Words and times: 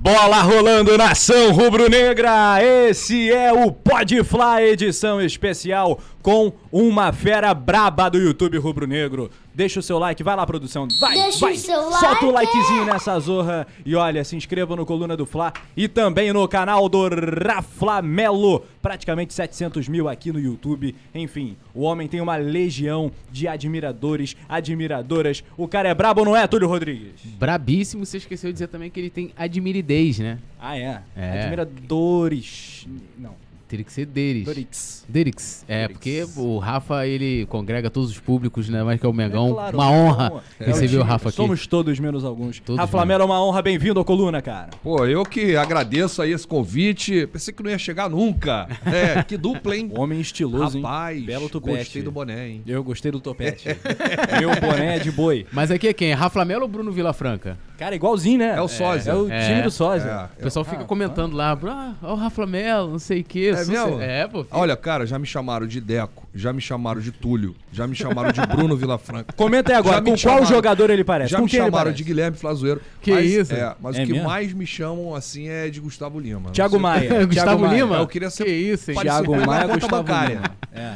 Bola 0.00 0.40
rolando 0.42 0.96
nação 0.96 1.50
rubro-negra. 1.50 2.62
Esse 2.62 3.32
é 3.32 3.52
o 3.52 3.72
Podfly 3.72 4.62
edição 4.70 5.20
especial 5.20 5.98
com 6.28 6.52
uma 6.70 7.10
fera 7.10 7.54
braba 7.54 8.10
do 8.10 8.18
YouTube 8.18 8.58
rubro-negro. 8.58 9.30
Deixa 9.54 9.80
o 9.80 9.82
seu 9.82 9.98
like, 9.98 10.22
vai 10.22 10.36
lá 10.36 10.46
produção, 10.46 10.86
vai, 11.00 11.14
Deixa 11.14 11.38
vai. 11.40 11.54
o 11.54 11.56
seu 11.56 11.90
Solta 11.90 12.26
o 12.26 12.30
like. 12.30 12.54
likezinho 12.54 12.84
nessa 12.84 13.18
zorra 13.18 13.66
e 13.84 13.94
olha, 13.94 14.22
se 14.22 14.36
inscreva 14.36 14.76
no 14.76 14.84
Coluna 14.84 15.16
do 15.16 15.24
Fla 15.24 15.54
e 15.74 15.88
também 15.88 16.30
no 16.30 16.46
canal 16.46 16.86
do 16.86 17.08
Raflamelo. 17.08 18.62
Praticamente 18.82 19.32
700 19.32 19.88
mil 19.88 20.06
aqui 20.06 20.30
no 20.30 20.38
YouTube. 20.38 20.94
Enfim, 21.14 21.56
o 21.74 21.80
homem 21.80 22.06
tem 22.06 22.20
uma 22.20 22.36
legião 22.36 23.10
de 23.32 23.48
admiradores, 23.48 24.36
admiradoras. 24.46 25.42
O 25.56 25.66
cara 25.66 25.88
é 25.88 25.94
brabo, 25.94 26.26
não 26.26 26.36
é, 26.36 26.46
Túlio 26.46 26.68
Rodrigues? 26.68 27.22
Brabíssimo, 27.38 28.04
você 28.04 28.18
esqueceu 28.18 28.50
de 28.50 28.52
dizer 28.52 28.68
também 28.68 28.90
que 28.90 29.00
ele 29.00 29.10
tem 29.10 29.32
admiridez, 29.34 30.18
né? 30.18 30.38
Ah, 30.60 30.76
é? 30.76 31.00
É. 31.16 31.40
Admiradores. 31.40 32.86
Não. 33.18 33.47
Teria 33.68 33.84
que 33.84 33.92
ser 33.92 34.06
deles. 34.06 34.46
Dorix. 34.46 35.04
Derix. 35.06 35.64
É, 35.68 35.82
Derix. 35.88 35.92
porque 35.92 36.26
o 36.40 36.56
Rafa, 36.58 37.06
ele 37.06 37.44
congrega 37.46 37.90
todos 37.90 38.10
os 38.10 38.18
públicos, 38.18 38.66
né? 38.70 38.82
Mais 38.82 38.98
que 38.98 39.04
é 39.04 39.08
o 39.08 39.12
Mengão. 39.12 39.50
É 39.50 39.52
claro, 39.52 39.76
uma 39.76 39.84
é 39.84 39.88
honra 39.90 40.42
É 40.58 40.64
receber 40.64 40.88
time. 40.88 41.00
o 41.00 41.04
Rafa 41.04 41.28
aqui. 41.28 41.36
Somos 41.36 41.66
todos 41.66 42.00
menos 42.00 42.24
alguns. 42.24 42.60
Todos 42.60 42.80
Rafa 42.80 42.96
Lamelo 42.96 43.22
é 43.22 43.26
uma 43.26 43.44
honra, 43.44 43.60
bem-vindo 43.60 44.00
à 44.00 44.04
coluna, 44.04 44.40
cara. 44.40 44.70
Pô, 44.82 45.04
eu 45.04 45.22
que 45.22 45.54
agradeço 45.54 46.22
aí 46.22 46.32
esse 46.32 46.46
convite. 46.46 47.26
Pensei 47.26 47.52
que 47.52 47.62
não 47.62 47.70
ia 47.70 47.78
chegar 47.78 48.08
nunca. 48.08 48.66
É, 48.88 49.22
que 49.22 49.36
dupla, 49.36 49.76
hein? 49.76 49.90
Homem 49.94 50.18
estiloso, 50.20 50.80
Rapaz, 50.80 51.18
hein? 51.18 51.24
Belo 51.24 51.48
tupete. 51.50 51.76
gostei 51.78 52.02
do 52.02 52.10
boné, 52.10 52.48
hein? 52.48 52.62
Eu 52.66 52.82
gostei 52.82 53.12
do 53.12 53.20
topete. 53.20 53.68
Meu 54.40 54.48
boné 54.58 54.96
é 54.96 54.98
de 54.98 55.10
boi. 55.10 55.46
Mas 55.52 55.70
aqui 55.70 55.88
é 55.88 55.92
quem? 55.92 56.14
Rafa 56.14 56.42
Melo 56.44 56.62
ou 56.62 56.68
Bruno 56.68 56.90
Vilafranca? 56.90 57.58
Cara, 57.78 57.94
igualzinho, 57.94 58.38
né? 58.40 58.54
É 58.56 58.60
o 58.60 58.66
sósia. 58.66 59.12
É 59.12 59.14
o 59.14 59.30
É. 59.30 59.46
time 59.48 59.62
do 59.62 59.70
sósia. 59.70 60.28
O 60.38 60.42
pessoal 60.42 60.64
fica 60.64 60.82
Ah, 60.82 60.84
comentando 60.84 61.36
lá, 61.36 61.56
ah, 61.66 61.94
ó 62.02 62.12
o 62.14 62.16
Rafa 62.16 62.44
Melo, 62.44 62.90
não 62.90 62.98
sei 62.98 63.20
o 63.20 63.24
quê. 63.24 63.52
É 63.56 63.64
mesmo? 63.64 64.00
É, 64.02 64.26
pô. 64.26 64.42
filho. 64.42 64.48
Olha, 64.50 64.76
cara, 64.76 65.06
já 65.06 65.16
me 65.16 65.26
chamaram 65.26 65.64
de 65.64 65.80
Deco, 65.80 66.26
já 66.34 66.52
me 66.52 66.60
chamaram 66.60 67.00
de 67.00 67.12
Túlio, 67.12 67.54
já 67.72 67.86
me 67.86 67.94
chamaram 67.94 68.32
de 68.32 68.40
Bruno 68.40 68.76
Vilafranca. 68.76 69.32
Comenta 69.38 69.70
aí 69.72 69.78
agora, 69.78 70.02
com 70.02 70.16
chamaram- 70.16 70.42
qual 70.44 70.52
jogador 70.54 70.90
ele 70.90 71.04
parece? 71.04 71.30
Já 71.30 71.38
com 71.38 71.44
me 71.44 71.50
chamaram 71.50 71.92
de 71.92 72.02
Guilherme 72.02 72.36
Flazoeiro. 72.36 72.80
Que 73.00 73.12
mas, 73.12 73.30
isso? 73.30 73.54
É, 73.54 73.74
mas 73.80 73.96
É 73.96 74.02
o 74.02 74.06
que 74.06 74.12
mesmo? 74.12 74.28
mais 74.28 74.52
me 74.52 74.66
chamam 74.66 75.14
assim 75.14 75.48
é 75.48 75.70
de 75.70 75.78
Gustavo 75.80 76.18
Lima. 76.18 76.50
Thiago 76.50 76.80
Maia. 76.80 77.24
Gustavo. 77.26 77.64
Lima? 77.66 77.96
Eu 77.96 78.06
queria 78.08 78.28
ser 78.30 78.44
Que 78.44 78.50
isso, 78.50 78.90
hein? 78.90 78.98
Thiago 79.00 79.36
Maia, 79.46 79.66
Gustavo. 79.68 80.02
Lima. 80.28 80.42
É. 80.72 80.94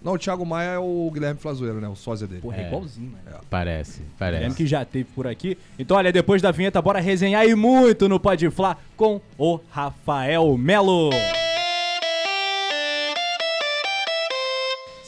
É. 0.00 0.04
Não, 0.04 0.12
o 0.14 0.18
Thiago 0.18 0.44
Maia 0.46 0.70
é 0.70 0.78
o 0.78 1.10
Guilherme 1.12 1.40
Flazoeiro, 1.40 1.80
né? 1.80 1.88
O 1.88 1.96
sósia 1.96 2.26
dele. 2.26 2.40
Porra, 2.40 2.56
é 2.58 2.64
É. 2.64 2.66
igualzinho, 2.68 3.10
mano. 3.12 3.38
Parece, 3.50 3.98
Guilherme 4.00 4.14
parece. 4.18 4.56
que 4.56 4.66
já 4.66 4.84
teve 4.84 5.04
por 5.14 5.26
aqui. 5.26 5.56
Então, 5.78 5.96
olha, 5.96 6.12
depois 6.12 6.40
da 6.42 6.50
vinheta, 6.50 6.80
bora 6.80 7.00
resenhar 7.00 7.46
e 7.46 7.54
muito 7.54 8.08
no 8.08 8.20
Pode 8.20 8.48
Fla 8.50 8.76
com 8.96 9.20
o 9.36 9.58
Rafael 9.70 10.56
Melo. 10.56 11.10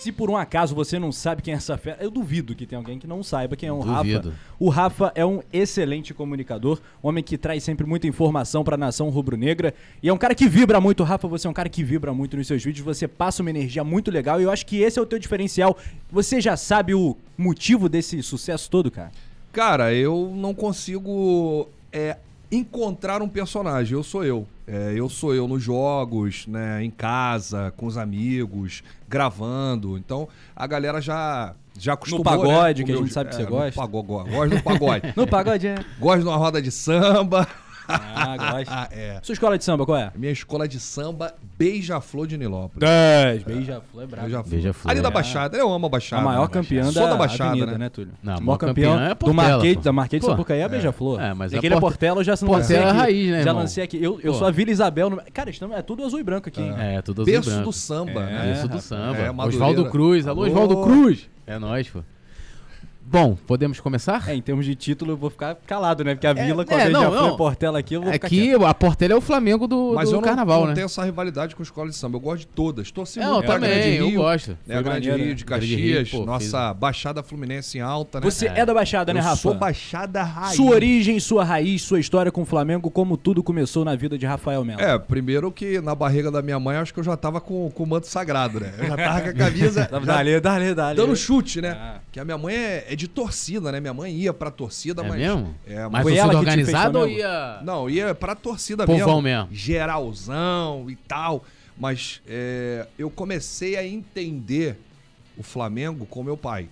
Se 0.00 0.10
por 0.10 0.30
um 0.30 0.36
acaso 0.38 0.74
você 0.74 0.98
não 0.98 1.12
sabe 1.12 1.42
quem 1.42 1.52
é 1.52 1.58
essa 1.58 1.76
fera, 1.76 1.98
eu 2.00 2.10
duvido 2.10 2.54
que 2.54 2.64
tenha 2.64 2.78
alguém 2.78 2.98
que 2.98 3.06
não 3.06 3.22
saiba 3.22 3.54
quem 3.54 3.68
é 3.68 3.72
o 3.72 3.82
Duvido. 3.82 4.30
Rafa. 4.30 4.40
O 4.58 4.70
Rafa 4.70 5.12
é 5.14 5.26
um 5.26 5.42
excelente 5.52 6.14
comunicador, 6.14 6.80
homem 7.02 7.22
que 7.22 7.36
traz 7.36 7.62
sempre 7.62 7.84
muita 7.84 8.06
informação 8.06 8.64
pra 8.64 8.78
nação 8.78 9.10
rubro-negra 9.10 9.74
e 10.02 10.08
é 10.08 10.12
um 10.12 10.16
cara 10.16 10.34
que 10.34 10.48
vibra 10.48 10.80
muito. 10.80 11.04
Rafa, 11.04 11.28
você 11.28 11.46
é 11.46 11.50
um 11.50 11.52
cara 11.52 11.68
que 11.68 11.84
vibra 11.84 12.14
muito 12.14 12.34
nos 12.34 12.46
seus 12.46 12.64
vídeos, 12.64 12.82
você 12.82 13.06
passa 13.06 13.42
uma 13.42 13.50
energia 13.50 13.84
muito 13.84 14.10
legal 14.10 14.40
e 14.40 14.44
eu 14.44 14.50
acho 14.50 14.64
que 14.64 14.80
esse 14.80 14.98
é 14.98 15.02
o 15.02 15.04
teu 15.04 15.18
diferencial. 15.18 15.76
Você 16.10 16.40
já 16.40 16.56
sabe 16.56 16.94
o 16.94 17.14
motivo 17.36 17.86
desse 17.86 18.22
sucesso 18.22 18.70
todo, 18.70 18.90
cara? 18.90 19.12
Cara, 19.52 19.92
eu 19.92 20.32
não 20.34 20.54
consigo 20.54 21.68
é, 21.92 22.16
encontrar 22.50 23.22
um 23.22 23.28
personagem. 23.28 23.94
Eu 23.94 24.02
sou 24.02 24.24
eu. 24.24 24.46
É, 24.66 24.92
eu 24.94 25.08
sou 25.08 25.34
eu 25.34 25.48
nos 25.48 25.62
jogos, 25.62 26.46
né, 26.46 26.82
em 26.82 26.90
casa, 26.90 27.72
com 27.76 27.86
os 27.86 27.96
amigos, 27.96 28.82
gravando. 29.08 29.98
Então 29.98 30.28
a 30.54 30.66
galera 30.66 31.00
já 31.00 31.54
já 31.78 31.94
acostumou. 31.94 32.24
pagode, 32.24 32.82
né, 32.82 32.86
que 32.86 32.92
a 32.92 32.96
com 32.96 33.02
gente 33.02 33.12
sabe 33.12 33.30
que 33.30 33.36
você 33.36 33.42
no 33.42 33.50
gosta. 33.50 33.80
Pagode, 33.80 34.30
gosto 34.30 34.56
do 34.56 34.62
pagode. 34.62 35.12
No 35.16 35.26
pagode 35.26 35.66
é. 35.66 35.84
gosto 35.98 36.22
de 36.22 36.28
uma 36.28 36.36
roda 36.36 36.60
de 36.60 36.70
samba. 36.70 37.48
Ah, 37.90 38.36
gosto. 38.36 38.70
É. 38.92 39.18
Sua 39.22 39.32
escola 39.32 39.56
de 39.58 39.64
samba, 39.64 39.84
qual 39.84 39.96
é? 39.98 40.10
Minha 40.16 40.32
escola 40.32 40.66
de 40.68 40.78
samba 40.80 41.34
Beija-Flor 41.58 42.26
de 42.26 42.36
Nilópolis. 42.38 42.80
10. 42.88 43.42
Beija-flor 43.44 44.02
é 44.02 44.06
brabo. 44.06 44.22
Beija-Flor. 44.26 44.50
Beija-flor. 44.50 44.90
Ali 44.90 45.00
da 45.00 45.08
É. 45.08 45.12
Baixada, 45.12 45.56
eu 45.58 45.70
amo 45.72 45.86
a 45.86 45.88
A 45.88 45.90
Baixada. 45.90 46.22
maior 46.22 46.42
né? 46.42 46.48
campeã 46.52 46.84
da, 46.84 46.92
Sou 46.92 47.08
da 47.08 47.16
Baixada, 47.16 47.50
avenida, 47.50 47.72
né? 47.72 47.78
né, 47.78 47.88
Túlio? 47.88 48.12
Não, 48.22 48.32
a 48.32 48.36
maior 48.36 48.46
maior 48.46 48.58
campeão 48.58 48.92
campeã 48.92 49.06
é 49.06 49.08
do 49.10 49.16
Portela, 49.16 49.34
Marquês, 49.52 49.74
pô. 49.76 49.82
da 49.82 49.92
Marquês 49.92 50.20
de 50.20 50.26
Pô. 50.26 50.32
Sapucaí 50.32 50.60
é 50.60 50.68
Beija-Flor. 50.68 51.20
É, 51.20 51.34
mas 51.34 51.52
e 51.52 51.56
a 51.56 51.58
aquele 51.58 51.74
é 51.74 51.80
Port- 51.80 51.92
Portela, 51.92 52.20
eu 52.20 52.24
já 52.24 52.36
se 52.36 52.44
Portela 52.44 52.60
lancei 52.62 52.76
é 52.76 52.84
aqui. 52.88 52.98
raiz, 52.98 53.26
né, 53.30 53.32
Já 53.42 53.50
irmão? 53.50 53.62
lancei 53.62 53.84
aqui. 53.84 53.96
Eu, 54.02 54.20
eu 54.22 54.32
Pô. 54.32 54.38
sou 54.38 54.46
a 54.46 54.50
Vila 54.50 54.70
Isabel. 54.70 55.10
No... 55.10 55.22
Cara, 55.32 55.50
estamos, 55.50 55.76
é 55.76 55.82
tudo 55.82 56.04
azul 56.04 56.18
e 56.20 56.22
branco 56.22 56.48
aqui, 56.48 56.60
hein? 56.62 56.74
É, 56.78 57.02
tudo 57.02 57.22
azul 57.22 57.32
e 57.32 57.36
Berço 57.36 57.50
branco. 57.50 57.64
do 57.66 57.72
samba, 57.72 58.20
É. 58.22 58.24
né? 58.46 58.52
Isso 58.52 58.68
do 58.68 58.80
samba. 58.80 59.16
É, 59.18 59.32
Madureira. 59.32 59.64
Oswaldo 59.66 59.90
Cruz. 59.90 60.26
Alô, 60.26 60.42
Alô. 60.42 60.50
Oswaldo 60.52 60.82
Cruz. 60.82 61.28
É 61.46 61.58
nóis, 61.58 61.88
pô. 61.88 62.00
Bom, 63.12 63.36
podemos 63.44 63.80
começar? 63.80 64.28
É, 64.28 64.36
em 64.36 64.40
termos 64.40 64.64
de 64.64 64.72
título, 64.76 65.10
eu 65.10 65.16
vou 65.16 65.30
ficar 65.30 65.56
calado, 65.66 66.04
né? 66.04 66.14
Porque 66.14 66.28
a 66.28 66.32
Vila, 66.32 66.64
com 66.64 66.72
a 66.72 66.80
é, 66.80 66.88
não, 66.88 67.00
Beija-Flor 67.00 67.26
não. 67.26 67.34
e 67.34 67.36
Portela 67.36 67.78
aqui, 67.80 67.94
eu 67.94 68.02
vou 68.02 68.12
ficar 68.12 68.26
Aqui, 68.28 68.50
quieto. 68.50 68.64
a 68.64 68.72
Portela 68.72 69.14
é 69.14 69.16
o 69.16 69.20
Flamengo 69.20 69.66
do, 69.66 69.94
Mas 69.96 70.08
do 70.10 70.14
eu 70.14 70.20
não, 70.20 70.22
carnaval, 70.28 70.60
não 70.60 70.68
né? 70.68 70.74
tenho 70.74 70.84
essa 70.84 71.02
rivalidade 71.02 71.56
com 71.56 71.62
escola 71.64 71.88
de 71.90 71.96
samba. 71.96 72.18
Eu 72.18 72.20
gosto 72.20 72.38
de 72.42 72.46
todas. 72.46 72.88
Torci 72.92 73.18
Não, 73.18 73.32
muito 73.32 73.46
pra 73.46 73.54
também, 73.56 73.70
Grande 73.70 73.96
eu 73.96 74.06
Rio, 74.06 74.20
gosto. 74.22 74.50
Né, 74.50 74.56
Foi 74.64 74.76
a 74.76 74.82
Grande 74.82 75.08
maneiro, 75.08 75.16
Rio 75.16 75.26
né? 75.26 75.34
de 75.34 75.44
Grande 75.44 75.66
Caxias, 75.76 76.08
Rio, 76.08 76.20
pô, 76.20 76.26
nossa 76.26 76.72
Baixada 76.72 77.20
Fluminense 77.24 77.78
em 77.78 77.80
alta, 77.80 78.20
né? 78.20 78.30
Você 78.30 78.46
é. 78.46 78.60
É. 78.60 78.64
da 78.66 78.72
Baixada, 78.72 79.12
né, 79.12 79.18
eu 79.18 79.24
Rafa? 79.24 79.36
sou 79.36 79.54
Baixada 79.54 80.22
Raiz. 80.22 80.54
Sua 80.54 80.70
origem, 80.70 81.18
sua 81.18 81.42
raiz, 81.42 81.82
sua 81.82 81.98
história 81.98 82.30
com 82.30 82.42
o 82.42 82.46
Flamengo, 82.46 82.92
como 82.92 83.16
tudo 83.16 83.42
começou 83.42 83.84
na 83.84 83.96
vida 83.96 84.16
de 84.16 84.24
Rafael 84.24 84.64
Melo. 84.64 84.80
É, 84.80 84.96
primeiro 85.00 85.50
que 85.50 85.80
na 85.80 85.96
barriga 85.96 86.30
da 86.30 86.40
minha 86.42 86.60
mãe, 86.60 86.76
acho 86.76 86.94
que 86.94 87.00
eu 87.00 87.04
já 87.04 87.16
tava 87.16 87.40
com, 87.40 87.68
com 87.72 87.82
o 87.82 87.86
manto 87.88 88.06
sagrado, 88.06 88.60
né? 88.60 88.72
Eu 88.78 88.86
já 88.86 88.96
tava 88.96 89.20
com 89.22 89.28
a 89.30 89.32
camisa. 89.32 89.88
já 89.90 89.98
Dali, 89.98 90.40
dali, 90.40 90.74
dali. 90.74 90.96
dando 90.96 91.16
chute, 91.16 91.60
né? 91.60 91.70
Ah. 91.76 91.98
Que 92.12 92.20
a 92.20 92.24
minha 92.24 92.38
mãe 92.38 92.54
é, 92.54 92.86
é 92.88 92.99
de 93.00 93.08
torcida, 93.08 93.72
né? 93.72 93.80
Minha 93.80 93.94
mãe 93.94 94.14
ia 94.14 94.32
pra 94.34 94.50
torcida, 94.50 95.00
É 95.02 95.08
mas. 95.08 95.18
mesmo? 95.18 95.54
É, 95.66 95.88
Mas 95.88 96.02
Foi 96.02 96.16
ela 96.16 96.36
organizada 96.36 96.98
ou 96.98 97.08
ia... 97.08 97.60
Não, 97.64 97.88
ia 97.88 98.14
pra 98.14 98.34
torcida 98.34 98.84
Povão 98.84 99.22
mesmo. 99.22 99.22
mesmo. 99.22 99.48
Geralzão 99.50 100.84
e 100.90 100.96
tal. 100.96 101.42
Mas 101.78 102.20
é, 102.28 102.86
eu 102.98 103.08
comecei 103.08 103.76
a 103.76 103.86
entender 103.86 104.76
o 105.34 105.42
Flamengo 105.42 106.04
com 106.04 106.22
meu 106.22 106.36
pai. 106.36 106.68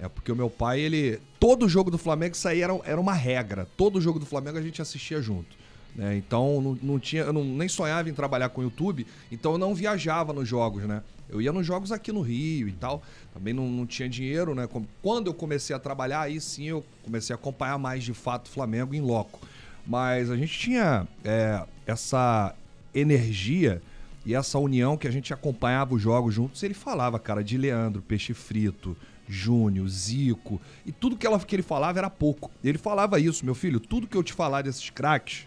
É 0.00 0.08
porque 0.08 0.32
o 0.32 0.36
meu 0.36 0.48
pai, 0.48 0.80
ele. 0.80 1.20
Todo 1.38 1.68
jogo 1.68 1.90
do 1.90 1.98
Flamengo, 1.98 2.34
isso 2.34 2.48
aí 2.48 2.62
era, 2.62 2.78
era 2.84 2.98
uma 3.00 3.12
regra. 3.12 3.68
Todo 3.76 4.00
jogo 4.00 4.18
do 4.18 4.24
Flamengo 4.24 4.56
a 4.56 4.62
gente 4.62 4.80
assistia 4.80 5.20
junto. 5.20 5.54
Né? 5.96 6.16
Então 6.16 6.60
não, 6.60 6.78
não 6.82 6.98
tinha. 6.98 7.22
Eu 7.22 7.32
não, 7.32 7.42
nem 7.42 7.68
sonhava 7.68 8.08
em 8.08 8.14
trabalhar 8.14 8.50
com 8.50 8.62
YouTube, 8.62 9.06
então 9.32 9.52
eu 9.52 9.58
não 9.58 9.74
viajava 9.74 10.32
nos 10.32 10.46
jogos, 10.46 10.84
né? 10.84 11.02
Eu 11.28 11.40
ia 11.40 11.52
nos 11.52 11.66
jogos 11.66 11.90
aqui 11.90 12.12
no 12.12 12.20
Rio 12.20 12.68
e 12.68 12.72
tal. 12.72 13.02
Também 13.32 13.52
não, 13.52 13.66
não 13.68 13.86
tinha 13.86 14.08
dinheiro, 14.08 14.54
né? 14.54 14.68
Quando 15.02 15.26
eu 15.26 15.34
comecei 15.34 15.74
a 15.74 15.78
trabalhar, 15.78 16.20
aí 16.20 16.40
sim 16.40 16.66
eu 16.66 16.84
comecei 17.02 17.34
a 17.34 17.38
acompanhar 17.38 17.78
mais 17.78 18.04
de 18.04 18.14
fato 18.14 18.46
o 18.46 18.50
Flamengo 18.50 18.94
em 18.94 19.00
loco. 19.00 19.40
Mas 19.84 20.30
a 20.30 20.36
gente 20.36 20.56
tinha 20.56 21.08
é, 21.24 21.64
essa 21.86 22.54
energia 22.94 23.82
e 24.24 24.34
essa 24.34 24.58
união 24.58 24.96
que 24.96 25.08
a 25.08 25.10
gente 25.10 25.32
acompanhava 25.32 25.94
os 25.94 26.02
jogos 26.02 26.34
juntos. 26.34 26.62
Ele 26.62 26.74
falava, 26.74 27.18
cara, 27.18 27.42
de 27.42 27.56
Leandro, 27.56 28.02
Peixe 28.02 28.34
Frito, 28.34 28.96
Júnior, 29.28 29.88
Zico. 29.88 30.60
E 30.84 30.92
tudo 30.92 31.16
que, 31.16 31.26
ela, 31.26 31.38
que 31.38 31.56
ele 31.56 31.62
falava 31.62 31.98
era 31.98 32.10
pouco. 32.10 32.50
Ele 32.62 32.78
falava 32.78 33.18
isso, 33.18 33.44
meu 33.44 33.54
filho, 33.54 33.80
tudo 33.80 34.06
que 34.06 34.16
eu 34.16 34.22
te 34.22 34.32
falar 34.32 34.62
desses 34.62 34.90
craques 34.90 35.46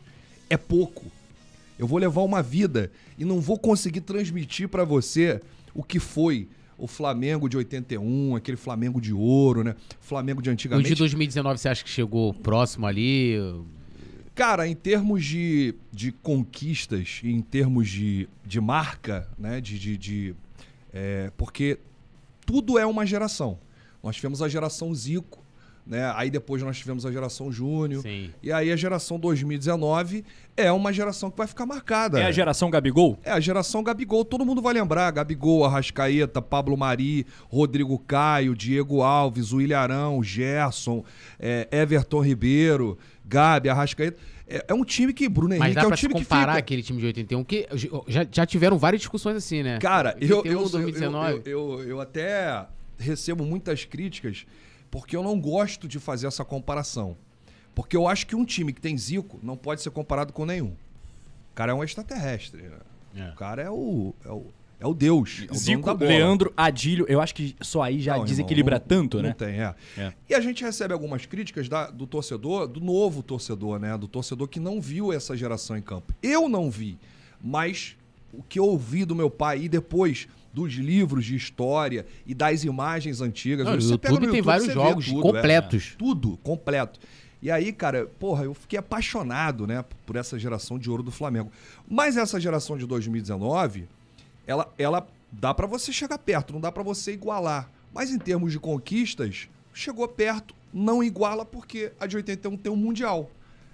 é 0.49 0.57
pouco. 0.57 1.05
Eu 1.77 1.87
vou 1.87 1.97
levar 1.97 2.21
uma 2.21 2.41
vida 2.41 2.91
e 3.17 3.23
não 3.23 3.39
vou 3.39 3.57
conseguir 3.57 4.01
transmitir 4.01 4.67
pra 4.67 4.83
você 4.83 5.41
o 5.73 5.83
que 5.83 5.99
foi 5.99 6.47
o 6.77 6.87
Flamengo 6.87 7.49
de 7.49 7.57
81, 7.57 8.35
aquele 8.35 8.57
Flamengo 8.57 9.01
de 9.01 9.13
ouro, 9.13 9.63
né? 9.63 9.75
Flamengo 9.99 10.41
de 10.41 10.49
O 10.49 10.53
antigamente. 10.53 10.89
de 10.89 10.95
2019 10.95 11.59
você 11.59 11.69
acha 11.69 11.83
que 11.83 11.89
chegou 11.89 12.33
próximo 12.33 12.85
ali? 12.85 13.35
Cara, 14.33 14.65
em 14.67 14.75
termos 14.75 15.25
de, 15.25 15.75
de 15.91 16.13
conquistas 16.13 17.19
em 17.23 17.41
termos 17.41 17.89
de, 17.89 18.29
de 18.45 18.61
marca, 18.61 19.27
né? 19.37 19.59
De. 19.59 19.77
de, 19.77 19.97
de, 19.97 20.35
é, 20.93 21.31
porque 21.35 21.77
tudo 22.45 22.79
é 22.79 22.85
uma 22.85 23.05
geração. 23.05 23.59
Nós 24.01 24.15
tivemos 24.15 24.41
a 24.41 24.47
geração 24.47 24.95
Zico, 24.95 25.38
né? 25.89 26.13
Aí 26.15 26.29
depois 26.29 26.61
nós 26.61 26.77
tivemos 26.77 27.03
a 27.03 27.11
geração 27.11 27.51
Júnior. 27.51 28.03
Sim. 28.03 28.29
E 28.43 28.51
aí 28.51 28.71
a 28.71 28.75
geração 28.75 29.19
2019 29.19 30.23
é 30.55 30.71
uma 30.71 30.93
geração 30.93 31.31
que 31.31 31.37
vai 31.37 31.47
ficar 31.47 31.65
marcada. 31.65 32.19
É 32.19 32.25
a 32.25 32.31
geração 32.31 32.69
Gabigol? 32.69 33.17
É, 33.23 33.31
a 33.31 33.39
geração 33.39 33.83
Gabigol, 33.83 34.23
todo 34.23 34.45
mundo 34.45 34.61
vai 34.61 34.75
lembrar. 34.75 35.09
Gabigol, 35.09 35.65
Arrascaeta, 35.65 36.43
Pablo 36.43 36.77
Mari, 36.77 37.25
Rodrigo 37.49 37.97
Caio, 37.97 38.55
Diego 38.55 39.01
Alves, 39.01 39.51
William 39.51 39.79
Arão, 39.79 40.21
Gerson, 40.21 41.03
é, 41.39 41.67
Everton 41.71 42.21
Ribeiro, 42.21 42.95
Gabi, 43.25 43.67
Arrascaeta. 43.67 44.21
É, 44.47 44.65
é 44.67 44.73
um 44.75 44.83
time 44.83 45.11
que, 45.11 45.27
Bruno 45.27 45.55
Mas 45.57 45.59
Henrique, 45.59 45.75
dá 45.75 45.81
é 45.81 45.85
um 45.85 45.87
pra 45.87 45.97
se 45.97 46.01
time 46.01 46.13
que 46.13 46.21
comparar 46.21 46.51
fica... 46.51 46.59
aquele 46.59 46.83
time 46.83 46.99
de 46.99 47.05
81, 47.07 47.43
que 47.43 47.67
já, 48.07 48.27
já 48.31 48.45
tiveram 48.45 48.77
várias 48.77 49.01
discussões 49.01 49.37
assim, 49.37 49.63
né? 49.63 49.79
Cara, 49.79 50.15
eu, 50.21 50.37
81, 50.37 50.51
eu, 50.51 50.61
eu, 50.61 50.69
2019. 50.69 51.33
eu, 51.33 51.41
eu, 51.45 51.83
eu 51.89 52.01
até 52.01 52.67
recebo 52.99 53.43
muitas 53.43 53.85
críticas 53.85 54.45
porque 54.91 55.15
eu 55.15 55.23
não 55.23 55.39
gosto 55.39 55.87
de 55.87 55.99
fazer 55.99 56.27
essa 56.27 56.43
comparação. 56.45 57.15
Porque 57.75 57.95
eu 57.95 58.07
acho 58.07 58.25
que 58.27 58.35
um 58.35 58.43
time 58.43 58.73
que 58.73 58.81
tem 58.81 58.97
Zico 58.97 59.39
não 59.43 59.55
pode 59.55 59.81
ser 59.81 59.89
comparado 59.91 60.33
com 60.33 60.45
nenhum. 60.45 60.73
O 61.51 61.55
cara 61.55 61.71
é 61.71 61.75
um 61.75 61.83
extraterrestre. 61.83 62.63
né? 62.63 62.77
É. 63.15 63.29
O 63.29 63.35
cara 63.35 63.61
é 63.61 63.69
o, 63.69 64.13
é 64.25 64.29
o, 64.31 64.45
é 64.81 64.87
o 64.87 64.93
Deus. 64.93 65.45
É 65.47 65.51
o 65.51 65.55
Zico. 65.55 65.93
Leandro, 65.93 66.51
Adílio, 66.57 67.05
eu 67.07 67.21
acho 67.21 67.33
que 67.35 67.55
só 67.61 67.81
aí 67.83 67.99
já 68.01 68.11
Não, 68.13 68.17
irmão, 68.19 68.25
desequilibra 68.27 68.79
não- 68.79 68.85
tanto, 68.85 69.17
não 69.17 69.23
né? 69.29 69.35
tem, 69.37 69.61
é. 69.61 69.75
É. 69.97 70.13
E 70.29 70.33
a 70.35 70.41
gente 70.41 70.63
recebe 70.63 70.93
algumas 70.93 71.25
críticas 71.25 71.69
da- 71.69 71.89
do 71.89 72.05
torcedor, 72.07 72.67
do 72.67 72.79
novo 72.81 73.21
torcedor, 73.23 73.79
né? 73.79 73.97
Do 73.97 74.07
torcedor 74.07 74.47
que 74.47 74.59
não 74.59 74.81
viu 74.81 75.13
essa 75.13 75.35
geração 75.37 75.77
em 75.77 75.81
campo. 75.81 76.13
Eu 76.21 76.49
não 76.49 76.69
vi, 76.69 76.97
mas 77.41 77.95
o 78.33 78.43
que 78.43 78.59
eu 78.59 78.65
ouvi 78.65 79.05
do 79.05 79.15
meu 79.15 79.29
pai 79.29 79.61
e 79.63 79.69
depois 79.69 80.27
dos 80.53 80.73
livros 80.73 81.25
de 81.25 81.35
história 81.35 82.05
e 82.25 82.33
das 82.33 82.63
imagens 82.63 83.21
antigas. 83.21 83.65
Não, 83.65 83.75
no 83.75 83.81
você 83.81 83.97
pega 83.97 84.13
YouTube 84.15 84.31
tem 84.31 84.41
vários 84.41 84.73
jogos 84.73 85.05
tudo, 85.05 85.21
completos. 85.21 85.91
é. 85.93 85.97
tudo, 85.97 86.37
completo. 86.43 86.99
E 87.41 87.49
aí, 87.49 87.71
cara, 87.71 88.05
porra, 88.19 88.43
eu 88.43 88.53
fiquei 88.53 88.77
apaixonado, 88.77 89.65
né, 89.65 89.85
por 90.05 90.15
essa 90.15 90.37
geração 90.37 90.77
de 90.77 90.89
ouro 90.89 91.01
do 91.03 91.11
Flamengo. 91.11 91.51
Mas 91.87 92.17
essa 92.17 92.39
geração 92.39 92.77
de 92.77 92.85
2019, 92.85 93.87
ela, 94.45 94.71
ela 94.77 95.07
dá 95.31 95.53
pra 95.53 95.65
você 95.65 95.93
chegar 95.93 96.17
perto, 96.17 96.51
não 96.51 96.59
dá 96.59 96.71
pra 96.71 96.83
você 96.83 97.13
igualar. 97.13 97.69
Mas 97.93 98.11
em 98.11 98.19
termos 98.19 98.51
de 98.51 98.59
conquistas, 98.59 99.47
chegou 99.73 100.07
perto, 100.07 100.53
não 100.73 101.01
iguala 101.03 101.45
porque 101.45 101.91
a 101.99 102.05
de 102.05 102.17
81 102.17 102.57
tem 102.57 102.71
um 102.71 102.75
mundial. 102.75 103.29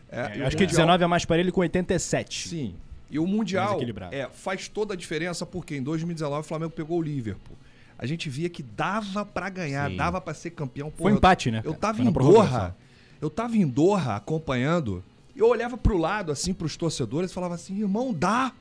É, 0.10 0.22
o 0.22 0.26
acho 0.46 0.56
que 0.56 0.64
Mundial- 0.64 0.68
19 0.86 1.04
é 1.04 1.08
mais 1.08 1.26
parelho 1.26 1.52
com 1.52 1.62
87. 1.62 2.48
Sim. 2.48 2.76
E 3.16 3.20
o 3.20 3.26
Mundial 3.26 3.80
é, 4.12 4.28
faz 4.34 4.68
toda 4.68 4.94
a 4.94 4.98
diferença 4.98 5.46
porque 5.46 5.76
em 5.76 5.82
2019 5.82 6.42
o 6.42 6.44
Flamengo 6.44 6.72
pegou 6.72 7.00
o 7.00 7.02
Liverpool. 7.02 7.56
A 7.98 8.06
gente 8.06 8.30
via 8.30 8.50
que 8.50 8.62
dava 8.62 9.26
pra 9.26 9.50
ganhar, 9.50 9.90
Sim. 9.90 9.96
dava 9.96 10.20
pra 10.20 10.34
ser 10.34 10.50
campeão. 10.52 10.92
Foi 10.96 11.14
um 11.14 11.16
empate, 11.16 11.50
né, 11.50 11.62
Eu 11.64 11.74
tava 11.74 12.02
em. 12.02 12.12
Doha, 12.12 12.76
eu 13.22 13.30
tava 13.30 13.56
em 13.56 13.66
Doha 13.66 14.18
acompanhando, 14.18 15.02
eu 15.36 15.48
olhava 15.48 15.78
pro 15.78 15.98
lado, 15.98 16.32
assim, 16.32 16.54
pros 16.54 16.76
torcedores 16.76 17.32
e 17.32 17.34
falava 17.34 17.56
assim, 17.56 17.80
irmão, 17.80 18.14
dá. 18.14 18.52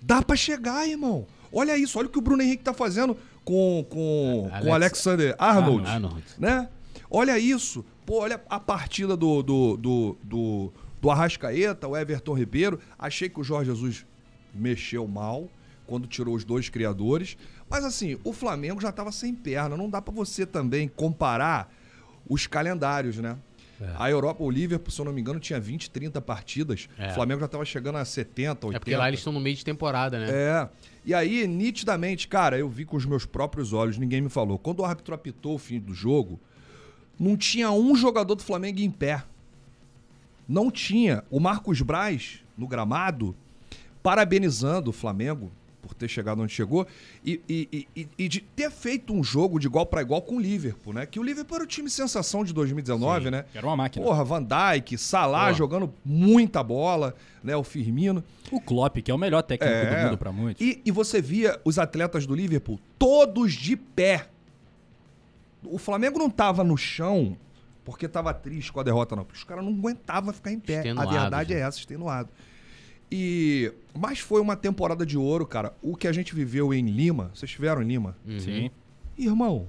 Dá 0.00 0.22
pra 0.22 0.36
chegar, 0.36 0.86
irmão. 0.88 1.26
Olha 1.52 1.76
isso, 1.76 1.98
olha 1.98 2.06
o 2.06 2.10
que 2.10 2.18
o 2.18 2.22
Bruno 2.22 2.42
Henrique 2.42 2.62
tá 2.62 2.72
fazendo 2.72 3.16
com, 3.44 3.84
com, 3.90 4.48
Alex- 4.52 4.64
com 4.66 4.74
Alexander 4.74 5.34
Arnold 5.38 5.88
Arnold. 5.88 6.22
né? 6.38 6.68
Olha 7.10 7.38
isso. 7.38 7.84
Pô, 8.04 8.20
olha 8.20 8.40
a 8.48 8.60
partida 8.60 9.16
do, 9.16 9.42
do, 9.42 9.76
do, 9.76 10.16
do, 10.22 10.72
do 11.00 11.10
Arrascaeta, 11.10 11.86
o 11.86 11.96
Everton 11.96 12.34
Ribeiro. 12.34 12.80
Achei 12.98 13.28
que 13.28 13.40
o 13.40 13.44
Jorge 13.44 13.70
Jesus 13.70 14.06
mexeu 14.54 15.06
mal 15.06 15.48
quando 15.86 16.06
tirou 16.06 16.34
os 16.34 16.44
dois 16.44 16.68
criadores. 16.68 17.36
Mas 17.68 17.84
assim, 17.84 18.18
o 18.24 18.32
Flamengo 18.32 18.80
já 18.80 18.90
estava 18.90 19.12
sem 19.12 19.34
perna. 19.34 19.76
Não 19.76 19.88
dá 19.88 20.00
pra 20.00 20.12
você 20.12 20.44
também 20.44 20.88
comparar 20.88 21.72
os 22.28 22.46
calendários, 22.46 23.18
né? 23.18 23.36
É. 23.80 23.92
A 23.96 24.10
Europa, 24.10 24.42
o 24.42 24.50
Liverpool, 24.50 24.90
se 24.90 25.00
eu 25.00 25.04
não 25.04 25.12
me 25.12 25.20
engano, 25.20 25.38
tinha 25.38 25.60
20, 25.60 25.90
30 25.90 26.20
partidas. 26.20 26.88
É. 26.98 27.10
O 27.10 27.14
Flamengo 27.14 27.40
já 27.40 27.46
estava 27.46 27.64
chegando 27.64 27.96
a 27.96 28.04
70, 28.04 28.66
80. 28.66 28.76
É 28.76 28.78
porque 28.78 28.96
lá 28.96 29.08
eles 29.08 29.20
estão 29.20 29.32
no 29.32 29.40
meio 29.40 29.54
de 29.54 29.64
temporada, 29.64 30.18
né? 30.18 30.28
É. 30.30 30.68
E 31.04 31.14
aí, 31.14 31.46
nitidamente, 31.46 32.26
cara, 32.26 32.58
eu 32.58 32.68
vi 32.68 32.84
com 32.84 32.96
os 32.96 33.04
meus 33.04 33.26
próprios 33.26 33.72
olhos, 33.72 33.98
ninguém 33.98 34.20
me 34.20 34.28
falou. 34.28 34.58
Quando 34.58 34.80
o 34.80 34.84
árbitro 34.84 35.14
apitou 35.14 35.54
o 35.54 35.58
fim 35.58 35.78
do 35.78 35.92
jogo, 35.92 36.40
não 37.18 37.36
tinha 37.36 37.70
um 37.70 37.94
jogador 37.94 38.34
do 38.34 38.42
Flamengo 38.42 38.80
em 38.80 38.90
pé. 38.90 39.22
Não 40.48 40.70
tinha. 40.70 41.24
O 41.30 41.40
Marcos 41.40 41.80
Braz, 41.82 42.40
no 42.56 42.66
gramado, 42.66 43.34
parabenizando 44.02 44.90
o 44.90 44.92
Flamengo 44.92 45.50
por 45.82 45.94
ter 45.94 46.08
chegado 46.08 46.42
onde 46.42 46.52
chegou 46.52 46.84
e, 47.24 47.40
e- 47.48 47.88
e- 47.94 48.08
e- 48.18 48.28
de 48.28 48.40
ter 48.40 48.72
feito 48.72 49.12
um 49.12 49.22
jogo 49.22 49.58
de 49.60 49.68
igual 49.68 49.86
para 49.86 50.02
igual 50.02 50.20
com 50.20 50.36
o 50.36 50.40
Liverpool, 50.40 50.92
né? 50.92 51.06
Que 51.06 51.20
o 51.20 51.22
Liverpool 51.22 51.54
era 51.56 51.64
o 51.64 51.66
time 51.66 51.88
sensação 51.88 52.42
de 52.44 52.52
2019, 52.52 53.30
né? 53.30 53.44
Era 53.54 53.64
uma 53.66 53.76
máquina. 53.76 54.04
Porra, 54.04 54.24
Van 54.24 54.42
Dijk, 54.42 54.98
Salah 54.98 55.48
Pô. 55.50 55.54
jogando 55.54 55.94
muita 56.04 56.60
bola, 56.60 57.14
né? 57.42 57.54
O 57.56 57.62
Firmino. 57.62 58.22
O 58.50 58.60
Klopp, 58.60 58.96
que 58.96 59.12
é 59.12 59.14
o 59.14 59.18
melhor 59.18 59.42
técnico 59.42 59.72
É. 59.72 59.96
do 60.00 60.04
mundo 60.06 60.18
pra 60.18 60.32
muitos. 60.32 60.60
E, 60.64 60.82
e 60.84 60.90
você 60.90 61.22
via 61.22 61.60
os 61.64 61.78
atletas 61.78 62.26
do 62.26 62.34
Liverpool 62.34 62.80
todos 62.98 63.52
de 63.52 63.76
pé. 63.76 64.26
O 65.64 65.78
Flamengo 65.78 66.18
não 66.18 66.28
tava 66.30 66.64
no 66.64 66.76
chão 66.76 67.36
porque 67.86 68.08
tava 68.08 68.34
triste 68.34 68.72
com 68.72 68.80
a 68.80 68.82
derrota, 68.82 69.14
não. 69.14 69.24
Porque 69.24 69.38
os 69.38 69.44
caras 69.44 69.64
não 69.64 69.72
aguentavam 69.72 70.32
ficar 70.34 70.50
em 70.50 70.58
pé. 70.58 70.90
A 70.90 71.06
verdade 71.06 71.54
né? 71.54 71.60
é 71.60 71.62
essa, 71.62 71.78
extenuado. 71.78 72.28
E, 73.10 73.72
mas 73.96 74.18
foi 74.18 74.40
uma 74.40 74.56
temporada 74.56 75.06
de 75.06 75.16
ouro, 75.16 75.46
cara. 75.46 75.72
O 75.80 75.96
que 75.96 76.08
a 76.08 76.12
gente 76.12 76.34
viveu 76.34 76.74
em 76.74 76.84
Lima, 76.84 77.30
vocês 77.32 77.44
estiveram 77.48 77.80
em 77.80 77.86
Lima? 77.86 78.16
Uhum. 78.26 78.40
Sim. 78.40 78.70
Irmão, 79.16 79.68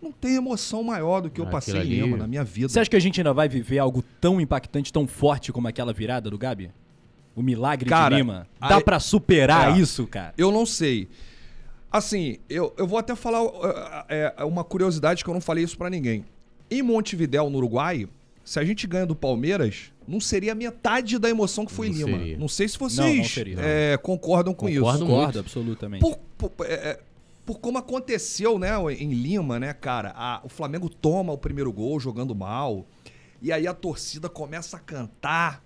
não 0.00 0.12
tem 0.12 0.36
emoção 0.36 0.84
maior 0.84 1.22
do 1.22 1.28
que 1.28 1.40
eu 1.40 1.46
Ah, 1.48 1.50
passei 1.50 1.74
em 1.74 1.82
Lima 1.82 2.16
na 2.16 2.28
minha 2.28 2.44
vida. 2.44 2.68
Você 2.68 2.78
acha 2.78 2.88
que 2.88 2.94
a 2.94 3.00
gente 3.00 3.20
ainda 3.20 3.34
vai 3.34 3.48
viver 3.48 3.80
algo 3.80 4.00
tão 4.20 4.40
impactante, 4.40 4.92
tão 4.92 5.04
forte 5.04 5.50
como 5.52 5.66
aquela 5.66 5.92
virada 5.92 6.30
do 6.30 6.38
Gabi? 6.38 6.70
O 7.34 7.42
milagre 7.42 7.88
Cara, 7.90 8.14
de 8.14 8.22
Lima? 8.22 8.46
Dá 8.60 8.80
pra 8.80 9.00
superar 9.00 9.76
É. 9.76 9.80
isso, 9.80 10.06
cara? 10.06 10.32
Eu 10.38 10.52
não 10.52 10.64
sei. 10.64 11.08
Assim, 11.90 12.38
eu, 12.48 12.72
eu 12.78 12.86
vou 12.86 12.96
até 12.98 13.16
falar 13.16 13.40
é, 14.08 14.44
uma 14.44 14.62
curiosidade 14.62 15.24
que 15.24 15.28
eu 15.28 15.34
não 15.34 15.40
falei 15.40 15.64
isso 15.64 15.76
pra 15.76 15.90
ninguém. 15.90 16.24
Em 16.78 16.82
Montevidéu, 16.82 17.48
no 17.50 17.58
Uruguai, 17.58 18.08
se 18.44 18.58
a 18.58 18.64
gente 18.64 18.86
ganha 18.86 19.06
do 19.06 19.14
Palmeiras, 19.16 19.92
não 20.06 20.20
seria 20.20 20.54
metade 20.54 21.18
da 21.18 21.30
emoção 21.30 21.64
que 21.64 21.72
foi 21.72 21.88
em 21.88 21.90
Não 21.90 22.06
Lima. 22.06 22.18
seria. 22.18 22.38
Não 22.38 22.48
sei 22.48 22.68
se 22.68 22.80
Não, 22.80 22.88
vocês 22.90 23.16
não 23.18 23.24
seria. 23.24 23.56
é, 23.60 23.96
concordam 23.96 24.52
com 24.52 24.66
Concordo 24.66 24.98
isso. 24.98 25.06
Concordo, 25.06 25.38
absolutamente. 25.38 26.00
Por, 26.00 26.18
por- 26.50 26.66
é, 26.66 26.72
é, 26.74 27.00
por 27.46 27.58
como 27.60 27.78
aconteceu, 27.78 28.58
né, 28.58 28.70
em 28.98 29.12
Lima, 29.14 29.58
né, 29.58 29.72
cara? 29.72 30.12
A- 30.16 30.40
o 30.44 30.48
Flamengo 30.48 30.88
toma 30.88 31.32
o 31.32 31.38
primeiro 31.38 31.72
gol 31.72 31.98
jogando 32.00 32.34
mal. 32.34 32.86
E 33.40 33.52
aí 33.52 33.66
a 33.66 33.74
torcida 33.74 34.28
começa 34.28 34.76
a 34.76 34.80
cantar. 34.80 35.62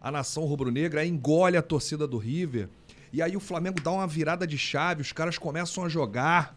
A 0.00 0.10
nação 0.12 0.44
rubro-negra 0.44 1.00
aí 1.00 1.08
engole 1.08 1.56
a 1.56 1.62
torcida 1.62 2.06
do 2.06 2.18
River. 2.18 2.68
E 3.12 3.20
aí 3.22 3.36
o 3.36 3.40
Flamengo 3.40 3.80
dá 3.80 3.90
uma 3.90 4.06
virada 4.06 4.46
de 4.46 4.56
chave, 4.58 5.02
os 5.02 5.12
caras 5.12 5.36
começam 5.38 5.84
a 5.84 5.88
jogar. 5.88 6.56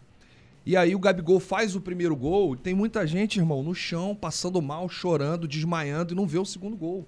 E 0.66 0.78
aí 0.78 0.94
o 0.96 1.00
Gabigol 1.00 1.40
faz 1.40 1.75
o 1.75 1.81
primeiro 1.81 2.16
gol. 2.16 2.56
Tem 2.56 2.74
muita 2.74 3.06
gente, 3.08 3.40
irmão, 3.40 3.63
no 3.63 3.74
chão, 3.74 4.16
passando 4.16 4.62
mal, 4.62 4.88
chorando, 4.88 5.48
desmaiando 5.48 6.13
e 6.13 6.16
não 6.16 6.28
vê 6.28 6.38
o 6.38 6.46
segundo 6.46 6.75
gol. 6.78 7.08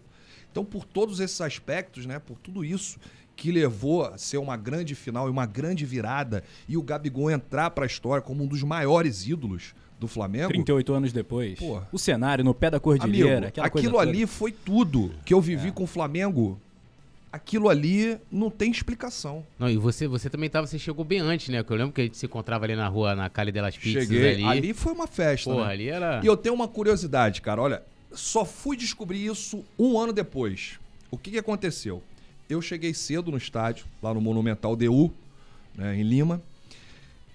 Então, 0.51 0.63
por 0.65 0.85
todos 0.85 1.19
esses 1.19 1.39
aspectos, 1.41 2.05
né, 2.05 2.19
por 2.19 2.37
tudo 2.39 2.63
isso 2.65 2.99
que 3.35 3.51
levou 3.51 4.05
a 4.05 4.17
ser 4.17 4.37
uma 4.37 4.55
grande 4.55 4.93
final 4.93 5.27
e 5.27 5.31
uma 5.31 5.45
grande 5.45 5.85
virada 5.85 6.43
e 6.67 6.77
o 6.77 6.83
Gabigol 6.83 7.31
entrar 7.31 7.71
pra 7.71 7.85
história 7.85 8.21
como 8.21 8.43
um 8.43 8.47
dos 8.47 8.61
maiores 8.63 9.27
ídolos 9.27 9.73
do 9.99 10.07
Flamengo. 10.07 10.49
38 10.49 10.93
anos 10.93 11.13
depois. 11.13 11.57
Porra. 11.57 11.87
O 11.91 11.97
cenário 11.97 12.43
no 12.43 12.53
pé 12.53 12.69
da 12.69 12.77
Amigo, 12.77 12.83
cordilheira, 12.83 13.47
aquela 13.47 13.69
coisa 13.69 13.87
aquilo 13.87 13.99
ali 13.99 14.27
foi 14.27 14.51
tudo 14.51 15.11
que 15.25 15.33
eu 15.33 15.39
É. 15.39 15.41
vivi 15.41 15.71
com 15.71 15.83
o 15.83 15.87
Flamengo. 15.87 16.59
Aquilo 17.33 17.67
ali 17.67 18.19
não 18.31 18.51
tem 18.51 18.69
explicação. 18.69 19.43
Não, 19.57 19.67
e 19.67 19.75
você, 19.75 20.07
você 20.07 20.29
também 20.29 20.51
tava, 20.51 20.67
você 20.67 20.77
chegou 20.77 21.03
bem 21.03 21.17
antes, 21.17 21.49
né? 21.49 21.63
Porque 21.63 21.73
eu 21.73 21.77
lembro 21.77 21.91
que 21.91 22.01
a 22.01 22.03
gente 22.03 22.15
se 22.15 22.27
encontrava 22.27 22.63
ali 22.63 22.75
na 22.75 22.87
rua, 22.87 23.15
na 23.15 23.27
Cali 23.27 23.51
delas 23.51 23.75
Pizzas 23.75 24.03
Cheguei. 24.03 24.35
ali. 24.35 24.45
Ali. 24.45 24.73
foi 24.75 24.93
uma 24.93 25.07
festa. 25.07 25.49
Porra, 25.49 25.65
né? 25.65 25.71
ali 25.71 25.89
era... 25.89 26.21
E 26.23 26.27
eu 26.27 26.37
tenho 26.37 26.53
uma 26.53 26.67
curiosidade, 26.67 27.41
cara. 27.41 27.59
Olha, 27.59 27.81
só 28.11 28.45
fui 28.45 28.77
descobrir 28.77 29.25
isso 29.25 29.65
um 29.79 29.97
ano 29.97 30.13
depois. 30.13 30.79
O 31.09 31.17
que, 31.17 31.31
que 31.31 31.39
aconteceu? 31.39 32.03
Eu 32.47 32.61
cheguei 32.61 32.93
cedo 32.93 33.31
no 33.31 33.37
estádio, 33.37 33.87
lá 33.99 34.13
no 34.13 34.21
Monumental 34.21 34.75
DU, 34.75 35.11
né, 35.73 35.97
em 35.97 36.03
Lima, 36.03 36.39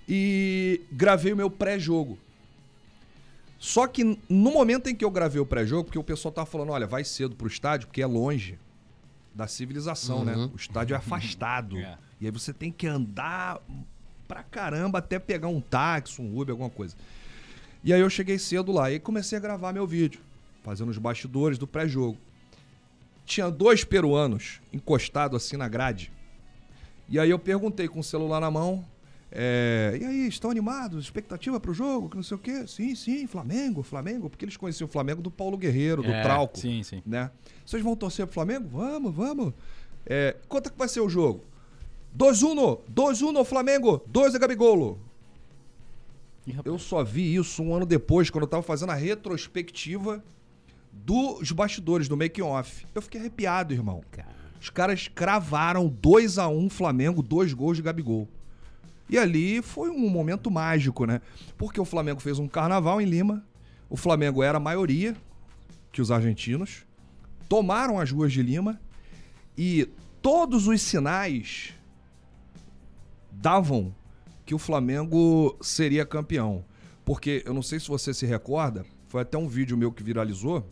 e 0.08 0.80
gravei 0.92 1.32
o 1.32 1.36
meu 1.36 1.50
pré-jogo. 1.50 2.16
Só 3.58 3.88
que 3.88 4.04
no 4.04 4.52
momento 4.52 4.88
em 4.88 4.94
que 4.94 5.04
eu 5.04 5.10
gravei 5.10 5.40
o 5.40 5.46
pré-jogo, 5.46 5.86
porque 5.86 5.98
o 5.98 6.04
pessoal 6.04 6.30
tava 6.30 6.46
falando, 6.46 6.70
olha, 6.70 6.86
vai 6.86 7.02
cedo 7.02 7.34
pro 7.34 7.48
estádio, 7.48 7.88
porque 7.88 8.00
é 8.00 8.06
longe 8.06 8.56
da 9.38 9.46
civilização, 9.46 10.24
né? 10.24 10.34
Uhum. 10.34 10.50
O 10.52 10.56
estádio 10.56 10.94
é 10.94 10.96
afastado. 10.96 11.78
É. 11.78 11.96
E 12.20 12.26
aí 12.26 12.32
você 12.32 12.52
tem 12.52 12.72
que 12.72 12.88
andar 12.88 13.60
pra 14.26 14.42
caramba 14.42 14.98
até 14.98 15.16
pegar 15.20 15.46
um 15.46 15.60
táxi, 15.60 16.20
um 16.20 16.36
Uber, 16.36 16.50
alguma 16.50 16.68
coisa. 16.68 16.96
E 17.84 17.94
aí 17.94 18.00
eu 18.00 18.10
cheguei 18.10 18.36
cedo 18.36 18.72
lá 18.72 18.90
e 18.90 18.98
comecei 18.98 19.38
a 19.38 19.40
gravar 19.40 19.72
meu 19.72 19.86
vídeo, 19.86 20.20
fazendo 20.64 20.88
os 20.88 20.98
bastidores 20.98 21.56
do 21.56 21.68
pré-jogo. 21.68 22.18
Tinha 23.24 23.48
dois 23.48 23.84
peruanos 23.84 24.60
encostados 24.72 25.44
assim 25.44 25.56
na 25.56 25.68
grade. 25.68 26.10
E 27.08 27.16
aí 27.16 27.30
eu 27.30 27.38
perguntei 27.38 27.86
com 27.86 28.00
o 28.00 28.04
celular 28.04 28.40
na 28.40 28.50
mão, 28.50 28.84
é, 29.30 29.98
e 30.00 30.04
aí, 30.04 30.28
estão 30.28 30.50
animados? 30.50 31.04
Expectativa 31.04 31.60
pro 31.60 31.74
jogo? 31.74 32.08
Que 32.08 32.16
não 32.16 32.22
sei 32.22 32.36
o 32.36 32.40
quê? 32.40 32.66
Sim, 32.66 32.94
sim, 32.94 33.26
Flamengo, 33.26 33.82
Flamengo, 33.82 34.30
porque 34.30 34.44
eles 34.44 34.56
conheciam 34.56 34.86
o 34.88 34.90
Flamengo 34.90 35.20
do 35.20 35.30
Paulo 35.30 35.56
Guerreiro, 35.58 36.02
do 36.02 36.10
É, 36.10 36.22
Trauco 36.22 36.58
Sim, 36.58 36.82
sim. 36.82 37.02
né? 37.04 37.30
Vocês 37.64 37.82
vão 37.82 37.94
torcer 37.94 38.26
pro 38.26 38.34
Flamengo? 38.34 38.68
Vamos, 38.68 39.14
vamos. 39.14 39.52
É, 40.06 40.34
quanto 40.48 40.68
é 40.68 40.70
que 40.70 40.78
vai 40.78 40.88
ser 40.88 41.00
o 41.00 41.08
jogo? 41.08 41.44
2-1, 42.16 42.78
2-1 42.94 43.44
Flamengo, 43.44 44.02
2 44.06 44.34
é 44.34 44.38
Gabigolo. 44.38 44.98
Ih. 46.46 46.56
Eu 46.64 46.78
só 46.78 47.04
vi 47.04 47.34
isso 47.34 47.62
um 47.62 47.74
ano 47.74 47.84
depois, 47.84 48.30
quando 48.30 48.44
eu 48.44 48.48
tava 48.48 48.62
fazendo 48.62 48.90
a 48.90 48.94
retrospectiva 48.94 50.24
dos 50.90 51.52
bastidores, 51.52 52.08
do 52.08 52.16
making 52.16 52.40
off. 52.42 52.86
Eu 52.94 53.02
fiquei 53.02 53.20
arrepiado, 53.20 53.74
irmão. 53.74 54.02
Os 54.60 54.70
caras 54.70 55.06
cravaram 55.06 55.86
2 55.86 56.38
a 56.38 56.48
1 56.48 56.70
Flamengo, 56.70 57.22
dois 57.22 57.52
gols 57.52 57.76
de 57.76 57.82
Gabigol. 57.82 58.26
E 59.08 59.16
ali 59.16 59.62
foi 59.62 59.88
um 59.90 60.08
momento 60.08 60.50
mágico, 60.50 61.06
né? 61.06 61.20
Porque 61.56 61.80
o 61.80 61.84
Flamengo 61.84 62.20
fez 62.20 62.38
um 62.38 62.46
carnaval 62.46 63.00
em 63.00 63.06
Lima. 63.06 63.44
O 63.88 63.96
Flamengo 63.96 64.42
era 64.42 64.58
a 64.58 64.60
maioria. 64.60 65.16
que 65.90 66.02
os 66.02 66.10
argentinos, 66.10 66.84
tomaram 67.48 67.98
as 67.98 68.10
ruas 68.10 68.30
de 68.30 68.42
Lima 68.42 68.78
e 69.56 69.88
todos 70.20 70.68
os 70.68 70.82
sinais 70.82 71.74
davam 73.32 73.94
que 74.44 74.54
o 74.54 74.58
Flamengo 74.58 75.56
seria 75.60 76.04
campeão. 76.04 76.64
Porque 77.04 77.42
eu 77.46 77.54
não 77.54 77.62
sei 77.62 77.80
se 77.80 77.88
você 77.88 78.12
se 78.12 78.26
recorda, 78.26 78.84
foi 79.08 79.22
até 79.22 79.38
um 79.38 79.48
vídeo 79.48 79.76
meu 79.76 79.90
que 79.90 80.02
viralizou. 80.02 80.70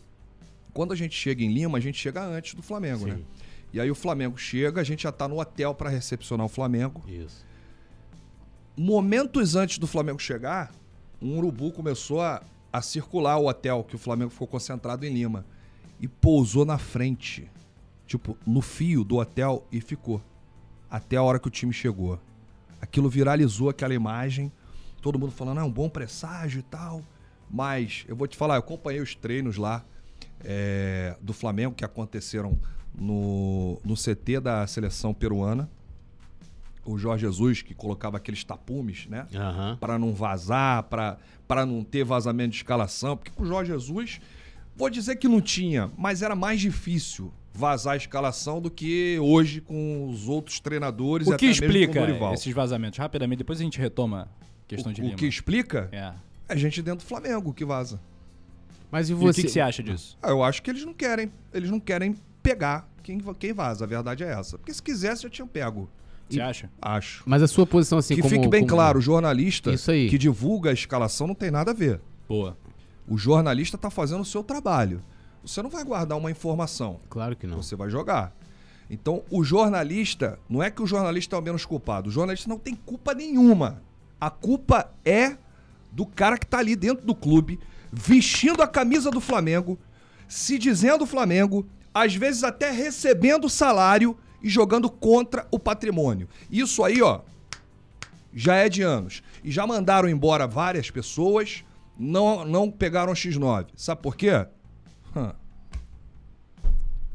Quando 0.71 0.93
a 0.93 0.95
gente 0.95 1.15
chega 1.15 1.43
em 1.43 1.51
Lima, 1.51 1.79
a 1.79 1.81
gente 1.81 1.97
chega 1.97 2.23
antes 2.23 2.53
do 2.53 2.61
Flamengo, 2.61 3.05
Sim. 3.05 3.11
né? 3.11 3.19
E 3.73 3.81
aí 3.81 3.89
o 3.89 3.95
Flamengo 3.95 4.37
chega, 4.37 4.79
a 4.79 4.83
gente 4.83 5.03
já 5.03 5.11
tá 5.11 5.27
no 5.27 5.39
hotel 5.39 5.73
para 5.73 5.89
recepcionar 5.89 6.45
o 6.45 6.49
Flamengo. 6.49 7.03
Isso. 7.07 7.46
Momentos 8.79 9.55
antes 9.55 9.79
do 9.79 9.87
Flamengo 9.87 10.19
chegar, 10.19 10.71
um 11.19 11.35
urubu 11.39 11.71
começou 11.71 12.21
a, 12.21 12.43
a 12.71 12.79
circular 12.79 13.37
o 13.37 13.47
hotel 13.47 13.83
que 13.83 13.95
o 13.95 13.97
Flamengo 13.97 14.29
ficou 14.29 14.45
concentrado 14.45 15.03
em 15.03 15.11
Lima 15.11 15.43
e 15.99 16.07
pousou 16.07 16.63
na 16.63 16.77
frente, 16.77 17.49
tipo, 18.05 18.37
no 18.45 18.61
fio 18.61 19.03
do 19.03 19.15
hotel 19.15 19.65
e 19.71 19.81
ficou 19.81 20.21
até 20.91 21.15
a 21.15 21.23
hora 21.23 21.39
que 21.39 21.47
o 21.47 21.49
time 21.49 21.73
chegou. 21.73 22.19
Aquilo 22.79 23.09
viralizou 23.09 23.67
aquela 23.67 23.95
imagem, 23.95 24.51
todo 25.01 25.17
mundo 25.17 25.31
falando, 25.31 25.59
é 25.59 25.63
um 25.63 25.71
bom 25.71 25.89
presságio 25.89 26.59
e 26.59 26.63
tal. 26.63 27.01
Mas 27.49 28.05
eu 28.07 28.15
vou 28.15 28.27
te 28.27 28.37
falar, 28.37 28.57
eu 28.57 28.59
acompanhei 28.59 29.01
os 29.01 29.15
treinos 29.15 29.57
lá 29.57 29.83
é, 30.43 31.17
do 31.19 31.33
Flamengo 31.33 31.73
que 31.73 31.83
aconteceram 31.83 32.59
no, 32.93 33.81
no 33.83 33.95
CT 33.95 34.39
da 34.39 34.67
seleção 34.67 35.15
peruana. 35.15 35.67
O 36.91 36.97
Jorge 36.97 37.25
Jesus, 37.25 37.61
que 37.61 37.73
colocava 37.73 38.17
aqueles 38.17 38.43
tapumes, 38.43 39.07
né? 39.07 39.27
Aham. 39.35 39.77
para 39.79 39.97
não 39.99 40.13
vazar, 40.13 40.83
para 40.83 41.65
não 41.65 41.83
ter 41.83 42.03
vazamento 42.03 42.51
de 42.51 42.57
escalação, 42.57 43.17
porque 43.17 43.31
com 43.31 43.43
o 43.43 43.45
Jorge 43.45 43.71
Jesus, 43.71 44.19
vou 44.75 44.89
dizer 44.89 45.15
que 45.17 45.27
não 45.27 45.41
tinha, 45.41 45.91
mas 45.97 46.21
era 46.21 46.35
mais 46.35 46.59
difícil 46.61 47.31
vazar 47.53 47.93
a 47.93 47.97
escalação 47.97 48.61
do 48.61 48.69
que 48.69 49.17
hoje 49.19 49.61
com 49.61 50.07
os 50.09 50.27
outros 50.29 50.59
treinadores 50.59 51.27
e 51.27 51.33
O 51.33 51.37
que 51.37 51.47
até 51.47 51.67
mesmo 51.67 51.67
com 51.67 51.73
explica 52.03 52.33
esses 52.33 52.53
vazamentos? 52.53 52.99
Rapidamente, 52.99 53.39
depois 53.39 53.59
a 53.59 53.63
gente 53.63 53.79
retoma 53.79 54.29
a 54.41 54.67
questão 54.67 54.93
de 54.93 55.01
o, 55.01 55.03
Lima. 55.03 55.15
o 55.15 55.17
que 55.17 55.25
explica 55.25 55.89
É. 55.91 56.13
é 56.47 56.55
gente 56.57 56.81
dentro 56.83 57.03
do 57.03 57.07
Flamengo 57.07 57.53
que 57.53 57.65
vaza. 57.65 57.99
Mas 58.91 59.09
e 59.09 59.11
E 59.11 59.15
o 59.15 59.17
você? 59.17 59.41
que, 59.41 59.47
que 59.47 59.53
você 59.53 59.59
acha 59.59 59.81
disso? 59.83 60.17
Ah, 60.21 60.29
eu 60.29 60.43
acho 60.43 60.61
que 60.61 60.69
eles 60.69 60.85
não 60.85 60.93
querem, 60.93 61.31
eles 61.53 61.69
não 61.71 61.79
querem 61.79 62.15
pegar 62.43 62.87
quem, 63.03 63.19
quem 63.39 63.51
vaza, 63.53 63.83
a 63.83 63.87
verdade 63.87 64.23
é 64.23 64.27
essa. 64.31 64.57
Porque 64.57 64.73
se 64.73 64.81
quisesse 64.81 65.23
já 65.23 65.29
tinham 65.29 65.47
pego. 65.47 65.89
Você 66.29 66.41
acha? 66.41 66.69
Acho. 66.81 67.23
Mas 67.25 67.41
a 67.41 67.47
sua 67.47 67.65
posição 67.65 67.97
assim 67.97 68.15
que 68.15 68.21
como... 68.21 68.33
fique 68.33 68.47
bem 68.47 68.61
como- 68.61 68.73
claro, 68.73 68.99
o 68.99 69.01
jornalista 69.01 69.71
Isso 69.71 69.91
aí. 69.91 70.09
que 70.09 70.17
divulga 70.17 70.69
a 70.69 70.73
escalação 70.73 71.27
não 71.27 71.35
tem 71.35 71.49
nada 71.49 71.71
a 71.71 71.73
ver. 71.73 72.01
Boa. 72.27 72.57
O 73.07 73.17
jornalista 73.17 73.77
está 73.77 73.89
fazendo 73.89 74.21
o 74.21 74.25
seu 74.25 74.43
trabalho. 74.43 75.01
Você 75.41 75.61
não 75.61 75.69
vai 75.69 75.83
guardar 75.83 76.17
uma 76.17 76.29
informação. 76.29 76.99
Claro 77.09 77.35
que 77.35 77.47
não. 77.47 77.61
Você 77.61 77.75
vai 77.75 77.89
jogar. 77.89 78.35
Então, 78.89 79.23
o 79.29 79.43
jornalista, 79.43 80.39
não 80.49 80.61
é 80.61 80.69
que 80.69 80.81
o 80.81 80.87
jornalista 80.87 81.35
é 81.35 81.39
o 81.39 81.41
menos 81.41 81.65
culpado. 81.65 82.09
O 82.09 82.11
jornalista 82.11 82.49
não 82.49 82.57
tem 82.57 82.75
culpa 82.75 83.13
nenhuma. 83.13 83.81
A 84.19 84.29
culpa 84.29 84.91
é 85.05 85.37
do 85.91 86.05
cara 86.05 86.37
que 86.37 86.45
tá 86.45 86.59
ali 86.59 86.75
dentro 86.75 87.05
do 87.05 87.15
clube, 87.15 87.59
vestindo 87.91 88.61
a 88.61 88.67
camisa 88.67 89.09
do 89.09 89.21
Flamengo, 89.21 89.79
se 90.27 90.57
dizendo 90.57 91.05
Flamengo, 91.05 91.65
às 91.93 92.15
vezes 92.15 92.43
até 92.43 92.71
recebendo 92.71 93.49
salário 93.49 94.17
e 94.41 94.49
jogando 94.49 94.89
contra 94.89 95.47
o 95.51 95.59
patrimônio. 95.59 96.27
Isso 96.49 96.83
aí, 96.83 97.01
ó, 97.01 97.21
já 98.33 98.55
é 98.55 98.69
de 98.69 98.81
anos. 98.81 99.23
E 99.43 99.51
já 99.51 99.65
mandaram 99.65 100.07
embora 100.07 100.45
várias 100.47 100.91
pessoas, 100.91 101.63
não, 101.97 102.45
não 102.45 102.69
pegaram 102.69 103.13
X9. 103.13 103.67
Sabe 103.75 104.01
por 104.01 104.15
quê? 104.15 104.45
Hã. 105.15 105.33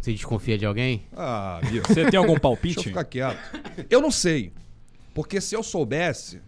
Você 0.01 0.13
desconfia 0.13 0.59
de 0.59 0.67
alguém? 0.67 1.07
Ah, 1.17 1.61
Gui. 1.65 1.79
Você 1.79 2.11
tem 2.11 2.19
algum 2.19 2.33
Deixa 2.33 2.39
eu 2.39 2.41
palpite? 2.41 2.83
ficar 2.83 3.05
quieto. 3.05 3.39
Eu 3.89 4.01
não 4.01 4.11
sei. 4.11 4.53
Porque 5.15 5.41
se 5.41 5.55
eu 5.55 5.63
soubesse, 5.63 6.41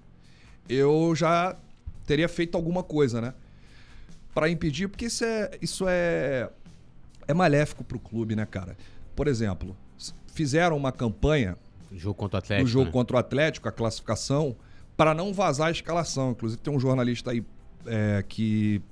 eu 0.68 1.14
já 1.14 1.56
teria 2.04 2.28
feito 2.28 2.56
alguma 2.56 2.82
coisa, 2.82 3.20
né? 3.20 3.32
Pra 4.34 4.48
impedir, 4.48 4.88
porque 4.88 5.06
isso 5.06 5.24
é, 5.24 5.50
isso 5.62 5.84
é, 5.86 6.50
é 7.28 7.32
maléfico 7.32 7.84
pro 7.84 8.00
clube, 8.00 8.34
né, 8.34 8.44
cara? 8.44 8.76
Por 9.14 9.28
exemplo, 9.28 9.76
fizeram 10.34 10.76
uma 10.76 10.92
campanha 10.92 11.56
Jogo 11.92 12.14
contra 12.14 12.36
o 12.36 12.38
Atlético. 12.38 12.62
no 12.62 12.68
jogo 12.68 12.86
né? 12.86 12.92
contra 12.92 13.16
o 13.16 13.18
Atlético, 13.20 13.68
a 13.68 13.72
classificação, 13.72 14.56
para 14.96 15.14
não 15.14 15.32
vazar 15.32 15.68
a 15.68 15.70
escalação. 15.70 16.32
Inclusive 16.32 16.60
tem 16.60 16.74
um 16.74 16.80
jornalista 16.80 17.30
aí 17.30 17.44
é, 17.86 18.24
que 18.28 18.82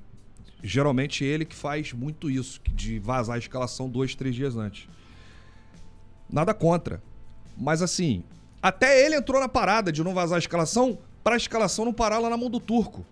geralmente 0.62 1.24
ele 1.24 1.44
que 1.44 1.54
faz 1.54 1.92
muito 1.92 2.30
isso, 2.30 2.60
de 2.72 2.98
vazar 3.00 3.34
a 3.34 3.38
escalação 3.38 3.88
dois, 3.88 4.14
três 4.14 4.34
dias 4.34 4.56
antes. 4.56 4.88
Nada 6.30 6.54
contra. 6.54 7.02
Mas 7.56 7.82
assim, 7.82 8.22
até 8.62 9.04
ele 9.04 9.16
entrou 9.16 9.40
na 9.40 9.48
parada 9.48 9.90
de 9.90 10.02
não 10.02 10.14
vazar 10.14 10.36
a 10.36 10.38
escalação 10.38 10.98
para 11.22 11.34
a 11.34 11.36
escalação 11.36 11.84
não 11.84 11.92
parar 11.92 12.18
lá 12.18 12.30
na 12.30 12.36
mão 12.36 12.48
do 12.48 12.60
turco. 12.60 13.04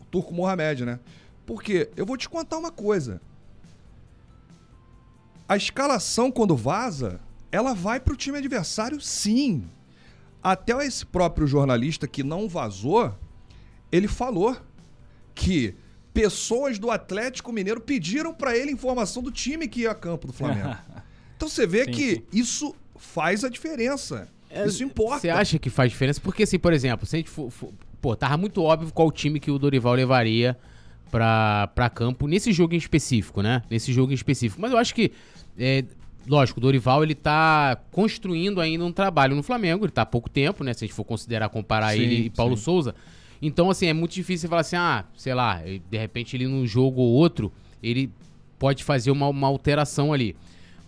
O 0.00 0.04
turco 0.04 0.34
Mohamed, 0.34 0.84
né? 0.84 1.00
Porque 1.46 1.90
eu 1.96 2.06
vou 2.06 2.16
te 2.16 2.28
contar 2.28 2.58
uma 2.58 2.70
coisa. 2.70 3.20
A 5.48 5.56
escalação, 5.56 6.30
quando 6.30 6.56
vaza, 6.56 7.20
ela 7.50 7.74
vai 7.74 8.00
pro 8.00 8.16
time 8.16 8.38
adversário, 8.38 9.00
sim. 9.00 9.64
Até 10.42 10.72
esse 10.84 11.04
próprio 11.06 11.46
jornalista 11.46 12.06
que 12.08 12.22
não 12.22 12.48
vazou, 12.48 13.14
ele 13.90 14.08
falou 14.08 14.56
que 15.34 15.74
pessoas 16.12 16.78
do 16.78 16.90
Atlético 16.90 17.52
Mineiro 17.52 17.80
pediram 17.80 18.34
pra 18.34 18.56
ele 18.56 18.70
informação 18.72 19.22
do 19.22 19.30
time 19.30 19.68
que 19.68 19.80
ia 19.82 19.90
a 19.90 19.94
campo 19.94 20.26
do 20.26 20.32
Flamengo. 20.32 20.76
Então 21.36 21.48
você 21.50 21.66
vê 21.66 21.86
Sim, 21.86 21.90
que 21.90 22.14
sim. 22.14 22.22
isso 22.32 22.72
faz 22.96 23.42
a 23.42 23.48
diferença. 23.48 24.28
isso 24.64 24.84
importa. 24.84 25.18
Você 25.22 25.28
acha 25.28 25.58
que 25.58 25.68
faz 25.68 25.90
diferença? 25.90 26.20
Porque, 26.20 26.44
assim, 26.44 26.56
por 26.56 26.72
exemplo, 26.72 27.04
se 27.04 27.16
a 27.16 27.18
gente 27.18 27.30
for. 27.30 27.50
for- 27.50 27.72
pô, 28.00 28.14
tava 28.14 28.36
muito 28.36 28.62
óbvio 28.62 28.92
qual 28.92 29.10
time 29.10 29.40
que 29.40 29.50
o 29.50 29.58
Dorival 29.58 29.94
levaria 29.94 30.56
pra, 31.12 31.68
pra 31.74 31.90
campo 31.90 32.26
nesse 32.26 32.52
jogo 32.52 32.74
em 32.74 32.78
específico, 32.78 33.42
né? 33.42 33.62
Nesse 33.70 33.92
jogo 33.92 34.10
em 34.10 34.14
específico. 34.14 34.60
Mas 34.60 34.72
eu 34.72 34.78
acho 34.78 34.94
que. 34.94 35.12
é, 35.56 35.84
lógico, 36.26 36.58
o 36.58 36.62
Dorival 36.62 37.04
ele 37.04 37.14
tá 37.14 37.78
construindo 37.92 38.60
ainda 38.60 38.84
um 38.84 38.90
trabalho 38.90 39.36
no 39.36 39.42
Flamengo, 39.42 39.84
ele 39.84 39.92
tá 39.92 40.02
há 40.02 40.06
pouco 40.06 40.30
tempo, 40.30 40.64
né? 40.64 40.72
Se 40.72 40.84
a 40.84 40.86
gente 40.86 40.96
for 40.96 41.04
considerar 41.04 41.50
comparar 41.50 41.92
Sim, 41.92 42.00
ele 42.00 42.14
e 42.26 42.30
Paulo 42.30 42.56
sim. 42.56 42.64
Souza. 42.64 42.94
Então, 43.40 43.68
assim, 43.68 43.86
é 43.86 43.92
muito 43.92 44.12
difícil 44.12 44.42
você 44.42 44.48
falar 44.48 44.60
assim, 44.62 44.76
ah, 44.76 45.04
sei 45.16 45.34
lá, 45.34 45.60
de 45.90 45.98
repente 45.98 46.36
ele 46.36 46.46
num 46.46 46.66
jogo 46.66 47.00
ou 47.00 47.12
outro, 47.12 47.52
ele 47.82 48.10
pode 48.58 48.82
fazer 48.82 49.10
uma, 49.10 49.28
uma 49.28 49.48
alteração 49.48 50.12
ali. 50.12 50.34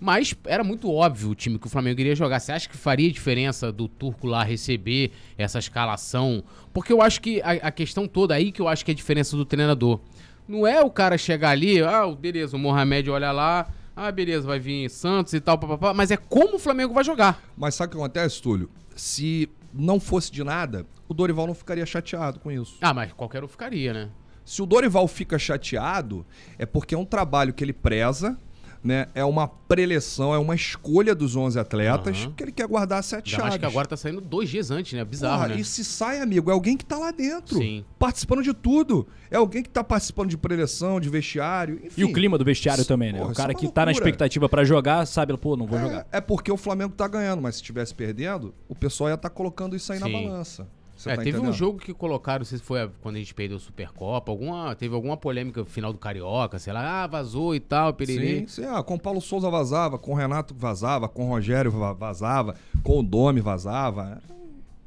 Mas 0.05 0.35
era 0.45 0.63
muito 0.63 0.93
óbvio 0.93 1.31
o 1.31 1.35
time 1.35 1.59
que 1.59 1.67
o 1.67 1.71
Flamengo 1.71 1.99
iria 1.99 2.15
jogar. 2.15 2.39
Você 2.39 2.53
acha 2.53 2.69
que 2.69 2.77
faria 2.77 3.11
diferença 3.11 3.73
do 3.73 3.89
Turco 3.89 4.27
lá 4.27 4.45
receber 4.45 5.13
essa 5.39 5.59
escalação? 5.59 6.45
Porque 6.75 6.93
eu 6.93 7.01
acho 7.01 7.23
que 7.23 7.41
a, 7.41 7.53
a 7.53 7.71
questão 7.71 8.07
toda 8.07 8.35
aí 8.35 8.53
que 8.53 8.61
eu 8.61 8.69
acho 8.69 8.85
que 8.85 8.91
é 8.91 8.93
a 8.93 8.95
diferença 8.95 9.35
do 9.35 9.47
treinador. 9.47 9.99
Não 10.47 10.67
é 10.67 10.83
o 10.83 10.91
cara 10.91 11.17
chegar 11.17 11.53
ali, 11.53 11.81
ah, 11.83 12.07
beleza, 12.15 12.55
o 12.55 12.61
Mohamed 12.61 13.09
olha 13.09 13.33
lá, 13.33 13.67
ah, 13.97 14.13
beleza, 14.13 14.47
vai 14.47 14.59
vir 14.59 14.91
Santos 14.91 15.33
e 15.33 15.41
tal, 15.41 15.57
papapá, 15.57 15.95
mas 15.95 16.11
é 16.11 16.19
como 16.19 16.57
o 16.57 16.59
Flamengo 16.59 16.93
vai 16.93 17.03
jogar. 17.03 17.43
Mas 17.57 17.75
sabe 17.75 17.89
o 17.89 17.91
que 17.93 17.97
acontece, 17.97 18.43
Túlio? 18.43 18.69
Se 18.95 19.49
não 19.73 19.99
fosse 19.99 20.31
de 20.31 20.45
nada, 20.45 20.87
o 21.09 21.15
Dorival 21.15 21.47
não 21.47 21.55
ficaria 21.55 21.87
chateado 21.87 22.39
com 22.41 22.53
isso. 22.53 22.77
Ah, 22.83 22.93
mas 22.93 23.11
qualquer 23.15 23.43
um 23.43 23.49
ficaria, 23.49 23.95
né? 23.95 24.11
Se 24.45 24.61
o 24.61 24.67
Dorival 24.67 25.09
fica 25.09 25.39
chateado, 25.39 26.27
é 26.59 26.67
porque 26.67 26.95
é 26.95 26.99
um 26.99 27.07
trabalho 27.07 27.55
que 27.55 27.65
ele 27.65 27.73
preza, 27.73 28.39
né? 28.85 29.09
É 29.14 29.25
uma 29.25 29.49
preleção, 29.49 30.35
é 30.35 30.38
uma 30.38 30.55
escolha 30.55 31.14
dos 31.14 31.35
11 31.35 31.59
atletas 31.59 32.19
Aham. 32.19 32.33
que 32.37 32.45
ele 32.45 32.53
quer 32.53 32.67
guardar 32.69 33.03
sete 33.03 33.35
Ainda 33.35 33.43
chaves. 33.45 33.59
que 33.59 33.64
agora 33.67 33.88
tá 33.88 33.97
saindo 33.97 34.21
dois 34.21 34.50
dias 34.50 34.71
antes, 34.71 34.93
né? 34.93 35.03
Bizarro, 35.05 35.37
Porra, 35.43 35.49
né? 35.55 35.61
E 35.61 35.64
se 35.64 35.83
sai, 35.83 36.21
amigo, 36.21 36.50
é 36.50 36.53
alguém 36.53 36.76
que 36.76 36.85
tá 36.85 36.99
lá 36.99 37.11
dentro. 37.11 37.57
Sim. 37.57 37.83
Participando 37.99 38.43
de 38.43 38.53
tudo. 38.53 39.07
É 39.31 39.37
alguém 39.37 39.62
que 39.62 39.71
tá 39.71 39.83
participando 39.83 40.29
de 40.29 40.37
preleção, 40.37 41.00
de 41.00 41.09
vestiário, 41.09 41.81
enfim. 41.83 42.03
E 42.03 42.05
o 42.05 42.12
clima 42.12 42.37
do 42.37 42.45
vestiário 42.45 42.85
também, 42.85 43.11
né? 43.12 43.19
Porra, 43.19 43.31
o 43.31 43.33
é 43.33 43.35
cara 43.35 43.53
uma 43.53 43.59
que 43.59 43.67
tá 43.69 43.81
na 43.81 43.91
loucura. 43.91 43.93
expectativa 44.09 44.49
pra 44.49 44.62
jogar, 44.64 45.07
sabe, 45.07 45.37
pô, 45.38 45.57
não 45.57 45.67
vou 45.67 45.79
jogar. 45.81 46.07
É, 46.12 46.19
é 46.19 46.21
porque 46.21 46.53
o 46.53 46.57
Flamengo 46.57 46.93
tá 46.95 47.09
ganhando, 47.09 47.41
mas 47.41 47.55
se 47.57 47.62
estivesse 47.62 47.95
perdendo, 47.95 48.55
o 48.69 48.75
pessoal 48.75 49.09
ia 49.09 49.14
estar 49.14 49.31
colocando 49.31 49.75
isso 49.75 49.93
aí 49.93 49.99
na 49.99 50.07
Sim. 50.07 50.12
balança. 50.12 50.69
Você 51.05 51.11
é, 51.11 51.17
tá 51.17 51.23
teve 51.23 51.39
um 51.39 51.53
jogo 51.53 51.79
que 51.79 51.93
colocaram, 51.93 52.39
não 52.39 52.47
sei 52.47 52.57
se 52.57 52.65
foi 52.65 52.91
quando 53.03 53.17
a 53.17 53.19
gente 53.19 53.35
perdeu 53.35 53.59
a 53.59 53.61
Supercopa, 53.61 54.33
alguma, 54.33 54.75
teve 54.75 54.95
alguma 54.95 55.19
polêmica 55.19 55.61
no 55.61 55.67
final 55.67 55.93
do 55.93 55.99
Carioca, 55.99 56.59
sei 56.59 56.73
lá, 56.73 57.05
ah, 57.05 57.07
vazou 57.07 57.55
e 57.55 57.61
tal, 57.61 57.93
pererê. 57.93 58.41
Sim, 58.41 58.47
sim. 58.47 58.65
Ah, 58.65 58.83
com 58.83 58.95
o 58.95 58.99
Paulo 58.99 59.21
Souza 59.21 59.51
vazava, 59.51 59.99
com 59.99 60.13
o 60.13 60.15
Renato 60.15 60.55
vazava, 60.57 61.07
com 61.07 61.27
o 61.27 61.29
Rogério 61.29 61.71
va- 61.71 61.93
vazava, 61.93 62.55
com 62.83 63.01
o 63.01 63.03
Domi 63.03 63.43
vazava. 63.43 64.23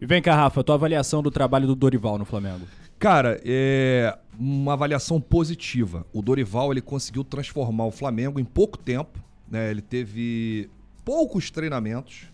E 0.02 0.06
vem 0.08 0.20
cá, 0.22 0.36
Rafa, 0.36 0.64
tua 0.64 0.74
avaliação 0.76 1.22
do 1.22 1.30
trabalho 1.30 1.68
do 1.68 1.76
Dorival 1.76 2.18
no 2.18 2.26
Flamengo. 2.26 2.66
Cara, 2.98 3.40
é 3.46 4.18
uma 4.40 4.74
avaliação 4.74 5.22
positiva. 5.22 6.04
O 6.12 6.24
Dorival 6.24 6.72
ele 6.72 6.82
conseguiu 6.82 7.24
transformar 7.24 7.86
o 7.86 7.92
Flamengo 7.92 8.40
em 8.40 8.44
pouco 8.46 8.76
tempo. 8.76 9.20
Né? 9.48 9.70
Ele 9.70 9.82
teve 9.84 10.68
poucos 11.06 11.52
treinamentos, 11.52 12.28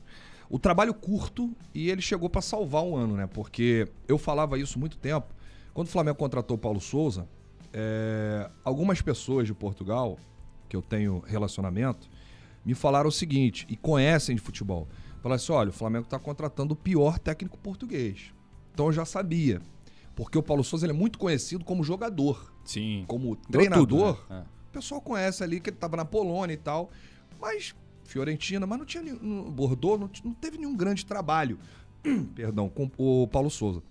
o 0.53 0.59
trabalho 0.59 0.93
curto 0.93 1.51
e 1.73 1.89
ele 1.89 1.99
chegou 1.99 2.29
pra 2.29 2.39
salvar 2.39 2.83
um 2.83 2.95
ano, 2.95 3.17
né? 3.17 3.25
Porque 3.25 3.87
eu 4.07 4.19
falava 4.19 4.55
isso 4.59 4.77
há 4.77 4.79
muito 4.79 4.97
tempo. 4.99 5.33
Quando 5.73 5.87
o 5.87 5.89
Flamengo 5.89 6.15
contratou 6.15 6.55
o 6.55 6.59
Paulo 6.59 6.79
Souza, 6.79 7.27
é, 7.73 8.47
algumas 8.63 9.01
pessoas 9.01 9.47
de 9.47 9.53
Portugal 9.55 10.15
que 10.69 10.75
eu 10.75 10.81
tenho 10.83 11.23
relacionamento, 11.25 12.07
me 12.63 12.75
falaram 12.75 13.09
o 13.09 13.11
seguinte, 13.11 13.65
e 13.67 13.75
conhecem 13.75 14.35
de 14.35 14.41
futebol. 14.43 14.87
Falaram 15.23 15.37
assim: 15.37 15.51
olha, 15.51 15.69
o 15.71 15.73
Flamengo 15.73 16.03
está 16.03 16.19
contratando 16.19 16.75
o 16.75 16.77
pior 16.77 17.17
técnico 17.17 17.57
português. 17.57 18.31
Então 18.75 18.85
eu 18.85 18.93
já 18.93 19.05
sabia. 19.05 19.59
Porque 20.15 20.37
o 20.37 20.43
Paulo 20.43 20.63
Souza 20.63 20.85
é 20.85 20.93
muito 20.93 21.17
conhecido 21.17 21.65
como 21.65 21.83
jogador. 21.83 22.53
Sim. 22.63 23.05
Como 23.07 23.35
treinador, 23.35 24.17
tudo, 24.17 24.29
né? 24.29 24.45
o 24.69 24.71
pessoal 24.71 25.01
conhece 25.01 25.43
ali 25.43 25.59
que 25.59 25.71
ele 25.71 25.77
estava 25.77 25.97
na 25.97 26.05
Polônia 26.05 26.53
e 26.53 26.57
tal. 26.57 26.91
Mas 27.41 27.73
Fiorentina, 28.03 28.65
mas 28.65 28.79
não 28.79 28.85
tinha 28.85 29.03
nenhum. 29.03 29.51
Bordeaux 29.51 29.99
não, 29.99 30.09
não 30.23 30.33
teve 30.33 30.57
nenhum 30.57 30.75
grande 30.75 31.05
trabalho. 31.05 31.57
Perdão, 32.35 32.69
com 32.69 32.89
o 32.97 33.27
Paulo 33.27 33.49
Souza. 33.49 33.81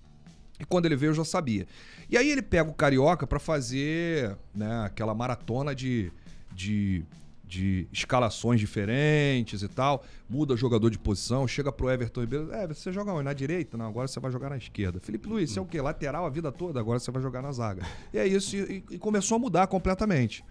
E 0.62 0.64
quando 0.64 0.86
ele 0.86 0.96
veio, 0.96 1.10
eu 1.10 1.14
já 1.14 1.24
sabia. 1.24 1.66
E 2.08 2.16
aí 2.16 2.30
ele 2.30 2.42
pega 2.42 2.70
o 2.70 2.74
Carioca 2.74 3.26
pra 3.26 3.38
fazer 3.38 4.36
né, 4.54 4.84
aquela 4.84 5.12
maratona 5.12 5.74
de, 5.74 6.12
de, 6.54 7.04
de 7.44 7.88
escalações 7.92 8.60
diferentes 8.60 9.62
e 9.62 9.68
tal. 9.68 10.04
Muda 10.28 10.56
jogador 10.56 10.88
de 10.88 10.98
posição, 10.98 11.48
chega 11.48 11.72
pro 11.72 11.90
Everton 11.90 12.20
Ribeiro. 12.20 12.52
É, 12.52 12.68
você 12.68 12.92
joga 12.92 13.12
onde? 13.12 13.24
Na 13.24 13.32
direita? 13.32 13.76
Não, 13.76 13.86
agora 13.86 14.06
você 14.06 14.20
vai 14.20 14.30
jogar 14.30 14.50
na 14.50 14.56
esquerda. 14.56 15.00
Felipe 15.00 15.26
Luiz, 15.28 15.50
você 15.50 15.58
é 15.58 15.62
o 15.62 15.66
quê? 15.66 15.80
Lateral 15.80 16.24
a 16.24 16.30
vida 16.30 16.52
toda? 16.52 16.78
Agora 16.78 17.00
você 17.00 17.10
vai 17.10 17.20
jogar 17.20 17.42
na 17.42 17.50
zaga. 17.50 17.84
E 18.12 18.18
é 18.18 18.26
isso, 18.26 18.54
e, 18.54 18.84
e 18.90 18.98
começou 18.98 19.36
a 19.36 19.38
mudar 19.40 19.66
completamente. 19.66 20.44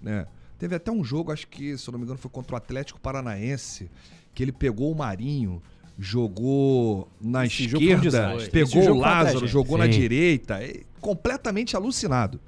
Né? 0.00 0.26
Teve 0.62 0.76
até 0.76 0.92
um 0.92 1.02
jogo, 1.02 1.32
acho 1.32 1.48
que, 1.48 1.76
se 1.76 1.88
eu 1.88 1.90
não 1.90 1.98
me 1.98 2.04
engano, 2.04 2.20
foi 2.20 2.30
contra 2.30 2.54
o 2.54 2.56
Atlético 2.56 3.00
Paranaense, 3.00 3.90
que 4.32 4.44
ele 4.44 4.52
pegou 4.52 4.92
o 4.92 4.94
Marinho, 4.94 5.60
jogou 5.98 7.08
na 7.20 7.44
Esse 7.44 7.64
esquerda, 7.64 8.36
pegou 8.52 8.90
o 8.90 8.94
Lázaro, 8.96 9.48
jogou 9.48 9.76
na 9.76 9.86
Sim. 9.86 9.90
direita, 9.90 10.62
é 10.62 10.82
completamente 11.00 11.74
alucinado. 11.74 12.38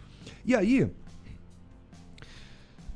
E 0.45 0.55
aí, 0.55 0.89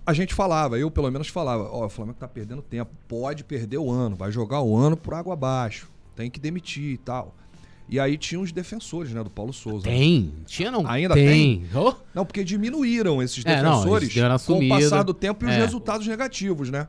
a 0.07 0.13
gente 0.13 0.33
falava, 0.33 0.79
eu 0.79 0.89
pelo 0.89 1.11
menos 1.11 1.27
falava, 1.27 1.65
ó, 1.65 1.87
o 1.87 1.91
Flamengo 1.91 2.19
tá 2.21 2.29
perdendo 2.29 2.63
tempo, 2.63 2.93
pode 3.09 3.43
perder 3.43 3.79
o 3.79 3.91
ano, 3.91 4.15
vai 4.15 4.31
jogar 4.31 4.61
o 4.61 4.77
ano 4.77 4.97
por 4.97 5.15
água 5.15 5.33
abaixo, 5.33 5.91
tem 6.15 6.31
que 6.31 6.39
demitir 6.39 6.93
e 6.93 6.99
tal. 6.99 7.35
E 7.89 7.99
aí 7.99 8.19
tinha 8.19 8.39
os 8.41 8.53
defensores, 8.53 9.13
né, 9.13 9.25
do 9.25 9.31
Paulo 9.31 9.53
Souza. 9.53 9.85
Tem. 9.85 10.33
Tinha 10.47 10.71
não? 10.71 10.87
Ainda 10.87 11.15
tem? 11.15 11.67
Oh, 11.75 11.95
Não, 12.15 12.27
porque 12.27 12.45
diminuíram 12.45 13.23
esses 13.23 13.45
É, 13.47 13.63
não, 13.63 13.79
defensores 13.81 14.15
uma 14.15 14.39
com 14.39 14.65
o 14.65 14.69
passar 14.69 15.03
do 15.03 15.15
tempo 15.15 15.45
e 15.45 15.49
os 15.49 15.55
É. 15.55 15.59
resultados 15.59 16.07
negativos, 16.07 16.69
né? 16.71 16.87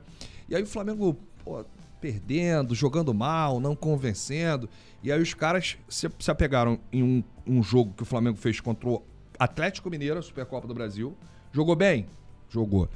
E 0.49 0.55
aí 0.55 0.61
o 0.63 0.67
Flamengo, 0.67 1.17
pô, 1.45 1.63
perdendo, 2.01 2.75
jogando 2.75 3.13
mal, 3.13 3.59
não 3.59 3.75
convencendo. 3.75 4.69
E 5.01 5.11
aí 5.11 5.21
os 5.21 5.33
caras 5.33 5.77
se, 5.87 6.09
se 6.19 6.29
apegaram 6.31 6.79
em 6.91 7.01
um, 7.03 7.23
um 7.47 7.63
jogo 7.63 7.93
que 7.95 8.03
o 8.03 8.05
Flamengo 8.05 8.37
fez 8.37 8.59
contra 8.59 8.89
o 8.89 9.01
Atlético 9.37 9.89
Mineiro, 9.89 10.19
a 10.19 10.21
Supercopa 10.21 10.67
do 10.67 10.73
Brasil. 10.73 11.15
Jogou 11.53 11.75
bem? 11.75 12.07
Jogou. 12.49 12.89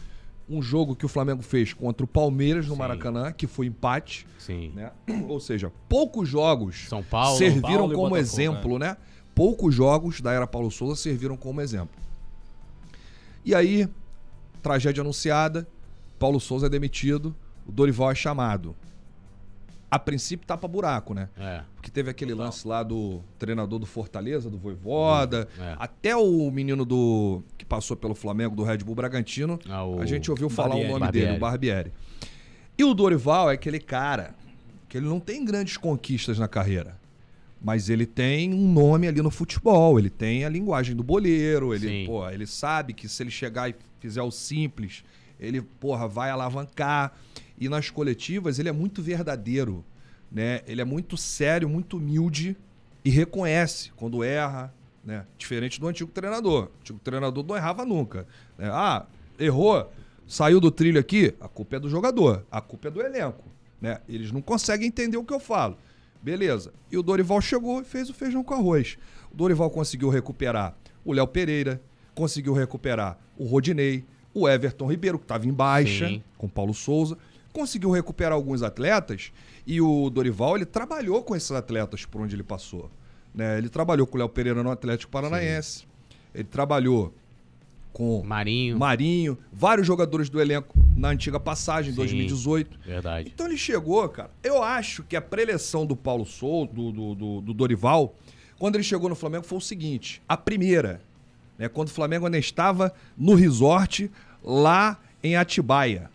Um 0.50 0.62
jogo 0.62 0.96
que 0.96 1.06
o 1.06 1.10
Flamengo 1.10 1.42
fez 1.42 1.74
contra 1.74 2.04
o 2.04 2.08
Palmeiras 2.08 2.68
no 2.68 2.74
Sim. 2.74 2.80
Maracanã, 2.80 3.32
que 3.32 3.48
foi 3.48 3.68
empate, 3.68 4.28
sim. 4.38 4.72
né? 4.76 4.92
Ou 5.28 5.40
seja, 5.40 5.72
poucos 5.88 6.28
jogos 6.28 6.86
São 6.90 7.02
Paulo. 7.02 7.38
serviram 7.38 7.62
Paulo 7.62 7.94
como 7.94 8.10
Botafogo, 8.10 8.18
exemplo, 8.18 8.80
né? 8.80 8.98
Poucos 9.34 9.74
jogos 9.74 10.22
da 10.22 10.32
era 10.32 10.46
Paulo 10.46 10.70
Souza 10.70 10.96
serviram 10.96 11.38
como 11.38 11.62
exemplo. 11.62 11.96
E 13.46 13.56
aí, 13.56 13.88
tragédia 14.62 15.02
anunciada, 15.02 15.68
Paulo 16.20 16.40
Souza 16.40 16.68
é 16.68 16.70
demitido, 16.70 17.36
o 17.68 17.72
Dorival 17.72 18.12
é 18.12 18.16
chamado. 18.16 18.76
A 19.94 20.00
princípio 20.00 20.48
tapa 20.48 20.68
buraco, 20.68 21.14
né? 21.14 21.30
É. 21.38 21.62
Porque 21.76 21.92
teve 21.92 22.10
aquele 22.10 22.34
lance 22.34 22.68
lá 22.68 22.82
do 22.82 23.22
treinador 23.38 23.78
do 23.78 23.86
Fortaleza, 23.86 24.50
do 24.50 24.58
Voivoda, 24.58 25.48
É. 25.60 25.76
até 25.78 26.16
o 26.16 26.50
menino 26.50 26.84
do 26.84 27.44
que 27.58 27.64
passou 27.64 27.96
pelo 27.96 28.16
Flamengo, 28.16 28.56
do 28.56 28.64
Red 28.64 28.80
Bull 28.80 28.96
Bragantino, 28.96 29.60
Ah, 29.70 29.84
o 29.86 30.02
a 30.02 30.06
gente 30.08 30.32
ouviu 30.32 30.50
falar 30.50 30.70
Barbieri. 30.70 30.90
o 30.94 31.00
nome 31.00 31.12
dele, 31.12 31.38
o 31.38 31.40
Barbieri. 31.40 31.92
E 32.76 32.84
o 32.84 32.94
Dorival 32.96 33.52
é 33.52 33.54
aquele 33.54 33.80
cara 33.80 34.34
que 34.90 34.98
ele 34.98 35.06
não 35.06 35.20
tem 35.20 35.46
grandes 35.46 35.78
conquistas 35.78 36.40
na 36.40 36.48
carreira. 36.48 36.98
Mas 37.62 37.88
ele 37.88 38.06
tem 38.08 38.52
um 38.54 38.72
nome 38.74 39.08
ali 39.08 39.22
no 39.22 39.30
futebol, 39.30 40.00
ele 40.00 40.10
tem 40.10 40.44
a 40.44 40.50
linguagem 40.50 40.96
do 40.96 41.04
boleiro, 41.04 41.74
ele, 41.74 42.06
pô, 42.08 42.28
ele 42.30 42.46
sabe 42.48 42.94
que 42.94 43.08
se 43.08 43.22
ele 43.24 43.30
chegar 43.32 43.70
e 43.70 43.76
fizer 44.00 44.22
o 44.24 44.32
simples, 44.32 45.04
ele, 45.40 45.62
porra, 45.62 46.08
vai 46.08 46.30
alavancar. 46.32 47.14
E 47.58 47.70
nas 47.70 47.90
coletivas 47.90 48.60
ele 48.60 48.70
é 48.70 48.72
muito 48.72 49.02
verdadeiro, 49.02 49.84
né? 50.32 50.62
Ele 50.68 50.82
é 50.82 50.86
muito 50.86 51.16
sério, 51.18 51.70
muito 51.70 51.98
humilde 51.98 52.58
e 53.06 53.10
reconhece 53.10 53.92
quando 53.96 54.24
erra, 54.24 54.74
né? 55.04 55.26
Diferente 55.38 55.80
do 55.80 55.88
antigo 55.88 56.12
treinador. 56.12 56.66
O 56.66 56.80
antigo 56.80 57.00
treinador 57.00 57.46
não 57.46 57.56
errava 57.56 57.86
nunca. 57.86 58.26
né? 58.58 58.70
Ah, 58.72 59.06
errou, 59.40 59.92
saiu 60.28 60.60
do 60.60 60.72
trilho 60.72 61.00
aqui, 61.00 61.34
a 61.40 61.48
culpa 61.48 61.76
é 61.76 61.80
do 61.80 61.90
jogador, 61.90 62.46
a 62.52 62.62
culpa 62.62 62.88
é 62.88 62.92
do 62.92 63.02
elenco, 63.02 63.44
né? 63.80 64.00
Eles 64.10 64.32
não 64.32 64.42
conseguem 64.42 64.88
entender 64.88 65.18
o 65.18 65.24
que 65.24 65.34
eu 65.34 65.40
falo. 65.40 65.78
Beleza. 66.22 66.74
E 66.90 66.98
o 66.98 67.04
Dorival 67.04 67.42
chegou 67.42 67.82
e 67.82 67.84
fez 67.84 68.10
o 68.10 68.14
feijão 68.14 68.44
com 68.44 68.54
arroz. 68.54 68.98
O 69.32 69.36
Dorival 69.36 69.70
conseguiu 69.70 70.10
recuperar 70.10 70.76
o 71.04 71.12
Léo 71.12 71.28
Pereira, 71.28 71.82
conseguiu 72.16 72.54
recuperar 72.54 73.18
o 73.38 73.44
Rodinei, 73.46 74.06
o 74.34 74.48
Everton 74.48 74.90
Ribeiro, 74.90 75.20
que 75.20 75.26
estava 75.26 75.46
em 75.46 75.52
baixa, 75.52 76.08
Sim. 76.08 76.24
com 76.38 76.48
o 76.48 76.50
Paulo 76.50 76.74
Souza. 76.74 77.18
Conseguiu 77.54 77.92
recuperar 77.92 78.34
alguns 78.34 78.62
atletas 78.64 79.32
e 79.66 79.80
o 79.80 80.10
Dorival 80.10 80.56
ele 80.58 80.66
trabalhou 80.66 81.22
com 81.24 81.36
esses 81.36 81.52
atletas 81.52 82.04
por 82.06 82.20
onde 82.22 82.36
ele 82.36 82.44
passou. 82.44 82.90
Né? 83.34 83.58
Ele 83.58 83.70
trabalhou 83.70 84.06
com 84.08 84.16
o 84.18 84.20
Léo 84.20 84.28
Pereira 84.30 84.62
no 84.64 84.72
Atlético 84.72 85.12
Paranaense. 85.12 85.86
Ele 86.34 86.44
trabalhou 86.46 87.14
com 87.92 88.24
Marinho. 88.24 88.78
Marinho, 88.78 89.38
vários 89.52 89.86
jogadores 89.86 90.28
do 90.30 90.42
elenco 90.42 90.76
na 90.98 91.10
antiga 91.10 91.40
passagem, 91.40 91.92
em 91.92 91.94
Sim. 91.94 91.98
2018. 92.02 92.80
Verdade. 92.84 93.32
Então 93.34 93.46
ele 93.46 93.58
chegou, 93.58 94.08
cara. 94.10 94.32
Eu 94.44 94.64
acho 94.64 95.04
que 95.04 95.16
a 95.16 95.22
preleção 95.22 95.86
do 95.86 95.96
Paulo 95.96 96.26
Souza, 96.26 96.72
do, 96.74 96.92
do, 96.92 97.16
do- 97.16 97.42
do 97.42 97.54
Dorival, 97.54 98.16
quando 98.58 98.76
ele 98.76 98.84
chegou 98.84 99.10
no 99.10 99.16
Flamengo, 99.16 99.46
foi 99.46 99.60
o 99.60 99.62
seguinte: 99.62 100.24
a 100.28 100.36
primeira, 100.36 101.02
né, 101.58 101.70
quando 101.70 101.90
o 101.90 101.92
Flamengo 101.92 102.26
ainda 102.26 102.38
estava 102.40 102.92
no 103.16 103.36
resort 103.36 104.10
lá 104.44 105.00
em 105.24 105.36
Atibaia, 105.36 106.10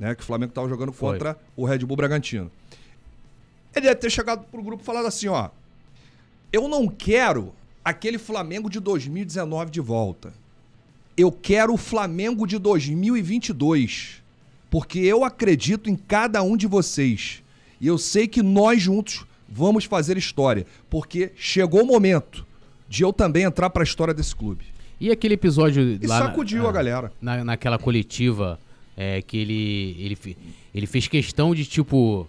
né, 0.00 0.14
que 0.14 0.22
o 0.22 0.24
Flamengo 0.24 0.50
estava 0.50 0.66
jogando 0.66 0.92
Foi. 0.92 1.12
contra 1.12 1.38
o 1.54 1.66
Red 1.66 1.80
Bull 1.80 1.96
Bragantino. 1.96 2.50
Ele 3.76 3.86
deve 3.86 3.96
ter 4.00 4.10
chegado 4.10 4.44
pro 4.50 4.62
grupo 4.62 4.82
e 4.82 4.86
falado 4.86 5.06
assim: 5.06 5.28
ó, 5.28 5.50
eu 6.50 6.66
não 6.66 6.88
quero 6.88 7.52
aquele 7.84 8.16
Flamengo 8.18 8.70
de 8.70 8.80
2019 8.80 9.70
de 9.70 9.80
volta. 9.80 10.32
Eu 11.16 11.30
quero 11.30 11.74
o 11.74 11.76
Flamengo 11.76 12.46
de 12.46 12.58
2022. 12.58 14.22
Porque 14.70 15.00
eu 15.00 15.24
acredito 15.24 15.90
em 15.90 15.96
cada 15.96 16.42
um 16.42 16.56
de 16.56 16.66
vocês. 16.66 17.42
E 17.80 17.86
eu 17.86 17.98
sei 17.98 18.26
que 18.26 18.42
nós 18.42 18.80
juntos 18.80 19.26
vamos 19.48 19.84
fazer 19.84 20.16
história. 20.16 20.66
Porque 20.88 21.32
chegou 21.36 21.82
o 21.82 21.86
momento 21.86 22.46
de 22.88 23.02
eu 23.02 23.12
também 23.12 23.42
entrar 23.42 23.68
para 23.68 23.82
a 23.82 23.84
história 23.84 24.14
desse 24.14 24.34
clube. 24.34 24.64
E 24.98 25.10
aquele 25.10 25.34
episódio 25.34 25.82
E 26.00 26.06
lá. 26.06 26.20
na- 26.20 26.26
sacudiu 26.26 26.66
a 26.66 26.70
ah, 26.70 26.72
galera. 26.72 27.12
na, 27.20 27.44
naquela 27.44 27.78
coletiva 27.78 28.58
é, 28.96 29.22
que 29.22 29.36
ele, 29.38 29.96
ele, 29.98 30.36
ele 30.74 30.86
fez 30.86 31.06
questão 31.08 31.54
de, 31.54 31.64
tipo. 31.64 32.26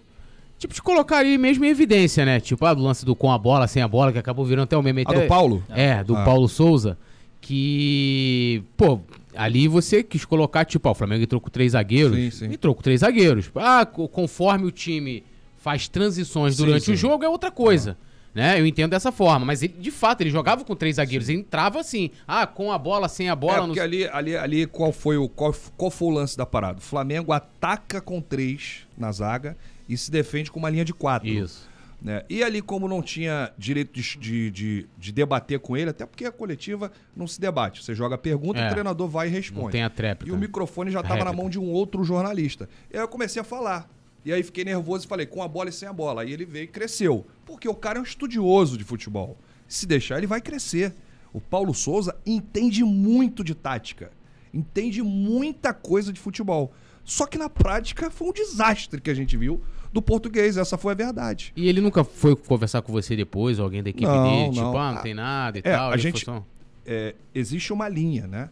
Tipo, 0.58 0.74
de 0.74 0.80
colocar 0.82 1.24
ele 1.24 1.36
mesmo 1.38 1.64
em 1.64 1.68
evidência, 1.68 2.24
né? 2.24 2.38
Tipo, 2.38 2.64
ah, 2.66 2.72
do 2.72 2.82
lance 2.82 3.04
do 3.04 3.16
com 3.16 3.32
a 3.32 3.36
bola, 3.38 3.66
sem 3.66 3.82
a 3.82 3.88
bola, 3.88 4.12
que 4.12 4.18
acabou 4.18 4.44
virando 4.44 4.64
até 4.64 4.76
o 4.76 4.82
meme. 4.82 5.02
A 5.04 5.10
até- 5.10 5.22
do 5.22 5.26
Paulo? 5.28 5.64
É, 5.68 6.04
do 6.04 6.16
Ah. 6.16 6.24
Paulo 6.24 6.48
Souza. 6.48 6.96
Que. 7.40 8.62
Pô, 8.76 9.00
ali 9.34 9.66
você 9.68 10.02
quis 10.02 10.24
colocar, 10.24 10.64
tipo, 10.64 10.88
ó, 10.88 10.92
o 10.92 10.94
Flamengo 10.94 11.22
entrou 11.24 11.40
com 11.40 11.50
três 11.50 11.72
zagueiros. 11.72 12.16
Sim, 12.16 12.30
sim. 12.30 12.44
Entrou 12.54 12.74
com 12.74 12.80
três 12.82 13.00
zagueiros. 13.00 13.50
Ah, 13.56 13.84
co- 13.84 14.08
conforme 14.08 14.66
o 14.66 14.70
time 14.70 15.24
faz 15.58 15.88
transições 15.88 16.56
Sim, 16.56 16.64
durante 16.64 16.84
sim. 16.86 16.92
o 16.92 16.96
jogo, 16.96 17.24
é 17.24 17.28
outra 17.28 17.50
coisa. 17.50 17.96
Né? 18.34 18.58
Eu 18.58 18.64
entendo 18.66 18.90
dessa 18.92 19.12
forma, 19.12 19.44
mas 19.44 19.62
ele, 19.62 19.74
de 19.78 19.90
fato, 19.90 20.22
ele 20.22 20.30
jogava 20.30 20.64
com 20.64 20.74
três 20.74 20.96
zagueiros, 20.96 21.28
ele 21.28 21.40
entrava 21.40 21.78
assim, 21.80 22.10
ah, 22.26 22.46
com 22.46 22.72
a 22.72 22.78
bola, 22.78 23.06
sem 23.08 23.28
a 23.28 23.36
bola, 23.36 23.64
é, 23.64 23.66
porque 23.66 23.80
ali, 23.80 24.06
ali, 24.08 24.36
ali 24.36 24.66
qual, 24.66 24.90
foi 24.90 25.18
o, 25.18 25.28
qual, 25.28 25.54
qual 25.76 25.90
foi 25.90 26.08
o 26.08 26.10
lance 26.12 26.36
da 26.36 26.46
parada? 26.46 26.78
O 26.78 26.82
Flamengo 26.82 27.30
ataca 27.32 28.00
com 28.00 28.22
três 28.22 28.86
na 28.96 29.12
zaga 29.12 29.54
e 29.86 29.96
se 29.98 30.10
defende 30.10 30.50
com 30.50 30.58
uma 30.58 30.70
linha 30.70 30.84
de 30.84 30.94
quatro. 30.94 31.28
Isso. 31.28 31.68
né? 32.00 32.22
E 32.30 32.42
ali, 32.42 32.62
como 32.62 32.88
não 32.88 33.02
tinha 33.02 33.52
direito 33.58 33.92
de, 33.92 34.16
de, 34.18 34.50
de- 34.50 34.86
de 34.96 35.12
debater 35.12 35.58
com 35.60 35.76
ele, 35.76 35.90
até 35.90 36.06
porque 36.06 36.24
a 36.24 36.32
coletiva 36.32 36.90
não 37.14 37.26
se 37.26 37.38
debate. 37.38 37.84
Você 37.84 37.94
joga 37.94 38.14
a 38.14 38.18
pergunta, 38.18 38.58
É. 38.58 38.66
o 38.66 38.70
treinador 38.70 39.08
vai 39.08 39.28
e 39.28 39.30
responde. 39.30 39.64
Não 39.64 39.70
tem 39.70 39.82
a 39.82 39.90
tréplica. 39.90 40.32
E 40.32 40.34
o 40.34 40.38
microfone 40.38 40.90
já 40.90 41.00
estava 41.00 41.22
na 41.22 41.32
mão 41.34 41.50
de 41.50 41.58
um 41.58 41.68
outro 41.70 42.02
jornalista. 42.02 42.66
E 42.90 42.96
aí 42.96 43.02
eu 43.02 43.08
comecei 43.08 43.42
a 43.42 43.44
falar. 43.44 43.88
E 44.24 44.32
aí 44.32 44.42
fiquei 44.42 44.64
nervoso 44.64 45.04
e 45.04 45.08
falei, 45.08 45.26
com 45.26 45.42
a 45.42 45.48
bola 45.48 45.68
e 45.68 45.72
sem 45.72 45.88
a 45.88 45.92
bola. 45.92 46.22
Aí 46.22 46.32
ele 46.32 46.44
veio 46.44 46.64
e 46.64 46.68
cresceu. 46.68 47.26
Porque 47.44 47.68
o 47.68 47.74
cara 47.74 47.98
é 47.98 48.00
um 48.00 48.04
estudioso 48.04 48.78
de 48.78 48.84
futebol. 48.84 49.36
Se 49.66 49.86
deixar, 49.86 50.18
ele 50.18 50.26
vai 50.26 50.40
crescer. 50.40 50.94
O 51.32 51.40
Paulo 51.40 51.74
Souza 51.74 52.14
entende 52.24 52.84
muito 52.84 53.42
de 53.42 53.54
tática. 53.54 54.12
Entende 54.54 55.02
muita 55.02 55.72
coisa 55.74 56.12
de 56.12 56.20
futebol. 56.20 56.72
Só 57.04 57.26
que 57.26 57.36
na 57.38 57.48
prática 57.50 58.10
foi 58.10 58.28
um 58.28 58.32
desastre 58.32 59.00
que 59.00 59.10
a 59.10 59.14
gente 59.14 59.36
viu 59.36 59.60
do 59.92 60.00
português. 60.00 60.56
Essa 60.56 60.78
foi 60.78 60.92
a 60.92 60.94
verdade. 60.96 61.52
E 61.56 61.68
ele 61.68 61.80
nunca 61.80 62.04
foi 62.04 62.36
conversar 62.36 62.82
com 62.82 62.92
você 62.92 63.16
depois, 63.16 63.58
alguém 63.58 63.82
da 63.82 63.90
equipe 63.90 64.06
Não, 64.06 64.22
dele? 64.22 64.50
Tipo, 64.52 64.60
não. 64.66 64.78
ah, 64.78 64.92
não 64.92 65.02
tem 65.02 65.14
nada 65.14 65.58
e 65.58 65.62
É, 65.64 65.72
tal. 65.76 65.90
a 65.90 65.96
gente- 65.96 66.24
só- 66.24 66.44
é, 66.86 67.14
existe 67.34 67.72
uma 67.72 67.88
linha, 67.88 68.26
né? 68.26 68.50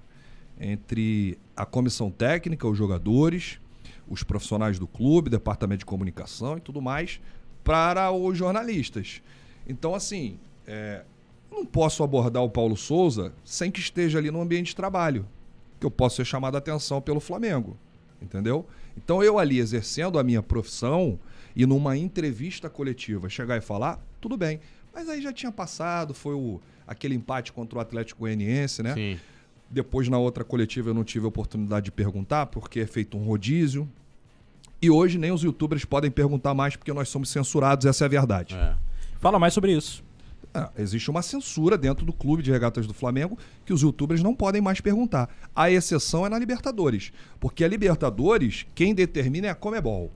entre 0.62 1.38
a 1.56 1.64
comissão 1.64 2.10
técnica, 2.10 2.68
os 2.68 2.76
jogadores, 2.76 3.58
os 4.10 4.24
profissionais 4.24 4.78
do 4.78 4.86
clube, 4.86 5.30
departamento 5.30 5.78
de 5.78 5.86
comunicação 5.86 6.58
e 6.58 6.60
tudo 6.60 6.82
mais, 6.82 7.20
para 7.62 8.10
os 8.10 8.36
jornalistas. 8.36 9.22
Então, 9.66 9.94
assim, 9.94 10.38
é, 10.66 11.04
não 11.50 11.64
posso 11.64 12.02
abordar 12.02 12.42
o 12.42 12.50
Paulo 12.50 12.76
Souza 12.76 13.32
sem 13.44 13.70
que 13.70 13.78
esteja 13.78 14.18
ali 14.18 14.30
no 14.30 14.40
ambiente 14.40 14.68
de 14.68 14.76
trabalho, 14.76 15.26
que 15.78 15.86
eu 15.86 15.90
posso 15.90 16.16
ser 16.16 16.24
chamado 16.24 16.56
a 16.56 16.58
atenção 16.58 17.00
pelo 17.00 17.20
Flamengo, 17.20 17.78
entendeu? 18.20 18.66
Então, 18.96 19.22
eu 19.22 19.38
ali 19.38 19.58
exercendo 19.58 20.18
a 20.18 20.24
minha 20.24 20.42
profissão 20.42 21.18
e 21.54 21.64
numa 21.64 21.96
entrevista 21.96 22.68
coletiva 22.68 23.28
chegar 23.28 23.56
e 23.56 23.60
falar, 23.60 24.04
tudo 24.20 24.36
bem. 24.36 24.60
Mas 24.92 25.08
aí 25.08 25.22
já 25.22 25.32
tinha 25.32 25.52
passado, 25.52 26.12
foi 26.12 26.34
o, 26.34 26.60
aquele 26.86 27.14
empate 27.14 27.52
contra 27.52 27.78
o 27.78 27.80
Atlético 27.80 28.20
Goianiense, 28.20 28.82
né? 28.82 28.94
Sim. 28.94 29.18
Depois, 29.70 30.08
na 30.08 30.18
outra 30.18 30.42
coletiva, 30.42 30.90
eu 30.90 30.94
não 30.94 31.04
tive 31.04 31.24
a 31.26 31.28
oportunidade 31.28 31.84
de 31.84 31.92
perguntar, 31.92 32.46
porque 32.46 32.80
é 32.80 32.86
feito 32.86 33.16
um 33.16 33.24
rodízio. 33.24 33.88
E 34.82 34.90
hoje 34.90 35.18
nem 35.18 35.30
os 35.30 35.42
youtubers 35.42 35.84
podem 35.84 36.10
perguntar 36.10 36.54
mais, 36.54 36.74
porque 36.74 36.92
nós 36.92 37.08
somos 37.08 37.28
censurados, 37.28 37.86
essa 37.86 38.04
é 38.04 38.06
a 38.06 38.08
verdade. 38.08 38.54
É. 38.54 38.74
Fala 39.20 39.38
mais 39.38 39.54
sobre 39.54 39.72
isso. 39.72 40.02
É, 40.52 40.68
existe 40.78 41.08
uma 41.10 41.22
censura 41.22 41.78
dentro 41.78 42.04
do 42.04 42.12
clube 42.12 42.42
de 42.42 42.50
regatas 42.50 42.86
do 42.86 42.94
Flamengo 42.94 43.38
que 43.64 43.72
os 43.72 43.82
youtubers 43.82 44.22
não 44.22 44.34
podem 44.34 44.60
mais 44.60 44.80
perguntar. 44.80 45.28
A 45.54 45.70
exceção 45.70 46.26
é 46.26 46.28
na 46.28 46.38
Libertadores. 46.38 47.12
Porque 47.38 47.62
a 47.62 47.68
Libertadores, 47.68 48.66
quem 48.74 48.94
determina 48.94 49.46
é 49.46 49.50
a 49.50 49.54
Comebol. 49.54 50.10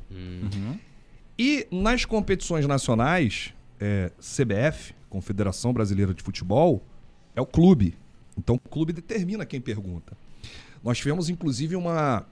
E 1.38 1.66
nas 1.70 2.04
competições 2.04 2.66
nacionais, 2.66 3.54
é, 3.78 4.10
CBF, 4.18 4.94
Confederação 5.08 5.72
Brasileira 5.72 6.12
de 6.12 6.22
Futebol, 6.22 6.82
é 7.36 7.40
o 7.40 7.46
clube. 7.46 7.96
Então 8.36 8.56
o 8.56 8.68
clube 8.68 8.92
determina 8.92 9.44
quem 9.46 9.60
pergunta. 9.60 10.16
Nós 10.82 10.98
tivemos, 10.98 11.28
inclusive, 11.28 11.76
uma. 11.76 12.26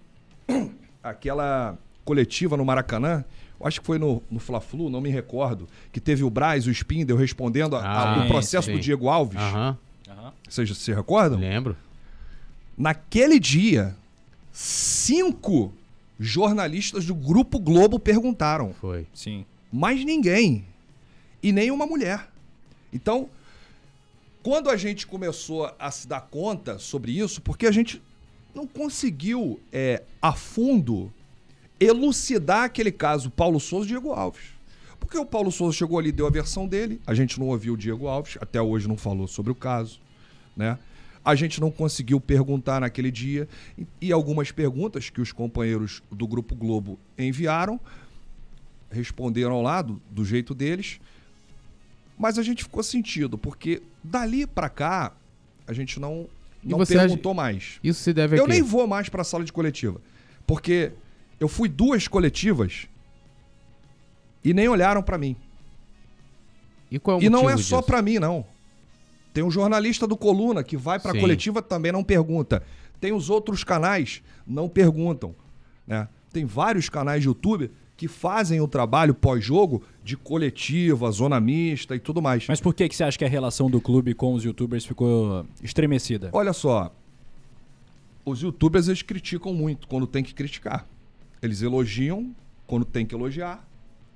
aquela 1.02 1.76
coletiva 2.04 2.56
no 2.56 2.64
Maracanã, 2.64 3.24
acho 3.64 3.80
que 3.80 3.86
foi 3.86 3.98
no, 3.98 4.22
no 4.30 4.38
Fla-Flu, 4.40 4.90
não 4.90 5.00
me 5.00 5.08
recordo, 5.10 5.68
que 5.92 6.00
teve 6.00 6.22
o 6.24 6.30
Braz, 6.30 6.66
o 6.66 6.70
Spindel 6.70 7.16
respondendo 7.16 7.76
Ah, 7.76 8.22
o 8.24 8.28
processo 8.28 8.66
sim. 8.66 8.74
do 8.74 8.80
Diego 8.80 9.08
Alves. 9.08 9.38
Aham. 9.38 9.76
Vocês 10.48 10.76
se 10.76 10.92
recordam? 10.92 11.38
Lembro. 11.40 11.76
Naquele 12.76 13.38
dia, 13.40 13.94
cinco 14.52 15.72
jornalistas 16.20 17.06
do 17.06 17.14
Grupo 17.14 17.58
Globo 17.58 17.98
perguntaram. 17.98 18.74
Foi. 18.74 19.06
Sim. 19.14 19.44
mais 19.72 20.04
ninguém. 20.04 20.64
E 21.42 21.50
nem 21.52 21.70
uma 21.70 21.86
mulher. 21.86 22.28
Então, 22.92 23.28
quando 24.42 24.68
a 24.68 24.76
gente 24.76 25.06
começou 25.06 25.72
a 25.78 25.90
se 25.90 26.06
dar 26.06 26.20
conta 26.22 26.78
sobre 26.78 27.12
isso, 27.12 27.40
porque 27.40 27.66
a 27.66 27.70
gente 27.70 28.02
não 28.54 28.66
conseguiu 28.66 29.60
é, 29.72 30.02
a 30.20 30.32
fundo 30.32 31.12
elucidar 31.78 32.64
aquele 32.64 32.92
caso 32.92 33.30
Paulo 33.30 33.58
Souza 33.58 33.86
e 33.86 33.88
Diego 33.88 34.12
Alves. 34.12 34.52
Porque 34.98 35.18
o 35.18 35.26
Paulo 35.26 35.50
Souza 35.50 35.76
chegou 35.76 35.98
ali, 35.98 36.12
deu 36.12 36.26
a 36.26 36.30
versão 36.30 36.66
dele, 36.66 37.00
a 37.06 37.14
gente 37.14 37.38
não 37.38 37.48
ouviu 37.48 37.74
o 37.74 37.76
Diego 37.76 38.06
Alves, 38.06 38.38
até 38.40 38.60
hoje 38.60 38.86
não 38.86 38.96
falou 38.96 39.26
sobre 39.26 39.50
o 39.52 39.54
caso, 39.54 40.00
né? 40.56 40.78
A 41.24 41.34
gente 41.36 41.60
não 41.60 41.70
conseguiu 41.70 42.20
perguntar 42.20 42.80
naquele 42.80 43.10
dia 43.10 43.48
e, 44.00 44.10
algumas 44.10 44.50
perguntas 44.50 45.08
que 45.08 45.20
os 45.20 45.30
companheiros 45.30 46.02
do 46.10 46.26
Grupo 46.26 46.54
Globo 46.54 46.98
enviaram 47.16 47.80
responderam 48.90 49.62
lá 49.62 49.82
do 49.82 50.24
jeito 50.24 50.54
deles, 50.54 51.00
mas 52.18 52.38
a 52.38 52.42
gente 52.42 52.62
ficou 52.62 52.82
sentido, 52.82 53.36
porque 53.36 53.82
dali 54.02 54.46
pra 54.46 54.68
cá 54.68 55.12
a 55.66 55.72
gente 55.72 55.98
não, 55.98 56.28
não 56.62 56.84
perguntou 56.84 57.34
mais. 57.34 57.78
Isso 57.82 58.02
se 58.02 58.12
deve 58.12 58.36
a 58.36 58.38
Eu 58.38 58.46
nem 58.46 58.62
vou 58.62 58.86
mais 58.86 59.08
pra 59.08 59.24
sala 59.24 59.44
de 59.44 59.52
coletiva, 59.52 60.00
porque 60.46 60.92
eu 61.40 61.48
fui 61.48 61.68
duas 61.68 62.06
coletivas 62.06 62.86
e 64.44 64.52
nem 64.52 64.68
olharam 64.68 65.02
pra 65.02 65.18
mim. 65.18 65.36
E 66.90 66.98
qual 66.98 67.20
é 67.20 67.24
E 67.24 67.30
não 67.30 67.40
é 67.40 67.52
motivo 67.52 67.62
só 67.62 67.76
disso? 67.78 67.86
pra 67.86 68.02
mim, 68.02 68.18
não. 68.18 68.44
Tem 69.32 69.42
um 69.42 69.50
jornalista 69.50 70.06
do 70.06 70.16
Coluna 70.16 70.62
que 70.62 70.76
vai 70.76 70.98
pra 71.00 71.12
Sim. 71.12 71.20
coletiva 71.20 71.62
também 71.62 71.90
não 71.90 72.04
pergunta. 72.04 72.62
Tem 73.00 73.12
os 73.12 73.30
outros 73.30 73.64
canais 73.64 74.22
não 74.46 74.68
perguntam, 74.68 75.34
né? 75.86 76.06
Tem 76.32 76.44
vários 76.44 76.88
canais 76.88 77.22
de 77.22 77.28
YouTube 77.28 77.70
que 78.02 78.08
fazem 78.08 78.60
o 78.60 78.66
trabalho 78.66 79.14
pós-jogo 79.14 79.80
de 80.02 80.16
coletiva, 80.16 81.08
zona 81.12 81.38
mista 81.38 81.94
e 81.94 82.00
tudo 82.00 82.20
mais. 82.20 82.48
Mas 82.48 82.60
por 82.60 82.74
que, 82.74 82.88
que 82.88 82.96
você 82.96 83.04
acha 83.04 83.16
que 83.16 83.24
a 83.24 83.28
relação 83.28 83.70
do 83.70 83.80
clube 83.80 84.12
com 84.12 84.34
os 84.34 84.42
youtubers 84.42 84.84
ficou 84.84 85.46
estremecida? 85.62 86.28
Olha 86.32 86.52
só, 86.52 86.92
os 88.24 88.42
youtubers 88.42 88.88
eles 88.88 89.02
criticam 89.02 89.54
muito 89.54 89.86
quando 89.86 90.04
tem 90.04 90.24
que 90.24 90.34
criticar. 90.34 90.84
Eles 91.40 91.62
elogiam 91.62 92.34
quando 92.66 92.84
tem 92.84 93.06
que 93.06 93.14
elogiar 93.14 93.64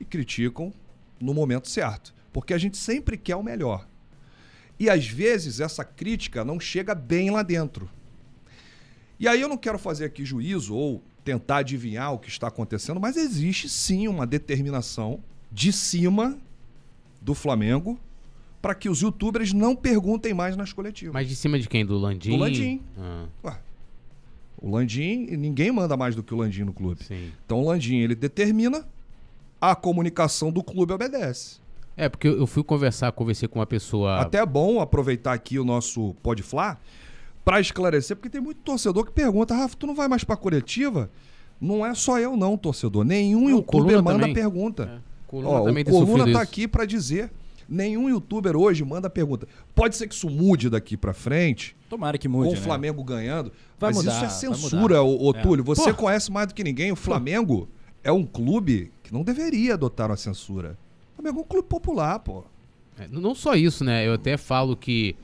e 0.00 0.04
criticam 0.04 0.72
no 1.20 1.32
momento 1.32 1.68
certo. 1.68 2.12
Porque 2.32 2.52
a 2.52 2.58
gente 2.58 2.76
sempre 2.76 3.16
quer 3.16 3.36
o 3.36 3.42
melhor. 3.44 3.86
E 4.80 4.90
às 4.90 5.06
vezes 5.06 5.60
essa 5.60 5.84
crítica 5.84 6.44
não 6.44 6.58
chega 6.58 6.92
bem 6.92 7.30
lá 7.30 7.44
dentro. 7.44 7.88
E 9.16 9.28
aí 9.28 9.40
eu 9.40 9.48
não 9.48 9.56
quero 9.56 9.78
fazer 9.78 10.06
aqui 10.06 10.24
juízo 10.24 10.74
ou 10.74 11.04
tentar 11.26 11.56
adivinhar 11.58 12.14
o 12.14 12.18
que 12.20 12.28
está 12.28 12.46
acontecendo, 12.46 13.00
mas 13.00 13.16
existe 13.16 13.68
sim 13.68 14.06
uma 14.06 14.24
determinação 14.24 15.18
de 15.50 15.72
cima 15.72 16.38
do 17.20 17.34
Flamengo 17.34 17.98
para 18.62 18.76
que 18.76 18.88
os 18.88 19.00
youtubers 19.00 19.52
não 19.52 19.74
perguntem 19.74 20.32
mais 20.32 20.56
nas 20.56 20.72
coletivas. 20.72 21.12
Mas 21.12 21.28
de 21.28 21.34
cima 21.34 21.58
de 21.58 21.68
quem? 21.68 21.84
Do 21.84 21.98
Landim? 21.98 22.30
Do 22.30 22.36
Landim. 22.36 22.80
Ah, 22.96 23.24
Ué, 23.44 23.58
o 24.62 24.70
Landim, 24.70 25.26
ninguém 25.36 25.72
manda 25.72 25.96
mais 25.96 26.14
do 26.14 26.22
que 26.22 26.32
o 26.32 26.36
Landim 26.36 26.62
no 26.62 26.72
clube. 26.72 27.02
sim. 27.02 27.32
Então 27.44 27.60
o 27.60 27.66
Landim, 27.66 27.96
ele 27.96 28.14
determina, 28.14 28.86
a 29.60 29.74
comunicação 29.74 30.52
do 30.52 30.62
clube 30.62 30.92
obedece. 30.92 31.58
É, 31.96 32.08
porque 32.08 32.28
eu 32.28 32.46
fui 32.46 32.62
conversar, 32.62 33.10
conversei 33.10 33.48
com 33.48 33.58
uma 33.58 33.66
pessoa... 33.66 34.20
Até 34.20 34.38
é 34.38 34.46
bom 34.46 34.80
aproveitar 34.80 35.32
aqui 35.32 35.58
o 35.58 35.64
nosso 35.64 36.14
Pode 36.22 36.42
Flá 36.42 36.78
para 37.46 37.60
esclarecer, 37.60 38.16
porque 38.16 38.28
tem 38.28 38.40
muito 38.40 38.58
torcedor 38.62 39.04
que 39.06 39.12
pergunta, 39.12 39.54
Rafa, 39.54 39.76
tu 39.76 39.86
não 39.86 39.94
vai 39.94 40.08
mais 40.08 40.24
pra 40.24 40.36
coletiva? 40.36 41.08
Não 41.60 41.86
é 41.86 41.94
só 41.94 42.18
eu 42.18 42.36
não, 42.36 42.56
torcedor. 42.58 43.04
Nenhum 43.04 43.42
Não, 43.42 43.50
youtuber 43.50 44.02
manda 44.02 44.18
também. 44.18 44.34
pergunta. 44.34 45.00
É, 45.00 45.00
Coluna 45.28 45.48
Ó, 45.50 45.64
também 45.64 45.84
o 45.84 45.90
Coluna 45.90 46.24
tá 46.24 46.30
isso. 46.30 46.38
aqui 46.40 46.66
para 46.66 46.84
dizer, 46.84 47.30
nenhum 47.68 48.08
youtuber 48.10 48.56
hoje 48.56 48.84
manda 48.84 49.08
pergunta. 49.08 49.46
Pode 49.76 49.94
ser 49.94 50.08
que 50.08 50.14
isso 50.16 50.28
mude 50.28 50.68
daqui 50.68 50.96
pra 50.96 51.14
frente, 51.14 51.76
Tomara 51.88 52.18
que 52.18 52.26
com 52.28 52.34
mude, 52.36 52.48
o 52.50 52.52
né? 52.54 52.60
Flamengo 52.60 53.04
ganhando. 53.04 53.52
Vai 53.78 53.90
mas 53.90 53.96
mudar, 53.98 54.10
isso 54.10 54.24
é 54.24 54.48
vai 54.48 54.58
censura, 54.58 54.80
mudar. 54.80 55.02
ô, 55.02 55.28
ô, 55.28 55.30
É. 55.30 55.40
Túlio. 55.40 55.62
Você 55.64 55.92
Pô. 55.94 56.02
conhece 56.02 56.32
mais 56.32 56.48
do 56.48 56.54
que 56.54 56.64
ninguém. 56.64 56.90
O 56.90 56.96
Flamengo 56.96 57.68
é 58.02 58.10
um 58.10 58.26
clube 58.26 58.90
que 59.04 59.12
não 59.14 59.22
deveria 59.22 59.74
adotar 59.74 60.10
a 60.10 60.16
censura. 60.16 60.76
O 61.12 61.22
Flamengo 61.22 61.38
é 61.38 61.42
um 61.42 61.46
clube 61.46 61.68
popular, 61.68 62.18
pô. 62.18 62.42
É, 62.98 63.06
não 63.08 63.36
só 63.36 63.54
isso, 63.54 63.84
né? 63.84 64.04
Eu 64.04 64.14
até 64.14 64.36
falo 64.36 64.76
que... 64.76 65.14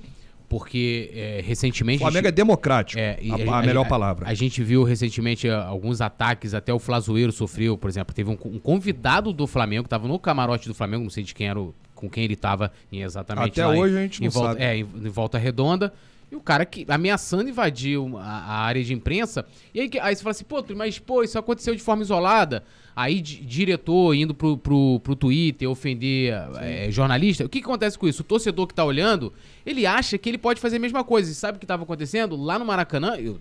Porque 0.52 1.10
é, 1.14 1.40
O 1.42 1.46
recentemente... 1.48 2.02
a 2.02 2.06
Flamengo 2.06 2.26
é 2.26 2.28
gente- 2.28 2.36
democrático. 2.36 3.00
É, 3.00 3.16
e 3.22 3.30
a, 3.32 3.58
a 3.58 3.62
melhor 3.62 3.88
palavra. 3.88 4.28
A, 4.28 4.34
gente 4.34 4.62
viu 4.62 4.82
recentemente 4.84 5.48
ah, 5.48 5.64
alguns 5.64 6.02
ataques, 6.02 6.52
até 6.52 6.74
o 6.74 6.78
Flazoeiro 6.78 7.32
sofreu, 7.32 7.78
por 7.78 7.88
exemplo. 7.88 8.14
Teve 8.14 8.28
um, 8.28 8.36
um 8.44 8.58
convidado 8.58 9.32
do 9.32 9.46
Flamengo, 9.46 9.84
que 9.84 9.88
tava 9.88 10.06
no 10.06 10.18
camarote 10.18 10.68
do 10.68 10.74
Flamengo, 10.74 11.04
não 11.04 11.10
sei 11.10 11.24
de 11.24 11.34
quem 11.34 11.48
era, 11.48 11.58
o- 11.58 11.74
com 11.94 12.10
quem 12.10 12.24
ele 12.24 12.36
tava 12.36 12.70
em 12.92 13.00
exatamente 13.00 13.52
Até 13.60 13.66
lá 13.66 13.74
em- 13.74 13.80
hoje 13.80 13.96
a 13.96 14.02
gente 14.02 14.20
em 14.20 14.24
não 14.26 14.30
volta, 14.30 14.48
sabe. 14.52 14.62
É, 14.62 14.76
em, 14.76 14.80
em 14.80 15.08
volta 15.08 15.38
redonda. 15.38 15.90
E 16.32 16.34
o 16.36 16.40
cara 16.40 16.64
que 16.64 16.86
ameaçando 16.88 17.50
invadir 17.50 17.98
a, 18.16 18.20
a 18.22 18.54
área 18.62 18.82
de 18.82 18.94
imprensa. 18.94 19.44
E 19.74 19.80
aí, 19.82 19.90
aí 20.00 20.16
você 20.16 20.22
fala 20.22 20.30
assim, 20.30 20.44
pô, 20.44 20.64
mas 20.74 20.98
pô, 20.98 21.22
isso 21.22 21.38
aconteceu 21.38 21.74
de 21.76 21.82
forma 21.82 22.02
isolada. 22.02 22.64
Aí 22.96 23.20
di- 23.20 23.44
diretor 23.44 24.14
indo 24.14 24.32
pro, 24.32 24.56
pro, 24.56 24.98
pro 25.00 25.14
Twitter 25.14 25.68
ofender 25.68 26.32
é, 26.58 26.90
jornalista. 26.90 27.44
O 27.44 27.50
que, 27.50 27.58
que 27.60 27.64
acontece 27.66 27.98
com 27.98 28.08
isso? 28.08 28.22
O 28.22 28.24
torcedor 28.24 28.66
que 28.66 28.72
tá 28.72 28.82
olhando, 28.82 29.30
ele 29.66 29.84
acha 29.84 30.16
que 30.16 30.26
ele 30.26 30.38
pode 30.38 30.58
fazer 30.58 30.76
a 30.76 30.80
mesma 30.80 31.04
coisa. 31.04 31.30
E 31.30 31.34
sabe 31.34 31.58
o 31.58 31.60
que 31.60 31.66
tava 31.66 31.82
acontecendo? 31.82 32.34
Lá 32.34 32.58
no 32.58 32.64
Maracanã, 32.64 33.14
eu- 33.16 33.38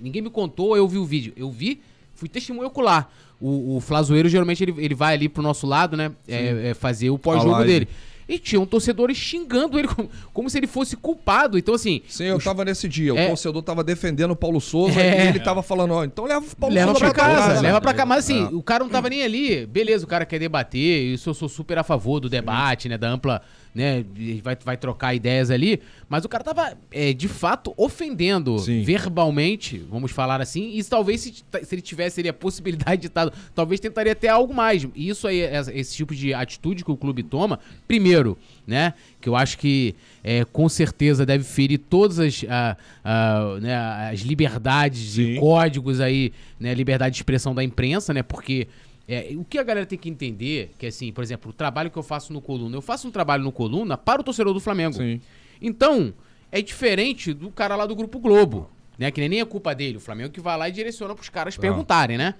ninguém 0.00 0.22
me 0.22 0.30
contou, 0.30 0.74
eu 0.74 0.88
vi 0.88 0.96
o 0.96 1.04
vídeo. 1.04 1.34
Eu 1.36 1.50
vi, 1.50 1.82
fui 2.14 2.26
testemunho 2.28 2.68
ocular. 2.68 3.10
O, 3.38 3.76
o 3.76 3.80
Flazoeiro, 3.80 4.28
geralmente, 4.30 4.62
ele, 4.64 4.74
ele 4.78 4.94
vai 4.94 5.14
ali 5.14 5.28
pro 5.28 5.42
nosso 5.42 5.66
lado, 5.66 5.94
né? 5.96 6.10
é, 6.26 6.70
é, 6.70 6.74
fazer 6.74 7.10
o 7.10 7.18
pós-jogo 7.18 7.54
dele. 7.66 7.88
E 8.32 8.38
tinham 8.38 8.64
torcedores 8.64 9.16
xingando 9.16 9.76
ele 9.76 9.88
como, 9.88 10.08
como 10.32 10.48
se 10.48 10.56
ele 10.56 10.68
fosse 10.68 10.96
culpado. 10.96 11.58
Então, 11.58 11.74
assim. 11.74 12.00
Sim, 12.08 12.26
eu 12.26 12.38
tava 12.40 12.64
nesse 12.64 12.88
dia. 12.88 13.12
O 13.12 13.18
É. 13.18 13.26
torcedor 13.26 13.60
tava 13.62 13.82
defendendo 13.82 14.30
o 14.30 14.36
Paulo 14.36 14.60
Souza 14.60 15.00
É. 15.00 15.24
e 15.24 15.28
ele 15.30 15.40
tava 15.40 15.62
falando, 15.64 15.94
ó, 15.94 16.04
então 16.04 16.26
leva 16.26 16.46
o 16.46 16.56
Paulo 16.56 16.74
Leva 16.74 16.92
Souza 16.92 17.00
pra 17.00 17.08
tua 17.14 17.34
casa, 17.34 17.60
leva 17.60 17.80
pra 17.80 17.92
casa. 17.92 18.06
Mas 18.06 18.18
assim, 18.24 18.44
É. 18.44 18.54
o 18.54 18.62
cara 18.62 18.84
não 18.84 18.90
tava 18.90 19.10
nem 19.10 19.24
ali. 19.24 19.66
Beleza, 19.66 20.04
o 20.04 20.08
cara 20.08 20.24
quer 20.24 20.38
debater. 20.38 21.12
Isso 21.12 21.28
eu 21.30 21.34
sou 21.34 21.48
super 21.48 21.76
a 21.78 21.82
favor 21.82 22.20
do 22.20 22.28
debate, 22.28 22.88
né? 22.88 22.96
Da 22.96 23.08
ampla, 23.10 23.42
né? 23.74 24.04
e 24.16 24.40
Vai, 24.40 24.56
vai 24.64 24.76
trocar 24.76 25.14
ideias 25.14 25.50
ali. 25.50 25.80
Mas 26.08 26.24
o 26.24 26.28
cara 26.28 26.42
tava, 26.42 26.76
é, 26.90 27.12
de 27.12 27.28
fato, 27.28 27.72
ofendendo 27.76 28.58
Sim. 28.58 28.82
verbalmente, 28.82 29.78
vamos 29.90 30.10
falar 30.10 30.40
assim. 30.40 30.72
E 30.76 30.82
talvez 30.84 31.20
se, 31.20 31.32
se 31.62 31.74
ele 31.74 31.82
tivesse 31.82 32.26
a 32.28 32.32
possibilidade 32.32 33.02
de 33.02 33.06
estar. 33.06 33.30
Talvez 33.54 33.80
tentaria 33.80 34.12
até 34.12 34.28
algo 34.28 34.52
mais. 34.52 34.86
E 34.94 35.08
isso 35.08 35.26
aí, 35.28 35.40
esse 35.74 35.94
tipo 35.94 36.14
de 36.14 36.34
atitude 36.34 36.84
que 36.84 36.90
o 36.90 36.96
clube 36.96 37.22
toma, 37.22 37.60
primeiro. 37.86 38.36
Né? 38.66 38.94
Que 39.20 39.28
eu 39.28 39.34
acho 39.36 39.58
que 39.58 39.94
é, 40.22 40.44
com 40.44 40.68
certeza 40.68 41.26
deve 41.26 41.42
ferir 41.44 41.78
todas 41.78 42.18
as, 42.20 42.44
a- 42.48 42.76
a- 43.02 43.58
né, 43.60 43.74
as 44.12 44.20
liberdades 44.20 45.18
e 45.18 45.34
Sim. 45.34 45.40
códigos 45.40 46.00
aí, 46.00 46.32
né? 46.58 46.72
Liberdade 46.74 47.14
de 47.14 47.18
expressão 47.18 47.54
da 47.54 47.64
imprensa, 47.64 48.14
né? 48.14 48.22
Porque 48.22 48.68
é, 49.12 49.32
o 49.34 49.44
que 49.44 49.58
a 49.58 49.62
galera 49.64 49.84
tem 49.84 49.98
que 49.98 50.08
entender, 50.08 50.70
que 50.78 50.86
assim, 50.86 51.12
por 51.12 51.24
exemplo, 51.24 51.50
o 51.50 51.52
trabalho 51.52 51.90
que 51.90 51.96
eu 51.96 52.02
faço 52.02 52.32
no 52.32 52.40
Coluna, 52.40 52.76
eu 52.76 52.80
faço 52.80 53.08
um 53.08 53.10
trabalho 53.10 53.42
no 53.42 53.50
Coluna 53.50 53.98
para 53.98 54.20
o 54.20 54.24
torcedor 54.24 54.54
do 54.54 54.60
Flamengo. 54.60 54.94
Sim. 54.94 55.20
Então, 55.60 56.14
é 56.52 56.62
diferente 56.62 57.34
do 57.34 57.50
cara 57.50 57.74
lá 57.74 57.86
do 57.86 57.96
Grupo 57.96 58.20
Globo, 58.20 58.70
né? 58.96 59.10
Que 59.10 59.26
nem 59.28 59.40
é 59.40 59.44
culpa 59.44 59.74
dele, 59.74 59.96
o 59.96 60.00
Flamengo 60.00 60.30
que 60.30 60.40
vai 60.40 60.56
lá 60.56 60.68
e 60.68 60.72
direciona 60.72 61.12
pros 61.12 61.28
caras 61.28 61.56
perguntarem, 61.56 62.16
né? 62.16 62.34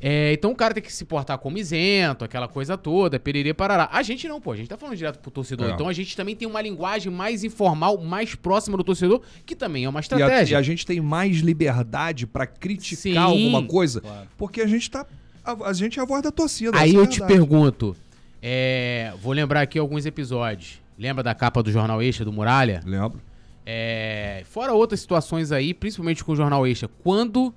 É, 0.00 0.32
então 0.32 0.52
o 0.52 0.54
cara 0.54 0.72
tem 0.72 0.82
que 0.82 0.92
se 0.92 1.04
portar 1.04 1.36
como 1.38 1.58
isento, 1.58 2.24
aquela 2.24 2.46
coisa 2.46 2.78
toda, 2.78 3.18
pererê 3.18 3.52
parará. 3.52 3.88
A 3.90 4.00
gente 4.00 4.28
não, 4.28 4.40
pô, 4.40 4.52
a 4.52 4.56
gente 4.56 4.68
tá 4.68 4.76
falando 4.76 4.96
direto 4.96 5.18
pro 5.18 5.30
torcedor. 5.30 5.68
É. 5.68 5.72
Então 5.72 5.88
a 5.88 5.92
gente 5.92 6.16
também 6.16 6.36
tem 6.36 6.46
uma 6.46 6.62
linguagem 6.62 7.12
mais 7.12 7.42
informal, 7.42 7.98
mais 7.98 8.36
próxima 8.36 8.76
do 8.76 8.84
torcedor, 8.84 9.20
que 9.44 9.56
também 9.56 9.84
é 9.84 9.88
uma 9.88 9.98
E 9.98 10.00
a, 10.00 10.02
estratégia. 10.02 10.54
e 10.54 10.56
a 10.56 10.62
gente 10.62 10.86
tem 10.86 11.00
mais 11.00 11.38
liberdade 11.38 12.24
pra 12.24 12.46
criticar 12.46 12.96
Sim. 12.96 13.16
alguma 13.16 13.64
coisa, 13.64 14.00
porque 14.36 14.60
a 14.60 14.66
gente 14.66 14.88
tá. 14.88 15.04
A, 15.48 15.68
a 15.70 15.72
gente 15.72 15.98
é 15.98 16.02
a 16.02 16.04
voz 16.04 16.22
da 16.22 16.30
torcida. 16.30 16.78
Aí 16.78 16.90
essa 16.90 16.98
é 16.98 17.00
eu 17.00 17.06
te 17.06 17.22
pergunto, 17.24 17.96
é, 18.42 19.12
vou 19.22 19.32
lembrar 19.32 19.62
aqui 19.62 19.78
alguns 19.78 20.04
episódios. 20.04 20.80
Lembra 20.98 21.22
da 21.22 21.34
capa 21.34 21.62
do 21.62 21.70
Jornal 21.72 22.02
Extra 22.02 22.24
do 22.24 22.32
Muralha? 22.32 22.82
Lembro. 22.84 23.20
É, 23.64 24.42
fora 24.46 24.72
outras 24.74 25.00
situações 25.00 25.52
aí, 25.52 25.72
principalmente 25.72 26.22
com 26.24 26.32
o 26.32 26.36
Jornal 26.36 26.66
Extra, 26.66 26.88
quando 27.02 27.54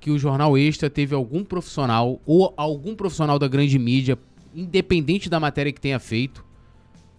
que 0.00 0.10
o 0.10 0.18
Jornal 0.18 0.56
Extra 0.56 0.88
teve 0.88 1.14
algum 1.14 1.42
profissional 1.44 2.20
ou 2.24 2.54
algum 2.56 2.94
profissional 2.94 3.38
da 3.38 3.48
grande 3.48 3.78
mídia, 3.78 4.18
independente 4.54 5.28
da 5.28 5.38
matéria 5.40 5.72
que 5.72 5.80
tenha 5.80 5.98
feito, 5.98 6.44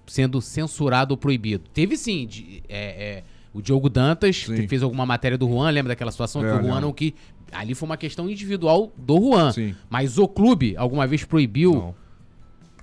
sendo 0.07 0.41
censurado 0.41 1.13
ou 1.13 1.17
proibido? 1.17 1.65
Teve 1.73 1.97
sim, 1.97 2.25
de- 2.25 2.63
é, 2.69 3.17
é, 3.17 3.23
o 3.53 3.61
Diogo 3.61 3.89
Dantas 3.89 4.37
Sim. 4.45 4.55
que 4.55 4.67
fez 4.67 4.81
alguma 4.83 5.05
matéria 5.05 5.37
do 5.37 5.47
Juan, 5.47 5.69
lembra 5.69 5.89
daquela 5.89 6.11
situação 6.11 6.41
É, 6.43 6.45
que 6.45 6.51
o 6.51 6.55
Juan 6.61 6.63
lembro. 6.75 6.81
não 6.81 6.93
que 6.93 7.13
ali 7.51 7.73
foi 7.75 7.87
uma 7.87 7.97
questão 7.97 8.29
individual 8.29 8.91
do 8.97 9.17
Juan, 9.19 9.51
Sim. 9.51 9.75
mas 9.89 10.17
o 10.17 10.27
clube 10.27 10.75
alguma 10.77 11.05
vez 11.07 11.23
proibiu? 11.23 11.73
Não, 11.73 11.95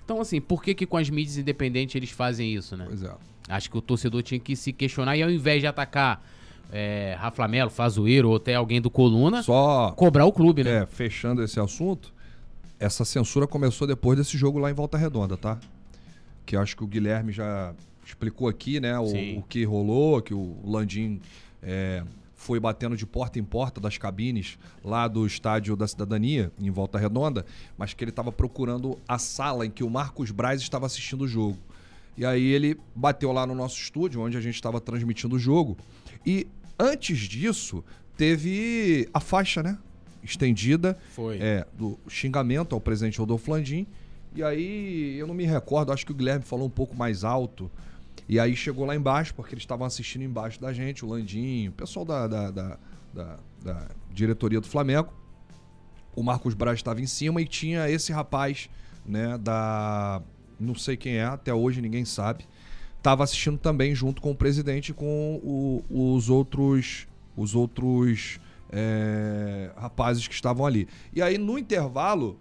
Então 0.05 0.21
assim, 0.21 0.41
por 0.41 0.63
que 0.63 0.75
que 0.75 0.87
com 0.87 0.97
as 0.97 1.09
mídias 1.11 1.37
independentes 1.39 1.95
eles 1.97 2.11
fazem 2.11 2.55
isso, 2.55 2.77
né? 2.77 2.85
pois 2.87 3.03
é. 3.03 3.13
Acho 3.49 3.71
que 3.71 3.77
o 3.77 3.83
torcedor 3.83 4.23
tinha 4.23 4.41
que 4.41 4.57
se 4.57 4.73
questionar 4.73 5.17
e 5.17 5.23
ao 5.23 5.31
invés 5.31 5.61
de 5.61 5.67
atacar 5.67 6.25
é, 6.73 7.15
Rafa 7.19 7.47
Melo, 7.47 7.71
Fazoeiro 7.71 8.31
ou 8.31 8.37
até 8.37 8.55
alguém 8.55 8.81
do 8.81 8.91
Coluna, 8.91 9.43
Só 9.43 9.91
cobrar 9.93 10.25
o 10.25 10.33
clube, 10.33 10.65
né? 10.65 10.83
é, 10.83 10.87
fechando 10.87 11.43
esse 11.43 11.61
assunto, 11.61 12.13
essa 12.81 13.05
censura 13.05 13.47
começou 13.47 13.87
depois 13.87 14.19
desse 14.19 14.37
jogo 14.39 14.59
lá 14.59 14.71
em 14.71 14.75
Volta 14.75 14.97
Redonda, 14.97 15.37
tá? 15.37 15.59
Que 16.47 16.57
acho 16.57 16.77
que 16.77 16.83
o 16.83 16.87
Guilherme 16.87 17.33
já 17.33 17.75
explicou 18.05 18.49
aqui, 18.49 18.81
né? 18.81 18.99
O, 18.99 19.39
o 19.39 19.43
que 19.43 19.63
rolou, 19.65 20.21
que 20.21 20.35
o 20.35 20.57
Landim 20.65 21.21
é, 21.63 22.03
foi 22.45 22.61
batendo 22.61 22.95
de 22.95 23.07
porta 23.07 23.39
em 23.39 23.43
porta 23.43 23.81
das 23.81 23.97
cabines 23.97 24.59
lá 24.85 25.09
do 25.09 25.27
estádio 25.27 25.75
da 25.75 25.89
Cidadania, 25.89 26.53
em 26.61 26.71
Volta 26.71 26.99
Redonda, 26.99 27.47
mas 27.77 27.95
que 27.95 28.05
ele 28.05 28.11
estava 28.11 28.31
procurando 28.31 28.99
a 29.09 29.19
sala 29.19 29.65
em 29.65 29.71
que 29.71 29.83
o 29.83 29.89
Marcos 29.89 30.31
Braz 30.31 30.61
estava 30.61 30.85
assistindo 30.85 31.23
o 31.23 31.27
jogo. 31.27 31.57
E 32.19 32.25
aí 32.25 32.45
ele 32.45 32.79
bateu 32.95 33.33
lá 33.33 33.47
no 33.47 33.55
nosso 33.55 33.81
estúdio, 33.81 34.21
onde 34.21 34.37
a 34.37 34.43
gente 34.43 34.57
estava 34.57 34.79
transmitindo 34.79 35.37
o 35.37 35.39
jogo. 35.39 35.75
E 36.25 36.47
antes 36.79 37.21
disso, 37.21 37.83
teve 38.15 39.09
a 39.15 39.21
faixa, 39.21 39.63
né? 39.63 39.79
Estendida. 40.23 40.99
Foi. 41.15 41.39
É, 41.41 41.67
do 41.73 41.99
xingamento 42.07 42.75
ao 42.75 42.81
presidente 42.81 43.19
Rodolfo 43.19 43.51
Landim. 43.51 43.87
E 44.35 44.43
aí, 44.43 45.17
eu 45.17 45.27
não 45.27 45.35
me 45.35 45.47
recordo, 45.47 45.93
acho 45.93 46.05
que 46.05 46.13
o 46.13 46.15
Guilherme 46.15 46.45
falou 46.45 46.67
um 46.67 46.71
pouco 46.71 46.95
mais 46.95 47.25
alto. 47.25 47.71
E 48.29 48.41
aí 48.41 48.57
chegou 48.57 48.87
lá 48.87 48.97
embaixo, 48.97 49.35
porque 49.35 49.55
eles 49.55 49.63
estavam 49.63 49.87
assistindo 49.87 50.23
embaixo 50.23 50.61
da 50.61 50.73
gente, 50.73 51.05
o 51.05 51.09
Landim, 51.09 51.69
o 51.69 51.73
pessoal 51.73 52.05
da, 52.07 52.27
da, 52.27 52.51
da, 52.51 52.79
da- 53.13 53.39
da 53.63 53.89
diretoria 54.13 54.61
do 54.61 54.67
Flamengo. 54.67 55.13
O 56.17 56.23
Marcos 56.23 56.55
Braz 56.55 56.79
estava 56.79 57.01
em 57.01 57.07
cima 57.07 57.41
e 57.43 57.47
tinha 57.47 57.89
esse 57.91 58.13
rapaz, 58.13 58.69
né, 59.05 59.37
da. 59.39 60.23
Não 60.59 60.75
sei 60.75 60.97
quem 60.97 61.17
é, 61.17 61.25
até 61.25 61.53
hoje 61.53 61.81
ninguém 61.81 62.05
sabe. 62.05 62.47
Tava 63.03 63.25
assistindo 63.25 63.59
também 63.59 63.95
junto 63.95 64.23
com 64.23 64.31
o 64.31 64.35
presidente 64.37 64.91
e 64.91 64.95
com 64.95 65.41
o- 65.43 66.15
os 66.17 66.31
outros. 66.31 67.07
Os 67.37 67.55
outros 67.55 68.39
é, 68.71 69.71
rapazes 69.77 70.27
que 70.29 70.35
estavam 70.35 70.65
ali. 70.65 70.89
E 71.13 71.21
aí, 71.21 71.37
no 71.37 71.59
intervalo, 71.59 72.39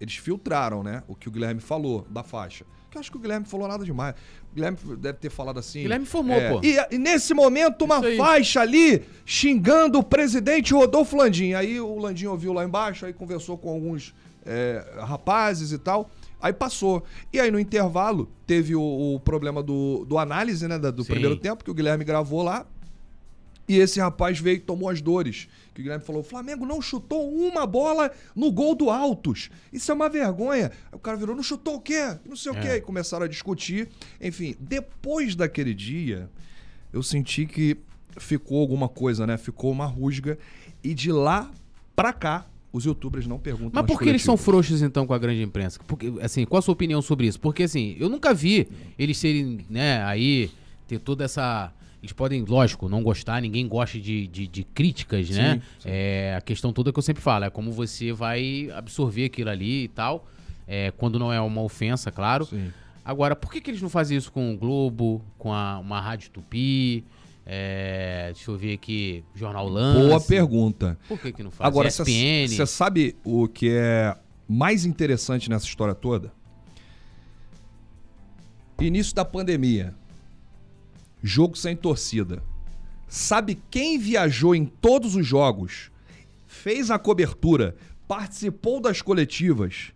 eles 0.00 0.14
filtraram, 0.16 0.82
né? 0.82 1.02
O 1.08 1.14
que 1.14 1.28
o 1.28 1.30
Guilherme 1.30 1.60
falou 1.60 2.06
da 2.08 2.22
faixa. 2.22 2.64
Que 2.90 2.96
eu 2.96 3.00
acho 3.00 3.10
que 3.10 3.16
o 3.16 3.20
Guilherme 3.20 3.46
falou 3.46 3.68
nada 3.68 3.84
demais. 3.84 4.14
O 4.50 4.54
Guilherme 4.54 4.78
deve 4.98 5.18
ter 5.18 5.30
falado 5.30 5.58
assim. 5.58 5.82
Guilherme 5.82 6.04
informou, 6.04 6.36
é, 6.36 6.50
pô. 6.50 6.60
E, 6.62 6.76
e 6.94 6.98
nesse 6.98 7.34
momento, 7.34 7.84
uma 7.84 8.02
faixa 8.16 8.60
ali 8.60 9.04
xingando 9.26 9.98
o 9.98 10.02
presidente 10.02 10.72
Rodolfo 10.72 11.16
Landim. 11.16 11.52
Aí 11.52 11.80
o 11.80 11.98
Landim 11.98 12.26
ouviu 12.26 12.52
lá 12.52 12.64
embaixo, 12.64 13.04
aí 13.04 13.12
conversou 13.12 13.58
com 13.58 13.68
alguns 13.70 14.14
é, 14.46 14.84
rapazes 15.00 15.72
e 15.72 15.78
tal. 15.78 16.10
Aí 16.40 16.52
passou. 16.52 17.02
E 17.32 17.38
aí 17.38 17.50
no 17.50 17.58
intervalo 17.58 18.28
teve 18.46 18.74
o, 18.74 18.82
o 19.14 19.20
problema 19.20 19.62
do, 19.62 20.04
do 20.06 20.18
análise, 20.18 20.66
né? 20.66 20.78
Do 20.78 21.04
Sim. 21.04 21.10
primeiro 21.10 21.36
tempo, 21.36 21.64
que 21.64 21.70
o 21.70 21.74
Guilherme 21.74 22.04
gravou 22.04 22.42
lá. 22.42 22.66
E 23.68 23.76
esse 23.78 24.00
rapaz 24.00 24.38
veio 24.40 24.56
e 24.56 24.60
tomou 24.60 24.88
as 24.88 25.00
dores. 25.02 25.46
Que 25.74 25.80
o 25.80 25.84
Guilherme 25.84 26.04
falou: 26.04 26.22
o 26.22 26.24
Flamengo 26.24 26.64
não 26.64 26.80
chutou 26.80 27.30
uma 27.30 27.66
bola 27.66 28.10
no 28.34 28.50
gol 28.50 28.74
do 28.74 28.88
Altos. 28.90 29.50
Isso 29.72 29.90
é 29.90 29.94
uma 29.94 30.08
vergonha. 30.08 30.72
Aí 30.90 30.96
o 30.96 30.98
cara 30.98 31.16
virou: 31.16 31.36
não 31.36 31.42
chutou 31.42 31.74
o 31.76 31.80
quê? 31.80 32.16
Não 32.26 32.34
sei 32.36 32.52
o 32.52 32.56
É. 32.56 32.60
quê. 32.60 32.68
E 32.76 32.80
começaram 32.80 33.24
a 33.24 33.28
discutir. 33.28 33.88
Enfim, 34.20 34.56
depois 34.58 35.34
daquele 35.36 35.74
dia, 35.74 36.30
eu 36.92 37.02
senti 37.02 37.44
que 37.44 37.76
ficou 38.16 38.60
alguma 38.60 38.88
coisa, 38.88 39.26
né? 39.26 39.36
Ficou 39.36 39.70
uma 39.70 39.86
rusga. 39.86 40.38
E 40.82 40.94
de 40.94 41.12
lá 41.12 41.50
pra 41.94 42.12
cá, 42.12 42.46
os 42.72 42.84
youtubers 42.84 43.26
não 43.26 43.38
perguntam 43.38 43.72
Mas 43.74 43.86
por 43.86 44.00
que 44.00 44.08
eles 44.08 44.22
são 44.22 44.36
frouxos 44.36 44.80
então 44.82 45.06
com 45.06 45.12
a 45.12 45.18
grande 45.18 45.42
imprensa? 45.42 45.78
Porque, 45.86 46.12
assim, 46.20 46.44
qual 46.44 46.58
a 46.58 46.62
sua 46.62 46.72
opinião 46.72 47.02
sobre 47.02 47.26
isso? 47.26 47.38
Porque 47.40 47.64
assim, 47.64 47.96
eu 47.98 48.08
nunca 48.08 48.32
vi 48.32 48.68
eles 48.98 49.18
serem, 49.18 49.60
né, 49.68 50.02
aí 50.04 50.50
ter 50.86 50.98
toda 51.00 51.24
essa 51.24 51.72
eles 52.02 52.12
podem, 52.12 52.44
lógico, 52.44 52.88
não 52.88 53.02
gostar, 53.02 53.42
ninguém 53.42 53.66
gosta 53.66 53.98
de, 53.98 54.26
de, 54.28 54.46
de 54.46 54.64
críticas, 54.64 55.28
né? 55.30 55.54
Sim, 55.54 55.60
sim. 55.80 55.88
É, 55.90 56.34
a 56.36 56.40
questão 56.40 56.72
toda 56.72 56.92
que 56.92 56.98
eu 56.98 57.02
sempre 57.02 57.22
falo, 57.22 57.44
é 57.44 57.50
como 57.50 57.72
você 57.72 58.12
vai 58.12 58.70
absorver 58.72 59.24
aquilo 59.24 59.50
ali 59.50 59.84
e 59.84 59.88
tal, 59.88 60.26
é, 60.66 60.92
quando 60.92 61.18
não 61.18 61.32
é 61.32 61.40
uma 61.40 61.62
ofensa, 61.62 62.12
claro. 62.12 62.46
Sim. 62.46 62.72
Agora, 63.04 63.34
por 63.34 63.50
que, 63.50 63.60
que 63.60 63.70
eles 63.70 63.82
não 63.82 63.88
fazem 63.88 64.16
isso 64.16 64.30
com 64.30 64.52
o 64.52 64.56
Globo, 64.56 65.24
com 65.38 65.52
a, 65.52 65.78
uma 65.78 66.00
Rádio 66.00 66.30
Tupi? 66.30 67.04
É, 67.44 68.30
deixa 68.34 68.50
eu 68.50 68.56
ver 68.58 68.74
aqui, 68.74 69.24
Jornal 69.34 69.66
Lance. 69.66 70.06
Boa 70.06 70.20
pergunta. 70.20 70.98
Por 71.08 71.18
que, 71.18 71.32
que 71.32 71.42
não 71.42 71.50
faz? 71.50 71.66
Agora, 71.66 71.90
você 71.90 72.66
sabe 72.66 73.16
o 73.24 73.48
que 73.48 73.70
é 73.70 74.14
mais 74.46 74.84
interessante 74.84 75.48
nessa 75.48 75.64
história 75.64 75.94
toda? 75.94 76.32
Início 78.78 79.14
da 79.14 79.24
pandemia. 79.24 79.94
Jogo 81.22 81.56
sem 81.56 81.76
torcida. 81.76 82.42
Sabe 83.08 83.60
quem 83.70 83.98
viajou 83.98 84.54
em 84.54 84.66
todos 84.66 85.14
os 85.16 85.26
jogos, 85.26 85.90
fez 86.46 86.90
a 86.90 86.98
cobertura, 86.98 87.74
participou 88.06 88.80
das 88.80 89.00
coletivas? 89.00 89.92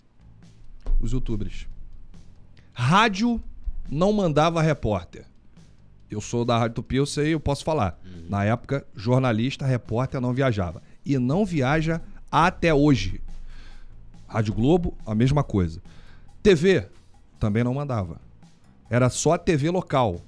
Os 1.01 1.13
youtubers. 1.13 1.67
Rádio 2.73 3.43
não 3.91 4.13
mandava 4.13 4.63
repórter. 4.63 5.27
Eu 6.11 6.21
sou 6.21 6.45
da 6.45 6.59
Rádio 6.59 6.77
Tupi, 6.77 6.97
eu 6.97 7.07
sei, 7.07 7.35
eu 7.35 7.41
posso 7.41 7.65
falar. 7.65 7.99
Na 8.29 8.45
época, 8.45 8.87
jornalista, 8.95 9.67
repórter 9.67 10.21
não 10.21 10.33
viajava. 10.33 10.83
E 11.05 11.19
não 11.19 11.45
viaja 11.45 12.01
até 12.31 12.73
hoje. 12.73 13.21
Rádio 14.27 14.55
Globo, 14.55 14.97
a 15.05 15.15
mesma 15.15 15.43
coisa. 15.43 15.83
TV, 16.43 16.89
também 17.39 17.63
não 17.63 17.75
mandava. 17.75 18.21
Era 18.89 19.11
só 19.11 19.33
a 19.33 19.39
TV 19.39 19.71
local. 19.71 20.21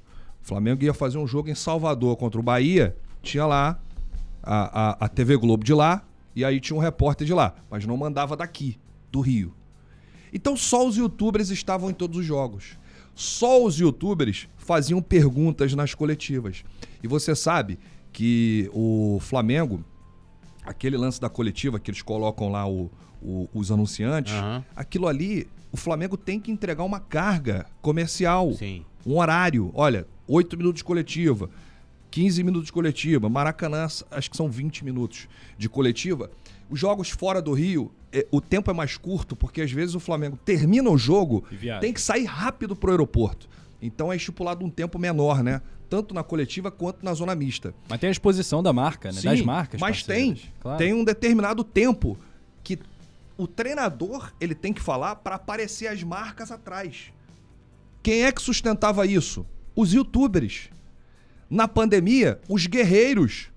O 0.44 0.46
Flamengo 0.46 0.85
ia 0.85 0.92
fazer 0.92 1.16
um 1.16 1.26
jogo 1.26 1.48
em 1.48 1.54
Salvador 1.54 2.16
contra 2.18 2.38
o 2.38 2.42
Bahia, 2.42 2.94
tinha 3.22 3.46
lá 3.46 3.80
a, 4.42 4.90
a, 4.90 5.04
a 5.07 5.09
TV 5.09 5.38
Globo 5.38 5.64
de 5.64 5.72
lá, 5.72 6.04
e 6.37 6.44
aí 6.44 6.61
tinha 6.61 6.76
um 6.76 6.80
repórter 6.80 7.26
de 7.26 7.33
lá, 7.33 7.54
mas 7.70 7.87
não 7.87 7.96
mandava 7.96 8.37
daqui, 8.37 8.76
do 9.11 9.20
Rio. 9.20 9.54
Então 10.35 10.54
só 10.54 10.87
os 10.87 10.96
youtubers 10.98 11.48
estavam 11.48 11.88
em 11.88 11.94
todos 11.94 12.18
os 12.18 12.26
jogos. 12.26 12.78
Só 13.14 13.64
os 13.64 13.78
youtubers 13.78 14.46
faziam 14.59 15.00
perguntas 15.00 15.72
nas 15.72 15.94
coletivas. 15.94 16.62
E 17.02 17.09
você 17.09 17.35
sabe 17.35 17.78
que 18.12 18.68
o 18.74 19.18
Flamengo, 19.22 19.83
aquele 20.66 20.98
lance 20.98 21.18
da 21.20 21.30
coletiva 21.30 21.80
que 21.80 21.90
eles 21.90 22.02
colocam 22.02 22.50
lá 22.50 22.68
o- 22.68 22.90
o- 23.22 23.48
os 23.54 23.70
anunciantes, 23.72 24.35
Aham. 24.35 24.62
aquilo 24.76 25.09
ali, 25.09 25.46
o 25.72 25.76
Flamengo 25.78 26.18
tem 26.18 26.38
que 26.38 26.50
entregar 26.52 26.85
uma 26.85 27.00
carga 27.00 27.64
comercial, 27.80 28.52
Sim. 28.52 28.85
um 29.07 29.16
horário. 29.18 29.70
Olha, 29.72 30.07
8 30.26 30.56
minutos 30.56 30.78
de 30.78 30.84
coletiva, 30.84 31.50
15 32.10 32.42
minutos 32.44 32.66
de 32.66 32.72
coletiva, 32.72 33.28
Maracanã, 33.28 33.87
acho 34.10 34.30
que 34.30 34.37
são 34.37 34.48
20 34.48 34.84
minutos 34.84 35.28
de 35.58 35.68
coletiva. 35.68 36.30
Os 36.70 36.78
jogos 36.78 37.10
fora 37.10 37.42
do 37.42 37.52
Rio, 37.52 37.90
é, 38.12 38.26
o 38.30 38.40
tempo 38.40 38.70
é 38.70 38.74
mais 38.74 38.96
curto, 38.96 39.34
porque 39.34 39.60
às 39.60 39.70
vezes 39.72 39.94
o 39.94 40.00
Flamengo 40.00 40.38
termina 40.44 40.88
o 40.88 40.96
jogo, 40.96 41.44
tem 41.80 41.92
que 41.92 42.00
sair 42.00 42.24
rápido 42.24 42.74
pro 42.76 42.90
aeroporto. 42.90 43.48
Então 43.82 44.12
é 44.12 44.16
estipulado 44.16 44.64
um 44.64 44.70
tempo 44.70 44.98
menor, 44.98 45.42
né? 45.42 45.60
Tanto 45.90 46.14
na 46.14 46.22
coletiva 46.22 46.70
quanto 46.70 47.04
na 47.04 47.12
zona 47.12 47.34
mista. 47.34 47.74
Mas 47.88 48.00
tem 48.00 48.08
a 48.08 48.10
exposição 48.10 48.62
da 48.62 48.72
marca, 48.72 49.12
né? 49.12 49.20
Sim, 49.20 49.28
das 49.28 49.40
marcas. 49.42 49.80
Mas 49.80 49.98
parceiras. 50.02 50.40
tem, 50.40 50.52
Claro. 50.60 50.78
tem 50.78 50.94
um 50.94 51.04
determinado 51.04 51.62
tempo 51.62 52.16
que 52.62 52.78
o 53.37 53.46
treinador 53.46 54.32
ele 54.40 54.54
tem 54.54 54.72
que 54.72 54.80
falar 54.80 55.16
para 55.16 55.34
aparecer 55.34 55.88
as 55.88 56.02
marcas 56.02 56.50
atrás. 56.50 57.12
Quem 58.02 58.24
é 58.24 58.32
que 58.32 58.40
sustentava 58.40 59.06
isso? 59.06 59.44
Os 59.74 59.92
youtubers. 59.92 60.70
Na 61.48 61.68
pandemia, 61.68 62.40
os 62.48 62.66
guerreiros, 62.66 63.48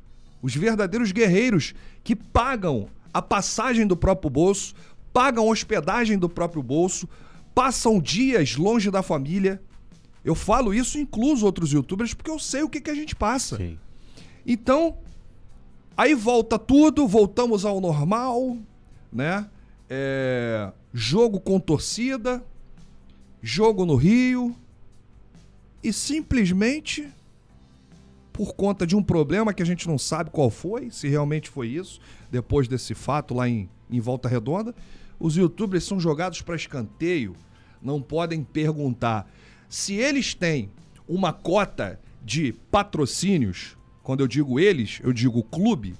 os 0.41 0.55
verdadeiros 0.55 1.11
guerreiros 1.11 1.73
que 2.03 2.15
pagam 2.15 2.87
a 3.13 3.21
passagem 3.21 3.87
do 3.87 3.97
próprio 3.97 4.29
bolso, 4.29 4.75
pagam 5.11 5.47
a 5.47 5.51
hospedagem 5.51 6.17
do 6.17 6.29
próprio 6.29 6.61
bolso, 6.61 7.07
passam 7.55 7.99
dias 7.99 8.55
longe 8.55 8.91
da 8.91 9.01
família. 9.01 9.61
Eu 10.23 10.35
falo 10.35 10.73
isso 10.73 10.99
incluso 10.99 11.45
outros 11.45 11.71
youtubers 11.71 12.13
porque 12.13 12.29
eu 12.29 12.37
sei 12.37 12.61
o 12.61 12.69
que, 12.69 12.81
que 12.81 12.91
a 12.91 12.95
gente 12.95 13.15
passa. 13.15 13.57
Sim. 13.57 13.79
Então, 14.45 14.97
aí 15.95 16.13
volta 16.13 16.59
tudo, 16.59 17.07
voltamos 17.07 17.65
ao 17.65 17.81
normal, 17.81 18.57
né? 19.11 19.49
É, 19.89 20.71
jogo 20.93 21.39
com 21.39 21.59
torcida, 21.59 22.43
jogo 23.41 23.85
no 23.85 23.95
Rio, 23.95 24.55
e 25.83 25.93
simplesmente, 25.93 27.07
por 28.33 28.53
conta 28.55 28.85
de 28.85 28.95
um 28.95 29.03
problema 29.03 29.53
que 29.53 29.61
a 29.63 29.65
gente 29.65 29.87
não 29.87 29.97
sabe 29.97 30.29
qual 30.29 30.49
foi, 30.49 30.89
se 30.89 31.07
realmente 31.07 31.49
foi 31.49 31.67
isso, 31.67 31.99
depois 32.31 32.67
desse 32.67 32.93
fato 32.93 33.33
lá 33.33 33.47
em, 33.47 33.69
em 33.89 33.99
Volta 33.99 34.27
Redonda, 34.27 34.73
os 35.19 35.35
youtubers 35.35 35.83
são 35.83 35.99
jogados 35.99 36.41
para 36.41 36.55
escanteio, 36.55 37.35
não 37.81 38.01
podem 38.01 38.43
perguntar. 38.43 39.31
Se 39.69 39.95
eles 39.95 40.33
têm 40.33 40.69
uma 41.07 41.31
cota 41.33 41.99
de 42.23 42.53
patrocínios, 42.69 43.77
quando 44.03 44.21
eu 44.21 44.27
digo 44.27 44.59
eles, 44.59 44.99
eu 45.03 45.13
digo 45.13 45.43
clube, 45.43 45.95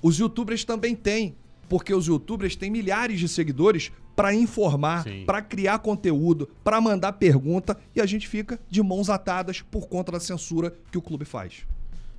os 0.00 0.18
youtubers 0.18 0.64
também 0.64 0.94
têm, 0.94 1.34
porque 1.68 1.94
os 1.94 2.06
youtubers 2.06 2.56
têm 2.56 2.70
milhares 2.70 3.20
de 3.20 3.28
seguidores 3.28 3.92
para 4.14 4.34
informar, 4.34 5.04
para 5.26 5.40
criar 5.42 5.78
conteúdo, 5.78 6.48
para 6.62 6.80
mandar 6.80 7.12
pergunta 7.12 7.76
e 7.94 8.00
a 8.00 8.06
gente 8.06 8.28
fica 8.28 8.58
de 8.68 8.82
mãos 8.82 9.08
atadas 9.08 9.62
por 9.62 9.88
conta 9.88 10.12
da 10.12 10.20
censura 10.20 10.72
que 10.90 10.98
o 10.98 11.02
clube 11.02 11.24
faz. 11.24 11.64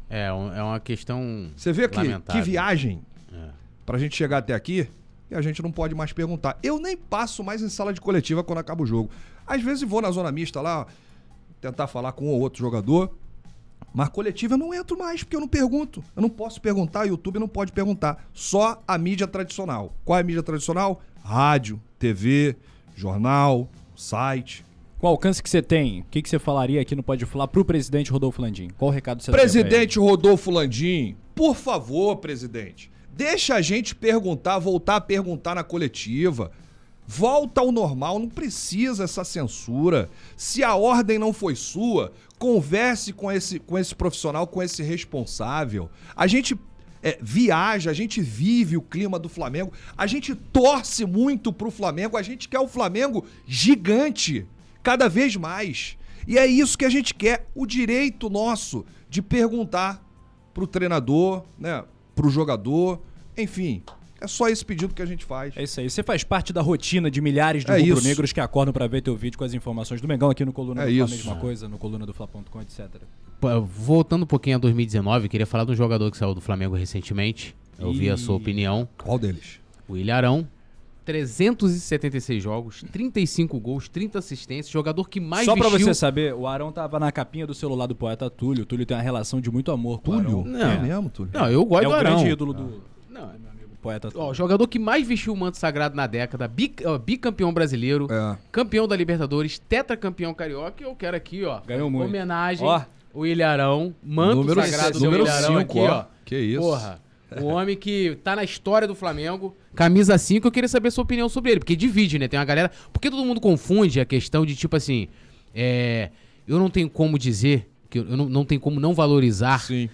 É, 0.09 0.31
um- 0.33 0.53
é 0.53 0.61
uma 0.63 0.79
questão. 0.79 1.49
Você 1.55 1.71
vê 1.71 1.87
que, 1.87 1.99
que 2.31 2.41
viagem 2.41 3.01
É. 3.31 3.49
pra 3.85 3.97
gente 3.97 4.15
chegar 4.15 4.39
até 4.39 4.53
aqui 4.53 4.87
e 5.29 5.35
a 5.35 5.41
gente 5.41 5.61
não 5.63 5.71
pode 5.71 5.95
mais 5.95 6.11
perguntar. 6.13 6.57
Eu 6.63 6.79
nem 6.79 6.95
passo 6.97 7.43
mais 7.43 7.61
em 7.61 7.69
sala 7.69 7.93
de 7.93 8.01
coletiva 8.01 8.43
quando 8.43 8.59
acaba 8.59 8.83
o 8.83 8.85
jogo. 8.85 9.09
Às 9.45 9.61
vezes 9.61 9.83
vou 9.87 10.01
na 10.01 10.11
zona 10.11 10.31
mista 10.31 10.61
lá, 10.61 10.85
tentar 11.61 11.87
falar 11.87 12.11
com 12.13 12.25
um 12.25 12.29
ou 12.29 12.39
outro 12.41 12.59
jogador. 12.59 13.15
Mas 13.93 14.09
coletiva 14.09 14.55
eu 14.55 14.57
não 14.57 14.73
entro 14.73 14.97
mais, 14.97 15.23
porque 15.23 15.35
eu 15.35 15.39
não 15.39 15.47
pergunto. 15.47 16.03
Eu 16.15 16.21
não 16.23 16.29
posso 16.29 16.59
perguntar, 16.59 17.01
o 17.01 17.09
YouTube 17.09 17.37
não 17.39 17.47
pode 17.47 17.71
perguntar. 17.71 18.25
Só 18.33 18.81
a 18.87 18.97
mídia 18.97 19.27
tradicional. 19.27 19.93
Qual 20.03 20.17
é 20.17 20.21
a 20.21 20.23
mídia 20.23 20.41
tradicional? 20.41 20.99
Rádio, 21.23 21.81
TV, 21.97 22.55
jornal, 22.93 23.69
site. 23.95 24.65
O 25.01 25.07
alcance 25.07 25.41
que 25.41 25.49
você 25.49 25.61
tem, 25.61 26.01
o 26.01 26.05
que, 26.11 26.21
que 26.21 26.29
você 26.29 26.37
falaria 26.37 26.81
aqui 26.81 26.95
no 26.95 27.03
Pode 27.03 27.25
Falar 27.25 27.47
pro 27.47 27.63
presidente 27.63 28.11
Rodolfo 28.11 28.41
Landim? 28.41 28.67
Qual 28.77 28.91
o 28.91 28.93
recado 28.93 29.23
você? 29.23 29.31
Presidente 29.31 29.97
Rodolfo 29.97 30.51
Landim, 30.51 31.15
por 31.33 31.55
favor, 31.55 32.17
presidente, 32.17 32.91
deixa 33.13 33.55
a 33.55 33.61
gente 33.61 33.95
perguntar, 33.95 34.59
voltar 34.59 34.97
a 34.97 35.01
perguntar 35.01 35.55
na 35.55 35.63
coletiva. 35.63 36.51
Volta 37.05 37.61
ao 37.61 37.71
normal, 37.71 38.17
não 38.17 38.29
precisa 38.29 39.03
essa 39.03 39.25
censura. 39.25 40.09
Se 40.37 40.63
a 40.63 40.75
ordem 40.75 41.19
não 41.19 41.33
foi 41.33 41.55
sua, 41.55 42.13
converse 42.39 43.11
com 43.11 43.31
esse, 43.31 43.59
com 43.59 43.77
esse 43.77 43.93
profissional, 43.93 44.47
com 44.47 44.63
esse 44.63 44.81
responsável. 44.81 45.89
A 46.15 46.27
gente 46.27 46.57
é, 47.03 47.19
viaja, 47.21 47.91
a 47.91 47.93
gente 47.93 48.21
vive 48.21 48.77
o 48.77 48.81
clima 48.81 49.19
do 49.19 49.27
Flamengo, 49.27 49.73
a 49.97 50.07
gente 50.07 50.33
torce 50.33 51.05
muito 51.05 51.51
pro 51.51 51.69
Flamengo, 51.69 52.15
a 52.15 52.21
gente 52.21 52.47
quer 52.47 52.59
o 52.59 52.67
Flamengo 52.67 53.25
gigante, 53.45 54.47
cada 54.81 55.09
vez 55.09 55.35
mais. 55.35 55.97
E 56.25 56.37
é 56.37 56.47
isso 56.47 56.77
que 56.77 56.85
a 56.85 56.89
gente 56.89 57.13
quer, 57.13 57.49
o 57.53 57.65
direito 57.65 58.29
nosso 58.29 58.85
de 59.09 59.21
perguntar 59.21 60.01
pro 60.53 60.65
treinador, 60.65 61.43
né, 61.59 61.83
pro 62.15 62.29
jogador, 62.29 63.01
enfim. 63.37 63.83
É 64.21 64.27
só 64.27 64.47
esse 64.47 64.63
pedido 64.63 64.93
que 64.93 65.01
a 65.01 65.05
gente 65.05 65.25
faz. 65.25 65.53
É 65.57 65.63
isso 65.63 65.81
aí. 65.81 65.89
Você 65.89 66.01
faz 66.01 66.23
parte 66.23 66.53
da 66.53 66.61
rotina 66.61 67.11
de 67.11 67.19
milhares 67.19 67.65
de 67.65 67.71
É 67.71 67.77
rubro-negros 67.77 68.31
que 68.31 68.39
acordam 68.39 68.71
pra 68.71 68.87
ver 68.87 69.01
teu 69.01 69.17
vídeo 69.17 69.37
com 69.37 69.43
as 69.43 69.53
informações 69.53 69.99
do 69.99 70.07
Mengão 70.07 70.29
aqui 70.29 70.45
no 70.45 70.53
Coluna 70.53 70.83
É 70.83 70.85
do 70.85 70.95
Fla, 70.95 71.05
isso. 71.05 71.15
mesma 71.15 71.35
coisa, 71.35 71.67
no 71.67 71.77
coluna 71.77 72.05
do 72.05 72.13
Fla.com, 72.13 72.61
etc. 72.61 73.01
Voltando 73.65 74.23
um 74.23 74.27
pouquinho 74.27 74.55
a 74.57 74.59
2019, 74.59 75.27
queria 75.29 75.45
falar 75.45 75.65
de 75.65 75.71
um 75.71 75.75
jogador 75.75 76.09
que 76.11 76.17
saiu 76.17 76.33
do 76.33 76.41
Flamengo 76.41 76.75
recentemente. 76.75 77.55
Eu 77.79 77.91
vi 77.93 78.09
a 78.09 78.17
sua 78.17 78.35
opinião. 78.35 78.87
Qual 78.97 79.17
deles? 79.19 79.59
O 79.87 79.97
Ilharão. 79.97 80.47
376 81.05 82.41
jogos, 82.41 82.83
35 82.91 83.59
gols, 83.59 83.89
30 83.89 84.19
assistências. 84.19 84.69
Jogador 84.71 85.09
que 85.09 85.19
mais 85.19 85.45
Só 85.45 85.53
pra 85.55 85.67
vestiu... 85.69 85.87
você 85.87 85.93
saber, 85.93 86.33
o 86.33 86.47
Arão 86.47 86.71
tava 86.71 86.97
na 86.99 87.11
capinha 87.11 87.45
do 87.45 87.53
celular 87.53 87.87
do 87.87 87.95
poeta 87.95 88.29
Túlio. 88.29 88.63
O 88.63 88.65
Túlio 88.65 88.85
tem 88.85 88.95
uma 88.95 89.03
relação 89.03 89.41
de 89.41 89.51
muito 89.51 89.69
amor 89.71 90.01
com 90.01 90.11
o 90.11 90.15
Túlio? 90.23 90.39
Arão. 90.39 90.45
Não. 90.45 90.71
É 90.71 90.79
mesmo, 90.79 91.09
Túlio? 91.09 91.31
Não, 91.33 91.49
eu 91.51 91.65
gosto 91.65 91.83
É 91.83 91.85
do 91.87 91.91
o 91.91 91.93
Arão. 91.93 92.11
grande 92.15 92.29
ídolo 92.31 92.53
do, 92.53 92.63
Não, 93.09 93.27
do 93.27 93.39
meu 93.39 93.51
amigo 93.51 93.69
poeta 93.81 94.09
Túlio. 94.09 94.27
Ó, 94.27 94.31
o 94.31 94.33
jogador 94.33 94.65
que 94.65 94.79
mais 94.79 95.05
vestiu 95.05 95.33
o 95.33 95.37
manto 95.37 95.57
sagrado 95.57 95.93
na 95.93 96.07
década, 96.07 96.47
bi- 96.47 96.73
ó, 96.85 96.97
bicampeão 96.97 97.53
brasileiro, 97.53 98.07
É. 98.09 98.37
campeão 98.49 98.87
da 98.87 98.95
Libertadores, 98.95 99.59
tetracampeão 99.59 100.33
carioca. 100.33 100.81
E 100.81 100.85
eu 100.85 100.95
quero 100.95 101.17
aqui, 101.17 101.43
ó, 101.43 101.59
Ganhou 101.67 101.89
muito. 101.89 102.07
homenagem, 102.07 102.65
Ó. 102.65 102.81
o 103.13 103.25
Ilharão, 103.25 103.93
manto 104.03 104.37
Número 104.37 104.61
sagrado 104.61 104.99
do 104.99 105.05
Ilharão 105.05 105.59
cinco, 105.59 105.59
aqui, 105.59 105.79
ó. 105.79 106.05
Que 106.25 106.37
isso. 106.37 106.59
Porra, 106.59 107.01
o 107.41 107.45
homem 107.45 107.75
que 107.75 108.17
tá 108.23 108.35
na 108.35 108.43
história 108.43 108.87
do 108.87 108.95
Flamengo, 108.95 109.55
camisa 109.75 110.17
5, 110.17 110.47
eu 110.47 110.51
queria 110.51 110.67
saber 110.67 110.91
sua 110.91 111.03
opinião 111.03 111.29
sobre 111.29 111.51
ele, 111.51 111.59
porque 111.59 111.75
divide, 111.75 112.19
né? 112.19 112.27
Tem 112.27 112.39
uma 112.39 112.45
galera... 112.45 112.71
Porque 112.91 113.09
todo 113.09 113.25
mundo 113.25 113.41
confunde 113.41 113.99
a 113.99 114.05
questão 114.05 114.45
de, 114.45 114.55
tipo 114.55 114.75
assim, 114.75 115.07
é... 115.53 116.09
Eu 116.47 116.59
não 116.59 116.69
tenho 116.69 116.89
como 116.89 117.17
dizer, 117.17 117.69
que 117.89 117.99
eu 117.99 118.03
não, 118.05 118.27
não 118.27 118.45
tenho 118.45 118.59
como 118.59 118.79
não 118.79 118.93
valorizar 118.93 119.61
Sim. 119.61 119.89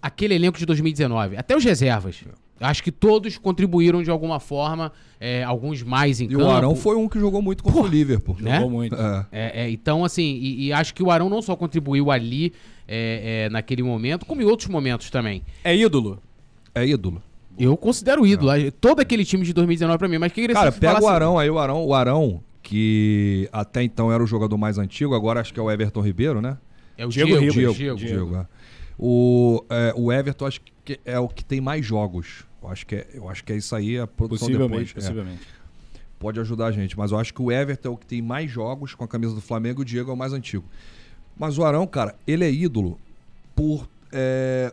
aquele 0.00 0.34
elenco 0.34 0.58
de 0.58 0.64
2019, 0.64 1.36
até 1.36 1.54
os 1.54 1.62
reservas. 1.62 2.24
Acho 2.60 2.82
que 2.82 2.92
todos 2.92 3.36
contribuíram 3.36 4.02
de 4.02 4.10
alguma 4.10 4.38
forma, 4.38 4.92
é, 5.20 5.42
alguns 5.42 5.82
mais 5.82 6.20
em 6.20 6.26
E 6.26 6.28
campo. 6.28 6.44
o 6.44 6.50
Arão 6.50 6.76
foi 6.76 6.96
um 6.96 7.08
que 7.08 7.18
jogou 7.18 7.42
muito 7.42 7.64
contra 7.64 7.80
o 7.80 7.86
Liverpool. 7.86 8.36
Né? 8.40 8.56
Jogou 8.56 8.70
muito. 8.70 8.94
É. 8.94 9.26
É, 9.32 9.62
é, 9.64 9.70
então, 9.70 10.04
assim, 10.04 10.38
e, 10.40 10.66
e 10.66 10.72
acho 10.72 10.94
que 10.94 11.02
o 11.02 11.10
Arão 11.10 11.28
não 11.28 11.42
só 11.42 11.56
contribuiu 11.56 12.10
ali, 12.10 12.52
é, 12.86 13.46
é, 13.46 13.50
naquele 13.50 13.82
momento, 13.82 14.24
como 14.24 14.40
em 14.40 14.44
outros 14.44 14.68
momentos 14.68 15.10
também. 15.10 15.42
É 15.62 15.74
ídolo? 15.74 16.20
É 16.74 16.86
ídolo. 16.86 17.22
Eu 17.58 17.76
considero 17.76 18.26
ídolo. 18.26 18.50
Todo 18.80 19.00
aquele 19.00 19.24
time 19.24 19.44
de 19.44 19.52
2019 19.52 19.98
pra 19.98 20.08
mim, 20.08 20.18
mas 20.18 20.32
que 20.32 20.46
Cara, 20.48 20.72
pega 20.72 21.02
o 21.02 21.08
Arão 21.08 21.38
aí, 21.38 21.48
o 21.48 21.58
Arão, 21.58 21.84
o 21.84 21.94
Arão, 21.94 22.42
que 22.62 23.48
até 23.52 23.82
então 23.82 24.10
era 24.12 24.22
o 24.22 24.26
jogador 24.26 24.56
mais 24.56 24.78
antigo, 24.78 25.14
agora 25.14 25.40
acho 25.40 25.52
que 25.52 25.60
é 25.60 25.62
o 25.62 25.70
Everton 25.70 26.00
Ribeiro, 26.00 26.40
né? 26.40 26.56
É 26.96 27.04
o 27.06 27.08
Diego 27.08 27.28
Diego. 27.28 27.52
Diego, 27.52 27.74
Diego, 27.74 27.98
Diego. 27.98 28.46
É. 28.98 29.02
O, 29.02 29.64
é, 29.68 29.92
o 29.96 30.12
Everton 30.12 30.46
acho 30.46 30.60
que 30.84 31.00
é 31.04 31.18
o 31.18 31.28
que 31.28 31.44
tem 31.44 31.60
mais 31.60 31.84
jogos. 31.84 32.44
Eu 32.62 32.70
acho 32.70 32.86
que 32.86 32.96
é, 32.96 33.06
eu 33.14 33.28
acho 33.28 33.44
que 33.44 33.52
é 33.52 33.56
isso 33.56 33.74
aí, 33.74 33.98
a 33.98 34.06
produção 34.06 34.48
Possivelmente, 34.48 34.94
depois. 34.94 35.04
é, 35.04 35.08
possivelmente. 35.08 35.48
pode 36.18 36.40
ajudar 36.40 36.66
a 36.66 36.72
gente. 36.72 36.96
Mas 36.96 37.10
eu 37.10 37.18
acho 37.18 37.32
que 37.34 37.42
o 37.42 37.52
Everton 37.52 37.88
é 37.88 37.92
o 37.92 37.96
que 37.96 38.06
tem 38.06 38.22
mais 38.22 38.50
jogos 38.50 38.94
com 38.94 39.04
a 39.04 39.08
camisa 39.08 39.34
do 39.34 39.40
Flamengo 39.40 39.80
e 39.80 39.82
o 39.82 39.84
Diego 39.84 40.10
é 40.10 40.14
o 40.14 40.16
mais 40.16 40.32
antigo. 40.32 40.64
Mas 41.36 41.58
o 41.58 41.64
Arão, 41.64 41.86
cara, 41.86 42.14
ele 42.26 42.44
é 42.44 42.50
ídolo 42.50 42.98
por 43.54 43.88
é, 44.12 44.72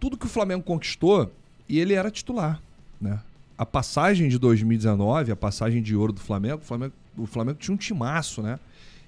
tudo 0.00 0.16
que 0.16 0.26
o 0.26 0.28
Flamengo 0.28 0.62
conquistou 0.62 1.30
e 1.68 1.78
ele 1.78 1.94
era 1.94 2.10
titular, 2.10 2.60
né? 3.00 3.20
A 3.56 3.66
passagem 3.66 4.28
de 4.28 4.38
2019, 4.38 5.32
a 5.32 5.36
passagem 5.36 5.82
de 5.82 5.94
ouro 5.94 6.12
do 6.12 6.20
Flamengo, 6.20 6.62
o 6.62 6.64
Flamengo, 6.64 6.94
o 7.16 7.26
Flamengo 7.26 7.58
tinha 7.58 7.74
um 7.74 7.78
timaço, 7.78 8.40
né? 8.40 8.58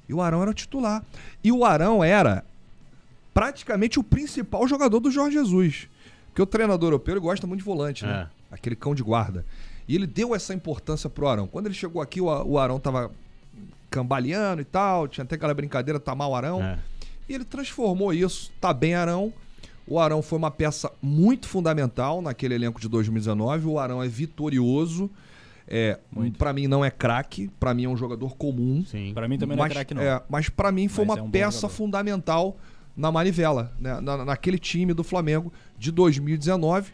E 0.09 0.12
o 0.12 0.20
Arão 0.20 0.42
era 0.42 0.52
titular. 0.52 1.04
E 1.42 1.52
o 1.52 1.64
Arão 1.64 2.02
era 2.02 2.44
praticamente 3.32 3.98
o 3.98 4.04
principal 4.04 4.66
jogador 4.66 5.00
do 5.00 5.10
Jorge 5.10 5.36
Jesus. 5.36 5.88
Porque 6.28 6.42
o 6.42 6.46
treinador 6.46 6.88
europeu 6.88 7.14
ele 7.14 7.20
gosta 7.20 7.46
muito 7.46 7.60
de 7.60 7.64
volante, 7.64 8.04
né? 8.04 8.28
Aquele 8.50 8.76
cão 8.76 8.94
de 8.94 9.02
guarda. 9.02 9.44
E 9.88 9.94
ele 9.94 10.06
deu 10.06 10.35
essa 10.35 10.54
importância 10.54 11.10
pro 11.10 11.26
Arão. 11.26 11.46
Quando 11.46 11.66
ele 11.66 11.74
chegou 11.74 12.00
aqui, 12.00 12.20
o 12.20 12.58
Arão 12.58 12.78
tava 12.78 13.10
cambaleando 13.90 14.62
e 14.62 14.64
tal, 14.64 15.08
tinha 15.08 15.24
até 15.24 15.35
aquela 15.35 15.52
brincadeira, 15.52 15.98
tá 15.98 16.14
mal 16.14 16.35
Arão. 16.35 16.62
É. 16.62 16.78
E 17.28 17.35
ele 17.35 17.44
transformou 17.44 18.12
isso, 18.12 18.52
tá 18.60 18.72
bem 18.72 18.94
Arão. 18.94 19.33
O 19.87 19.98
Arão 19.98 20.22
foi 20.22 20.38
uma 20.38 20.50
peça 20.50 20.90
muito 21.02 21.48
fundamental 21.48 22.22
naquele 22.22 22.54
elenco 22.54 22.81
de 22.81 22.88
2019. 22.88 23.66
O 23.66 23.78
Arão 23.78 24.00
é 24.02 24.06
vitorioso. 24.06 25.10
É, 25.66 25.98
para 26.37 26.52
mim 26.52 26.66
não 26.66 26.85
é 26.85 26.90
craque, 26.90 27.48
pra 27.60 27.72
mim 27.74 27.85
é 27.85 27.88
um 27.88 27.96
jogador 27.96 28.37
comum. 28.37 28.85
Sim. 28.85 29.12
Pra 29.14 29.28
mim 29.28 29.38
também 29.38 29.56
não 29.56 29.62
mas, 29.64 29.70
é 29.70 29.74
craque, 29.74 29.94
não. 29.94 30.02
é, 30.02 30.22
mas 30.28 30.48
para 30.48 30.70
mim 30.72 30.88
foi 30.88 31.04
Mas 31.04 31.16
uma 31.16 31.20
é 31.20 31.26
um 31.26 31.31
peça 31.31 31.60
jogador. 31.62 31.74
fundamental 31.76 32.56
na 33.01 33.11
manivela, 33.11 33.73
né? 33.81 34.01
Na- 34.01 34.25
naquele 34.25 34.59
time 34.59 34.92
do 34.94 35.03
Flamengo 35.03 35.53
de 35.79 35.90
2019. 35.90 36.92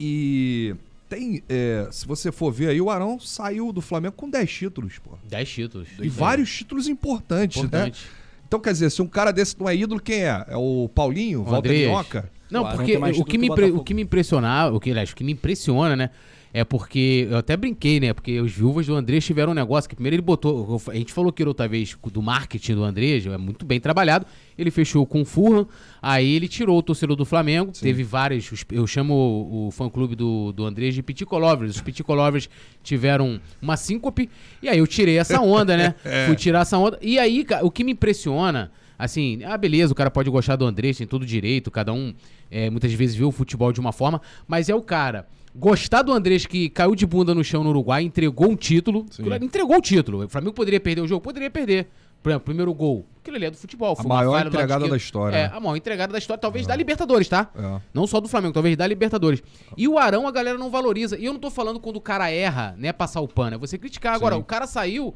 E 0.00 0.74
tem, 1.08 1.42
é, 1.48 1.86
se 1.90 2.06
você 2.06 2.32
for 2.32 2.50
ver 2.52 2.68
aí, 2.70 2.80
o 2.80 2.90
Arão 2.90 3.20
saiu 3.20 3.72
do 3.72 3.80
Flamengo 3.80 4.14
com 4.16 4.28
10 4.28 4.50
títulos, 4.50 4.98
pô. 4.98 5.12
10 5.28 5.48
títulos. 5.48 5.88
E 6.00 6.08
vários 6.08 6.50
títulos 6.52 6.88
importantes, 6.88 7.58
né? 7.62 7.66
Importante. 7.66 8.06
Então, 8.46 8.60
quer 8.60 8.72
dizer, 8.72 8.90
se 8.90 9.00
um 9.02 9.06
cara 9.06 9.32
desse 9.32 9.58
não 9.58 9.68
é 9.68 9.76
ídolo, 9.76 10.00
quem 10.00 10.22
é? 10.22 10.44
É 10.48 10.56
o 10.56 10.88
Paulinho, 10.94 11.40
O 11.40 11.44
Walter 11.44 11.70
Andreas. 11.70 11.90
Minhoca? 11.90 12.30
Não, 12.50 12.62
porque 12.76 12.96
o 12.96 13.24
que, 13.24 13.38
me 13.38 13.48
o 13.50 13.82
que 13.82 13.94
me 13.94 14.02
impressionava, 14.02 14.76
o 14.76 14.80
que, 14.80 14.90
aliás, 14.90 15.10
o 15.10 15.16
que 15.16 15.24
me 15.24 15.32
impressiona, 15.32 15.96
né? 15.96 16.10
É 16.56 16.62
porque 16.62 17.26
eu 17.28 17.36
até 17.36 17.56
brinquei, 17.56 17.98
né? 17.98 18.12
Porque 18.14 18.40
os 18.40 18.52
viúvas 18.52 18.86
do 18.86 18.94
Andrés 18.94 19.24
tiveram 19.24 19.50
um 19.50 19.54
negócio 19.56 19.90
que 19.90 19.96
primeiro 19.96 20.14
ele 20.14 20.22
botou. 20.22 20.80
A 20.88 20.94
gente 20.94 21.12
falou 21.12 21.32
que 21.32 21.42
outra 21.44 21.66
vez 21.66 21.96
do 22.12 22.22
marketing 22.22 22.76
do 22.76 22.84
Andrés, 22.84 23.26
é 23.26 23.36
muito 23.36 23.66
bem 23.66 23.80
trabalhado. 23.80 24.24
Ele 24.56 24.70
fechou 24.70 25.04
com 25.04 25.22
o 25.22 25.24
Furlan, 25.24 25.66
aí 26.00 26.32
ele 26.32 26.46
tirou 26.46 26.78
o 26.78 26.82
torcedor 26.82 27.16
do 27.16 27.24
Flamengo. 27.24 27.72
Teve 27.72 28.04
vários. 28.04 28.52
os- 28.52 28.64
Eu 28.70 28.86
chamo 28.86 29.12
o, 29.14 29.66
o 29.66 29.70
fã-clube 29.72 30.14
do, 30.14 30.52
do 30.52 30.64
Andrés 30.64 30.94
de 30.94 31.02
Piticolovers. 31.02 31.74
Os 31.74 31.80
Piticolovers 31.82 32.48
tiveram 32.84 33.40
uma 33.60 33.76
síncope, 33.76 34.30
e 34.62 34.68
aí 34.68 34.78
eu 34.78 34.86
tirei 34.86 35.18
essa 35.18 35.40
onda, 35.40 35.76
né? 35.76 35.96
Fui 36.26 36.36
tirar 36.36 36.60
essa 36.60 36.78
onda. 36.78 36.96
E 37.02 37.18
aí, 37.18 37.44
o 37.62 37.70
que 37.70 37.82
me 37.82 37.90
impressiona. 37.90 38.70
Assim, 38.96 39.40
ah, 39.44 39.58
beleza, 39.58 39.92
o 39.92 39.96
cara 39.96 40.08
pode 40.08 40.30
gostar 40.30 40.54
do 40.54 40.64
Andrés, 40.64 40.96
tem 40.96 41.04
todo 41.06 41.26
direito, 41.26 41.68
cada 41.68 41.92
um 41.92 42.14
é, 42.48 42.70
muitas 42.70 42.92
vezes 42.92 43.16
vê 43.16 43.24
o 43.24 43.32
futebol 43.32 43.72
de 43.72 43.80
uma 43.80 43.90
forma, 43.90 44.22
mas 44.46 44.68
é 44.68 44.74
o 44.74 44.80
cara 44.80 45.26
gostar 45.54 46.02
do 46.02 46.12
Andrés 46.12 46.46
que 46.46 46.68
caiu 46.68 46.94
de 46.94 47.06
bunda 47.06 47.34
no 47.34 47.44
chão 47.44 47.62
no 47.62 47.70
Uruguai, 47.70 48.02
entregou 48.02 48.50
um 48.50 48.56
título, 48.56 49.06
entregou 49.40 49.76
o 49.76 49.80
título. 49.80 50.24
O 50.24 50.28
Flamengo 50.28 50.52
poderia 50.52 50.80
perder 50.80 51.02
o 51.02 51.06
jogo? 51.06 51.20
Poderia 51.20 51.50
perder. 51.50 51.88
Por 52.22 52.30
exemplo, 52.30 52.46
primeiro 52.46 52.72
gol, 52.72 53.04
aquilo 53.20 53.36
ali 53.36 53.44
é 53.44 53.50
do 53.50 53.56
futebol. 53.58 53.94
uma 54.00 54.14
maior 54.16 54.46
entregada 54.46 54.88
da 54.88 54.96
história, 54.96 55.36
É, 55.36 55.44
a 55.46 55.60
maior 55.60 55.76
entregada 55.76 56.10
da 56.10 56.18
história, 56.18 56.40
talvez 56.40 56.66
da 56.66 56.74
Libertadores, 56.74 57.28
tá? 57.28 57.50
É. 57.54 57.80
Não 57.92 58.06
só 58.06 58.18
do 58.18 58.28
Flamengo, 58.28 58.54
talvez 58.54 58.78
da 58.78 58.86
Libertadores. 58.86 59.42
E 59.76 59.86
o 59.86 59.98
Arão 59.98 60.26
a 60.26 60.30
galera 60.30 60.56
não 60.56 60.70
valoriza. 60.70 61.18
E 61.18 61.26
eu 61.26 61.34
não 61.34 61.38
tô 61.40 61.50
falando 61.50 61.78
quando 61.78 61.96
o 61.96 62.00
cara 62.00 62.30
erra, 62.30 62.74
né, 62.78 62.94
passar 62.94 63.20
o 63.20 63.28
pano. 63.28 63.56
É 63.56 63.58
você 63.58 63.76
criticar. 63.76 64.14
Agora, 64.14 64.36
Sim. 64.36 64.40
o 64.40 64.44
cara 64.44 64.66
saiu. 64.66 65.14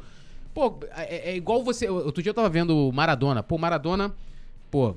Pô, 0.53 0.79
é, 0.95 1.31
é 1.31 1.37
igual 1.37 1.65
você. 1.65 1.89
Outro 1.89 2.23
dia 2.23 2.29
eu 2.29 2.35
tava 2.35 2.51
vendo 2.51 2.77
o 2.77 2.93
Maradona. 2.93 3.43
Pô, 3.43 3.57
Maradona. 3.57 4.15
Pô, 4.71 4.95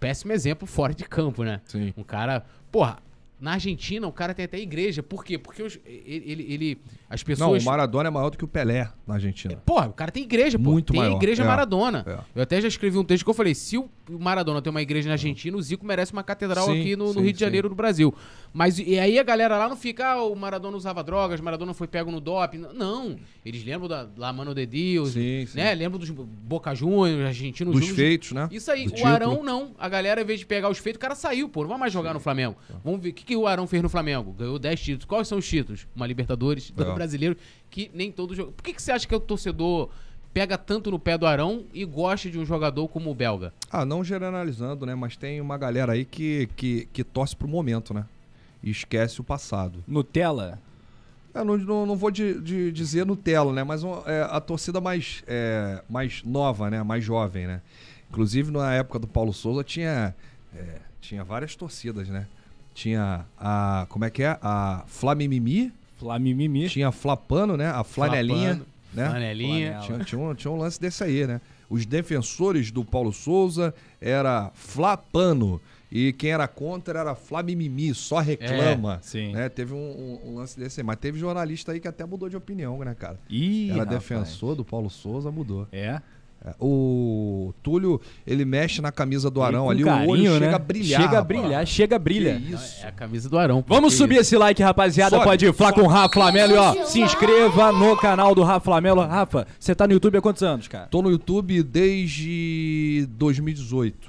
péssimo 0.00 0.32
exemplo 0.32 0.66
fora 0.66 0.94
de 0.94 1.04
campo, 1.04 1.44
né? 1.44 1.60
Sim. 1.66 1.92
Um 1.94 2.02
cara. 2.02 2.42
Porra, 2.72 2.98
na 3.40 3.52
Argentina 3.52 4.06
o 4.06 4.12
cara 4.12 4.34
tem 4.34 4.44
até 4.44 4.58
igreja. 4.58 5.02
Por 5.02 5.24
quê? 5.24 5.38
Porque 5.38 5.62
os- 5.62 5.78
ele, 5.86 6.46
ele, 6.48 6.78
As 7.10 7.22
Não, 7.22 7.26
pessoas. 7.26 7.62
o 7.62 7.66
Maradona 7.66 8.08
é 8.08 8.10
maior 8.10 8.28
do 8.28 8.36
que 8.36 8.44
o 8.44 8.48
Pelé 8.48 8.90
na 9.06 9.14
Argentina. 9.14 9.56
Porra, 9.64 9.86
o 9.88 9.92
cara 9.94 10.10
tem 10.12 10.22
igreja, 10.24 10.58
pô. 10.58 10.70
Muito 10.72 10.92
tem 10.92 11.00
maior, 11.00 11.16
igreja 11.16 11.42
é, 11.42 11.46
Maradona. 11.46 12.04
é. 12.06 12.18
Eu 12.38 12.42
até 12.42 12.60
já 12.60 12.68
escrevi 12.68 12.98
um 12.98 13.04
texto 13.04 13.24
que 13.24 13.30
eu 13.30 13.34
falei: 13.34 13.54
se 13.54 13.78
o 13.78 13.88
Maradona 14.10 14.60
tem 14.60 14.70
uma 14.70 14.82
igreja 14.82 15.08
na 15.08 15.14
Argentina, 15.14 15.56
o 15.56 15.62
Zico 15.62 15.86
merece 15.86 16.12
uma 16.12 16.22
catedral 16.22 16.66
Sim, 16.66 16.78
aqui 16.80 16.96
no, 16.96 17.06
no 17.06 17.12
sim, 17.14 17.20
Rio 17.22 17.32
de 17.32 17.38
sim. 17.38 17.44
Janeiro, 17.44 17.68
no 17.70 17.74
Brasil. 17.74 18.14
Mas 18.52 18.78
e 18.78 18.98
aí 18.98 19.18
a 19.18 19.22
galera 19.22 19.56
lá 19.56 19.68
não 19.70 19.76
fica, 19.76 20.06
ah, 20.12 20.22
o 20.22 20.34
Maradona 20.36 20.76
usava 20.76 21.02
drogas, 21.02 21.40
o 21.40 21.44
Maradona 21.44 21.72
foi 21.72 21.86
pego 21.86 22.10
no 22.10 22.20
doping. 22.20 22.58
Não. 22.74 23.16
Eles 23.44 23.64
lembram 23.64 23.88
da 23.88 24.06
La 24.16 24.30
Mano 24.32 24.54
de 24.54 24.66
Deus, 24.66 25.12
Sim, 25.12 25.46
sim. 25.46 25.56
né? 25.56 25.74
Lembram 25.74 25.98
dos 25.98 26.10
Boca 26.10 26.74
Juniors, 26.74 27.26
argentinos 27.26 27.72
Dos 27.72 27.80
Juniors. 27.86 27.96
feitos, 27.96 28.32
né? 28.32 28.48
Isso 28.52 28.70
aí, 28.70 28.84
Do 28.84 28.90
o 28.92 28.94
título. 28.94 29.14
Arão 29.14 29.42
não. 29.42 29.74
A 29.78 29.88
galera, 29.88 30.20
ao 30.20 30.24
invés 30.24 30.40
de 30.40 30.46
pegar 30.46 30.68
os 30.68 30.76
feitos, 30.78 30.98
o 30.98 31.00
cara 31.00 31.14
saiu, 31.14 31.48
pô. 31.48 31.62
Não 31.62 31.68
vai 31.70 31.78
mais 31.78 31.92
jogar 31.92 32.12
no 32.12 32.20
Flamengo. 32.20 32.56
Vamos 32.84 33.00
ver. 33.00 33.10
O 33.10 33.14
que, 33.14 33.24
que 33.28 33.36
o 33.36 33.46
Arão 33.46 33.66
fez 33.66 33.82
no 33.82 33.90
Flamengo? 33.90 34.32
Ganhou 34.32 34.58
10 34.58 34.80
títulos. 34.80 35.04
Quais 35.04 35.28
são 35.28 35.36
os 35.36 35.46
títulos? 35.46 35.86
Uma 35.94 36.06
Libertadores, 36.06 36.70
do 36.70 36.82
É. 36.82 36.94
brasileiro, 36.94 37.36
que 37.70 37.90
nem 37.92 38.10
todo 38.10 38.34
jogo. 38.34 38.52
Por 38.52 38.62
que, 38.62 38.72
que 38.72 38.80
você 38.80 38.90
acha 38.90 39.06
que 39.06 39.14
o 39.14 39.20
torcedor 39.20 39.90
pega 40.32 40.56
tanto 40.56 40.90
no 40.90 40.98
pé 40.98 41.18
do 41.18 41.26
Arão 41.26 41.64
e 41.74 41.84
gosta 41.84 42.30
de 42.30 42.38
um 42.38 42.46
jogador 42.46 42.88
como 42.88 43.10
o 43.10 43.14
belga? 43.14 43.52
Ah, 43.70 43.84
não 43.84 44.02
generalizando, 44.02 44.86
né? 44.86 44.94
Mas 44.94 45.14
tem 45.14 45.42
uma 45.42 45.58
galera 45.58 45.92
aí 45.92 46.06
que, 46.06 46.48
que, 46.56 46.88
que 46.90 47.04
torce 47.04 47.36
pro 47.36 47.46
momento, 47.46 47.92
né? 47.92 48.06
E 48.62 48.70
esquece 48.70 49.20
o 49.20 49.24
passado. 49.24 49.84
Nutella. 49.86 50.58
Eu 51.34 51.44
não, 51.44 51.58
não, 51.58 51.86
não 51.86 51.96
vou 51.96 52.10
de, 52.10 52.40
de 52.40 52.72
dizer 52.72 53.04
Nutella, 53.04 53.52
né? 53.52 53.62
Mas 53.62 53.82
é, 54.06 54.26
a 54.30 54.40
torcida 54.40 54.80
mais, 54.80 55.22
é, 55.26 55.82
mais 55.88 56.22
nova, 56.24 56.70
né? 56.70 56.82
Mais 56.82 57.04
jovem, 57.04 57.46
né? 57.46 57.60
Inclusive, 58.10 58.50
na 58.50 58.72
época 58.72 58.98
do 58.98 59.06
Paulo 59.06 59.34
Souza, 59.34 59.62
tinha, 59.62 60.14
é, 60.56 60.76
tinha 60.98 61.22
várias 61.22 61.54
torcidas, 61.54 62.08
né? 62.08 62.26
Tinha 62.78 63.26
a... 63.36 63.86
Como 63.88 64.04
é 64.04 64.10
que 64.10 64.22
é? 64.22 64.38
A 64.40 64.84
Flamimimi. 64.86 65.72
Flamimimi. 65.96 66.68
Tinha 66.68 66.88
a 66.88 66.92
Flapano, 66.92 67.56
né? 67.56 67.66
A 67.70 67.82
Flanelinha. 67.82 68.50
Flapano, 68.54 68.66
Né? 68.94 69.08
Flanelinha. 69.08 69.78
Tinha, 69.84 69.98
tinha 70.04 70.20
um, 70.20 70.32
tinha 70.32 70.50
um 70.52 70.56
lance 70.56 70.80
desse 70.80 71.02
aí, 71.02 71.26
né? 71.26 71.40
Os 71.68 71.84
defensores 71.84 72.70
do 72.70 72.84
Paulo 72.84 73.12
Souza 73.12 73.74
era 74.00 74.52
Flapano. 74.54 75.60
E 75.90 76.12
quem 76.12 76.30
era 76.30 76.46
contra 76.46 77.00
era 77.00 77.14
Flamimimi, 77.16 77.92
só 77.94 78.20
reclama. 78.20 78.94
É, 78.94 78.98
sim. 79.02 79.32
Né? 79.32 79.48
Teve 79.48 79.72
um, 79.74 79.76
um- 80.24 80.30
um 80.30 80.34
lance 80.36 80.56
desse 80.60 80.80
aí. 80.80 80.86
Mas 80.86 80.98
teve 80.98 81.18
jornalista 81.18 81.72
aí 81.72 81.80
que 81.80 81.88
até 81.88 82.04
mudou 82.04 82.28
de 82.28 82.36
opinião, 82.36 82.78
né, 82.84 82.94
cara? 82.94 83.18
Ih, 83.28 83.70
era 83.70 83.80
rapaz. 83.80 83.98
defensor 83.98 84.54
do 84.54 84.64
Paulo 84.64 84.88
Souza, 84.88 85.32
mudou. 85.32 85.66
É. 85.72 86.00
É, 86.44 86.54
O 86.60 87.52
Túlio, 87.62 88.00
ele 88.26 88.44
mexe 88.44 88.80
na 88.80 88.92
camisa 88.92 89.28
do 89.30 89.42
Arão 89.42 89.68
ali, 89.68 89.82
carinho, 89.82 90.08
o 90.08 90.12
olho 90.12 90.32
né? 90.34 90.38
chega 90.38 90.56
a 90.56 90.58
brilhar. 90.58 91.00
Chega 91.02 91.16
a 91.16 91.20
rapaz. 91.20 91.26
brilhar, 91.40 91.66
chega 91.66 91.96
a 91.96 91.98
brilha. 91.98 92.40
Que 92.40 92.52
isso. 92.54 92.84
É 92.84 92.88
a 92.88 92.92
camisa 92.92 93.28
do 93.28 93.36
Arão. 93.38 93.60
pô. 93.62 93.74
Vamos 93.74 93.92
Que 93.94 93.98
subir 93.98 94.16
esse 94.18 94.36
like, 94.36 94.62
rapaziada. 94.62 95.16
Sobe, 95.16 95.24
Pode 95.24 95.44
ir 95.46 95.52
falar 95.52 95.72
com 95.72 95.82
o 95.82 95.86
Rafa 95.88 96.14
Flamelo 96.14 96.52
e 96.54 96.56
ó, 96.56 96.84
se 96.84 97.00
inscreva 97.00 97.72
no 97.72 97.96
canal 97.96 98.34
do 98.34 98.42
Rafa 98.44 98.60
Flamelo. 98.64 99.00
Rafa, 99.00 99.46
você 99.58 99.74
tá 99.74 99.86
no 99.86 99.92
YouTube 99.94 100.16
há 100.18 100.20
quantos 100.22 100.42
anos, 100.42 100.68
cara? 100.68 100.86
Tô 100.86 101.02
no 101.02 101.10
YouTube 101.10 101.60
desde 101.62 103.06
2018. 103.10 104.08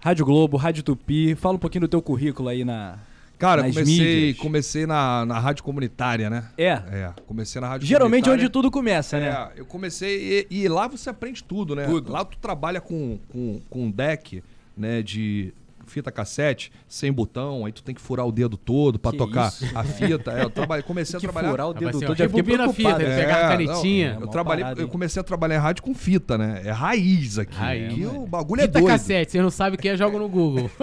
Rádio 0.00 0.26
Globo, 0.26 0.56
Rádio 0.56 0.82
Tupi. 0.82 1.34
Fala 1.34 1.54
um 1.54 1.58
pouquinho 1.58 1.82
do 1.82 1.88
teu 1.88 2.02
currículo 2.02 2.48
aí 2.48 2.64
na. 2.64 2.96
Cara, 3.44 3.62
nas 3.62 3.72
comecei, 3.74 3.94
mídias. 3.94 4.36
comecei 4.38 4.86
na, 4.86 5.26
na 5.26 5.38
rádio 5.38 5.62
comunitária, 5.62 6.30
né? 6.30 6.44
É. 6.56 6.70
É, 6.70 7.12
comecei 7.26 7.60
na 7.60 7.68
rádio 7.68 7.86
Geralmente 7.86 8.24
comunitária. 8.24 8.44
onde 8.46 8.52
tudo 8.52 8.70
começa, 8.70 9.20
né? 9.20 9.26
É, 9.28 9.60
eu 9.60 9.66
comecei 9.66 10.46
e, 10.50 10.62
e 10.62 10.68
lá 10.68 10.88
você 10.88 11.10
aprende 11.10 11.44
tudo, 11.44 11.76
né? 11.76 11.84
Tudo. 11.84 12.10
Lá 12.10 12.24
tu 12.24 12.38
trabalha 12.38 12.80
com, 12.80 13.18
com, 13.28 13.60
com 13.68 13.84
um 13.84 13.90
deck, 13.90 14.42
né, 14.76 15.02
de 15.02 15.52
fita 15.90 16.10
cassete, 16.12 16.72
sem 16.88 17.12
botão, 17.12 17.64
aí 17.66 17.72
tu 17.72 17.82
tem 17.82 17.94
que 17.94 18.00
furar 18.00 18.26
o 18.26 18.32
dedo 18.32 18.56
todo 18.56 18.98
pra 18.98 19.10
Que 19.12 19.18
tocar 19.18 19.48
isso? 19.48 19.66
a 19.74 19.84
fita. 19.84 20.32
É, 20.32 20.42
eu 20.44 20.50
trabalhei, 20.50 20.82
comecei 20.82 21.16
a 21.16 21.20
que 21.20 21.26
trabalhar... 21.26 21.50
furar 21.50 21.68
o 21.68 21.74
dedo 21.74 21.92
todo, 22.00 22.14
já 22.16 22.28
fiquei 22.28 22.42
preocupado. 22.42 22.72
fita, 22.74 22.98
né? 22.98 23.16
pegar 23.16 23.36
a 23.36 23.42
não, 23.42 23.48
canetinha. 23.66 24.08
eu 24.08 24.16
É 24.16 24.18
mó 24.20 24.26
trabalhei, 24.26 24.64
parada, 24.64 24.80
eu 24.82 24.88
comecei 24.88 25.20
a 25.20 25.24
trabalhar 25.24 25.56
em 25.56 25.58
rádio 25.58 25.82
com 25.82 25.94
fita, 25.94 26.36
né? 26.38 26.62
É 26.64 26.70
raiz 26.70 27.38
aqui. 27.38 27.54
Raiz, 27.56 27.92
Aqui 27.92 28.06
o 28.06 28.26
bagulho 28.26 28.62
Fita 28.62 28.78
é 28.78 28.80
doido. 28.80 28.92
cassete, 28.92 29.32
você 29.32 29.42
não 29.42 29.50
sabe 29.50 29.76
o 29.76 29.78
que 29.78 29.88
é, 29.88 29.96
joga 29.96 30.18
no 30.18 30.28
Google. 30.28 30.70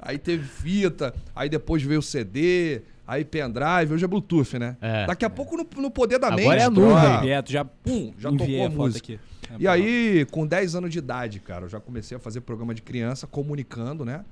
Aí 0.00 0.18
teve 0.18 0.44
fita, 0.44 1.12
aí 1.34 1.48
depois 1.48 1.82
veio 1.82 1.98
o 1.98 2.02
CD, 2.02 2.82
aí 3.06 3.24
pendrive, 3.24 3.92
hoje 3.92 4.04
é 4.04 4.08
Bluetooth, 4.08 4.58
né? 4.58 4.76
É. 4.80 5.06
Daqui 5.06 5.24
a 5.24 5.30
pouco 5.30 5.56
no, 5.56 5.66
no 5.82 5.90
poder 5.90 6.18
da 6.18 6.28
Agora 6.28 6.42
mente. 6.42 6.60
é 6.60 6.64
a 6.64 6.70
tu- 6.70 6.80
nuvem. 6.80 7.20
Direto, 7.20 7.50
já, 7.52 7.64
Pum, 7.64 8.12
já 8.18 8.30
enviei 8.30 8.48
tocou 8.50 8.62
a 8.62 8.66
a 8.66 8.70
foto 8.70 8.80
música. 8.82 9.14
aqui. 9.14 9.20
É, 9.50 9.56
E 9.58 9.68
aí, 9.68 10.26
com 10.30 10.46
10 10.46 10.74
anos 10.74 10.90
de 10.90 10.98
idade, 10.98 11.40
cara, 11.40 11.64
eu 11.64 11.68
já 11.68 11.80
comecei 11.80 12.16
a 12.16 12.20
fazer 12.20 12.40
programa 12.40 12.74
de 12.74 12.82
criança, 12.82 13.26
comunicando, 13.26 14.04
né? 14.04 14.24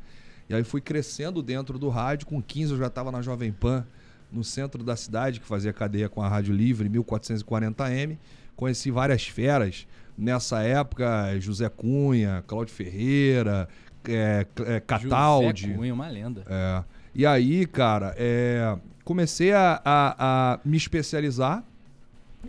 E 0.49 0.55
aí 0.55 0.63
fui 0.65 0.81
crescendo 0.81 1.43
dentro 1.43 1.79
do 1.79 1.89
rádio. 1.89 2.27
Com 2.27 2.43
15 2.43 2.73
eu 2.73 2.79
já 2.79 2.87
estava 2.89 3.11
na 3.11 3.23
Jovem 3.23 3.51
Pan, 3.53 3.87
no 4.31 4.45
centro 4.45 4.83
da 4.85 4.95
cidade, 4.97 5.41
que 5.41 5.47
fazia 5.47 5.73
cadeia 5.73 6.09
com 6.09 6.21
a 6.23 6.29
Rádio 6.29 6.55
Livre, 6.55 6.89
1440M. 6.89 8.19
Conheci 8.57 8.91
várias 8.91 9.27
feras 9.27 9.87
nessa 10.17 10.63
época, 10.63 11.39
José 11.41 11.69
Cunha, 11.69 12.45
Cláudio 12.47 12.75
Ferreira, 12.75 13.69
é, 14.09 14.47
é, 14.67 14.81
Cataldi. 14.81 15.63
José 15.63 15.75
Cunha, 15.75 15.95
uma 15.95 16.09
lenda. 16.09 16.45
É. 16.49 16.85
E 17.15 17.25
aí, 17.27 17.65
cara, 17.67 18.15
é, 18.19 18.77
comecei 19.05 19.53
a, 19.53 19.81
a- 19.85 20.55
a 20.55 20.61
me 20.65 20.77
especializar. 20.77 21.65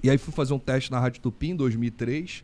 E 0.03 0.09
aí 0.09 0.18
fui 0.18 0.34
fazer 0.34 0.53
um 0.53 0.59
teste 0.59 0.91
na 0.91 0.99
Rádio 0.99 1.22
Tupi 1.22 1.49
em 1.51 1.55
2003. 1.55 2.43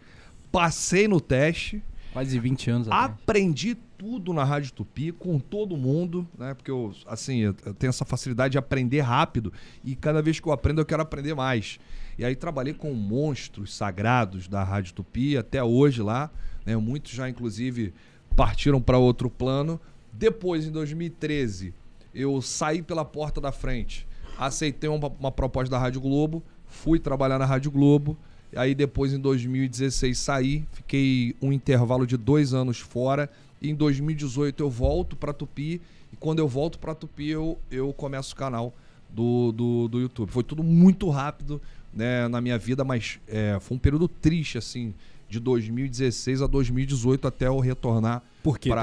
Passei 0.52 1.08
no 1.08 1.22
teste. 1.22 1.82
Quase 2.14 2.38
20 2.38 2.70
anos 2.70 2.88
atrás. 2.88 3.12
Aprendi 3.12 3.76
tudo 3.98 4.34
na 4.34 4.44
Rádio 4.44 4.74
Tupi 4.74 5.12
com 5.12 5.40
todo 5.40 5.78
mundo, 5.78 6.28
né? 6.38 6.54
Porque 6.54 6.72
eu, 6.72 6.94
assim, 7.06 7.38
eu, 7.38 7.56
eu 7.66 7.74
tenho 7.74 7.90
essa 7.90 8.04
facilidade 8.04 8.54
de 8.54 8.58
aprender 8.58 9.02
rápido 9.02 9.54
e 9.84 9.96
cada 9.96 10.22
vez 10.22 10.40
que 10.40 10.48
eu 10.48 10.52
aprendo 10.52 10.82
eu 10.82 10.86
quero 10.86 11.02
aprender 11.02 11.34
mais. 11.34 11.80
E 12.18 12.26
aí 12.26 12.36
trabalhei 12.36 12.74
com 12.74 12.94
monstros 12.94 13.74
sagrados 13.76 14.48
da 14.48 14.64
Rádio 14.64 14.94
Tupi 14.94 15.38
até 15.38 15.64
hoje 15.64 16.02
lá, 16.02 16.30
né? 16.66 16.76
Muitos 16.76 17.12
já 17.12 17.30
inclusive 17.30 17.94
partiram 18.36 18.82
para 18.82 18.98
outro 18.98 19.30
plano. 19.30 19.80
Depois, 20.12 20.66
em 20.66 20.72
2013, 20.72 21.74
eu 22.14 22.42
saí 22.42 22.82
pela 22.82 23.06
porta 23.06 23.40
da 23.40 23.52
frente, 23.52 24.08
aceitei 24.38 24.90
uma, 24.90 25.08
uma 25.08 25.32
proposta 25.32 25.72
da 25.72 25.78
Rádio 25.78 26.02
Globo, 26.02 26.44
fui 26.66 27.00
trabalhar 27.00 27.40
na 27.40 27.46
Rádio 27.46 27.72
Globo. 27.72 28.18
Aí 28.56 28.76
depois, 28.76 29.14
em 29.14 29.20
2016, 29.20 30.18
saí, 30.18 30.66
fiquei 30.74 31.36
um 31.42 31.54
intervalo 31.54 32.06
de 32.06 32.18
dois 32.18 32.54
anos 32.54 32.80
fora. 32.80 33.30
E 33.62 33.70
em 33.70 33.76
2018 33.76 34.62
eu 34.62 34.70
volto 34.70 35.16
pra 35.16 35.34
Tupi. 35.34 35.82
E 36.12 36.16
quando 36.20 36.40
eu 36.40 36.48
volto 36.48 36.80
pra 36.80 36.94
Tupi, 36.94 37.30
eu, 37.30 37.58
eu 37.70 37.94
começo 37.94 38.34
o 38.34 38.36
canal 38.36 38.74
do, 39.10 39.52
do, 39.52 39.88
do 39.88 40.00
YouTube. 40.00 40.30
Foi 40.30 40.44
tudo 40.44 40.64
muito 40.64 41.10
rápido 41.10 41.62
né, 41.94 42.28
na 42.28 42.42
minha 42.42 42.58
vida, 42.58 42.84
mas 42.84 43.20
é, 43.28 43.58
foi 43.60 43.78
um 43.78 43.80
período 43.80 44.08
triste, 44.08 44.58
assim, 44.58 44.94
de 45.30 45.40
2016 45.40 46.42
a 46.42 46.48
2018 46.48 47.28
até 47.28 47.48
eu 47.48 47.60
retornar 47.60 48.24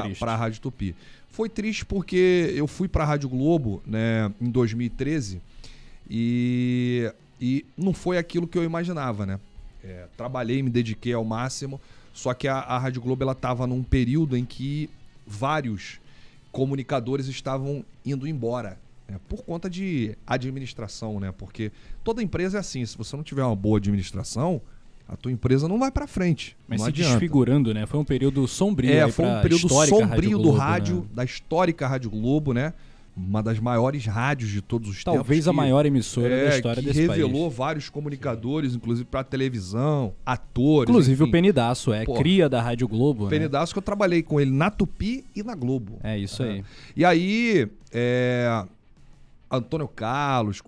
triste? 0.02 0.18
pra 0.18 0.36
Rádio 0.36 0.60
Tupi. 0.60 0.94
Foi 1.30 1.48
triste 1.48 1.84
porque 1.84 2.52
eu 2.54 2.66
fui 2.66 2.88
pra 2.88 3.04
Rádio 3.04 3.28
Globo, 3.28 3.82
né, 3.86 4.32
em 4.40 4.50
2013 4.50 5.40
e, 6.08 7.12
e 7.40 7.66
não 7.76 7.92
foi 7.92 8.18
aquilo 8.18 8.46
que 8.46 8.56
eu 8.56 8.64
imaginava, 8.64 9.26
né? 9.26 9.38
É, 9.88 10.06
trabalhei, 10.16 10.62
me 10.62 10.68
dediquei 10.68 11.14
ao 11.14 11.24
máximo, 11.24 11.80
só 12.12 12.34
que 12.34 12.46
a, 12.46 12.58
a 12.58 12.78
Rádio 12.78 13.00
Globo 13.00 13.22
ela 13.22 13.34
tava 13.34 13.66
num 13.66 13.82
período 13.82 14.36
em 14.36 14.44
que 14.44 14.90
vários 15.26 15.98
comunicadores 16.52 17.26
estavam 17.26 17.84
indo 18.04 18.26
embora. 18.26 18.78
né, 19.08 19.18
por 19.28 19.42
conta 19.42 19.70
de 19.70 20.14
administração, 20.26 21.18
né? 21.18 21.32
Porque 21.36 21.72
toda 22.04 22.22
empresa 22.22 22.58
é 22.58 22.60
assim, 22.60 22.84
se 22.84 22.98
você 22.98 23.16
não 23.16 23.22
tiver 23.22 23.42
uma 23.42 23.56
boa 23.56 23.78
administração, 23.78 24.60
a 25.08 25.16
tua 25.16 25.32
empresa 25.32 25.66
não 25.66 25.78
vai 25.78 25.90
pra 25.90 26.06
frente. 26.06 26.54
Mas 26.68 26.82
se 26.82 26.88
adianta. 26.88 27.12
desfigurando, 27.12 27.72
né? 27.72 27.86
Foi 27.86 27.98
um 27.98 28.04
período 28.04 28.46
sombrio. 28.46 28.92
É, 28.92 29.10
foi 29.10 29.24
um 29.24 29.40
período 29.40 29.68
sombrio 29.68 30.38
do 30.38 30.42
Globo, 30.42 30.58
rádio, 30.58 30.96
né? 30.96 31.06
da 31.14 31.24
histórica 31.24 31.88
Rádio 31.88 32.10
Globo, 32.10 32.52
né? 32.52 32.74
Uma 33.18 33.42
das 33.42 33.58
maiores 33.58 34.06
rádios 34.06 34.50
de 34.50 34.62
todos 34.62 34.88
os 34.88 35.02
tempos. 35.02 35.18
Talvez 35.18 35.48
a 35.48 35.52
maior 35.52 35.84
emissora 35.84 36.32
é, 36.32 36.48
da 36.48 36.56
história 36.56 36.82
que 36.82 36.88
desse 36.88 37.00
revelou 37.00 37.46
país. 37.46 37.56
vários 37.56 37.88
comunicadores, 37.88 38.74
inclusive 38.74 39.04
pra 39.04 39.24
televisão, 39.24 40.14
atores. 40.24 40.88
Inclusive 40.88 41.22
enfim. 41.22 41.28
o 41.28 41.32
Penidaço, 41.32 41.92
é 41.92 42.04
Pô. 42.04 42.14
cria 42.14 42.48
da 42.48 42.62
Rádio 42.62 42.86
Globo. 42.86 43.24
né? 43.24 43.30
Penidaço 43.30 43.72
que 43.72 43.78
eu 43.78 43.82
trabalhei 43.82 44.22
com 44.22 44.40
ele 44.40 44.52
na 44.52 44.70
Tupi 44.70 45.24
e 45.34 45.42
na 45.42 45.54
Globo. 45.54 45.98
É 46.02 46.16
isso 46.16 46.42
aí. 46.42 46.64
E 46.96 47.04
aí, 47.04 47.68
é, 47.92 48.64
Antônio 49.50 49.88
Carlos, 49.88 50.62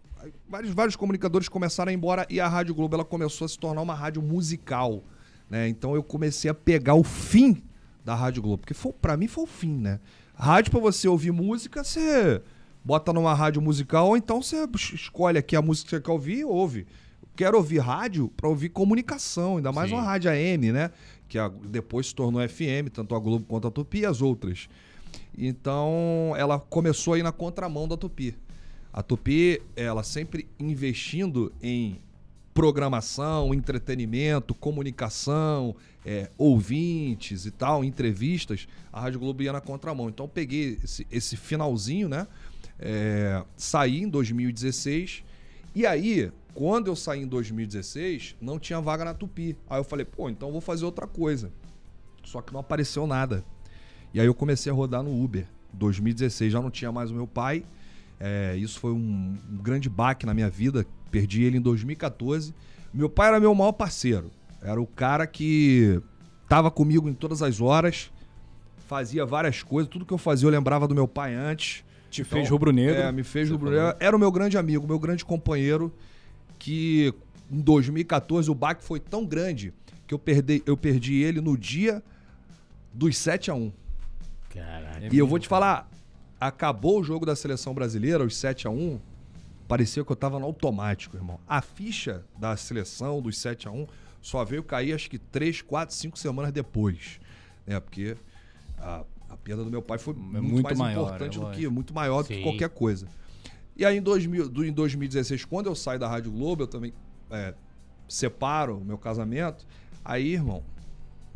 vários, 0.49 0.75
vários 0.75 0.97
comunicadores 0.97 1.49
começaram 1.49 1.91
a 1.91 1.93
ir 1.93 1.97
embora 1.97 2.27
e 2.29 2.41
a 2.41 2.49
Rádio 2.49 2.75
Globo 2.75 2.95
ela 2.97 3.05
começou 3.05 3.45
a 3.45 3.49
se 3.49 3.59
tornar 3.59 3.81
uma 3.81 3.95
rádio 3.95 4.21
musical. 4.21 5.03
Né? 5.49 5.69
Então 5.69 5.95
eu 5.95 6.03
comecei 6.03 6.51
a 6.51 6.55
pegar 6.55 6.95
o 6.95 7.05
fim 7.05 7.63
da 8.05 8.15
Rádio 8.15 8.43
Globo, 8.43 8.59
porque 8.59 8.75
foi, 8.75 8.93
pra 8.93 9.17
mim 9.17 9.29
foi 9.29 9.45
o 9.45 9.47
fim, 9.47 9.77
né? 9.77 10.01
Rádio 10.41 10.71
pra 10.71 10.81
você 10.81 11.07
ouvir 11.07 11.31
música, 11.33 11.85
você 11.85 12.41
bota 12.83 13.13
numa 13.13 13.35
rádio 13.35 13.61
musical, 13.61 14.09
ou 14.09 14.17
então 14.17 14.43
você 14.43 14.65
es- 14.75 14.93
escolhe 14.95 15.37
aqui 15.39 15.55
a 15.55 15.61
música 15.61 15.85
que 15.91 15.97
você 15.97 16.01
quer 16.03 16.11
ouvir 16.13 16.39
e 16.39 16.45
ouve. 16.45 16.87
Quero 17.37 17.57
ouvir 17.59 17.79
rádio 17.79 18.29
pra 18.37 18.49
ouvir 18.49 18.71
comunicação, 18.71 19.59
ainda 19.59 19.71
mais 19.71 19.91
Sim. 19.91 19.97
uma 19.97 20.03
rádio 20.03 20.31
AM, 20.31 20.73
né? 20.73 20.91
Que 21.29 21.39
a- 21.39 21.49
depois 21.49 22.07
se 22.09 22.15
tornou 22.15 22.41
FM, 22.41 22.89
tanto 22.91 23.15
a 23.15 23.19
Globo 23.19 23.45
quanto 23.47 23.69
a 23.69 23.71
Tupi 23.71 23.99
e 24.01 24.07
as 24.07 24.23
outras. 24.23 24.69
Então, 25.37 26.35
ela 26.37 26.59
começou 26.59 27.15
a 27.15 27.19
ir 27.19 27.23
na 27.23 27.33
contramão 27.33 27.87
da 27.87 27.97
Tupi. 27.97 28.35
A 28.93 29.03
Tupi, 29.03 29.61
ela 29.77 30.03
sempre 30.03 30.49
investindo 30.59 31.53
em 31.63 32.01
programação, 32.53 33.55
entretenimento, 33.55 34.55
comunicação, 34.55 35.75
é, 36.05 36.31
ouvintes 36.37 37.47
e 37.47 37.51
tal, 37.51 37.85
entrevistas, 37.85 38.67
a 38.93 39.01
Rádio 39.01 39.21
Globo 39.21 39.43
ia 39.43 39.53
na 39.53 39.61
contramão. 39.61 40.09
Então, 40.09 40.29
peguei 40.29 40.79
esse, 40.83 41.07
esse 41.11 41.37
finalzinho, 41.37 42.09
né? 42.09 42.27
É, 42.79 43.45
saí 43.57 44.01
em 44.01 44.09
2016. 44.09 45.23
E 45.75 45.87
aí, 45.87 46.33
quando 46.55 46.89
eu 46.89 46.97
saí 46.97 47.23
em 47.23 47.27
2016, 47.27 48.37
não 48.41 48.59
tinha 48.59 48.81
vaga 48.81 49.05
na 49.05 49.15
Tupi. 49.15 49.57
Aí 49.69 49.79
eu 49.79 49.85
falei, 49.85 50.05
pô, 50.05 50.29
então 50.29 50.51
vou 50.51 50.61
fazer 50.61 50.85
outra 50.85 51.07
coisa. 51.07 51.53
Só 52.25 52.41
que 52.41 52.53
não 52.53 52.61
apareceu 52.61 53.07
nada. 53.07 53.45
E 54.13 54.21
aí 54.21 54.27
eu 54.27 54.35
comecei 54.35 54.71
a 54.73 54.75
rodar 54.75 55.03
no 55.03 55.23
Uber. 55.23 55.47
2016 55.73 56.53
já 56.53 56.61
não 56.61 56.71
tinha 56.71 56.91
mais 56.91 57.11
o 57.11 57.15
meu 57.15 57.27
pai. 57.27 57.65
É, 58.19 58.57
isso 58.57 58.81
foi 58.81 58.93
um, 58.93 59.39
um 59.51 59.57
grande 59.57 59.89
baque 59.89 60.27
na 60.27 60.35
minha 60.35 60.51
vida. 60.51 60.87
Perdi 61.11 61.43
ele 61.43 61.59
em 61.59 61.61
2014. 61.61 62.55
Meu 62.93 63.09
pai 63.09 63.29
era 63.29 63.41
meu 63.41 63.55
maior 63.55 63.73
parceiro. 63.73 64.31
Era 64.63 64.81
o 64.81 64.87
cara 64.87 65.27
que 65.27 66.01
tava 66.49 66.71
comigo 66.71 67.09
em 67.09 67.15
todas 67.15 67.43
as 67.43 67.61
horas, 67.61 68.11
fazia 68.87 69.25
várias 69.25 69.63
coisas. 69.63 69.91
Tudo 69.91 70.05
que 70.05 70.13
eu 70.13 70.19
fazia 70.19 70.47
eu 70.47 70.51
lembrava 70.51 70.87
do 70.89 70.95
meu 70.95 71.07
pai 71.07 71.35
antes. 71.35 71.85
Te 72.11 72.23
Então, 72.23 72.39
fez 72.39 72.51
rubro-negro. 72.51 73.01
É, 73.01 73.13
me 73.13 73.23
fez 73.23 73.49
rubro-negro. 73.49 73.97
Era 74.01 74.17
o 74.17 74.19
meu 74.19 74.33
grande 74.33 74.59
amigo, 74.59 74.87
meu 74.87 74.99
grande 74.99 75.25
companheiro, 75.25 75.93
que 76.59 77.15
em 77.51 77.61
2014 77.61 78.51
o 78.51 78.55
baque 78.55 78.85
foi 78.85 78.99
tão 78.99 79.25
grande 79.25 79.73
que 80.07 80.13
eu 80.13 80.19
perdi, 80.19 80.63
eu 80.67 80.77
perdi 80.77 81.23
ele 81.23 81.41
no 81.41 81.57
dia 81.57 82.03
dos 82.93 83.17
7 83.17 83.51
a 83.51 83.55
1 83.55 83.73
Caralho. 84.53 85.09
E 85.15 85.17
eu 85.17 85.27
vou 85.27 85.39
te 85.39 85.47
falar, 85.47 85.89
acabou 86.41 87.01
o 87.01 87.05
jogo 87.05 87.25
da 87.25 87.37
seleção 87.37 87.73
brasileira, 87.73 88.25
os 88.25 88.37
7 88.37 88.67
a 88.67 88.71
1 88.71 88.99
parecia 89.71 90.05
que 90.05 90.11
eu 90.13 90.17
tava 90.17 90.39
no 90.39 90.45
automático, 90.47 91.17
irmão. 91.17 91.39
A 91.49 91.63
ficha 91.63 92.25
da 92.39 92.57
seleção 92.57 93.23
dos 93.23 93.39
7 93.39 93.69
a 93.69 93.71
1 93.71 93.87
só 94.21 94.45
veio 94.45 94.63
cair 94.63 94.93
acho 94.93 95.09
que 95.09 95.19
3, 95.19 95.63
4, 95.63 95.95
5 95.95 96.19
semanas 96.19 96.53
depois. 96.53 97.21
Né? 97.67 97.79
Porque 97.81 98.17
a, 98.79 99.05
a 99.29 99.37
perda 99.37 99.65
do 99.65 99.71
meu 99.71 99.81
pai 99.81 99.97
foi 99.99 100.13
muito, 100.13 100.37
É 100.37 100.41
muito 100.41 100.63
mais 100.65 100.79
maior, 100.79 101.03
importante 101.07 101.39
é 101.39 101.41
do 101.41 101.51
que 101.53 101.69
muito 101.69 101.95
maior 101.95 102.23
do 102.23 102.29
que 102.29 102.35
Sim. 102.35 102.43
qualquer 102.43 102.69
coisa. 102.69 103.07
E 103.77 103.85
aí 103.85 103.97
em, 103.97 104.03
2000, 104.03 104.49
do- 104.49 104.65
em 104.65 104.73
2016, 104.73 105.45
quando 105.45 105.67
eu 105.67 105.75
saio 105.75 105.99
da 106.01 106.09
Rádio 106.09 106.33
Globo, 106.33 106.65
eu 106.65 106.67
também 106.67 106.93
é, 107.31 107.55
separo 108.09 108.77
o 108.79 108.85
meu 108.85 108.99
casamento. 108.99 109.65
Aí, 110.05 110.35
irmão, 110.35 110.63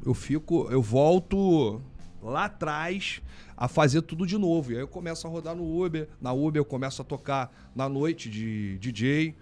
eu 0.05 0.13
fico, 0.13 0.67
eu 0.71 0.83
volto 0.83 1.81
lá 2.25 2.47
atrás 2.47 3.21
a 3.57 3.69
fazer 3.69 4.03
tudo 4.03 4.27
de 4.27 4.39
novo. 4.39 4.73
E 4.73 4.77
aí 4.77 4.81
eu 4.81 4.89
começo 4.89 5.27
a 5.27 5.31
rodar 5.31 5.55
no 5.55 5.85
Uber, 5.85 6.09
na 6.21 6.33
Uber 6.33 6.61
eu 6.61 6.65
começo 6.65 7.03
a 7.03 7.05
tocar 7.05 7.53
na 7.75 7.89
noite 7.89 8.29
de 8.31 8.79
DJ 8.79 9.35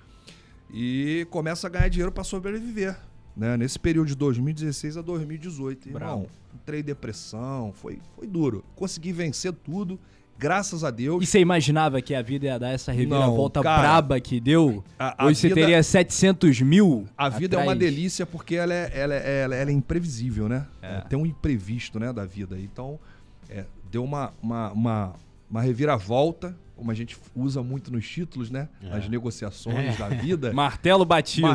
e 0.72 1.26
começo 1.30 1.66
a 1.66 1.70
ganhar 1.70 1.88
dinheiro 1.88 2.12
para 2.12 2.24
sobreviver. 2.24 2.98
Né? 3.36 3.56
Nesse 3.56 3.78
período 3.78 4.08
de 4.08 4.14
2016 4.16 4.96
a 4.96 5.02
2018. 5.02 5.88
Irmão, 5.88 6.00
Bravo. 6.00 6.28
entrei 6.54 6.80
em 6.80 6.84
depressão, 6.84 7.72
foi, 7.72 7.98
foi 8.14 8.26
duro. 8.26 8.64
Consegui 8.74 9.12
vencer 9.12 9.52
tudo, 9.52 9.98
graças 10.42 10.82
a 10.82 10.90
Deus. 10.90 11.22
E 11.22 11.26
você 11.26 11.38
imaginava 11.38 12.02
que 12.02 12.14
a 12.14 12.20
vida 12.22 12.46
ia 12.46 12.58
dar 12.58 12.70
essa 12.70 12.90
reviravolta 12.90 13.60
Não, 13.60 13.64
cara. 13.64 13.80
braba 13.82 14.20
que 14.20 14.40
deu? 14.40 14.82
A- 14.98 15.24
a 15.24 15.26
Hoje 15.26 15.38
você 15.40 15.48
vida- 15.48 15.60
teria 15.60 15.82
700 15.82 16.60
mil 16.60 17.06
A 17.16 17.28
vida 17.28 17.56
é 17.56 17.58
uma 17.58 17.72
atrás. 17.72 17.78
delícia 17.78 18.26
porque 18.26 18.56
ela 18.56 18.74
é, 18.74 18.90
ela 18.94 19.14
é, 19.14 19.42
ela 19.42 19.54
é- 19.54 19.62
ela 19.62 19.70
é 19.70 19.72
imprevisível, 19.72 20.48
né? 20.48 20.66
É. 20.82 20.96
É, 20.96 21.00
Tem 21.02 21.18
um 21.18 21.24
imprevisto, 21.24 22.00
né, 22.00 22.12
da 22.12 22.24
vida. 22.26 22.58
Então, 22.58 22.98
é, 23.48 23.64
deu 23.90 24.02
uma, 24.02 24.32
uma, 24.42 24.72
uma, 24.72 25.12
uma 25.50 25.62
reviravolta, 25.62 26.56
como 26.74 26.90
a 26.90 26.94
gente 26.94 27.16
usa 27.36 27.62
muito 27.62 27.92
nos 27.92 28.08
títulos, 28.08 28.50
né? 28.50 28.68
Nas 28.82 29.08
negociações 29.08 29.96
da 29.96 30.08
vida. 30.08 30.50
Martelo 30.54 31.04
batido. 31.04 31.46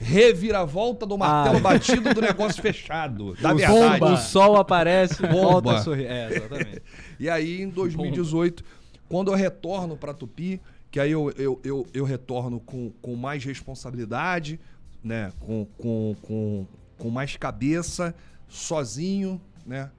Reviravolta 0.00 1.04
do 1.04 1.18
martelo 1.18 1.58
Ah. 1.58 1.60
batido 1.60 2.14
do 2.14 2.20
negócio 2.22 2.62
fechado. 2.62 3.34
Da 3.40 3.52
o, 3.52 3.56
verdade. 3.56 3.98
sol, 3.98 4.12
o 4.12 4.16
sol 4.16 4.56
aparece, 4.56 5.20
Bomba. 5.22 5.34
volta 5.34 5.72
a 5.76 5.82
sorrir. 5.82 6.06
É, 6.06 6.34
exatamente. 6.36 6.82
E 7.20 7.28
aí, 7.28 7.60
em 7.60 7.68
2018, 7.68 8.64
quando 9.06 9.30
eu 9.30 9.36
retorno 9.36 9.94
para 9.94 10.14
Tupi, 10.14 10.58
que 10.90 10.98
aí 10.98 11.12
eu, 11.12 11.30
eu, 11.36 11.60
eu, 11.62 11.86
eu 11.92 12.04
retorno 12.06 12.58
com, 12.58 12.90
com 13.02 13.14
mais 13.14 13.44
responsabilidade, 13.44 14.58
né? 15.04 15.30
Com, 15.38 15.66
com, 15.76 16.16
com, 16.22 16.66
com 16.96 17.10
mais 17.10 17.36
cabeça, 17.36 18.14
sozinho, 18.48 19.38
né? 19.66 19.90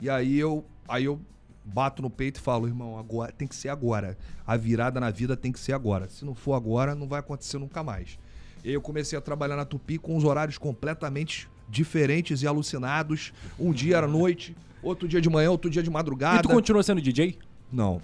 E 0.00 0.08
aí 0.08 0.38
eu, 0.38 0.64
aí 0.86 1.04
eu 1.04 1.20
bato 1.64 2.00
no 2.00 2.08
peito 2.08 2.38
e 2.38 2.40
falo, 2.40 2.68
irmão, 2.68 2.96
agora 2.96 3.32
tem 3.32 3.48
que 3.48 3.56
ser 3.56 3.70
agora. 3.70 4.16
A 4.46 4.56
virada 4.56 5.00
na 5.00 5.10
vida 5.10 5.36
tem 5.36 5.50
que 5.50 5.58
ser 5.58 5.72
agora. 5.72 6.08
Se 6.08 6.24
não 6.24 6.34
for 6.34 6.54
agora, 6.54 6.94
não 6.94 7.08
vai 7.08 7.18
acontecer 7.18 7.58
nunca 7.58 7.82
mais. 7.82 8.20
E 8.64 8.72
eu 8.72 8.80
comecei 8.80 9.18
a 9.18 9.20
trabalhar 9.20 9.56
na 9.56 9.64
Tupi 9.64 9.98
com 9.98 10.16
os 10.16 10.22
horários 10.22 10.58
completamente 10.58 11.48
diferentes 11.68 12.42
e 12.42 12.46
alucinados. 12.46 13.32
Um 13.58 13.72
dia 13.72 13.96
era 13.96 14.06
noite, 14.06 14.56
outro 14.88 15.06
dia 15.08 15.20
de 15.20 15.28
manhã, 15.30 15.50
outro 15.50 15.70
dia 15.70 15.82
de 15.82 15.90
madrugada. 15.90 16.38
E 16.38 16.42
tu 16.42 16.48
continua 16.48 16.82
sendo 16.82 17.00
DJ? 17.00 17.36
Não. 17.72 18.00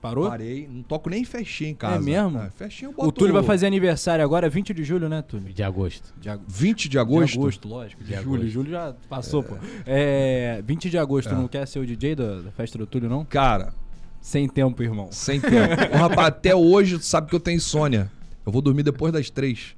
Parou? 0.00 0.28
Parei, 0.28 0.68
não 0.70 0.82
toco 0.82 1.08
nem 1.08 1.24
festinha 1.24 1.70
em 1.70 1.74
casa. 1.74 1.96
É 1.96 1.98
mesmo? 1.98 2.38
festinha 2.56 2.90
eu 2.90 2.92
boto 2.92 3.08
O 3.08 3.12
Túlio 3.12 3.32
vai 3.32 3.42
fazer 3.42 3.66
aniversário 3.66 4.22
agora, 4.22 4.50
20 4.50 4.74
de 4.74 4.84
julho, 4.84 5.08
né, 5.08 5.22
Túlio? 5.22 5.50
De 5.50 5.62
agosto. 5.62 6.12
De, 6.20 6.28
ag- 6.28 6.42
20 6.46 6.82
de 6.82 6.88
de 6.90 6.98
agosto. 6.98 7.38
agosto, 7.38 7.66
lógico. 7.68 8.04
De, 8.04 8.10
De 8.10 8.14
julho. 8.22 8.34
agosto. 8.34 8.48
Julho 8.50 8.70
já 8.70 8.94
passou, 9.08 9.42
pô. 9.42 9.54
É, 9.86 10.62
20 10.66 10.90
de 10.90 10.98
agosto, 10.98 11.30
É. 11.30 11.34
não 11.34 11.48
quer 11.48 11.66
ser 11.66 11.78
o 11.78 11.86
DJ 11.86 12.14
da, 12.16 12.42
da 12.42 12.50
festa 12.50 12.76
do 12.76 12.86
Túlio, 12.86 13.08
não? 13.08 13.24
Cara, 13.24 13.72
Sem 14.20 14.46
tempo, 14.46 14.82
irmão. 14.82 15.08
sem 15.10 15.40
tempo. 15.40 15.72
o 15.94 15.96
rapaz, 15.96 16.28
até 16.28 16.54
hoje, 16.54 16.98
tu 16.98 17.04
sabe 17.06 17.28
que 17.30 17.34
eu 17.34 17.40
tenho 17.40 17.56
insônia. 17.56 18.10
Eu 18.44 18.52
vou 18.52 18.60
dormir 18.60 18.82
depois 18.82 19.10
das 19.10 19.30
três. 19.30 19.74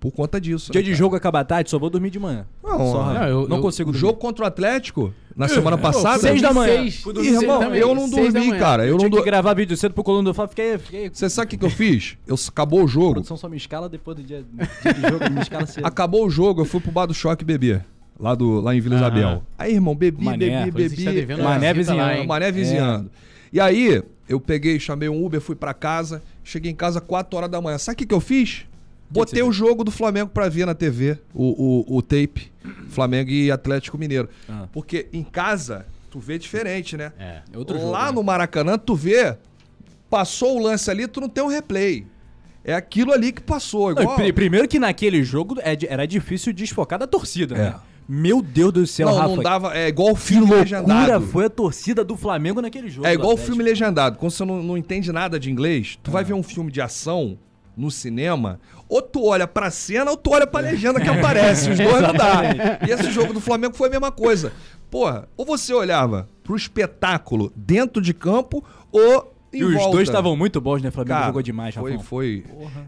Por 0.00 0.10
conta 0.10 0.40
disso. 0.40 0.72
Dia 0.72 0.80
né, 0.80 0.84
de 0.84 0.90
cara? 0.90 0.98
jogo 0.98 1.14
acaba 1.14 1.44
tarde, 1.44 1.70
só 1.70 1.78
vou 1.78 1.90
dormir 1.90 2.10
de 2.10 2.18
manhã. 2.18 2.44
Não, 2.60 2.78
Só, 2.90 3.12
não, 3.14 3.22
eu- 3.28 3.48
não 3.48 3.58
eu- 3.58 3.62
consigo 3.62 3.90
O 3.90 3.92
dormir. 3.92 4.00
jogo 4.08 4.18
contra 4.18 4.44
o 4.44 4.48
Atlético, 4.48 5.14
na 5.40 5.48
semana 5.48 5.78
passada. 5.78 6.18
seis 6.18 6.40
da 6.42 6.52
manhã. 6.52 6.74
Seis. 6.74 6.96
Fui 7.00 7.12
dormir 7.12 7.30
irmão, 7.32 7.60
seis 7.62 7.76
eu 7.80 7.94
não 7.94 8.08
Seis 8.08 8.26
da 8.32 8.38
dormi, 8.40 8.48
manhã. 8.48 8.60
cara. 8.60 8.82
Eu 8.84 8.88
Eu 8.88 8.92
não 8.92 8.98
tinha 8.98 9.10
que 9.10 9.16
dormi. 9.16 9.26
gravar 9.30 9.54
vídeo 9.54 9.76
cedo 9.76 9.92
pro 9.94 10.04
Coluna 10.04 10.24
do 10.30 10.34
Fala, 10.34 10.48
fiquei... 10.48 10.78
fiquei... 10.78 11.10
Você 11.12 11.28
sabe 11.30 11.46
o 11.46 11.48
que, 11.48 11.56
que 11.56 11.64
eu 11.64 11.70
fiz? 11.70 12.16
Eu, 12.26 12.36
acabou 12.48 12.80
o 12.82 12.84
A 12.84 12.86
jogo. 12.86 13.12
produção 13.14 13.36
só 13.36 13.48
me 13.48 13.56
escala 13.56 13.88
depois 13.88 14.16
do 14.16 14.22
dia, 14.22 14.44
dia 14.82 14.92
de 14.94 15.00
jogo, 15.00 15.30
me 15.30 15.40
escala 15.40 15.66
cedo. 15.66 15.84
Acabou 15.86 16.26
o 16.26 16.30
jogo, 16.30 16.60
eu 16.60 16.64
fui 16.64 16.80
pro 16.80 16.92
bar 16.92 17.06
do 17.06 17.14
choque 17.14 17.44
beber. 17.44 17.84
Lá, 18.18 18.34
do, 18.34 18.60
lá 18.60 18.74
em 18.74 18.80
Vila 18.80 18.96
Aham. 18.96 19.06
Isabel. 19.06 19.42
Aí, 19.58 19.72
irmão, 19.74 19.94
bebi, 19.96 20.22
Mané, 20.24 20.36
bebi, 20.36 20.64
que 20.64 20.70
bebi. 20.96 21.04
tá 21.04 21.10
devendo 21.12 21.40
É, 21.40 21.42
uma 21.42 21.50
Mané 21.52 21.72
visita 21.72 21.94
lá, 21.94 22.02
vizinhando. 22.02 22.20
hein? 22.22 22.28
Mané 22.28 22.52
vizinhando. 22.52 23.10
E 23.52 23.58
aí, 23.58 24.02
eu 24.28 24.38
peguei, 24.38 24.78
chamei 24.78 25.08
um 25.08 25.24
Uber, 25.24 25.40
fui 25.40 25.56
pra 25.56 25.72
casa. 25.72 26.22
Cheguei 26.44 26.70
em 26.70 26.74
casa 26.74 27.00
4 27.00 27.36
horas 27.36 27.50
da 27.50 27.60
manhã. 27.62 27.78
Sabe 27.78 27.94
o 27.94 27.98
que, 27.98 28.06
que 28.06 28.14
eu 28.14 28.20
fiz? 28.20 28.66
Botei 29.10 29.42
o 29.42 29.50
jogo 29.52 29.82
do 29.82 29.90
Flamengo 29.90 30.30
pra 30.30 30.48
ver 30.48 30.66
na 30.66 30.74
TV, 30.74 31.18
o, 31.34 31.84
o, 31.90 31.96
o 31.96 32.02
tape, 32.02 32.52
Flamengo 32.88 33.30
e 33.30 33.50
Atlético 33.50 33.98
Mineiro. 33.98 34.28
Ah. 34.48 34.68
Porque 34.72 35.08
em 35.12 35.22
casa, 35.24 35.86
Tu 36.10 36.18
vê 36.18 36.38
diferente, 36.38 36.96
né? 36.96 37.12
É. 37.18 37.40
É 37.52 37.58
outro 37.58 37.78
jogo, 37.78 37.90
Lá 37.92 38.06
né? 38.06 38.12
no 38.12 38.22
Maracanã, 38.22 38.76
tu 38.76 38.94
vê, 38.96 39.36
passou 40.08 40.58
o 40.58 40.62
lance 40.62 40.90
ali, 40.90 41.06
tu 41.06 41.20
não 41.20 41.28
tem 41.28 41.42
um 41.42 41.46
replay. 41.48 42.04
É 42.64 42.74
aquilo 42.74 43.12
ali 43.12 43.32
que 43.32 43.40
passou. 43.40 43.94
Não, 43.94 44.02
Igual... 44.02 44.16
pri- 44.16 44.32
primeiro 44.32 44.68
que 44.68 44.78
naquele 44.78 45.22
jogo 45.22 45.56
é 45.60 45.76
era 45.88 46.06
difícil 46.06 46.52
desfocar 46.52 46.98
da 46.98 47.06
torcida, 47.06 47.54
né? 47.54 47.74
É. 47.86 47.90
Meu 48.08 48.42
Deus 48.42 48.72
do 48.72 48.86
céu, 48.88 49.08
não, 49.08 49.14
Rafa. 49.16 49.28
não 49.36 49.42
dava. 49.42 49.76
É 49.78 49.86
igual 49.86 50.10
o 50.10 50.14
que 50.16 50.20
filme 50.20 50.40
loucura 50.50 50.62
legendado. 50.80 51.26
foi 51.28 51.44
a 51.44 51.50
torcida 51.50 52.04
do 52.04 52.16
Flamengo 52.16 52.60
naquele 52.60 52.90
jogo. 52.90 53.06
É 53.06 53.14
igual 53.14 53.34
o 53.34 53.36
filme 53.36 53.62
legendado. 53.62 54.18
Quando 54.18 54.32
você 54.32 54.44
não, 54.44 54.60
não 54.64 54.76
entende 54.76 55.12
nada 55.12 55.38
de 55.38 55.48
inglês, 55.48 55.96
tu 56.02 56.10
vai 56.10 56.24
ver 56.24 56.34
um 56.34 56.42
filme 56.42 56.72
de 56.72 56.80
ação 56.80 57.38
no 57.76 57.88
cinema, 57.88 58.60
ou 58.90 59.00
tu 59.00 59.24
olha 59.24 59.46
pra 59.46 59.70
cena 59.70 60.10
ou 60.10 60.16
tu 60.16 60.30
olha 60.32 60.46
pra 60.46 60.60
legenda 60.60 61.00
que 61.00 61.08
aparece. 61.08 61.70
Os 61.70 61.78
dois 61.78 62.02
não 62.02 62.12
dá. 62.12 62.42
E 62.86 62.90
esse 62.90 63.10
jogo 63.10 63.32
do 63.32 63.40
Flamengo 63.40 63.74
foi 63.74 63.88
a 63.88 63.90
mesma 63.92 64.10
coisa. 64.12 64.52
Porra, 64.90 65.28
ou 65.36 65.46
você 65.46 65.72
olhava 65.72 66.28
pro 66.42 66.56
espetáculo 66.56 67.52
dentro 67.54 68.02
de 68.02 68.12
campo 68.12 68.62
ou 68.90 69.32
em 69.52 69.58
E 69.58 69.64
os 69.64 69.74
volta. 69.74 69.90
dois 69.96 70.08
estavam 70.08 70.36
muito 70.36 70.60
bons, 70.60 70.80
né? 70.82 70.90
O 70.90 70.92
Flamengo 70.92 71.14
Cara, 71.14 71.26
jogou 71.26 71.42
demais, 71.42 71.74
foi, 71.74 71.90
Rafão. 71.92 72.04
foi. 72.06 72.44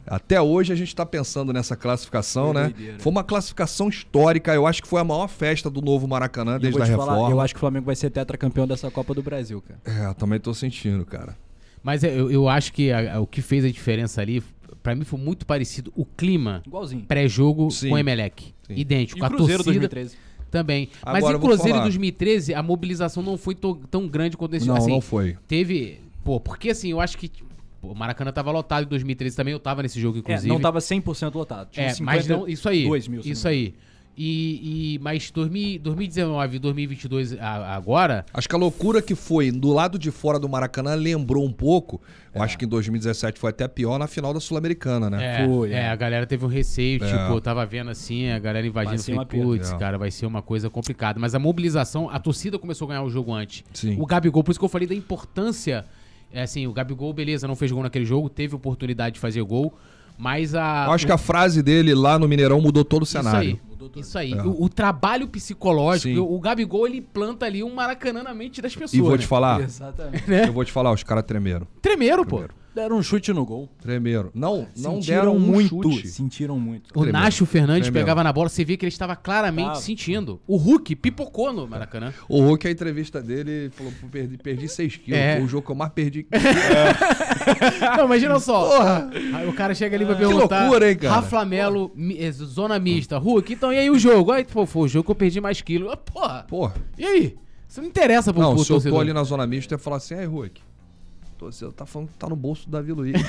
Até 0.06 0.40
hoje 0.40 0.72
a 0.72 0.76
gente 0.76 0.94
tá 0.94 1.04
pensando 1.04 1.52
nessa 1.52 1.76
classificação, 1.76 2.52
Foi 2.52 2.54
né? 2.54 2.62
doideira. 2.68 2.98
Foi 3.00 3.10
uma 3.10 3.24
classificação 3.24 3.88
histórica. 3.88 4.54
Eu 4.54 4.66
acho 4.66 4.80
que 4.82 4.88
foi 4.88 5.00
a 5.00 5.04
maior 5.04 5.26
festa 5.28 5.68
do 5.70 5.80
novo 5.80 6.06
Maracanã 6.06 6.52
E 6.52 6.54
eu 6.54 6.60
desde 6.60 6.82
a 6.82 6.84
reforma. 6.84 7.14
falar, 7.16 7.30
eu 7.30 7.40
acho 7.40 7.54
que 7.54 7.58
o 7.58 7.60
Flamengo 7.60 7.86
vai 7.86 7.96
ser 7.96 8.10
tetracampeão 8.10 8.66
dessa 8.66 8.90
Copa 8.90 9.12
do 9.14 9.22
Brasil, 9.22 9.62
cara. 9.62 10.10
É, 10.10 10.14
também 10.14 10.38
tô 10.38 10.52
sentindo, 10.54 11.04
cara. 11.04 11.36
Mas 11.82 12.04
eu, 12.04 12.30
eu 12.30 12.48
acho 12.48 12.72
que 12.72 12.92
a- 12.92 13.16
a- 13.16 13.20
o 13.20 13.26
que 13.26 13.42
fez 13.42 13.64
a 13.64 13.68
diferença 13.68 14.20
ali, 14.20 14.40
pra 14.82 14.94
mim 14.94 15.04
foi 15.04 15.18
muito 15.18 15.44
parecido 15.46 15.92
o 15.96 16.04
clima 16.04 16.62
pré-jogo 17.08 17.68
com 17.68 17.94
o 17.94 17.98
Emelec. 17.98 18.54
Sim. 18.66 18.74
Idêntico. 18.74 19.20
E 19.20 19.24
a 19.24 19.28
Cruzeiro 19.28 19.64
torcida 19.64 19.88
2013. 19.88 20.16
também. 20.50 20.88
Mas 21.04 21.16
Agora 21.16 21.36
em 21.36 21.40
Cruzeiro 21.40 21.68
em 21.70 21.72
falar. 21.72 21.82
2013, 21.84 22.54
a 22.54 22.62
mobilização 22.62 23.22
não 23.22 23.36
foi 23.36 23.54
tão 23.90 24.06
grande 24.08 24.36
quanto 24.36 24.54
esse 24.54 24.66
Não, 24.66 24.76
assim, 24.76 24.90
não 24.90 25.00
foi. 25.00 25.36
Teve. 25.48 26.00
Pô, 26.24 26.38
porque 26.38 26.70
assim, 26.70 26.90
eu 26.90 27.00
acho 27.00 27.18
que. 27.18 27.30
o 27.82 27.94
Maracanã 27.94 28.30
tava 28.32 28.50
lotado 28.52 28.84
em 28.84 28.88
2013 28.88 29.34
também, 29.36 29.52
eu 29.52 29.58
tava 29.60 29.82
nesse 29.82 30.00
jogo, 30.00 30.18
É, 30.18 30.20
inclusive. 30.20 30.48
não 30.48 30.60
tava 30.60 30.78
100% 30.78 31.34
lotado. 31.34 31.70
Tinha 31.70 31.86
É, 31.88 31.94
mas 32.00 32.26
não, 32.28 32.46
isso 32.48 32.68
aí. 32.68 32.82
52 32.84 33.08
mil. 33.08 33.20
isso 33.24 33.44
não 33.44 33.50
aí. 33.50 33.74
E, 34.14 34.94
e, 34.94 34.98
mas 34.98 35.30
2000, 35.30 35.78
2019 35.80 36.56
e 36.56 36.58
2022 36.58 37.32
a- 37.40 37.74
agora, 37.74 38.26
Acho 38.34 38.46
que 38.46 38.54
a 38.54 38.58
loucura 38.58 39.00
que 39.00 39.14
foi 39.14 39.50
do 39.50 39.72
lado 39.72 39.98
de 39.98 40.10
fora 40.10 40.38
do 40.38 40.46
Maracanã 40.48 40.94
lembrou 40.94 41.42
um 41.44 41.50
pouco. 41.52 41.98
Eu 42.34 42.42
acho 42.42 42.58
que 42.58 42.64
em 42.66 42.68
2017 42.68 43.38
foi 43.40 43.50
até 43.50 43.66
pior 43.66 43.98
na 43.98 44.06
final 44.06 44.34
da 44.34 44.40
Sul-Americana, 44.40 45.08
né? 45.08 45.42
é, 45.42 45.46
Foi, 45.46 45.70
é, 45.72 45.74
é. 45.76 45.88
a 45.88 45.96
galera 45.96 46.26
teve 46.26 46.44
um 46.44 46.48
receio, 46.48 47.02
É. 47.02 47.06
tipo, 47.06 47.32
eu 47.34 47.40
tava 47.40 47.64
vendo 47.64 47.90
assim, 47.90 48.28
a 48.30 48.38
galera 48.38 48.66
invadindo, 48.66 49.02
falei, 49.02 49.24
putz, 49.24 49.72
É. 49.72 49.78
cara, 49.78 49.96
vai 49.96 50.10
ser 50.10 50.26
uma 50.26 50.42
coisa 50.42 50.68
complicada. 50.68 51.18
Mas 51.18 51.34
a 51.34 51.38
mobilização, 51.38 52.10
a 52.10 52.18
torcida 52.18 52.58
começou 52.58 52.86
a 52.86 52.88
ganhar 52.90 53.02
o 53.02 53.10
jogo 53.10 53.32
antes. 53.32 53.64
Sim. 53.72 53.96
O 53.98 54.04
Gabigol, 54.04 54.44
por 54.44 54.50
isso 54.50 54.58
que 54.60 54.64
eu 54.64 54.68
falei 54.68 54.86
da 54.86 54.94
importância, 54.94 55.86
é 56.30 56.42
assim, 56.42 56.66
o 56.66 56.72
Gabigol, 56.72 57.12
beleza, 57.14 57.48
não 57.48 57.56
fez 57.56 57.72
gol 57.72 57.82
naquele 57.82 58.04
jogo, 58.04 58.28
teve 58.28 58.54
oportunidade 58.54 59.14
de 59.14 59.20
fazer 59.20 59.42
gol, 59.42 59.72
mas 60.18 60.54
a... 60.54 60.84
Eu 60.86 60.92
acho 60.92 61.06
que 61.06 61.12
a 61.12 61.18
frase 61.18 61.62
dele 61.62 61.94
lá 61.94 62.18
no 62.18 62.28
Mineirão 62.28 62.60
mudou 62.60 62.84
todo 62.84 63.02
o 63.02 63.04
Isso 63.04 63.12
cenário. 63.12 63.58
Aí. 63.94 64.00
Isso 64.00 64.18
aí. 64.18 64.34
O, 64.34 64.64
o 64.64 64.68
trabalho 64.68 65.26
psicológico, 65.28 66.20
o, 66.20 66.36
o 66.36 66.40
Gabigol, 66.40 66.86
ele 66.86 67.00
planta 67.00 67.46
ali 67.46 67.62
um 67.62 67.74
maracanã 67.74 68.22
na 68.22 68.34
mente 68.34 68.60
das 68.60 68.74
pessoas. 68.74 68.94
E 68.94 69.00
vou 69.00 69.12
né? 69.12 69.18
te 69.18 69.26
falar, 69.26 69.60
Exatamente. 69.60 70.30
eu 70.30 70.52
vou 70.52 70.64
te 70.64 70.72
falar, 70.72 70.92
os 70.92 71.02
caras 71.02 71.24
tremeram. 71.24 71.66
Tremeram, 71.80 72.24
pô. 72.24 72.44
Deram 72.74 72.96
um 72.96 73.02
chute 73.02 73.32
no 73.34 73.44
gol. 73.44 73.68
Tremeram. 73.82 74.30
Não, 74.34 74.66
não 74.76 74.94
Sentiram 74.94 75.20
deram 75.20 75.36
um 75.36 75.38
muito. 75.38 75.68
chute. 75.82 76.08
Sentiram 76.08 76.58
muito. 76.58 76.88
O 76.90 77.02
Tremendo. 77.02 77.12
Nacho 77.12 77.44
Fernandes 77.44 77.82
Tremendo. 77.88 78.02
pegava 78.02 78.24
na 78.24 78.32
bola, 78.32 78.48
você 78.48 78.64
via 78.64 78.76
que 78.78 78.84
ele 78.86 78.92
estava 78.92 79.14
claramente 79.14 79.66
Tava. 79.66 79.80
sentindo. 79.80 80.40
O 80.46 80.56
Hulk 80.56 80.96
pipocou 80.96 81.52
no 81.52 81.66
Maracanã. 81.68 82.14
O 82.28 82.40
Hulk, 82.40 82.66
a 82.66 82.70
entrevista 82.70 83.20
dele, 83.20 83.70
falou, 83.74 83.92
"Pô, 84.00 84.06
perdi, 84.08 84.38
perdi 84.38 84.68
6 84.68 84.96
quilos. 84.96 85.20
É. 85.20 85.36
Foi 85.36 85.44
o 85.44 85.48
jogo 85.48 85.66
que 85.66 85.72
eu 85.72 85.76
mais 85.76 85.92
perdi. 85.92 86.26
Não, 87.96 88.04
imagina 88.06 88.38
só. 88.38 88.68
Porra! 88.68 89.10
Aí 89.34 89.48
o 89.48 89.52
cara 89.52 89.74
chega 89.74 89.96
ali 89.96 90.04
pra 90.04 90.14
Que 90.14 90.20
perguntar. 90.26 90.60
loucura, 90.62 90.90
hein, 90.90 90.96
cara? 90.96 91.14
Rafa 91.16 91.44
Melo, 91.44 91.92
eh, 92.18 92.30
zona 92.32 92.78
mista. 92.78 93.18
Hulk, 93.18 93.52
então 93.52 93.72
e 93.72 93.78
aí 93.78 93.90
o 93.90 93.98
jogo? 93.98 94.32
Aí, 94.32 94.44
pô, 94.44 94.64
foi 94.66 94.82
o 94.82 94.88
jogo 94.88 95.04
que 95.04 95.10
eu 95.10 95.14
perdi 95.14 95.40
mais 95.40 95.60
quilos. 95.60 95.90
Ah, 95.92 95.96
Porra, 95.96 96.44
Porra. 96.48 96.74
e 96.98 97.04
aí? 97.04 97.36
Isso 97.68 97.80
não 97.80 97.88
interessa 97.88 98.32
pro, 98.32 98.42
Não, 98.42 98.54
pro 98.54 98.64
se 98.64 98.70
eu 98.72 98.80
tô 98.82 99.00
ali 99.00 99.12
na 99.12 99.24
zona 99.24 99.46
mista, 99.46 99.74
eu 99.74 99.76
ia 99.78 99.82
falar 99.82 99.96
assim, 99.96 100.14
aí, 100.14 100.26
Hulk, 100.26 100.60
você 101.50 101.66
tá 101.72 101.84
falando 101.86 102.08
que 102.08 102.18
tá 102.18 102.28
no 102.28 102.36
bolso 102.36 102.66
do 102.66 102.72
Davi 102.72 102.92
Luiz. 102.92 103.20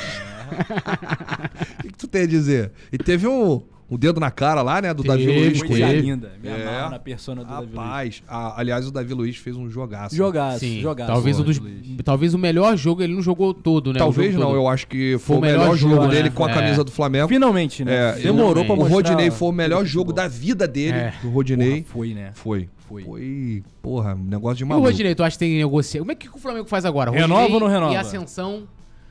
O 1.80 1.82
que, 1.84 1.88
que 1.90 1.98
tu 1.98 2.08
tem 2.08 2.24
a 2.24 2.28
dizer? 2.28 2.72
E 2.92 2.98
teve 2.98 3.28
um, 3.28 3.62
um 3.90 3.98
dedo 3.98 4.20
na 4.20 4.30
cara 4.30 4.62
lá, 4.62 4.82
né, 4.82 4.94
do 4.94 5.04
Davi 5.04 5.26
Teve, 5.26 5.40
Luiz 5.40 5.64
com 5.64 5.76
ele. 5.76 6.02
linda. 6.02 6.32
Me 6.42 6.50
É. 6.50 6.62
amarro 6.68 6.92
na 6.92 7.00
persona 7.00 7.44
do 7.44 7.50
Davi 7.50 7.66
Luiz. 7.66 7.76
Rapaz, 7.78 8.24
a- 8.28 8.60
aliás, 8.60 8.88
o 8.88 8.92
Davi 8.92 9.14
Luiz 9.14 9.38
fez 9.38 9.56
um 9.56 9.70
jogaço. 9.70 10.16
Jogaço, 10.16 10.60
Sim, 10.60 10.80
jogaço. 10.82 11.12
talvez, 11.12 11.40
o 11.40 11.44
Davi 11.44 11.60
dos, 11.60 12.04
talvez 12.04 12.34
o 12.34 12.38
melhor 12.38 12.78
jogo, 12.78 13.02
ele 13.02 13.14
não 13.16 13.22
jogou 13.22 13.54
todo, 13.54 13.92
né? 13.92 13.96
o 13.98 14.00
Talvez 14.00 14.32
jogo 14.34 14.44
não, 14.44 14.52
todo. 14.52 14.62
eu 14.62 14.68
acho 14.68 14.86
que 14.88 15.18
foi, 15.18 15.38
o 15.38 15.42
melhor, 15.42 15.76
jogo, 15.76 16.08
dele 16.08 16.24
né? 16.30 16.36
com 16.36 16.46
a 16.46 16.52
É. 16.52 16.54
camisa 16.54 16.84
do 16.84 16.92
Flamengo. 16.92 17.28
Finalmente, 17.28 17.84
né? 17.84 18.12
É, 18.20 18.22
Demorou 18.22 18.64
pra 18.66 18.74
o 18.74 18.78
mostrar. 18.78 18.96
Rodinei 18.96 19.32
foi 19.32 19.50
o 19.50 19.52
melhor 19.52 19.84
o 19.84 19.86
jogo 19.86 20.14
da 20.14 20.28
vida 20.28 20.68
dele, 20.68 20.98
É. 20.98 21.14
do 21.22 21.30
Rodinei. 21.30 21.82
Porra, 21.82 21.94
foi, 21.94 22.14
né? 22.14 22.32
Foi. 22.34 22.70
Foi. 22.88 23.04
Foi, 23.04 23.64
porra, 23.82 24.14
um 24.14 24.24
negócio 24.24 24.58
de 24.58 24.64
E 24.64 24.66
o 24.66 24.68
maluco. 24.68 24.88
Rodinei, 24.88 25.16
tu 25.16 25.24
acha 25.24 25.36
que 25.36 25.40
tem 25.40 25.52
que 25.52 25.58
negociar? 25.58 26.00
Como 26.02 26.12
é 26.12 26.16
que 26.16 26.30
o 26.30 26.38
Flamengo 26.38 26.68
faz 26.68 26.86
agora? 26.86 27.12
Renova 27.12 27.42
Rodinei 27.42 27.54
ou 27.56 27.60
não 27.62 27.68
renova? 27.68 27.94
E 27.94 27.98
Ascensão. 27.98 28.64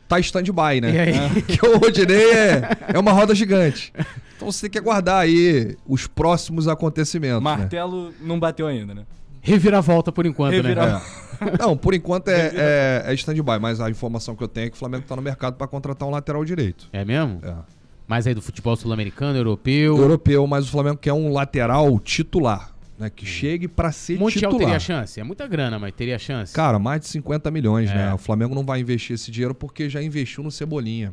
Tá 0.09 0.18
stand-by, 0.20 0.81
né? 0.81 0.93
E 0.95 0.99
aí? 0.99 1.31
Porque 1.43 1.66
o 1.66 1.79
Rodinei 1.79 2.33
é, 2.33 2.62
é 2.95 2.99
uma 2.99 3.12
roda 3.12 3.35
gigante. 3.35 3.93
Então 4.37 4.51
você 4.51 4.62
tem 4.62 4.70
que 4.70 4.79
aguardar 4.79 5.20
aí 5.20 5.77
os 5.89 6.07
próximos 6.07 6.68
acontecimentos, 6.68 7.43
né? 7.43 7.57
Martelo 7.57 8.12
não 8.20 8.39
bateu 8.39 8.66
ainda, 8.66 8.95
né? 8.95 9.05
Reviravolta 9.41 10.12
por 10.12 10.27
enquanto, 10.27 10.53
Revira- 10.53 10.87
né? 10.95 11.03
É. 11.41 11.59
Não, 11.59 11.77
por 11.77 11.95
enquanto 11.95 12.29
é, 12.29 12.53
é, 12.55 13.03
é 13.07 13.14
stand-by, 13.14 13.59
mas 13.61 13.81
a 13.81 13.91
informação 13.91 14.37
que 14.37 14.45
eu 14.45 14.49
tenho 14.49 14.66
é 14.66 14.70
que 14.70 14.77
o 14.77 14.79
Flamengo 14.79 15.05
tá 15.09 15.16
no 15.16 15.23
mercado 15.23 15.55
pra 15.57 15.66
contratar 15.66 16.07
um 16.07 16.12
lateral 16.12 16.45
direito. 16.45 16.89
É 16.93 17.05
mesmo? 17.05 17.41
É. 17.43 17.55
Mas 18.07 18.27
aí 18.27 18.35
do 18.35 18.43
futebol 18.43 18.77
sul-americano, 18.77 19.37
europeu. 19.39 19.97
Europeu, 19.97 20.47
mas 20.47 20.66
o 20.66 20.70
Flamengo 20.70 20.99
quer 20.99 21.12
um 21.14 21.33
lateral 21.33 21.99
titular, 21.99 22.72
né? 23.03 23.11
Que 23.11 23.26
chegue 23.26 23.68
pra 23.68 23.92
ser 23.92 24.18
Montiel 24.18 24.50
titular. 24.50 24.61
teria 24.66 24.78
chance? 24.80 25.20
É 25.20 25.24
muita 25.24 25.46
grana, 25.46 25.78
mas 25.78 25.92
teria 25.92 26.18
chance. 26.18 26.55
Cara, 26.55 26.78
mais 26.78 27.00
de 27.00 27.09
50 27.09 27.50
milhões, 27.50 27.90
É. 27.90 27.94
né? 27.94 28.14
O 28.14 28.18
Flamengo 28.18 28.55
não 28.55 28.64
vai 28.64 28.80
investir 28.80 29.14
esse 29.14 29.30
dinheiro 29.30 29.55
porque 29.55 29.88
já 29.88 30.03
investiu 30.03 30.42
no 30.42 30.50
Cebolinha. 30.50 31.12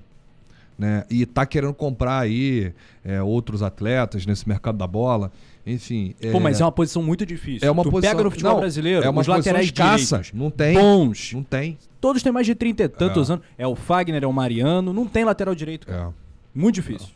Né? 0.78 1.04
E 1.10 1.26
tá 1.26 1.46
querendo 1.46 1.74
comprar 1.74 2.20
aí 2.20 2.72
é, 3.04 3.22
outros 3.22 3.62
atletas 3.62 4.26
nesse 4.26 4.48
mercado 4.48 4.78
da 4.78 4.88
bola. 4.88 5.30
Enfim. 5.68 6.16
Pô, 6.32 6.40
mas 6.40 6.62
é 6.62 6.64
uma 6.64 6.72
posição 6.72 7.04
muito 7.04 7.26
difícil. 7.26 7.68
é 7.68 7.70
uma 7.70 7.84
tu 7.84 7.92
posição- 7.92 8.12
pega 8.16 8.24
no 8.24 8.32
futebol 8.32 8.54
não, 8.54 8.60
brasileiro, 8.62 9.04
é 9.06 9.10
uma 9.10 9.20
os 9.20 9.28
posição 9.28 9.36
laterais 9.52 9.66
escassa. 9.66 10.18
direitos, 10.20 10.32
Não 10.34 10.50
tem. 10.50 10.74
bons. 10.76 11.34
Não 11.34 11.44
tem. 11.44 11.78
Todos 12.00 12.24
têm 12.24 12.32
mais 12.32 12.46
de 12.46 12.56
30 12.56 12.84
e 12.84 12.88
tantos 12.88 13.30
anos. 13.30 13.44
É 13.58 13.68
o 13.68 13.76
Fagner, 13.76 14.24
é 14.24 14.28
o 14.28 14.32
Mariano. 14.32 14.94
Não 14.94 15.06
tem 15.06 15.26
lateral 15.26 15.54
direito, 15.54 15.86
cara. 15.86 16.10
É. 16.10 16.14
Muito 16.58 16.76
difícil. 16.76 17.10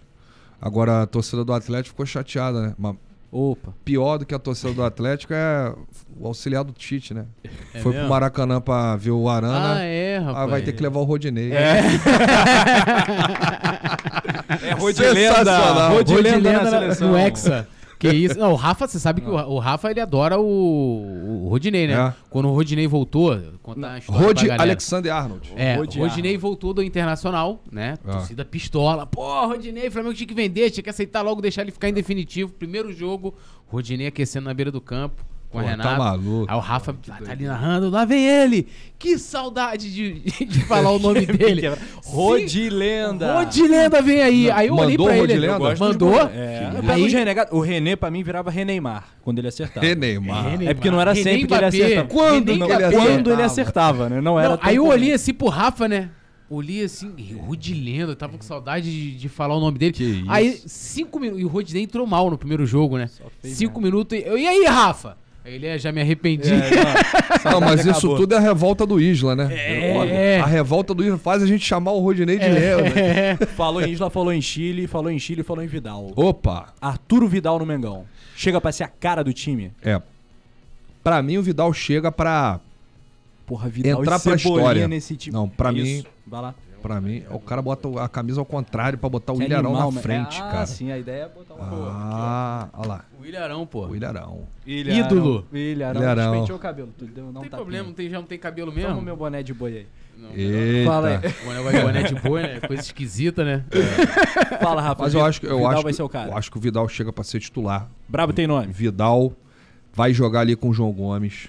Agora 0.61 1.03
a 1.03 1.07
torcida 1.07 1.43
do 1.45 1.53
Atlético 1.53 1.89
ficou 1.93 2.05
chateada, 2.05 2.61
né? 2.67 2.75
Mas 2.77 2.95
Opa. 3.35 3.73
pior 3.83 4.19
do 4.19 4.27
que 4.27 4.35
a 4.35 4.39
torcida 4.39 4.71
do 4.73 4.83
Atlético 4.83 5.33
é 5.33 5.73
o 6.19 6.27
auxiliar 6.27 6.63
do 6.63 6.71
Tite, 6.71 7.15
né? 7.15 7.25
É 7.73 7.79
Foi 7.79 7.91
mesmo? 7.91 8.05
pro 8.05 8.09
Maracanã 8.13 8.61
pra 8.61 8.95
ver 8.95 9.09
o 9.09 9.27
Arana. 9.27 9.77
Ah, 9.77 9.83
é, 9.83 10.19
rapaz. 10.19 10.37
Ah, 10.37 10.45
vai 10.45 10.61
ter 10.61 10.71
que 10.73 10.83
levar 10.83 10.99
o 10.99 11.03
Rodinei. 11.03 11.51
É 11.51 11.81
Sensacional. 14.93 15.93
Rodilenda 15.93 16.51
na 16.51 16.59
Rodilenda 16.59 16.69
seleção. 16.69 17.07
no 17.09 17.17
Hexa. 17.17 17.67
Que 18.09 18.15
isso? 18.15 18.37
Não, 18.37 18.51
o 18.51 18.55
Rafa, 18.55 18.87
você 18.87 18.99
sabe 18.99 19.21
que 19.21 19.29
o, 19.29 19.33
o 19.33 19.59
Rafa 19.59 19.89
ele 19.89 20.01
adora 20.01 20.39
o, 20.39 21.45
o 21.45 21.47
Rodinei, 21.49 21.87
né? 21.87 21.93
É. 21.93 22.13
Quando 22.29 22.49
o 22.49 22.53
Rodinei 22.53 22.85
voltou, 22.85 23.39
contar 23.61 23.93
a 23.93 23.97
história 23.99 24.25
Rod. 24.25 24.59
Alexander 24.59 25.13
Arnold. 25.13 25.53
É, 25.55 25.75
o 25.75 25.79
Rodiar. 25.79 26.09
Rodinei 26.09 26.37
voltou 26.37 26.73
do 26.73 26.83
Internacional, 26.83 27.61
né? 27.71 27.97
Ah. 28.05 28.13
Torcida 28.13 28.43
pistola. 28.43 29.05
Pô, 29.05 29.47
Rodinei, 29.47 29.87
o 29.87 29.91
Flamengo 29.91 30.13
tinha 30.13 30.27
que 30.27 30.33
vender, 30.33 30.69
tinha 30.69 30.83
que 30.83 30.89
aceitar 30.89 31.21
logo, 31.21 31.41
deixar 31.41 31.61
ele 31.61 31.71
ficar 31.71 31.89
em 31.89 31.93
definitivo. 31.93 32.51
Primeiro 32.51 32.91
jogo, 32.91 33.33
Rodinei 33.67 34.07
aquecendo 34.07 34.45
na 34.45 34.53
beira 34.53 34.71
do 34.71 34.81
campo 34.81 35.23
com 35.53 35.59
Pô, 35.59 35.65
a 35.65 35.69
tá 35.69 35.69
Renata. 35.71 35.97
maluco. 35.97 36.51
Aí 36.51 36.57
o 36.57 36.59
Rafa 36.59 36.93
tá, 36.93 37.15
tá 37.23 37.31
ali 37.31 37.45
narrando, 37.45 37.89
lá 37.89 38.03
vem 38.03 38.25
ele! 38.27 38.67
Que 38.99 39.17
saudade 39.17 39.93
de, 39.93 40.19
de 40.45 40.59
falar 40.65 40.91
o 40.91 40.99
nome 40.99 41.25
dele. 41.27 41.61
Rodilenda. 42.05 43.33
Rodilenda 43.33 44.01
vem 44.01 44.21
aí. 44.21 44.49
Aí 44.51 44.67
eu 44.67 44.75
olhei 44.75 44.97
pra 44.97 45.17
ele. 45.17 45.47
Rodilenda? 45.47 45.75
Mandou? 45.77 46.19
É, 46.33 46.71
Aí-. 46.87 47.47
O 47.51 47.59
René, 47.59 47.95
pra 47.95 48.09
mim, 48.09 48.23
virava 48.23 48.49
Reneymar 48.49 49.05
quando 49.21 49.39
ele 49.39 49.47
acertava. 49.47 49.85
Neymar. 49.95 50.49
René- 50.51 50.65
É 50.67 50.73
porque 50.73 50.89
não 50.89 50.99
era 51.01 51.13
René 51.13 51.31
sempre 51.31 51.47
que 51.47 51.53
ele 51.53 51.65
acertava. 51.65 52.07
Quando 52.07 52.55
não 52.55 52.67
ele 52.69 52.75
Quando 52.75 52.93
acertava? 52.95 53.31
ele 53.33 53.41
acertava, 53.43 54.09
né? 54.09 54.21
Não 54.21 54.39
era 54.39 54.49
Não, 54.49 54.59
aí 54.61 54.75
eu 54.75 54.83
comum. 54.83 54.93
olhei 54.93 55.13
assim 55.13 55.33
pro 55.33 55.47
Rafa, 55.47 55.87
né? 55.87 56.09
Olhei 56.49 56.83
assim, 56.83 57.11
Rodilenda, 57.47 58.15
tava 58.15 58.37
com 58.37 58.43
saudade 58.43 58.91
de, 58.91 59.15
de 59.17 59.29
falar 59.29 59.55
o 59.55 59.59
nome 59.59 59.77
dele. 59.79 59.91
Que 59.93 60.03
isso. 60.03 60.25
Aí, 60.29 60.61
cinco 60.65 61.19
minutos. 61.19 61.41
E 61.41 61.45
o 61.45 61.47
Rodinei 61.47 61.83
entrou 61.83 62.05
mal 62.05 62.29
no 62.29 62.37
primeiro 62.37 62.65
jogo, 62.65 62.97
né? 62.97 63.09
fez 63.41 63.57
Cinco 63.57 63.81
minutos. 63.81 64.17
E, 64.17 64.21
eu, 64.23 64.37
e 64.37 64.45
aí, 64.47 64.63
Rafa? 64.65 65.17
Ele, 65.45 65.67
"É, 65.67 65.77
já 65.77 65.91
me 65.91 65.99
arrependi. 66.01 66.49
É, 66.53 67.49
Não, 67.51 67.59
mas 67.61 67.81
isso 67.85 67.89
Acabou. 67.99 68.15
tudo 68.17 68.33
é 68.33 68.37
a 68.37 68.39
revolta 68.39 68.85
do 68.85 68.99
Isla, 68.99 69.35
né? 69.35 69.49
É. 69.51 70.39
A 70.39 70.45
revolta 70.45 70.93
do 70.93 71.03
Isla 71.03 71.17
faz 71.17 71.43
a 71.43 71.45
gente 71.45 71.65
chamar 71.65 71.91
o 71.91 71.99
Rodinei 71.99 72.39
de 72.39 72.47
Léo, 72.47 72.81
né? 72.81 72.91
É. 73.41 73.45
Falou 73.55 73.81
em 73.81 73.91
Isla, 73.91 74.09
falou 74.09 74.31
em 74.31 74.41
Chile, 74.41 74.87
falou 74.87 75.11
em 75.11 75.19
Chile, 75.19 75.43
falou 75.43 75.63
em 75.63 75.67
Vidal. 75.67 76.11
Opa! 76.15 76.73
Arturo 76.81 77.27
Vidal 77.27 77.59
no 77.59 77.65
Mengão. 77.65 78.05
Chega 78.35 78.59
pra 78.61 78.71
ser 78.71 78.83
a 78.85 78.87
cara 78.87 79.23
do 79.23 79.33
time. 79.33 79.71
É. 79.83 80.01
Pra 81.03 81.21
mim, 81.21 81.37
o 81.37 81.43
Vidal 81.43 81.73
chega 81.73 82.11
pra. 82.11 82.59
Porra, 83.45 83.67
Vidal 83.67 84.01
Entrar 84.01 84.17
e 84.17 84.21
pra 84.21 84.35
história. 84.35 84.87
nesse 84.87 85.17
time. 85.17 85.33
Não, 85.35 85.49
pra 85.49 85.73
Isso. 85.73 85.83
mim- 85.83 86.05
Vai 86.25 86.41
lá. 86.41 86.55
Pra 86.81 86.99
mim, 86.99 87.23
o 87.29 87.39
cara 87.39 87.61
bota 87.61 87.87
a 88.03 88.09
camisa 88.09 88.41
ao 88.41 88.45
contrário 88.45 88.97
pra 88.97 89.07
botar 89.09 89.31
o 89.31 89.37
Que 89.37 89.45
Ilharão 89.45 89.71
na 89.73 89.89
mas- 89.91 90.01
frente, 90.03 90.41
ah, 90.41 90.51
cara. 90.51 90.65
sim, 90.65 90.91
a 90.91 90.97
ideia 90.97 91.23
é 91.23 91.29
botar 91.29 91.53
uma 91.53 91.65
Ah, 91.69 92.67
olha 92.73 92.87
lá. 92.87 93.05
O 93.23 93.25
Ilharão, 93.25 93.65
pô. 93.65 93.85
O 93.87 93.95
Ilharão. 93.95 94.43
Ídolo. 94.67 95.45
Ilharão. 95.53 96.01
Ilharão. 96.01 96.31
Despenteou 96.31 96.57
o 96.57 96.61
cabelo. 96.61 96.93
Tu 96.97 97.05
deu, 97.05 97.23
não 97.25 97.31
Não 97.33 97.41
tem 97.41 97.49
tá 97.49 97.55
problema, 97.57 97.87
não 97.87 97.93
tem, 97.93 98.09
já 98.09 98.17
não 98.19 98.25
tem 98.27 98.37
cabelo 98.37 98.71
mesmo. 98.71 98.89
Toma 98.89 99.01
o 99.01 99.05
meu 99.05 99.15
boné 99.15 99.41
de 99.41 99.53
boi 99.53 99.77
aí. 99.77 99.87
Não, 100.17 100.29
Eita. 100.35 100.89
Fala 100.91 101.07
aí. 101.07 101.17
O 101.77 101.81
boné 101.81 102.03
de 102.03 102.15
boi, 102.15 102.41
né? 102.43 102.59
Coisa 102.59 102.83
esquisita, 102.83 103.43
né? 103.45 103.63
Fala, 104.61 104.81
Rafa. 104.81 105.03
Mas 105.03 105.13
eu 105.13 105.23
acho 105.23 105.39
que 105.39 105.47
eu 105.47 105.55
Vidal 105.57 105.71
acho, 105.71 105.83
vai 105.83 105.91
que- 105.93 105.95
ser 105.97 106.03
o 106.03 106.09
cara. 106.09 106.29
eu 106.31 106.37
acho 106.37 106.51
que 106.51 106.57
o 106.57 106.61
Vidal 106.61 106.87
chega 106.89 107.13
pra 107.13 107.23
ser 107.23 107.39
titular. 107.39 107.87
Brabo 108.09 108.33
tem 108.33 108.45
nome. 108.45 108.67
Vidal 108.73 109.33
vai 109.93 110.13
jogar 110.13 110.41
ali 110.41 110.55
com 110.55 110.69
o 110.69 110.73
João 110.73 110.91
Gomes. 110.91 111.47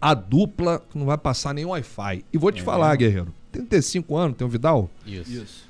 A 0.00 0.12
dupla 0.12 0.82
não 0.94 1.06
vai 1.06 1.16
passar 1.16 1.54
nem 1.54 1.64
Wi-Fi. 1.64 2.24
E 2.32 2.36
vou 2.38 2.52
te 2.52 2.62
falar, 2.62 2.94
guerreiro. 2.96 3.32
35 3.50 4.14
anos, 4.16 4.36
tem 4.36 4.46
o 4.46 4.50
Vidal? 4.50 4.90
Isso. 5.06 5.65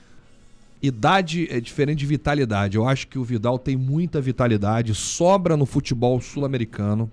Idade 0.82 1.48
é 1.50 1.60
diferente 1.60 2.00
de 2.00 2.06
vitalidade. 2.06 2.76
Eu 2.76 2.86
acho 2.86 3.08
que 3.08 3.18
o 3.18 3.24
Vidal 3.24 3.58
tem 3.58 3.76
muita 3.76 4.20
vitalidade, 4.20 4.94
sobra 4.94 5.56
no 5.56 5.64
futebol 5.64 6.20
sul-americano. 6.20 7.10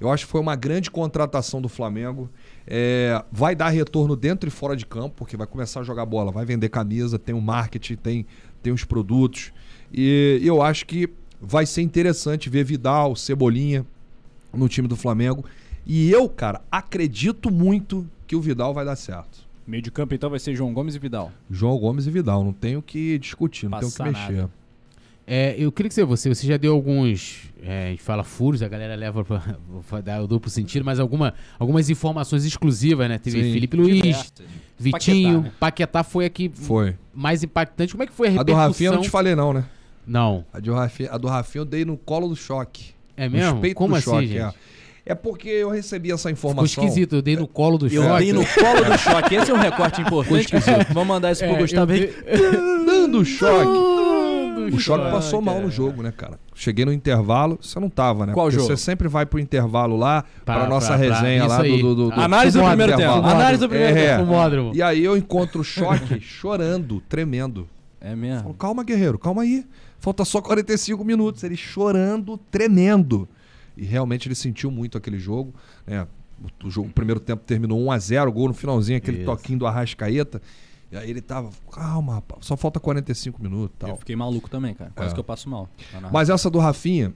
Eu 0.00 0.10
acho 0.12 0.26
que 0.26 0.30
foi 0.30 0.40
uma 0.40 0.54
grande 0.54 0.90
contratação 0.90 1.60
do 1.60 1.68
Flamengo. 1.68 2.30
É, 2.66 3.22
vai 3.32 3.56
dar 3.56 3.70
retorno 3.70 4.14
dentro 4.14 4.48
e 4.48 4.50
fora 4.50 4.76
de 4.76 4.86
campo, 4.86 5.16
porque 5.16 5.36
vai 5.36 5.46
começar 5.46 5.80
a 5.80 5.82
jogar 5.82 6.06
bola, 6.06 6.30
vai 6.30 6.44
vender 6.44 6.68
camisa, 6.68 7.18
tem 7.18 7.34
o 7.34 7.40
marketing, 7.40 7.96
tem, 7.96 8.26
tem 8.62 8.72
os 8.72 8.84
produtos. 8.84 9.52
E 9.92 10.40
eu 10.42 10.62
acho 10.62 10.86
que 10.86 11.08
vai 11.40 11.66
ser 11.66 11.82
interessante 11.82 12.48
ver 12.50 12.64
Vidal, 12.64 13.16
Cebolinha 13.16 13.84
no 14.52 14.68
time 14.68 14.86
do 14.86 14.96
Flamengo. 14.96 15.44
E 15.84 16.10
eu, 16.10 16.28
cara, 16.28 16.60
acredito 16.70 17.50
muito 17.50 18.08
que 18.26 18.36
o 18.36 18.40
Vidal 18.40 18.74
vai 18.74 18.84
dar 18.84 18.96
certo. 18.96 19.47
Meio 19.68 19.82
de 19.82 19.90
campo, 19.90 20.14
então, 20.14 20.30
vai 20.30 20.38
ser 20.38 20.54
João 20.54 20.72
Gomes 20.72 20.94
e 20.94 20.98
Vidal. 20.98 21.30
João 21.50 21.76
Gomes 21.76 22.06
e 22.06 22.10
Vidal, 22.10 22.42
não 22.42 22.54
tenho 22.54 22.78
o 22.78 22.82
que 22.82 23.18
discutir, 23.18 23.68
não 23.68 23.78
tenho 23.78 23.90
o 23.92 23.94
que 23.94 24.02
mexer. 24.02 24.32
nada. 24.32 24.50
É, 25.26 25.54
eu 25.58 25.70
queria 25.70 25.90
que 25.90 25.94
você, 25.94 26.04
você, 26.06 26.34
você 26.34 26.46
já 26.46 26.56
deu 26.56 26.72
alguns, 26.72 27.50
é, 27.62 27.88
a 27.88 27.90
gente 27.90 28.02
fala 28.02 28.24
furos, 28.24 28.62
a 28.62 28.68
galera 28.68 28.94
leva 28.94 29.22
pra, 29.22 29.42
pra 29.86 30.00
dar 30.00 30.22
o 30.22 30.26
duplo 30.26 30.48
sentido, 30.48 30.86
mas 30.86 30.98
alguma, 30.98 31.34
algumas 31.58 31.90
informações 31.90 32.46
exclusivas, 32.46 33.10
né? 33.10 33.18
Teve 33.18 33.42
Sim. 33.42 33.52
Felipe 33.52 33.76
Luiz, 33.76 34.02
Diversas. 34.02 34.32
Vitinho, 34.78 35.42
Paquetá, 35.42 35.56
Paquetá, 35.60 35.98
né? 35.98 36.02
foi 36.02 36.24
a 36.24 36.30
que 36.30 36.48
Foi. 36.48 36.96
mais 37.12 37.44
impactante. 37.44 37.92
Como 37.92 38.02
é 38.04 38.06
que 38.06 38.12
foi 38.14 38.28
a 38.28 38.30
A 38.30 38.32
do 38.32 38.38
repercussão? 38.38 38.68
Rafinha 38.68 38.88
eu 38.88 38.94
não 38.94 39.02
te 39.02 39.10
falei, 39.10 39.34
não, 39.34 39.52
né? 39.52 39.66
Não. 40.06 40.46
A, 40.50 40.60
de 40.60 40.70
Rafinha, 40.70 41.10
a 41.12 41.18
do 41.18 41.28
Rafinha 41.28 41.60
eu 41.60 41.66
dei 41.66 41.84
no 41.84 41.98
colo 41.98 42.26
do 42.26 42.36
choque. 42.36 42.94
É 43.14 43.28
mesmo? 43.28 43.60
Como 43.74 43.92
do 43.92 43.98
assim, 43.98 44.10
choque, 44.10 44.26
gente? 44.28 44.38
É. 44.38 44.54
É 45.08 45.14
porque 45.14 45.48
eu 45.48 45.70
recebi 45.70 46.12
essa 46.12 46.28
Ficou 46.28 46.50
informação. 46.50 46.84
esquisito, 46.84 47.16
eu 47.16 47.22
dei 47.22 47.34
no 47.34 47.48
colo 47.48 47.78
do 47.78 47.86
Eu 47.86 48.02
choque. 48.02 48.24
dei 48.24 48.32
no 48.34 48.44
colo 48.44 48.84
do 48.84 48.98
choque. 48.98 49.34
Esse 49.36 49.50
é 49.50 49.54
um 49.54 49.58
recorte 49.58 50.00
importante. 50.02 50.52
Vamos 50.92 51.08
mandar 51.08 51.32
isso 51.32 51.42
pro 51.44 51.54
É, 51.54 51.58
Gustavo 51.58 51.92
eu 51.92 51.96
Henrique. 51.96 52.14
Dando 52.86 53.24
choque. 53.24 53.68
O 54.74 54.78
choque 54.78 55.10
passou 55.10 55.40
mal 55.40 55.60
no 55.60 55.70
jogo, 55.70 56.02
né, 56.02 56.12
cara? 56.14 56.38
Cheguei 56.54 56.84
no 56.84 56.92
intervalo, 56.92 57.58
você 57.62 57.78
não 57.80 57.88
tava, 57.88 58.26
né? 58.26 58.32
Qual 58.34 58.46
Porque 58.46 58.56
jogo? 58.60 58.68
você 58.68 58.76
sempre 58.76 59.08
vai 59.08 59.24
pro 59.24 59.38
intervalo 59.38 59.96
lá, 59.96 60.24
pra, 60.44 60.56
Pra- 60.60 60.68
nossa 60.68 60.88
pra- 60.88 60.98
pra- 60.98 61.14
resenha 61.20 61.38
isso 61.46 61.48
lá 61.48 61.62
aí. 61.62 61.80
do, 61.80 61.94
do, 61.94 62.10
do- 62.10 62.20
Análise 62.20 62.58
do 62.58 62.64
primeiro 62.66 62.92
tempo. 62.96 63.02
intervalo. 63.10 63.34
Análise 63.34 63.60
do 63.60 63.68
primeiro 63.68 63.98
É. 63.98 64.06
tempo. 64.16 64.26
Fumódromo. 64.26 64.72
E 64.74 64.82
aí 64.82 65.02
eu 65.04 65.16
encontro 65.16 65.60
o 65.60 65.64
choque 65.64 66.20
chorando, 66.20 67.00
tremendo. 67.08 67.66
É 68.00 68.08
Falo, 68.08 68.16
mesmo. 68.20 68.54
calma, 68.54 68.84
guerreiro, 68.84 69.18
calma 69.18 69.42
aí. 69.42 69.64
Falta 70.00 70.24
só 70.24 70.40
45 70.42 71.02
minutos. 71.04 71.42
Ele 71.44 71.56
chorando, 71.56 72.36
tremendo. 72.50 73.26
E 73.78 73.84
realmente 73.84 74.28
ele 74.28 74.34
sentiu 74.34 74.70
muito 74.70 74.98
aquele 74.98 75.18
jogo. 75.18 75.54
né? 75.86 76.06
O, 76.62 76.66
o 76.66 76.70
jogo, 76.70 76.88
o 76.88 76.92
primeiro 76.92 77.18
tempo 77.20 77.42
terminou 77.44 77.80
1x0, 77.86 78.30
gol 78.30 78.48
no 78.48 78.54
finalzinho, 78.54 78.98
aquele 78.98 79.18
Isso. 79.18 79.26
toquinho 79.26 79.58
do 79.58 79.66
Arrascaeta. 79.66 80.40
E 80.90 80.96
aí 80.96 81.10
ele 81.10 81.20
tava, 81.20 81.50
calma, 81.70 82.22
só 82.40 82.56
falta 82.56 82.78
45 82.80 83.42
minutos 83.42 83.76
e 83.80 83.84
Eu 83.84 83.88
tal. 83.88 83.96
fiquei 83.98 84.16
maluco 84.16 84.48
também, 84.48 84.72
cara. 84.74 84.90
Quase 84.94 85.10
É. 85.10 85.14
que 85.14 85.20
eu 85.20 85.24
passo 85.24 85.48
mal. 85.48 85.68
Tá 85.92 86.08
Mas 86.12 86.30
essa 86.30 86.48
do 86.48 86.58
Rafinha, 86.58 87.12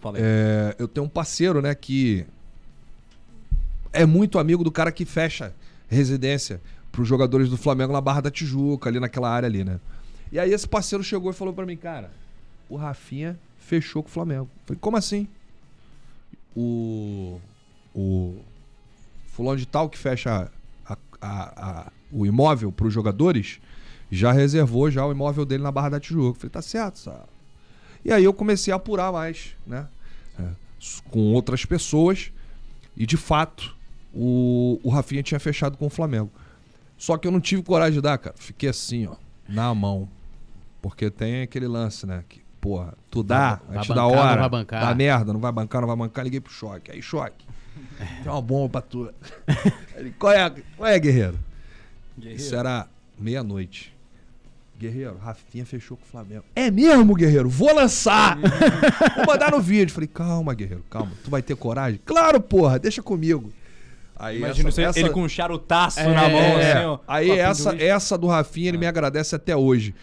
Fala 0.00 0.18
aí. 0.18 0.22
é, 0.24 0.76
eu 0.78 0.86
tenho 0.88 1.06
um 1.06 1.08
parceiro, 1.08 1.62
né, 1.62 1.74
que 1.74 2.26
é 3.92 4.04
muito 4.04 4.38
amigo 4.38 4.62
do 4.64 4.70
cara 4.70 4.90
que 4.92 5.04
fecha 5.04 5.54
residência 5.88 6.60
pros 6.90 7.06
jogadores 7.08 7.48
do 7.48 7.56
Flamengo 7.56 7.92
na 7.92 8.00
Barra 8.00 8.20
da 8.22 8.30
Tijuca, 8.30 8.88
ali 8.88 9.00
naquela 9.00 9.30
área 9.30 9.46
ali, 9.46 9.64
né? 9.64 9.80
E 10.32 10.38
aí 10.38 10.52
esse 10.52 10.66
parceiro 10.68 11.02
chegou 11.04 11.30
e 11.30 11.34
falou 11.34 11.54
pra 11.54 11.64
mim, 11.66 11.76
cara, 11.76 12.10
o 12.68 12.76
Rafinha 12.76 13.38
fechou 13.58 14.02
com 14.02 14.08
o 14.08 14.12
Flamengo. 14.12 14.44
Eu 14.52 14.66
Falei, 14.66 14.78
como 14.80 14.96
assim? 14.96 15.26
O 16.56 17.40
o 17.94 18.40
fulano 19.28 19.56
de 19.58 19.66
tal 19.66 19.88
que 19.88 19.96
fecha 19.98 20.50
a- 20.86 20.96
a- 21.20 21.52
a- 21.56 21.92
o 22.12 22.26
imóvel 22.26 22.70
pros 22.72 22.92
jogadores 22.92 23.60
já 24.10 24.32
reservou 24.32 24.90
já 24.90 25.04
o 25.06 25.12
imóvel 25.12 25.44
dele 25.44 25.62
na 25.62 25.70
Barra 25.72 25.90
da 25.90 26.00
Tijuca. 26.00 26.30
Eu 26.30 26.34
Falei, 26.34 26.50
tá 26.50 26.62
certo, 26.62 26.98
sabe? 26.98 27.22
E 28.04 28.12
aí 28.12 28.22
eu 28.24 28.32
comecei 28.34 28.72
a 28.72 28.76
apurar 28.76 29.12
mais, 29.12 29.56
né? 29.66 29.88
É, 30.38 30.44
com 31.10 31.32
outras 31.32 31.64
pessoas. 31.64 32.30
E 32.96 33.06
de 33.06 33.16
fato, 33.16 33.74
o, 34.12 34.78
o 34.82 34.90
Rafinha 34.90 35.22
tinha 35.22 35.40
fechado 35.40 35.76
com 35.76 35.86
o 35.86 35.90
Flamengo. 35.90 36.30
Só 36.98 37.16
que 37.16 37.26
eu 37.26 37.32
não 37.32 37.40
tive 37.40 37.62
coragem 37.62 37.94
de 37.94 38.00
dar, 38.02 38.18
cara. 38.18 38.36
Fiquei 38.38 38.68
assim, 38.68 39.06
ó, 39.06 39.16
na 39.48 39.74
mão. 39.74 40.08
Porque 40.82 41.10
tem 41.10 41.42
aquele 41.42 41.66
lance, 41.66 42.06
né? 42.06 42.22
Que, 42.28 42.40
porra, 42.64 42.94
tu 43.10 43.22
dá 43.22 43.60
Vai 43.68 43.76
antes 43.76 43.88
bancar, 43.88 43.94
da 43.94 44.02
não 44.14 44.18
hora. 44.18 44.40
vai 44.40 44.48
bancar. 44.48 44.86
Dá 44.86 44.94
merda, 44.94 45.32
não 45.34 45.40
vai 45.40 45.52
bancar, 45.52 45.80
não 45.82 45.88
vai 45.88 45.96
bancar. 45.98 46.24
Liguei 46.24 46.40
pro 46.40 46.50
choque. 46.50 46.90
Aí, 46.90 47.02
choque. 47.02 47.44
Tem 48.22 48.32
uma 48.32 48.40
bomba 48.40 48.70
pra 48.70 48.80
tu. 48.80 49.12
Ele, 49.94 50.14
qual 50.18 50.32
é, 50.32 50.50
qual 50.74 50.88
é, 50.88 50.98
guerreiro? 50.98 51.38
Isso 52.22 52.56
era 52.56 52.86
meia-noite. 53.18 53.92
Guerreiro, 54.78 55.18
Rafinha 55.18 55.66
fechou 55.66 55.96
com 55.98 56.04
o 56.04 56.06
Flamengo. 56.06 56.42
É 56.56 56.70
mesmo, 56.70 57.14
Guerreiro? 57.14 57.48
Vou 57.50 57.74
lançar! 57.74 58.38
Vou 59.16 59.26
mandar 59.26 59.50
no 59.52 59.60
vídeo. 59.60 59.92
Falei, 59.92 60.08
calma, 60.08 60.54
Guerreiro, 60.54 60.82
calma. 60.88 61.12
Tu 61.22 61.30
vai 61.30 61.42
ter 61.42 61.54
coragem? 61.56 62.00
Claro, 62.06 62.40
porra, 62.40 62.78
deixa 62.78 63.02
comigo. 63.02 63.52
Aí 64.16 64.38
Imagina 64.38 64.70
essa- 64.70 64.82
essa- 64.82 64.98
ele 65.00 65.10
com 65.10 65.22
um 65.22 65.28
charutaço 65.28 66.00
É, 66.00 66.06
na 66.12 66.28
mão, 66.28 66.40
é, 66.40 66.72
assim, 66.72 66.86
ó. 66.86 66.98
aí 67.06 67.30
essa, 67.30 67.76
essa 67.76 68.16
do 68.16 68.26
Rafinha, 68.26 68.68
ele 68.68 68.78
me 68.78 68.86
agradece 68.86 69.34
até 69.36 69.54
hoje. 69.54 69.94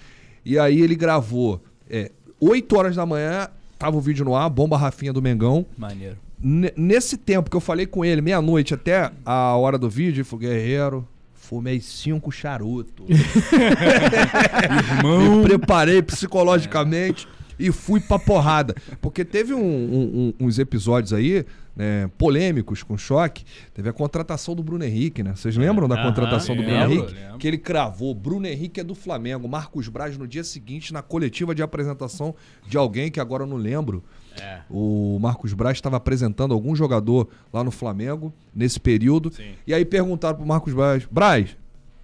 E 0.45 0.59
aí 0.59 0.79
ele 0.81 0.95
gravou 0.95 1.61
é, 1.89 2.09
8 2.41 2.75
horas 2.77 2.95
da 2.95 3.05
manhã, 3.05 3.47
tava 3.77 3.95
o 3.95 4.01
vídeo 4.01 4.25
no 4.25 4.35
ar, 4.35 4.49
bomba 4.49 4.75
Rafinha 4.77 5.13
do 5.13 5.21
Mengão. 5.21 5.65
Maneiro. 5.77 6.17
N- 6.43 6.73
nesse 6.75 7.15
tempo 7.17 7.49
que 7.49 7.55
eu 7.55 7.61
falei 7.61 7.85
com 7.85 8.03
ele, 8.03 8.19
meia-noite 8.21 8.73
até 8.73 9.11
a 9.23 9.55
hora 9.55 9.77
do 9.77 9.87
vídeo, 9.89 10.17
ele 10.21 10.23
falou, 10.23 10.41
guerreiro, 10.41 11.07
fumei 11.35 11.79
cinco 11.79 12.31
charutos. 12.31 13.05
Me 15.03 15.43
preparei 15.43 16.01
psicologicamente 16.01 17.27
e 17.67 17.71
fui 17.71 17.99
pra 17.99 18.17
porrada. 18.19 18.75
Porque 19.01 19.23
teve 19.23 19.53
um- 19.53 19.61
um- 19.61 20.33
uns 20.39 20.59
episódios 20.59 21.13
aí, 21.13 21.45
né, 21.75 22.09
polêmicos 22.17 22.83
com 22.83 22.97
choque. 22.97 23.43
Teve 23.73 23.87
a 23.89 23.93
contratação 23.93 24.55
do 24.55 24.61
Bruno 24.63 24.83
Henrique, 24.83 25.23
né? 25.23 25.33
Vocês 25.35 25.55
lembram 25.55 25.87
da 25.87 25.95
Aham, 25.95 26.07
contratação 26.07 26.55
do 26.55 26.63
Bruno 26.63 26.77
lembro, 26.77 26.93
Henrique? 26.97 27.13
lembro. 27.13 27.37
Que 27.37 27.47
ele 27.47 27.57
cravou. 27.57 28.13
Bruno 28.13 28.45
Henrique 28.47 28.79
é 28.79 28.83
do 28.83 28.93
Flamengo. 28.95 29.47
Marcos 29.47 29.87
Braz 29.87 30.17
no 30.17 30.27
dia 30.27 30.43
seguinte, 30.43 30.91
na 30.91 31.01
coletiva 31.01 31.55
de 31.55 31.61
apresentação 31.63 32.35
de 32.67 32.77
alguém 32.77 33.09
que 33.09 33.19
agora 33.19 33.43
eu 33.43 33.47
não 33.47 33.57
lembro. 33.57 34.03
É. 34.39 34.59
O 34.69 35.17
Marcos 35.21 35.53
Braz 35.53 35.77
estava 35.77 35.97
apresentando 35.97 36.53
algum 36.53 36.73
jogador 36.75 37.27
lá 37.51 37.63
no 37.63 37.71
Flamengo 37.71 38.33
nesse 38.55 38.79
período. 38.79 39.31
Sim. 39.33 39.51
E 39.67 39.73
aí 39.73 39.83
perguntaram 39.85 40.37
pro 40.37 40.45
Marcos 40.45 40.73
Braz: 40.73 41.05
Braz, 41.11 41.57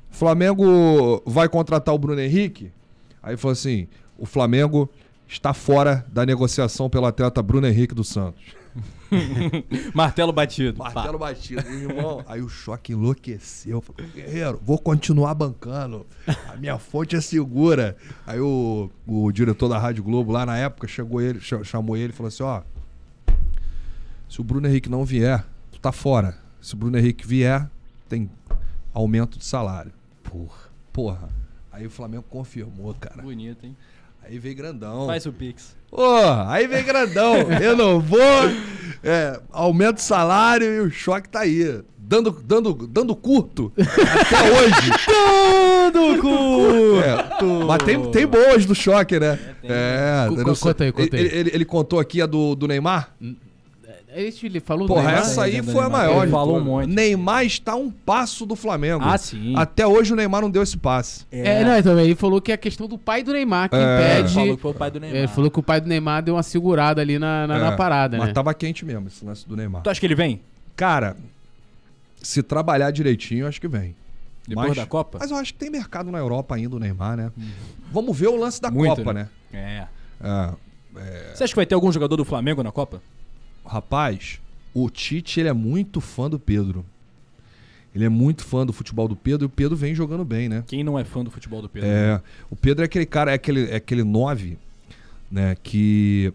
Flamengo 0.10 1.22
vai 1.26 1.48
contratar 1.48 1.94
o 1.94 1.98
Bruno 1.98 2.20
Henrique? 2.20 2.72
Aí 3.22 3.38
falou 3.38 3.54
assim: 3.54 3.88
o 4.18 4.26
Flamengo 4.26 4.90
está 5.28 5.54
fora 5.54 6.06
da 6.12 6.26
negociação 6.26 6.90
pelo 6.90 7.06
atleta 7.06 7.42
Bruno 7.44 7.68
Henrique 7.68 7.94
do 7.96 8.04
Santos. 8.04 8.44
Martelo 9.94 10.32
batido. 10.32 10.78
Martelo 10.78 11.18
batido, 11.18 11.62
irmão. 11.68 12.24
Aí 12.28 12.42
o 12.42 12.50
choque 12.50 12.94
enlouqueceu. 12.94 13.82
Falei, 13.82 14.12
guerreiro, 14.12 14.60
vou 14.64 14.78
continuar 14.78 15.34
bancando. 15.34 16.06
A 16.48 16.56
minha 16.58 16.78
fonte 16.78 17.16
é 17.16 17.22
segura. 17.22 17.96
Aí 18.26 18.40
o, 18.40 18.90
o 19.06 19.32
diretor 19.32 19.68
da 19.70 19.80
Rádio 19.80 20.04
Globo 20.04 20.32
lá 20.32 20.46
na 20.46 20.58
época 20.58 20.88
chegou 20.88 21.22
ele, 21.22 21.40
cha- 21.40 21.64
chamou 21.64 21.96
ele 21.98 22.12
e 22.12 22.16
falou 22.16 22.28
assim: 22.28 22.44
ó. 22.44 22.62
Se 24.30 24.42
o 24.42 24.44
Bruno 24.44 24.68
Henrique 24.68 24.90
não 24.90 25.06
vier, 25.06 25.46
tu 25.72 25.80
tá 25.80 25.92
fora. 25.92 26.38
Se 26.62 26.74
o 26.74 26.78
Bruno 26.78 26.98
Henrique 26.98 27.26
vier, 27.26 27.70
tem 28.10 28.30
aumento 28.94 29.40
de 29.40 29.46
salário. 29.46 29.92
Porra. 30.24 30.68
Porra. 30.92 31.30
Aí 31.72 31.86
o 31.86 31.90
Flamengo 31.90 32.24
confirmou, 32.30 32.94
cara. 32.96 33.22
Bonito, 33.22 33.66
hein? 33.66 33.76
Aí 34.28 34.38
veio 34.40 34.56
grandão. 34.56 35.06
Faz 35.08 35.26
o 35.26 35.32
Pix. 35.32 35.76
Ô, 35.92 36.04
aí 36.48 36.68
vem 36.68 36.84
grandão. 36.84 37.36
Eu 37.62 37.76
não 37.78 38.00
vou. 38.00 38.20
É, 39.04 39.40
aumento 39.52 39.98
o 40.00 40.02
salário 40.02 40.66
e 40.68 40.80
o 40.82 40.90
choque 40.92 41.30
tá 41.30 41.42
aí. 41.42 41.82
Dando, 41.98 42.32
dando, 42.32 42.74
dando 42.88 43.14
curto 43.16 43.72
até 43.78 44.50
hoje. 44.52 44.92
Dando 45.92 46.22
cu! 46.22 47.00
É, 47.02 47.66
mas 47.66 47.84
tem, 47.84 48.12
tem 48.12 48.26
boas 48.26 48.66
do 48.66 48.74
choque, 48.74 49.20
né? 49.20 49.38
É, 49.64 50.26
não 50.30 50.44
co- 50.44 50.56
sei. 50.56 50.70
conta 50.72 50.84
aí, 50.86 50.92
conta 50.94 51.16
aí. 51.18 51.22
Ele, 51.26 51.36
ele- 51.38 51.52
ele 51.54 51.66
contou 51.66 52.00
aqui 52.00 52.22
a 52.22 52.26
do, 52.26 52.56
do 52.56 52.66
Neymar? 52.66 53.14
Ele 54.18 54.60
falou 54.60 54.88
Porra, 54.88 55.04
Neymar? 55.04 55.20
essa 55.22 55.44
aí 55.44 55.62
foi 55.62 55.84
a 55.86 55.90
maior. 55.90 56.24
Ele 56.24 56.32
falou 56.32 56.58
um 56.58 56.64
monte. 56.64 56.88
Neymar 56.90 57.46
está 57.46 57.76
um 57.76 57.92
passo 57.92 58.46
do 58.46 58.56
Flamengo. 58.56 59.04
Ah, 59.06 59.18
sim. 59.18 59.54
Até 59.56 59.86
hoje 59.86 60.14
o 60.14 60.16
Neymar 60.16 60.42
não 60.42 60.50
deu 60.50 60.64
esse 60.64 60.76
passe. 60.78 61.26
É, 61.32 61.64
não, 61.64 61.78
então, 61.78 62.00
ele 62.00 62.16
falou 62.16 62.42
que 62.42 62.52
é 62.52 62.56
a 62.56 62.58
questão 62.58 62.88
do 62.88 62.98
pai 62.98 63.22
do 63.24 63.32
Neymar 63.34 63.70
que 63.70 63.76
É. 63.76 64.20
impede. 64.20 64.34
Falou 64.34 64.56
que 64.56 64.62
foi 64.62 64.72
o 64.72 64.74
pai 64.74 64.92
do 64.92 65.00
Neymar. 65.00 65.18
Ele 65.20 65.28
falou 65.28 65.52
que 65.52 65.60
o 65.60 65.64
pai 65.64 65.80
do 65.82 65.88
Neymar 65.88 66.24
deu 66.24 66.36
uma 66.36 66.44
segurada 66.44 67.02
ali 67.02 67.20
na, 67.20 67.46
na, 67.48 67.58
na 67.60 67.74
É, 67.74 67.76
parada, 67.76 68.18
Mas 68.18 68.28
né? 68.28 68.34
tava 68.34 68.54
quente 68.54 68.84
mesmo 68.84 69.08
esse 69.08 69.24
lance 69.24 69.48
do 69.48 69.56
Neymar. 69.56 69.84
Tu 69.84 69.90
acha 69.90 70.00
que 70.00 70.06
ele 70.06 70.16
vem? 70.16 70.42
Cara, 70.76 71.16
se 72.22 72.42
trabalhar 72.42 72.92
direitinho, 72.92 73.48
acho 73.48 73.62
que 73.62 73.68
vem. 73.68 73.96
Depois 74.48 74.70
Mas- 74.70 74.78
da 74.78 74.86
Copa? 74.86 75.18
Mas 75.20 75.30
eu 75.30 75.38
acho 75.38 75.54
que 75.54 75.60
tem 75.60 75.70
mercado 75.70 76.10
na 76.10 76.18
Europa 76.18 76.56
ainda 76.56 76.76
o 76.76 76.80
Neymar, 76.80 77.18
né? 77.18 77.32
Vamos 77.92 78.18
ver 78.18 78.28
o 78.28 78.36
lance 78.36 78.62
da 78.62 78.72
Muito, 78.72 78.96
Copa, 78.98 79.14
né? 79.14 79.28
É. 79.54 79.84
É, 80.24 81.32
Você 81.36 81.44
acha 81.44 81.52
que 81.52 81.56
vai 81.56 81.66
ter 81.66 81.76
algum 81.76 81.92
jogador 81.92 82.16
do 82.16 82.26
Flamengo 82.26 82.64
na 82.64 82.72
Copa? 82.72 83.02
Rapaz, 83.68 84.40
o 84.74 84.90
Tite 84.90 85.40
ele 85.40 85.50
é 85.50 85.54
muito 85.54 86.00
fã 86.02 86.30
do 86.30 86.40
Pedro. 86.40 86.86
Ele 87.96 88.06
é 88.06 88.10
muito 88.10 88.44
fã 88.44 88.66
do 88.66 88.72
futebol 88.74 89.08
do 89.08 89.16
Pedro 89.16 89.46
e 89.46 89.48
o 89.48 89.50
Pedro 89.50 89.76
vem 89.76 89.96
jogando 89.96 90.24
bem, 90.24 90.48
né? 90.48 90.64
Quem 90.68 90.84
não 90.84 91.00
é 91.00 91.04
fã 91.04 91.24
do 91.24 91.32
futebol 91.32 91.62
do 91.62 91.70
Pedro? 91.70 91.90
É, 91.90 92.22
o 92.50 92.56
Pedro 92.56 92.84
é 92.84 92.86
aquele 92.86 93.06
cara, 93.06 93.32
é 93.32 93.36
aquele, 93.36 93.70
é 93.72 93.76
aquele 93.78 94.04
nove, 94.04 94.58
né? 95.32 95.56
Que 95.64 96.32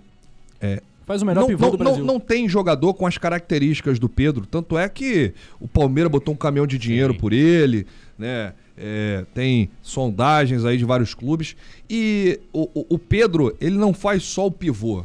Faz 1.05 1.21
o 1.21 1.27
melhor 1.27 1.41
não, 1.43 1.49
pivô 1.49 1.65
não, 1.67 1.71
do 1.73 1.79
Brasil. 1.79 2.05
não, 2.05 2.15
não 2.15 2.21
tem 2.21 2.49
jogador 2.49 2.95
com 2.95 3.07
as 3.07 3.19
características 3.19 3.99
do 3.99 4.09
Pedro. 4.09 4.47
Tanto 4.47 4.79
é 4.79 4.89
que 4.89 5.35
o 5.61 5.67
Palmeiras 5.67 6.11
botou 6.11 6.33
um 6.33 6.37
caminhão 6.37 6.67
de 6.67 6.79
dinheiro 6.79 7.13
Sim. 7.13 7.19
por 7.19 7.33
ele, 7.33 7.87
né? 8.19 8.55
É, 8.79 9.25
tem 9.35 9.69
sondagens 9.83 10.65
aí 10.65 10.79
de 10.79 10.85
vários 10.85 11.13
clubes. 11.13 11.57
E 11.91 12.41
o, 12.53 12.63
o- 12.73 12.87
o 12.95 12.99
Pedro, 12.99 13.55
ele 13.61 13.77
não 13.77 13.93
faz 13.93 14.23
só 14.23 14.47
o 14.47 14.51
pivô. 14.51 15.05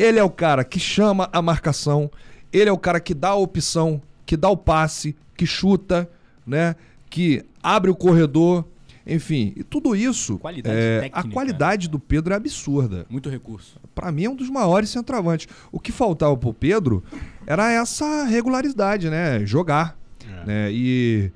Ele 0.00 0.18
é 0.18 0.24
o 0.24 0.30
cara 0.30 0.64
que 0.64 0.78
chama 0.78 1.28
a 1.32 1.42
marcação, 1.42 2.10
ele 2.52 2.70
é 2.70 2.72
o 2.72 2.78
cara 2.78 2.98
que 3.00 3.12
dá 3.12 3.30
a 3.30 3.34
opção, 3.34 4.00
que 4.24 4.36
dá 4.36 4.48
o 4.48 4.56
passe, 4.56 5.14
que 5.36 5.44
chuta, 5.44 6.08
né? 6.46 6.74
Que 7.08 7.44
abre 7.62 7.90
o 7.90 7.94
corredor. 7.94 8.64
Enfim, 9.06 9.52
e 9.56 9.64
tudo 9.64 9.96
isso. 9.96 10.38
Qualidade 10.38 10.76
é, 10.76 11.00
técnica. 11.00 11.28
A 11.28 11.32
qualidade 11.32 11.88
do 11.88 11.98
Pedro 11.98 12.32
é 12.32 12.36
absurda. 12.36 13.04
Muito 13.10 13.28
recurso. 13.28 13.80
Pra 13.94 14.12
mim 14.12 14.24
é 14.24 14.30
um 14.30 14.36
dos 14.36 14.48
maiores 14.48 14.88
centroavantes. 14.88 15.48
O 15.72 15.80
que 15.80 15.90
faltava 15.90 16.36
pro 16.36 16.54
Pedro 16.54 17.02
era 17.46 17.70
essa 17.72 18.24
regularidade, 18.24 19.10
né? 19.10 19.44
Jogar. 19.44 19.98
Né? 20.46 20.70
E 20.72 21.30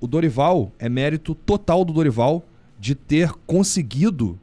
o 0.00 0.06
Dorival, 0.06 0.72
é 0.78 0.88
mérito 0.88 1.34
total 1.34 1.84
do 1.84 1.92
Dorival 1.92 2.44
de 2.78 2.94
ter 2.94 3.32
conseguido 3.46 4.38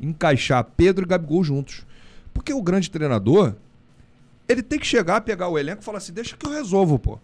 encaixar 0.00 0.64
Pedro 0.76 1.04
e 1.04 1.08
Gabigol 1.08 1.42
juntos. 1.42 1.84
Porque 2.34 2.52
o 2.52 2.62
grande 2.62 2.90
treinador, 2.90 3.54
ele 4.48 4.62
tem 4.62 4.78
que 4.78 4.86
chegar, 4.86 5.20
pegar 5.20 5.48
o 5.48 5.58
elenco 5.58 5.82
e 5.82 5.84
falar 5.84 5.98
assim: 5.98 6.12
deixa 6.12 6.36
que 6.36 6.46
eu 6.46 6.52
resolvo, 6.52 6.98
pô. 6.98 7.18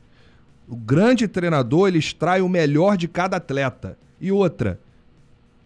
O 0.69 0.77
grande 0.77 1.29
treinador, 1.29 1.89
ele 1.89 1.99
extrai 1.99 2.41
o 2.41 2.49
melhor 2.49 2.97
de 2.97 3.07
cada 3.07 3.37
atleta. 3.37 3.97
E 4.21 4.33
outra, 4.33 4.81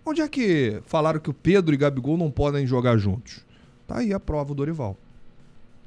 onde 0.05 0.21
é 0.21 0.29
que 0.29 0.81
falaram 0.87 1.19
que 1.19 1.31
o 1.31 1.35
Pedro 1.35 1.73
e 1.75 1.77
Gabigol 1.79 2.17
não 2.19 2.31
podem 2.31 2.67
jogar 2.67 2.97
juntos? 2.99 3.41
Tá 3.87 3.99
aí 3.99 4.13
a 4.13 4.21
prova, 4.21 4.53
o 4.53 4.55
Dorival. 4.55 4.97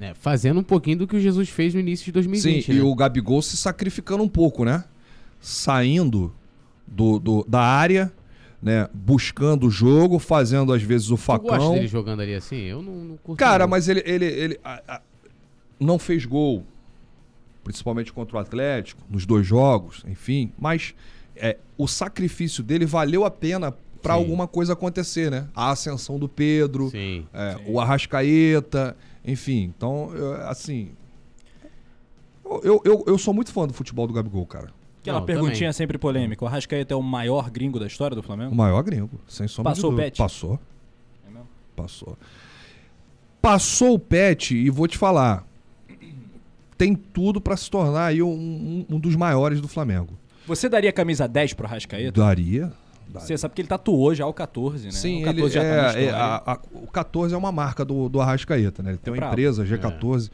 É, 0.00 0.12
fazendo 0.14 0.58
um 0.60 0.64
pouquinho 0.64 0.98
do 0.98 1.06
que 1.06 1.14
o 1.16 1.20
Jesus 1.20 1.48
fez 1.48 1.72
no 1.72 1.78
início 1.80 2.06
de 2.06 2.12
2020. 2.12 2.64
Sim, 2.66 2.72
né? 2.72 2.78
e 2.78 2.82
o 2.82 2.92
Gabigol 2.94 3.40
se 3.40 3.56
sacrificando 3.56 4.22
um 4.24 4.28
pouco, 4.28 4.64
né? 4.64 4.84
Saindo 5.40 6.32
do, 6.86 7.18
do- 7.18 7.44
da 7.48 7.60
área, 7.60 8.12
né? 8.64 8.88
Buscando 8.94 9.66
o 9.66 9.70
jogo, 9.70 10.18
fazendo 10.18 10.72
às 10.72 10.82
vezes 10.82 11.10
o 11.10 11.18
facão. 11.18 11.74
dele 11.74 11.86
jogando 11.86 12.20
ali 12.22 12.34
assim? 12.34 12.56
Eu 12.62 12.80
não, 12.80 12.94
não 12.94 13.16
curto. 13.18 13.38
Cara, 13.38 13.66
mas 13.66 13.88
ele, 13.88 14.02
ele, 14.06 14.24
ele 14.24 14.60
a- 14.64 14.80
a- 14.88 15.00
não 15.78 15.98
fez 15.98 16.24
gol, 16.24 16.64
principalmente 17.62 18.10
contra 18.10 18.36
o 18.38 18.40
Atlético, 18.40 19.02
nos 19.10 19.26
dois 19.26 19.46
jogos, 19.46 20.02
enfim. 20.08 20.50
Mas 20.58 20.94
é, 21.36 21.58
o 21.76 21.86
sacrifício 21.86 22.62
dele 22.64 22.86
valeu 22.86 23.26
a 23.26 23.30
pena 23.30 23.70
pra 24.00 24.14
Sim. 24.14 24.20
alguma 24.20 24.48
coisa 24.48 24.72
acontecer, 24.72 25.30
né? 25.30 25.46
A 25.54 25.70
ascensão 25.70 26.18
do 26.18 26.26
Pedro, 26.28 26.88
Sim. 26.90 27.26
é, 27.34 27.56
o 27.66 27.78
Arrascaeta, 27.78 28.96
enfim. 29.24 29.72
Então, 29.76 30.10
eu- 30.14 30.34
assim. 30.48 30.90
Eu, 32.62 32.80
eu, 32.84 33.04
eu 33.06 33.18
sou 33.18 33.32
muito 33.34 33.52
fã 33.52 33.66
do 33.66 33.72
futebol 33.74 34.06
do 34.06 34.12
Gabigol, 34.14 34.46
cara. 34.46 34.68
Aquela 35.04 35.18
Não, 35.20 35.26
perguntinha 35.26 35.58
também. 35.68 35.72
sempre 35.74 35.98
polêmica. 35.98 36.42
O 36.42 36.48
Arrascaeta 36.48 36.94
é 36.94 36.96
o 36.96 37.02
maior 37.02 37.50
gringo 37.50 37.78
da 37.78 37.86
história 37.86 38.14
do 38.14 38.20
O 38.20 38.22
Flamengo? 38.22 38.54
maior 38.54 38.82
gringo, 38.82 39.20
sem 39.28 39.46
sombra 39.46 39.72
Passou 39.72 39.82
de 39.82 39.86
o 39.86 39.90
dúvida. 39.98 40.06
Pet? 40.06 40.16
Passou, 40.18 40.58
É 41.28 41.30
mesmo? 41.30 41.46
passou. 41.76 42.18
Passou 43.42 43.94
o 43.94 43.98
Pet 43.98 44.56
e 44.56 44.70
vou 44.70 44.88
te 44.88 44.96
falar. 44.96 45.46
Tem 46.78 46.94
tudo 46.94 47.38
pra 47.40 47.54
se 47.56 47.70
tornar 47.70 48.06
aí 48.06 48.22
um, 48.22 48.28
um- 48.30 48.86
um 48.96 48.98
dos 48.98 49.14
maiores 49.14 49.60
do 49.60 49.68
Flamengo. 49.68 50.14
Você 50.46 50.68
daria 50.68 50.92
camisa 50.92 51.28
10 51.28 51.52
pro 51.52 51.66
Arrascaeta? 51.66 52.18
Daria. 52.18 52.72
daria. 53.06 53.26
Você 53.26 53.36
sabe 53.36 53.54
que 53.54 53.60
ele 53.60 53.68
tatuou 53.68 54.14
já 54.14 54.26
o 54.26 54.32
14, 54.32 54.86
né? 54.86 54.90
Sim, 54.90 55.20
o 55.22 55.24
14 55.26 55.40
ele 55.42 55.50
já 55.50 55.60
tá 55.60 55.66
é, 55.66 55.70
é, 56.02 56.04
história. 56.06 56.16
a- 56.16 56.52
a- 56.54 56.58
o 56.72 56.86
14 56.86 57.34
é 57.34 57.38
uma 57.38 57.52
marca 57.52 57.84
do, 57.84 58.08
do 58.08 58.20
Arrascaeta, 58.20 58.82
né? 58.82 58.90
Ele 58.92 58.98
tem 58.98 59.10
É 59.12 59.14
uma 59.14 59.18
brabo. 59.18 59.32
empresa, 59.34 59.64
G14. 59.64 60.30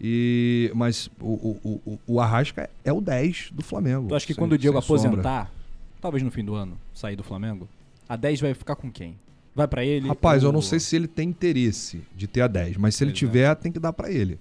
E, 0.00 0.70
mas 0.74 1.10
o, 1.20 1.26
o, 1.62 1.80
o, 1.86 1.98
o 2.06 2.20
Arrasca 2.20 2.70
é 2.84 2.92
o 2.92 3.00
10 3.00 3.50
do 3.52 3.62
Flamengo. 3.62 4.08
Tu 4.08 4.14
acha 4.14 4.26
que 4.26 4.32
sem- 4.34 4.40
quando 4.40 4.52
o 4.52 4.58
Diego 4.58 4.80
sem 4.80 4.96
sombra. 4.96 5.08
aposentar, 5.20 5.52
talvez 6.00 6.22
no 6.22 6.30
fim 6.30 6.44
do 6.44 6.54
ano, 6.54 6.78
sair 6.94 7.16
do 7.16 7.22
Flamengo, 7.22 7.68
a 8.08 8.16
10 8.16 8.40
vai 8.40 8.54
ficar 8.54 8.76
com 8.76 8.90
quem? 8.90 9.14
Vai 9.54 9.68
pra 9.68 9.84
ele? 9.84 10.08
Rapaz, 10.08 10.42
eu 10.42 10.48
ou- 10.48 10.52
não 10.54 10.62
sei 10.62 10.80
se 10.80 10.96
ele 10.96 11.06
tem 11.06 11.28
interesse 11.28 12.00
de 12.16 12.26
ter 12.26 12.40
a 12.40 12.46
10, 12.46 12.76
mas 12.78 12.94
se 12.94 13.04
ele 13.04 13.10
Pois 13.10 13.16
é. 13.22 13.26
tiver, 13.26 13.54
tem 13.56 13.70
que 13.70 13.78
dar 13.78 13.92
pra 13.92 14.10
ele. 14.10 14.38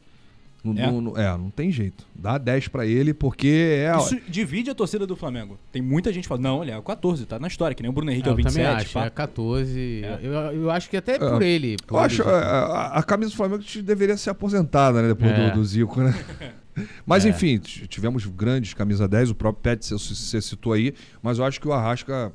Não, 0.64 0.74
É? 0.78 0.88
não- 0.92 1.02
não- 1.02 1.18
é, 1.18 1.38
não 1.38 1.50
tem 1.50 1.72
jeito. 1.72 2.06
Dá 2.14 2.38
10 2.38 2.68
pra 2.68 2.86
ele 2.86 3.14
porque 3.14 3.48
é. 3.88 3.98
Isso 3.98 4.20
divide 4.28 4.70
a 4.70 4.76
torcida 4.76 5.08
do 5.08 5.16
Flamengo. 5.16 5.58
Tem 5.72 5.82
muita 5.82 6.12
gente 6.12 6.24
que 6.24 6.28
fala, 6.28 6.42
não, 6.42 6.62
ele 6.62 6.72
é 6.72 6.78
o 6.78 6.82
14, 6.84 7.26
tá 7.26 7.40
na 7.40 7.48
história, 7.48 7.74
que 7.74 7.82
nem 7.82 7.90
o 7.90 7.94
Bruno 7.94 8.12
Henrique 8.12 8.28
É, 8.28 8.30
é, 8.30 8.32
eu 8.32 8.34
o 8.34 8.38
27. 8.38 8.56
também 8.66 8.76
acho. 8.82 8.94
pá. 8.94 9.06
É 9.06 9.10
14. 9.10 10.02
É. 10.04 10.20
Eu, 10.22 10.32
eu 10.34 10.70
acho 10.72 10.90
que 10.90 10.98
até 10.98 11.18
por 11.18 11.42
ele. 11.42 11.78
por 11.88 11.96
Eu 11.96 12.00
ele 12.00 12.06
acho 12.08 12.24
é, 12.24 12.26
a, 12.34 12.88
a 12.96 13.04
camisa 13.04 13.32
do 13.32 13.38
Flamengo 13.38 13.64
deveria 13.84 14.18
ser 14.18 14.32
aposentada, 14.32 15.02
né? 15.02 15.08
Depois 15.08 15.32
É. 15.32 15.50
do, 15.50 15.56
do 15.56 15.64
Zico, 15.66 16.02
né? 16.02 16.14
Mas 17.06 17.26
É. 17.26 17.30
enfim, 17.30 17.58
tivemos 17.60 18.26
grandes 18.26 18.74
camisa 18.74 19.08
10, 19.08 19.32
o 19.32 19.36
próprio 19.36 19.62
Pet 19.62 19.86
você 19.86 20.42
citou 20.42 20.72
aí, 20.74 20.94
mas 21.22 21.38
eu 21.38 21.44
acho 21.46 21.60
que 21.60 21.68
o 21.68 21.74
Arrasca. 21.74 22.32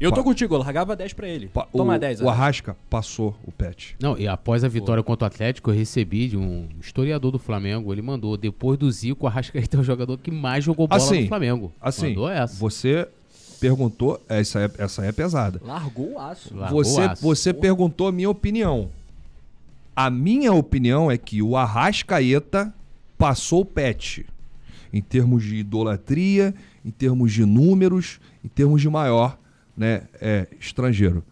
Eu 0.00 0.12
tô 0.12 0.22
contigo, 0.22 0.54
eu 0.54 0.58
largava 0.58 0.94
10 0.94 1.12
pra 1.12 1.26
ele. 1.28 1.48
pa- 1.48 1.66
Toma 1.72 1.96
o, 1.96 1.98
10. 1.98 2.20
o 2.20 2.28
Arrasca 2.28 2.76
passou 2.88 3.34
o 3.44 3.50
Pet. 3.50 3.96
Não, 4.00 4.16
e 4.16 4.28
após 4.28 4.62
a 4.62 4.68
vitória 4.68 5.02
contra 5.02 5.24
o 5.24 5.26
Atlético, 5.26 5.70
eu 5.70 5.74
recebi 5.74 6.28
de 6.28 6.36
um 6.36 6.68
historiador 6.80 7.32
do 7.32 7.38
Flamengo. 7.38 7.92
Ele 7.92 8.02
mandou, 8.02 8.36
depois 8.36 8.78
do 8.78 8.90
Zico, 8.90 9.24
o 9.24 9.28
Arrascaeta 9.28 9.76
é 9.76 9.80
o 9.80 9.82
jogador 9.82 10.16
que 10.18 10.30
mais 10.30 10.62
jogou 10.62 10.86
bola 10.86 11.02
Assim, 11.02 11.22
no 11.22 11.28
Flamengo. 11.28 11.72
Assim, 11.80 12.08
Mandou 12.10 12.28
essa. 12.30 12.54
você 12.56 13.08
perguntou, 13.60 14.20
essa 14.28 14.60
é, 14.60 14.70
essa 14.78 15.04
é 15.04 15.10
pesada. 15.10 15.60
Largou 15.64 16.12
o 16.12 16.18
aço. 16.20 16.54
Largou 16.54 16.84
Você, 16.84 17.00
aço. 17.00 17.22
você 17.22 17.52
perguntou 17.52 18.06
a 18.06 18.12
minha 18.12 18.30
opinião. 18.30 18.88
A 19.96 20.08
minha 20.10 20.52
opinião 20.52 21.10
é 21.10 21.18
que 21.18 21.42
o 21.42 21.56
Arrascaeta 21.56 22.72
passou 23.18 23.62
o 23.62 23.64
Pet. 23.64 24.24
Em 24.92 25.02
termos 25.02 25.42
de 25.42 25.56
idolatria, 25.56 26.54
em 26.84 26.90
termos 26.90 27.32
de 27.32 27.44
números, 27.44 28.20
em 28.44 28.48
termos 28.48 28.80
de 28.80 28.88
maior 28.88 29.36
né, 29.78 30.02
é, 30.20 30.46
estrangeiro. 30.60 31.24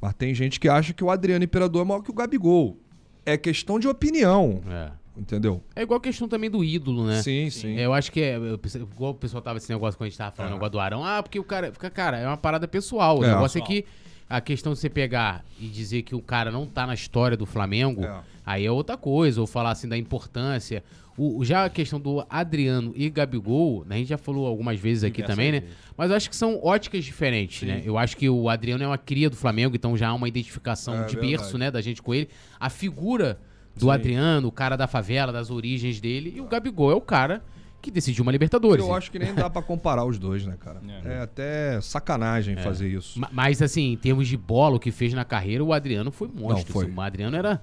Mas 0.00 0.14
tem 0.14 0.34
gente 0.34 0.60
que 0.60 0.68
acha 0.68 0.92
que 0.92 1.02
o 1.02 1.10
Adriano 1.10 1.44
Imperador 1.44 1.82
é 1.82 1.84
maior 1.84 2.00
que 2.02 2.10
o 2.10 2.14
Gabigol. 2.14 2.78
É 3.26 3.36
questão 3.38 3.78
de 3.78 3.88
opinião, 3.88 4.60
É. 4.68 4.90
entendeu? 5.16 5.62
É 5.74 5.82
igual 5.82 5.96
a 5.98 6.00
questão 6.00 6.28
também 6.28 6.50
do 6.50 6.62
ídolo, 6.62 7.06
né? 7.06 7.22
Sim, 7.22 7.48
sim. 7.48 7.76
É, 7.78 7.86
Eu 7.86 7.94
acho 7.94 8.12
que 8.12 8.20
é. 8.20 8.36
Igual 8.36 9.12
o 9.12 9.14
pessoal 9.14 9.42
tava 9.42 9.56
esse 9.56 9.70
negócio 9.72 9.96
quando 9.96 10.06
a 10.06 10.10
gente 10.10 10.18
tava 10.18 10.36
falando 10.36 10.52
É. 10.52 10.54
negócio 10.54 10.72
do 10.72 10.78
Arão. 10.80 11.02
Ah, 11.04 11.22
porque 11.22 11.38
o 11.40 11.44
cara. 11.44 11.72
Fica, 11.72 11.88
cara, 11.88 12.18
é 12.18 12.26
uma 12.26 12.36
parada 12.36 12.68
pessoal. 12.68 13.18
O 13.20 13.24
É. 13.24 13.28
negócio 13.28 13.58
é 13.58 13.62
que 13.62 13.86
a 14.28 14.40
questão 14.40 14.72
de 14.72 14.78
você 14.78 14.88
pegar 14.88 15.44
e 15.60 15.66
dizer 15.68 16.02
que 16.02 16.14
o 16.14 16.20
cara 16.20 16.50
não 16.50 16.66
tá 16.66 16.86
na 16.86 16.94
história 16.94 17.36
do 17.36 17.46
Flamengo, 17.46 18.04
É. 18.04 18.20
aí 18.44 18.66
é 18.66 18.70
outra 18.70 18.96
coisa. 18.96 19.40
Ou 19.40 19.46
falar 19.46 19.70
assim 19.72 19.88
da 19.88 19.96
importância. 19.98 20.82
O, 21.16 21.44
já 21.44 21.64
a 21.64 21.70
questão 21.70 22.00
do 22.00 22.26
Adriano 22.28 22.92
e 22.96 23.08
Gabigol, 23.08 23.84
né, 23.86 23.94
a 23.94 23.98
gente 23.98 24.08
já 24.08 24.18
falou 24.18 24.48
algumas 24.48 24.80
vezes 24.80 25.04
aqui 25.04 25.22
Diversas 25.22 25.36
também, 25.36 25.52
né? 25.52 25.62
Mas 25.96 26.10
eu 26.10 26.16
acho 26.16 26.28
que 26.28 26.34
são 26.34 26.58
óticas 26.60 27.04
diferentes, 27.04 27.62
né? 27.68 27.82
Eu 27.84 27.96
acho 27.96 28.16
que 28.16 28.28
o 28.28 28.48
Adriano 28.48 28.82
é 28.82 28.86
uma 28.88 28.98
cria 28.98 29.30
do 29.30 29.36
Flamengo, 29.36 29.76
então 29.76 29.96
já 29.96 30.08
há 30.08 30.14
uma 30.14 30.26
identificação 30.26 30.94
É, 30.94 31.04
de 31.06 31.14
verdade. 31.14 31.26
berço, 31.36 31.56
né, 31.56 31.70
da 31.70 31.80
gente 31.80 32.02
com 32.02 32.12
ele. 32.12 32.28
A 32.58 32.68
figura 32.68 33.38
do 33.76 33.82
Sim. 33.86 33.90
Adriano, 33.92 34.48
o 34.48 34.52
cara 34.52 34.74
da 34.76 34.88
favela, 34.88 35.32
das 35.32 35.50
origens 35.50 36.00
dele, 36.00 36.32
e 36.36 36.40
o 36.40 36.46
Gabigol 36.46 36.90
é 36.90 36.94
o 36.96 37.00
cara 37.00 37.44
que 37.84 37.90
decidiu 37.90 38.22
uma 38.22 38.32
Libertadores. 38.32 38.84
Eu 38.84 38.94
acho 38.94 39.10
que 39.10 39.18
nem 39.18 39.34
dá 39.34 39.48
pra 39.50 39.62
comparar 39.62 40.04
os 40.04 40.18
dois, 40.18 40.44
né, 40.46 40.56
cara? 40.58 40.80
É. 41.04 41.14
É, 41.14 41.20
até 41.20 41.80
sacanagem 41.80 42.56
fazer 42.56 42.88
isso. 42.88 43.20
Ma- 43.20 43.28
Mas, 43.32 43.60
assim, 43.62 43.92
em 43.92 43.96
termos 43.96 44.26
de 44.26 44.36
bola, 44.36 44.76
o 44.76 44.80
que 44.80 44.90
fez 44.90 45.12
na 45.12 45.24
carreira, 45.24 45.62
o 45.62 45.72
Adriano 45.72 46.10
foi 46.10 46.28
monstro. 46.28 46.72
foi. 46.72 46.86
assim, 46.86 46.94
O 46.96 47.00
Adriano 47.00 47.36
era. 47.36 47.62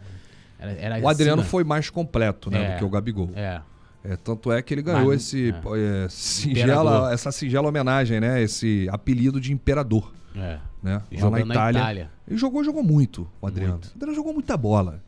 era, 0.59 0.71
era 0.73 0.99
O 1.03 1.07
Adriano 1.09 1.43
foi 1.43 1.63
mais 1.63 1.89
completo, 1.89 2.49
né, 2.51 2.63
É. 2.63 2.73
do 2.73 2.77
que 2.79 2.85
o 2.85 2.89
Gabigol. 2.89 3.29
É. 3.35 3.61
É, 4.03 4.15
tanto 4.15 4.51
é 4.51 4.61
que 4.61 4.73
ele 4.73 4.81
ganhou 4.81 5.09
Mas- 5.09 5.21
esse, 5.21 5.49
é. 5.51 6.05
é, 6.05 6.07
singela, 6.09 6.81
Imperador. 6.81 7.13
essa 7.13 7.31
singela 7.31 7.67
homenagem, 7.67 8.19
né? 8.19 8.41
Esse 8.41 8.87
apelido 8.91 9.39
de 9.39 9.53
imperador, 9.53 10.11
É. 10.35 10.57
né? 10.81 11.01
Lá 11.19 11.29
na 11.29 11.39
Itália. 11.39 11.53
na 11.53 11.69
Itália. 11.81 12.11
Ele 12.27 12.37
jogou, 12.37 12.63
jogou 12.63 12.81
muito, 12.83 13.27
o 13.39 13.45
Adriano. 13.45 13.73
Muito. 13.73 13.89
O 13.89 13.95
Adriano 13.95 14.15
jogou 14.15 14.33
muita 14.33 14.57
bola. 14.57 15.03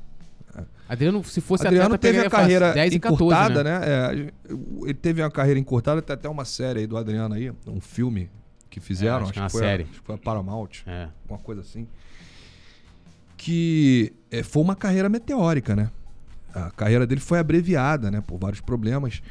Adriano, 0.88 1.24
se 1.24 1.42
fosse 1.42 1.66
Adriano 1.66 1.96
atleta, 1.96 2.14
teve 2.16 2.28
a 2.28 2.30
carreira 2.30 2.74
10 2.74 2.94
e 2.94 3.00
14, 3.00 3.24
encurtada, 3.24 3.64
né? 3.64 3.80
né? 3.80 3.86
É, 3.88 4.28
ele 4.84 4.94
teve 4.94 5.22
uma 5.22 5.32
carreira 5.32 5.60
encurtada, 5.60 6.02
tem 6.02 6.14
até 6.14 6.30
uma 6.30 6.46
série 6.46 6.82
aí 6.82 6.88
do 6.88 6.98
Adriano 6.98 7.34
aí, 7.36 7.52
um 7.68 7.80
filme 7.82 8.30
que 8.70 8.80
fizeram, 8.80 9.14
É, 9.14 9.22
acho 9.22 9.24
acho, 9.26 9.34
que 9.34 9.40
é 9.40 9.42
uma 9.44 9.50
foi 9.50 9.62
a- 9.62 9.64
série. 9.70 9.84
acho 9.84 10.00
que 10.02 10.06
foi 10.06 10.16
a 10.16 10.18
Paramount, 10.18 10.70
É. 10.86 11.08
uma 11.30 11.40
coisa 11.40 11.62
assim. 11.62 11.88
Que 13.38 14.14
é, 14.32 14.44
foi 14.44 14.62
uma 14.62 14.76
carreira 14.76 15.10
meteórica, 15.10 15.76
né? 15.76 15.90
A 16.54 16.70
carreira 16.72 17.06
dele 17.06 17.20
foi 17.22 17.40
abreviada, 17.40 18.10
né? 18.12 18.22
Por 18.26 18.38
vários 18.38 18.62
problemas. 18.62 19.22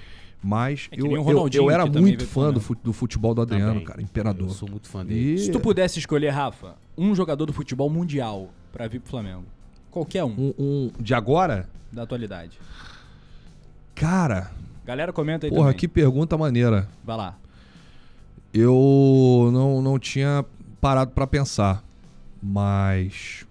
Mas 0.45 0.89
É 0.91 1.01
eu, 1.01 1.07
eu, 1.13 1.49
eu 1.53 1.71
era 1.71 1.87
muito 1.87 2.27
fã 2.27 2.53
do, 2.53 2.61
do 2.83 2.93
futebol 2.93 3.33
do 3.33 3.43
Adriano, 3.43 3.75
Também. 3.75 3.85
cara, 3.85 4.03
imperador. 4.03 4.49
Eu 4.49 4.55
sou 4.55 4.69
muito 4.69 4.89
fã 4.89 5.07
dele. 5.07 5.35
E- 5.35 5.39
Se 5.39 5.53
tu 5.53 5.61
pudesse 5.61 6.01
escolher, 6.01 6.31
Rafa, 6.31 6.75
um 6.99 7.15
jogador 7.15 7.47
do 7.47 7.53
futebol 7.53 7.89
mundial 7.89 8.51
pra 8.73 8.89
vir 8.89 9.01
pro 9.01 9.09
Flamengo, 9.11 9.45
qualquer 9.93 10.25
um, 10.25 10.31
um, 10.37 10.55
um- 10.59 10.91
de 10.99 11.15
agora, 11.15 11.69
da 11.93 12.03
atualidade. 12.03 12.59
cara, 13.95 14.51
Galera, 14.85 15.13
comenta 15.13 15.47
aí 15.47 15.51
porra, 15.51 15.67
também. 15.67 15.77
que 15.79 15.87
pergunta 15.87 16.37
maneira. 16.37 16.89
Vai 17.05 17.17
lá. 17.17 17.37
Eu 18.53 19.51
não, 19.53 19.81
não 19.81 19.99
tinha 19.99 20.45
parado 20.81 21.13
pra 21.13 21.25
pensar, 21.27 21.85
mas 22.43 23.47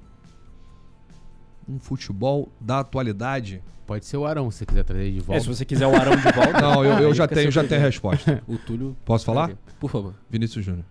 um 1.69 1.79
futebol 1.79 2.49
da 2.59 2.79
atualidade. 2.79 3.63
Pode 3.87 4.05
ser 4.05 4.17
o 4.17 4.25
Arão, 4.25 4.51
se 4.51 4.57
você 4.59 4.65
quiser 4.65 4.83
trazer 4.83 5.03
ele 5.05 5.11
de 5.13 5.19
É, 5.19 5.21
volta. 5.21 5.41
se 5.41 5.47
você 5.47 5.63
quiser 5.65 5.87
o 5.87 5.95
Arão 5.95 6.15
de 6.15 6.21
volta. 6.23 6.59
Não, 6.61 6.83
eu, 6.85 6.99
eu 6.99 7.07
aí 7.09 7.13
já 7.13 7.27
tenho, 7.27 7.49
já 7.51 7.63
tenho 7.63 7.81
a 7.81 7.85
resposta. 7.85 8.43
O 8.47 8.57
Túlio. 8.57 8.95
Posso 9.05 9.25
falar? 9.25 9.51
Por 9.79 9.89
favor. 9.89 10.13
Vinícius 10.29 10.65
Júnior. 10.65 10.85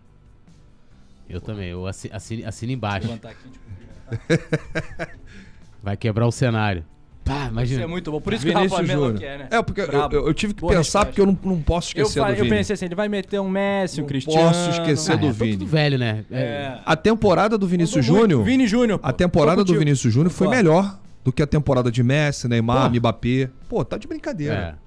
Eu 1.28 1.40
também, 1.40 1.68
eu 1.68 1.86
assi- 1.86 2.10
assino, 2.12 2.48
assino 2.48 2.72
embaixo. 2.72 3.06
Levantar 3.06 3.30
aqui, 3.30 3.48
tipo, 3.50 3.70
Vai 5.82 5.96
quebrar 5.96 6.26
o 6.26 6.32
cenário. 6.32 6.84
Pá, 7.24 7.42
Isso 7.44 7.48
imagina. 7.52 7.82
é 7.82 7.86
muito 7.86 8.10
bom. 8.10 8.20
Por 8.20 8.32
isso 8.32 8.44
que 8.44 8.50
o 8.50 8.54
Rafa 8.54 8.64
Vinícius 8.66 8.88
Melo 8.88 9.02
Júnior. 9.04 9.20
quer, 9.20 9.38
né? 9.38 9.48
É, 9.50 9.62
porque 9.62 9.80
eu, 9.82 9.86
eu- 9.86 10.26
eu 10.28 10.34
tive 10.34 10.52
que 10.54 10.60
Boa 10.62 10.72
pensar, 10.72 11.00
resposta. 11.00 11.06
porque 11.06 11.20
eu 11.20 11.26
não, 11.26 11.38
não 11.44 11.62
posso 11.62 11.88
Eu, 11.96 12.02
esquecer 12.02 12.20
fa- 12.20 12.26
do 12.26 12.32
eu 12.32 12.44
Vini. 12.44 12.56
pensei 12.56 12.74
assim, 12.74 12.84
ele 12.86 12.94
vai 12.94 13.08
meter 13.08 13.40
um 13.40 13.48
Messi, 13.48 13.98
um 14.00 14.02
Não 14.02 14.08
Cristiano. 14.08 14.48
posso 14.48 14.70
esquecer 14.70 15.12
Ah, 15.12 15.16
do 15.16 15.26
é, 15.28 15.32
Vini. 15.32 15.52
tudo 15.52 15.66
velho, 15.66 15.98
né? 15.98 16.24
É. 16.30 16.40
É. 16.40 16.78
A 16.84 16.96
temporada 16.96 17.56
do 17.56 17.66
Vinícius. 17.68 18.04
Júnior. 18.04 18.42
Vini 18.42 18.66
Júnior. 18.66 18.98
pô. 18.98 19.06
A 19.06 19.12
temporada 19.12 19.62
do. 19.62 19.78
Vinícius 19.78 20.12
Júnior 20.12 20.30
foi 20.32 20.48
melhor 20.48 20.98
do 21.22 21.32
que 21.32 21.42
a 21.42 21.46
temporada 21.46 21.90
de 21.90 22.02
Messi, 22.02 22.48
Neymar, 22.48 22.90
Pô. 22.90 22.96
Mbappé. 22.96 23.50
Pô, 23.68 23.84
tá 23.84 23.96
de 23.96 24.08
brincadeira. 24.08 24.78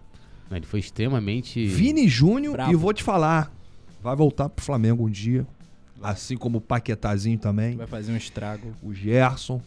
É. 0.52 0.56
Ele 0.58 0.66
foi 0.66 0.80
extremamente. 0.82 1.66
Vini 1.66 2.08
Júnior, 2.08 2.58
e 2.70 2.76
vou 2.76 2.94
te 2.94 3.02
falar, 3.04 3.52
vai 4.02 4.16
voltar 4.16 4.50
pro 4.50 4.64
Flamengo 4.66 5.06
um 5.06 5.10
dia. 5.10 5.48
Assim 6.02 6.36
como 6.36 6.58
o 6.58 6.62
Paquetazinho 6.62 7.38
também, 7.40 7.78
Vai 7.78 7.88
fazer 7.88 8.12
um 8.12 8.18
estrago. 8.18 8.74
o 8.84 8.94
Gerson. 8.94 9.62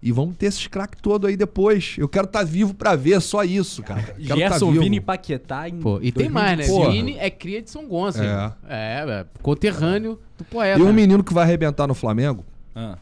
E 0.00 0.12
vamos 0.12 0.36
ter 0.36 0.46
esses 0.46 0.66
craques 0.68 1.00
todos 1.02 1.28
aí 1.28 1.36
depois. 1.36 1.96
Eu 1.98 2.08
quero 2.08 2.26
estar 2.26 2.44
vivo 2.44 2.72
pra 2.72 2.94
ver 2.94 3.20
só 3.20 3.42
isso, 3.42 3.82
cara. 3.82 4.00
Quero 4.02 4.28
tá 4.28 4.36
Gerson, 4.36 4.70
vivo. 4.70 4.84
Vini 4.84 4.98
e 4.98 5.00
Paquetá 5.00 5.68
em 5.68 5.80
Pô, 5.80 5.96
e 5.98 6.12
tem 6.12 6.28
2000. 6.28 6.32
mais, 6.32 6.58
né? 6.58 6.66
Porra. 6.68 6.90
Vini 6.92 7.16
é 7.18 7.28
cria 7.30 7.60
de 7.60 7.68
São 7.68 7.84
Gonçalo. 7.88 8.26
É. 8.28 8.52
É, 8.68 9.04
é, 9.10 9.26
conterrâneo 9.42 10.20
do 10.36 10.44
poeta. 10.44 10.78
E 10.78 10.82
um 10.82 10.86
né? 10.86 10.92
menino 10.92 11.24
que 11.24 11.34
vai 11.34 11.42
arrebentar 11.42 11.88
no 11.88 11.94
Flamengo, 11.94 12.44
Ah, 12.76 12.96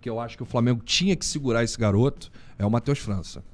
que 0.00 0.10
eu 0.10 0.18
acho 0.18 0.36
que 0.36 0.42
o 0.42 0.46
Flamengo 0.46 0.82
tinha 0.84 1.14
que 1.14 1.24
segurar 1.24 1.62
esse 1.62 1.78
garoto, 1.78 2.28
é 2.58 2.66
o 2.66 2.70
Matheus 2.70 2.98
França. 2.98 3.44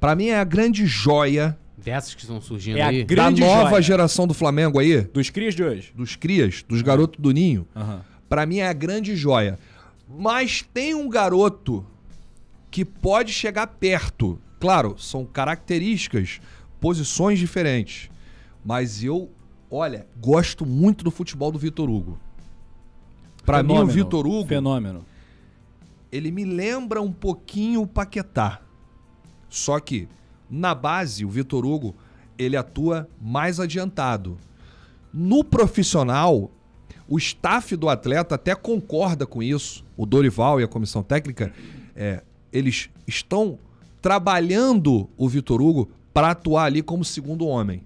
Pra 0.00 0.14
mim 0.16 0.26
é 0.28 0.38
a 0.38 0.44
grande 0.44 0.84
joia 0.86 1.56
Dessas 1.76 2.12
que 2.12 2.22
estão 2.22 2.40
surgindo 2.40 2.78
É 2.78 2.82
a 2.82 2.88
aí. 2.88 3.04
grande- 3.04 3.40
da 3.40 3.46
nova 3.46 3.70
joia. 3.70 3.82
geração 3.82 4.26
do 4.26 4.34
Flamengo 4.34 4.80
aí, 4.80 5.02
dos 5.02 5.30
crias 5.30 5.54
de 5.54 5.62
hoje. 5.62 5.92
dos 5.94 6.16
crias, 6.16 6.64
dos 6.68 6.82
garotos 6.82 7.20
do 7.20 7.30
ninho. 7.30 7.68
Aham. 7.76 8.00
Pra 8.28 8.44
mim 8.44 8.58
é 8.58 8.68
a 8.68 8.72
grande 8.72 9.14
joia. 9.14 9.56
Mas 10.08 10.62
tem 10.62 10.94
um 10.94 11.08
garoto 11.08 11.84
que 12.70 12.84
pode 12.84 13.32
chegar 13.32 13.66
perto. 13.66 14.38
Claro, 14.58 14.96
são 14.98 15.24
características, 15.24 16.40
posições 16.80 17.38
diferentes. 17.38 18.10
Mas 18.64 19.04
eu, 19.04 19.30
olha, 19.70 20.06
gosto 20.20 20.64
muito 20.64 21.04
do 21.04 21.10
futebol 21.10 21.52
do 21.52 21.58
Vitor 21.58 21.90
Hugo. 21.90 22.18
Pra 23.44 23.62
mim, 23.62 23.78
o. 23.78 23.86
Vitor 23.86 24.26
Hugo, 24.26 24.48
Fenômeno. 24.48 25.04
ele 26.10 26.30
me 26.30 26.44
lembra 26.44 27.00
um 27.00 27.12
pouquinho 27.12 27.82
o 27.82 27.86
Paquetá. 27.86 28.60
Só 29.48 29.80
que, 29.80 30.08
na 30.50 30.74
base, 30.74 31.24
o 31.24 31.30
Vitor 31.30 31.64
Hugo, 31.64 31.94
ele 32.36 32.56
atua 32.56 33.08
mais 33.20 33.58
adiantado. 33.58 34.36
No 35.12 35.42
profissional, 35.42 36.50
o 37.08 37.16
staff 37.16 37.74
do 37.74 37.88
atleta 37.88 38.34
até 38.34 38.54
concorda 38.54 39.26
com 39.26 39.42
isso. 39.42 39.84
O 39.96 40.04
Dorival 40.04 40.60
e 40.60 40.64
a 40.64 40.68
comissão 40.68 41.02
técnica, 41.02 41.52
é, 41.96 42.22
eles 42.52 42.90
estão 43.06 43.58
trabalhando 44.02 45.08
o 45.16 45.28
Vitor 45.28 45.60
Hugo 45.60 45.90
para 46.12 46.30
atuar 46.30 46.64
ali 46.64 46.82
como 46.82 47.04
segundo 47.04 47.46
homem. 47.46 47.82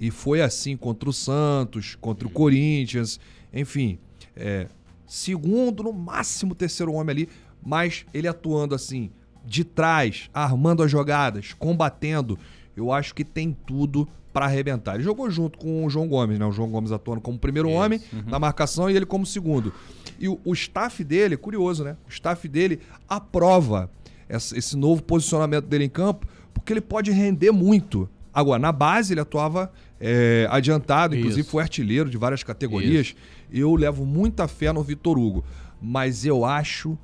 E 0.00 0.10
foi 0.10 0.40
assim 0.40 0.76
contra 0.76 1.10
o 1.10 1.12
Santos, 1.12 1.96
contra 2.00 2.26
o 2.26 2.30
Corinthians, 2.30 3.20
enfim. 3.52 3.98
é, 4.36 4.68
segundo, 5.06 5.82
no 5.82 5.92
máximo 5.92 6.54
terceiro 6.54 6.92
homem 6.92 7.10
ali, 7.10 7.28
mas 7.64 8.04
ele 8.12 8.28
atuando 8.28 8.74
assim, 8.74 9.10
de 9.44 9.64
trás, 9.64 10.28
armando 10.32 10.82
as 10.82 10.90
jogadas, 10.90 11.54
combatendo. 11.54 12.38
Eu 12.76 12.92
acho 12.92 13.14
que 13.14 13.24
tem 13.24 13.56
tudo 13.66 14.06
para 14.38 14.46
arrebentar. 14.46 14.94
Ele 14.94 15.02
jogou 15.02 15.28
junto 15.28 15.58
com 15.58 15.84
o 15.84 15.90
João 15.90 16.06
Gomes, 16.06 16.38
né? 16.38 16.46
O 16.46 16.52
João 16.52 16.68
Gomes 16.70 16.92
atuando 16.92 17.20
como 17.20 17.36
primeiro 17.36 17.68
homem 17.70 18.00
na 18.24 18.38
marcação 18.38 18.88
e 18.88 18.94
ele 18.94 19.04
como 19.04 19.26
segundo. 19.26 19.72
E 20.16 20.28
o, 20.28 20.38
o 20.44 20.52
staff 20.52 21.02
dele, 21.02 21.36
curioso, 21.36 21.82
né? 21.82 21.96
O 22.06 22.08
staff 22.08 22.46
dele 22.46 22.78
aprova 23.08 23.90
essa- 24.28 24.56
esse 24.56 24.76
novo 24.76 25.02
posicionamento 25.02 25.64
dele 25.66 25.84
em 25.86 25.88
campo, 25.88 26.24
porque 26.54 26.72
ele 26.72 26.80
pode 26.80 27.10
render 27.10 27.50
muito. 27.50 28.08
Agora, 28.32 28.60
na 28.60 28.70
base, 28.70 29.12
ele 29.12 29.20
atuava 29.20 29.72
é, 30.00 30.46
adiantado, 30.52 31.16
inclusive 31.16 31.40
Isso. 31.40 31.50
foi 31.50 31.60
artilheiro 31.60 32.08
de 32.08 32.16
várias 32.16 32.44
categorias. 32.44 33.16
Eu 33.50 33.74
levo 33.74 34.06
muita 34.06 34.46
fé 34.46 34.72
no 34.72 34.84
Vitor 34.84 35.18
Hugo, 35.18 35.44
mas 35.82 36.24
eu 36.24 36.44
acho 36.44 36.96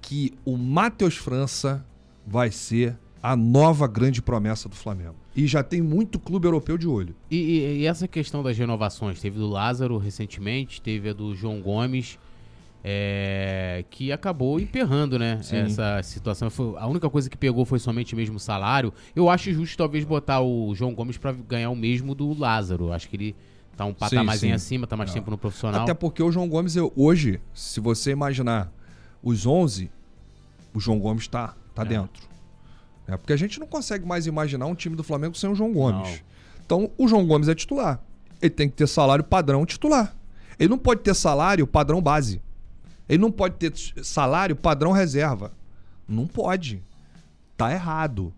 que 0.00 0.32
o 0.44 0.56
Matheus 0.56 1.16
França 1.16 1.86
vai 2.26 2.50
ser 2.50 2.96
a 3.22 3.36
nova 3.36 3.86
grande 3.86 4.20
promessa 4.20 4.68
do 4.68 4.74
Flamengo. 4.74 5.14
E 5.34 5.46
já 5.46 5.62
tem 5.62 5.80
muito 5.80 6.18
clube 6.18 6.46
europeu 6.46 6.76
de 6.76 6.88
olho. 6.88 7.14
E, 7.30 7.36
e- 7.36 7.78
e 7.82 7.86
essa 7.86 8.08
questão 8.08 8.42
das 8.42 8.58
renovações? 8.58 9.20
Teve 9.20 9.38
do 9.38 9.46
Lázaro 9.48 9.96
recentemente, 9.98 10.82
teve 10.82 11.10
a 11.10 11.12
do 11.12 11.34
João 11.34 11.60
Gomes, 11.60 12.18
é, 12.82 13.84
que 13.90 14.10
acabou 14.10 14.58
emperrando, 14.58 15.18
né? 15.18 15.40
Sim. 15.42 15.56
Essa 15.58 16.02
situação. 16.02 16.50
Foi- 16.50 16.74
a 16.78 16.86
única 16.86 17.08
coisa 17.10 17.28
que 17.28 17.36
pegou 17.36 17.64
foi 17.64 17.78
somente 17.78 18.16
mesmo 18.16 18.36
o 18.36 18.40
salário. 18.40 18.92
Eu 19.14 19.28
acho 19.28 19.52
justo 19.52 19.76
talvez 19.76 20.04
botar 20.04 20.40
o 20.40 20.74
João 20.74 20.94
Gomes 20.94 21.16
pra 21.18 21.32
ganhar 21.32 21.70
o 21.70 21.76
mesmo 21.76 22.14
do 22.14 22.36
Lázaro. 22.38 22.92
Acho 22.92 23.08
que 23.08 23.16
ele 23.16 23.36
tá 23.76 23.84
um 23.84 23.94
patamarzinho 23.94 24.54
acima, 24.54 24.86
tá 24.86 24.96
mais 24.96 25.12
tempo 25.12 25.30
no 25.30 25.38
profissional. 25.38 25.82
Até 25.82 25.94
porque 25.94 26.22
o 26.22 26.32
João 26.32 26.48
Gomes, 26.48 26.74
eu- 26.74 26.92
hoje, 26.96 27.40
se 27.54 27.80
você 27.80 28.10
imaginar 28.12 28.72
os 29.22 29.46
11, 29.46 29.90
o 30.74 30.80
João 30.80 30.98
Gomes 30.98 31.28
tá, 31.28 31.54
tá 31.74 31.82
É. 31.82 31.84
dentro. 31.84 32.29
É, 33.10 33.16
porque 33.16 33.32
a 33.32 33.36
gente 33.36 33.58
não 33.60 33.66
consegue 33.66 34.06
mais 34.06 34.26
imaginar 34.26 34.66
um 34.66 34.74
time 34.74 34.94
do 34.96 35.02
Flamengo 35.04 35.36
sem 35.36 35.50
o 35.50 35.54
João 35.54 35.72
Gomes. 35.72 36.08
Não. 36.10 36.18
Então, 36.64 36.90
o 36.96 37.08
João 37.08 37.26
Gomes 37.26 37.48
é 37.48 37.54
titular. 37.54 38.00
Ele 38.40 38.50
tem 38.50 38.68
que 38.68 38.76
ter 38.76 38.86
salário 38.86 39.24
padrão 39.24 39.66
titular. 39.66 40.14
Ele 40.58 40.68
não 40.68 40.78
pode 40.78 41.00
ter 41.02 41.14
salário 41.14 41.66
padrão 41.66 42.00
base. 42.00 42.40
Ele 43.08 43.18
não 43.18 43.30
pode 43.32 43.56
ter 43.56 43.72
salário 44.04 44.54
padrão 44.54 44.92
reserva. 44.92 45.52
Não 46.08 46.26
pode. 46.26 46.82
Tá 47.56 47.72
errado. 47.72 48.32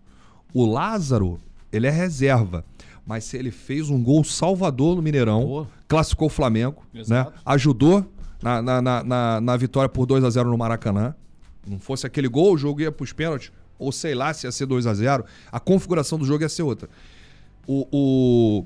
O 0.53 0.65
Lázaro, 0.65 1.39
ele 1.71 1.87
é 1.87 1.91
reserva. 1.91 2.65
Mas 3.05 3.25
se 3.25 3.37
ele 3.37 3.51
fez 3.51 3.89
um 3.89 4.01
gol 4.01 4.23
salvador 4.23 4.95
no 4.95 5.01
Mineirão, 5.01 5.41
Pô. 5.45 5.67
classificou 5.87 6.27
o 6.27 6.29
Flamengo, 6.29 6.83
Exato. 6.93 7.31
né? 7.31 7.37
ajudou 7.45 8.05
na, 8.41 8.61
na, 8.61 8.81
na, 9.03 9.41
na- 9.41 9.57
vitória 9.57 9.89
por 9.89 10.05
2 10.05 10.23
a 10.23 10.29
0 10.29 10.49
no 10.49 10.57
Maracanã. 10.57 11.13
Não 11.67 11.79
fosse 11.79 12.05
aquele 12.07 12.27
gol, 12.27 12.53
o 12.53 12.57
jogo 12.57 12.81
ia 12.81 12.91
pros 12.91 13.11
pênaltis. 13.13 13.51
Ou 13.83 13.91
sei 13.91 14.15
lá 14.15 14.33
se 14.33 14.47
ia 14.47 14.51
ser 14.51 14.65
2 14.65 14.87
a 14.87 14.93
0 14.93 15.25
A 15.51 15.59
configuração 15.59 16.17
do 16.17 16.25
jogo 16.25 16.43
ia 16.43 16.49
ser 16.49 16.63
outra. 16.63 16.89
O, 17.67 17.87
o, 17.91 18.65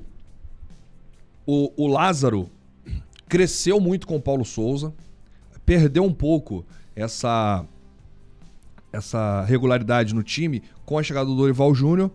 o, 1.46 1.84
o 1.84 1.86
Lázaro 1.86 2.50
cresceu 3.28 3.80
muito 3.80 4.06
com 4.06 4.16
o 4.16 4.22
Paulo 4.22 4.44
Souza, 4.44 4.92
perdeu 5.64 6.02
um 6.02 6.12
pouco 6.12 6.64
essa, 6.96 7.64
essa 8.92 9.44
regularidade 9.44 10.14
no 10.14 10.22
time 10.22 10.62
com 10.84 10.98
a 10.98 11.02
chegada 11.02 11.26
do 11.26 11.36
Dorival 11.36 11.74
Júnior 11.74 12.10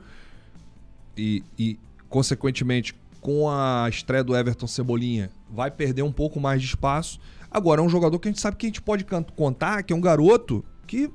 e, 1.15 1.43
e, 1.57 1.79
consequentemente, 2.09 2.95
com 3.21 3.49
a 3.49 3.87
estreia 3.89 4.23
do 4.23 4.35
Everton 4.35 4.67
Cebolinha, 4.67 5.31
vai 5.49 5.71
perder 5.71 6.01
um 6.01 6.11
pouco 6.11 6.39
mais 6.39 6.61
de 6.61 6.67
espaço. 6.67 7.19
Agora, 7.49 7.79
é 7.79 7.83
um 7.83 7.89
jogador 7.89 8.19
que 8.19 8.27
a 8.27 8.31
gente 8.31 8.41
sabe 8.41 8.57
que 8.57 8.65
a 8.65 8.69
gente 8.69 8.81
pode 8.81 9.05
contar, 9.35 9.83
que 9.83 9.93
é 9.93 9.95
um 9.95 10.01
garoto 10.01 10.65
que 10.85 11.09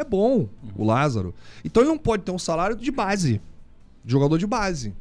é 0.00 0.04
bom, 0.04 0.48
o 0.76 0.84
Lázaro. 0.84 1.34
Então 1.64 1.82
ele 1.82 1.90
não 1.90 1.98
pode 1.98 2.22
ter 2.22 2.30
um 2.30 2.38
salário 2.38 2.76
de 2.76 2.90
base, 2.90 3.40
de 4.04 4.12
jogador 4.12 4.38
de 4.38 4.46
base. 4.46 4.94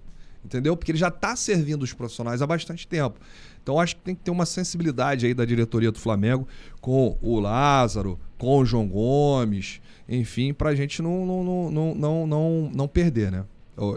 Entendeu? 0.44 0.78
Porque 0.78 0.92
ele 0.92 1.00
já 1.00 1.10
está 1.10 1.36
servindo 1.36 1.84
os 1.84 1.94
profissionais 1.94 2.42
há 2.42 2.48
bastante 2.48 2.88
tempo. 2.88 3.20
Então 3.62 3.80
acho 3.80 3.96
que 3.98 4.02
tem 4.02 4.16
que 4.16 4.22
ter 4.22 4.32
uma 4.32 4.46
sensibilidade 4.46 5.26
aí 5.26 5.34
da 5.34 5.44
diretoria 5.44 5.92
do 5.92 6.00
Flamengo 6.00 6.48
com 6.80 7.18
o 7.22 7.40
Lázaro, 7.40 8.18
com 8.38 8.60
o 8.60 8.66
João 8.66 8.88
Gomes, 8.88 9.82
enfim, 10.08 10.54
para 10.54 10.70
a 10.70 10.76
gente 10.76 11.02
não, 11.02 11.26
não, 11.26 11.44
não, 11.44 11.72
não, 11.72 11.96
não, 11.96 12.28
não, 12.28 12.72
não 12.74 12.88
perder, 12.88 13.32
né? 13.32 13.44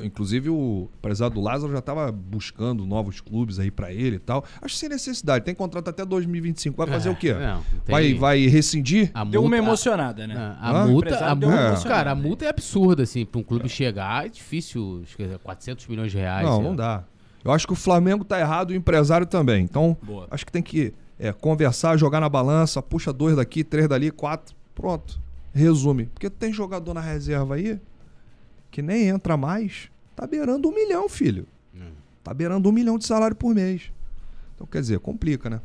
Inclusive 0.02 0.50
o 0.50 0.90
empresário 0.98 1.34
do 1.34 1.40
Lázaro 1.40 1.72
já 1.72 1.78
estava 1.78 2.12
buscando 2.12 2.84
novos 2.84 3.20
clubes 3.20 3.58
aí 3.58 3.70
para 3.70 3.90
ele 3.90 4.16
e 4.16 4.18
tal. 4.18 4.44
Acho 4.60 4.76
sem 4.76 4.90
necessidade. 4.90 5.42
Tem 5.42 5.54
contrato 5.54 5.88
até 5.88 6.04
2025. 6.04 6.76
Vai 6.76 6.86
fazer 6.86 7.08
é, 7.08 7.12
o 7.12 7.16
quê? 7.16 7.32
Não, 7.32 7.62
tem... 7.86 7.92
vai, 7.92 8.14
vai 8.14 8.46
rescindir? 8.46 9.10
A 9.14 9.20
multa, 9.20 9.30
deu 9.30 9.44
uma 9.44 9.56
emocionada, 9.56 10.26
né? 10.26 10.34
A, 10.60 10.82
a 10.82 10.86
multa, 10.86 11.24
a 11.24 11.34
multa 11.34 11.88
cara, 11.88 12.10
a 12.10 12.14
multa 12.14 12.44
é 12.44 12.48
absurda, 12.48 13.04
assim. 13.04 13.24
Para 13.24 13.40
um 13.40 13.42
clube 13.42 13.66
é. 13.66 13.68
chegar 13.68 14.26
é 14.26 14.28
difícil. 14.28 15.02
400 15.42 15.86
milhões 15.86 16.12
de 16.12 16.18
reais. 16.18 16.46
Não, 16.46 16.60
não 16.60 16.76
dá. 16.76 17.04
Eu 17.42 17.50
acho 17.50 17.66
que 17.66 17.72
o 17.72 17.76
Flamengo 17.76 18.22
tá 18.22 18.38
errado 18.38 18.72
e 18.72 18.76
o 18.76 18.76
empresário 18.76 19.26
também. 19.26 19.64
Então, 19.64 19.96
Boa. 20.02 20.28
acho 20.30 20.44
que 20.44 20.52
tem 20.52 20.62
que 20.62 20.92
é, 21.18 21.32
conversar, 21.32 21.96
jogar 21.96 22.20
na 22.20 22.28
balança, 22.28 22.82
puxa 22.82 23.14
dois 23.14 23.34
daqui, 23.36 23.64
três 23.64 23.88
dali, 23.88 24.10
quatro. 24.10 24.54
Pronto. 24.74 25.18
Resume. 25.54 26.04
Porque 26.06 26.28
tem 26.28 26.52
jogador 26.52 26.92
na 26.92 27.00
reserva 27.00 27.54
aí 27.54 27.80
que 28.70 28.82
nem 28.82 29.08
entra 29.08 29.36
mais, 29.36 29.90
tá 30.14 30.26
beirando 30.26 30.68
um 30.68 30.74
milhão, 30.74 31.08
filho. 31.08 31.46
Hum. 31.74 31.92
Tá 32.22 32.32
beirando 32.32 32.68
um 32.68 32.72
milhão 32.72 32.98
de 32.98 33.06
salário 33.06 33.36
por 33.36 33.54
mês. 33.54 33.92
Então, 34.54 34.66
quer 34.66 34.80
dizer, 34.80 34.98
complica, 35.00 35.48
né? 35.48 35.60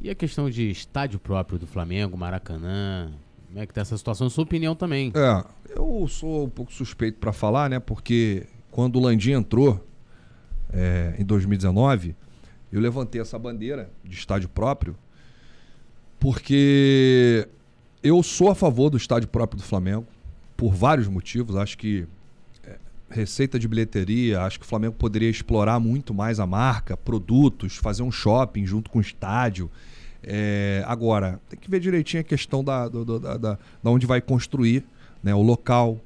E 0.00 0.10
a 0.10 0.14
questão 0.14 0.50
de 0.50 0.70
estádio 0.70 1.18
próprio 1.18 1.58
do 1.58 1.66
Flamengo, 1.66 2.16
Maracanã, 2.16 3.12
como 3.46 3.58
é 3.58 3.66
que 3.66 3.72
tá 3.72 3.82
essa 3.82 3.96
situação? 3.96 4.28
Sua 4.28 4.44
opinião 4.44 4.74
também. 4.74 5.12
É, 5.14 5.44
eu 5.76 6.06
sou 6.08 6.46
um 6.46 6.50
pouco 6.50 6.72
suspeito 6.72 7.18
para 7.18 7.32
falar, 7.32 7.70
né? 7.70 7.78
Porque 7.78 8.46
quando 8.70 8.96
o 8.96 9.00
Landim 9.00 9.32
entrou 9.32 9.86
é, 10.72 11.14
em 11.18 11.24
2019, 11.24 12.16
eu 12.72 12.80
levantei 12.80 13.20
essa 13.20 13.38
bandeira 13.38 13.88
de 14.02 14.16
estádio 14.16 14.48
próprio 14.48 14.96
porque 16.18 17.46
eu 18.02 18.22
sou 18.22 18.50
a 18.50 18.54
favor 18.54 18.90
do 18.90 18.96
estádio 18.96 19.28
próprio 19.28 19.58
do 19.58 19.64
Flamengo 19.64 20.06
por 20.56 20.72
vários 20.72 21.06
motivos. 21.06 21.54
Acho 21.54 21.78
que 21.78 22.08
receita 23.14 23.58
de 23.58 23.68
bilheteria, 23.68 24.42
acho 24.42 24.58
que 24.58 24.66
o 24.66 24.68
Flamengo 24.68 24.94
poderia 24.94 25.30
explorar 25.30 25.78
muito 25.78 26.12
mais 26.12 26.40
a 26.40 26.46
marca, 26.46 26.96
produtos, 26.96 27.76
fazer 27.76 28.02
um 28.02 28.10
shopping 28.10 28.66
junto 28.66 28.90
com 28.90 28.98
o 28.98 29.02
estádio. 29.02 29.70
É, 30.22 30.82
agora, 30.86 31.40
tem 31.48 31.58
que 31.58 31.70
ver 31.70 31.80
direitinho 31.80 32.20
a 32.20 32.24
questão 32.24 32.64
da, 32.64 32.88
do, 32.88 33.04
da, 33.04 33.36
da, 33.36 33.58
da, 33.82 33.90
onde 33.90 34.06
vai 34.06 34.20
construir, 34.20 34.84
né, 35.22 35.34
o 35.34 35.42
local. 35.42 35.98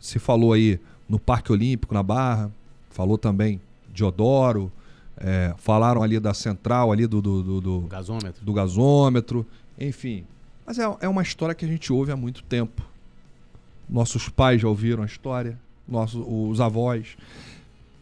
Se 0.00 0.18
falou 0.18 0.52
aí 0.52 0.78
no 1.08 1.18
Parque 1.18 1.52
Olímpico, 1.52 1.94
na 1.94 2.02
Barra, 2.02 2.50
falou 2.90 3.16
também 3.16 3.60
de 3.92 4.04
Odoro, 4.04 4.70
é, 5.16 5.54
falaram 5.58 6.02
ali 6.02 6.18
da 6.18 6.34
central, 6.34 6.90
ali 6.90 7.06
do, 7.06 7.22
do, 7.22 7.42
do, 7.42 7.60
do 7.60 7.80
gasômetro. 7.82 8.44
do 8.44 8.52
gasômetro, 8.52 9.46
enfim. 9.78 10.24
Mas 10.66 10.78
é, 10.78 10.96
é 11.00 11.08
uma 11.08 11.22
história 11.22 11.54
que 11.54 11.64
a 11.64 11.68
gente 11.68 11.92
ouve 11.92 12.10
há 12.10 12.16
muito 12.16 12.42
tempo. 12.42 12.82
Nossos 13.88 14.28
pais 14.28 14.60
já 14.60 14.68
ouviram 14.68 15.02
a 15.02 15.06
história, 15.06 15.58
nossos, 15.88 16.24
os 16.26 16.60
avós, 16.60 17.16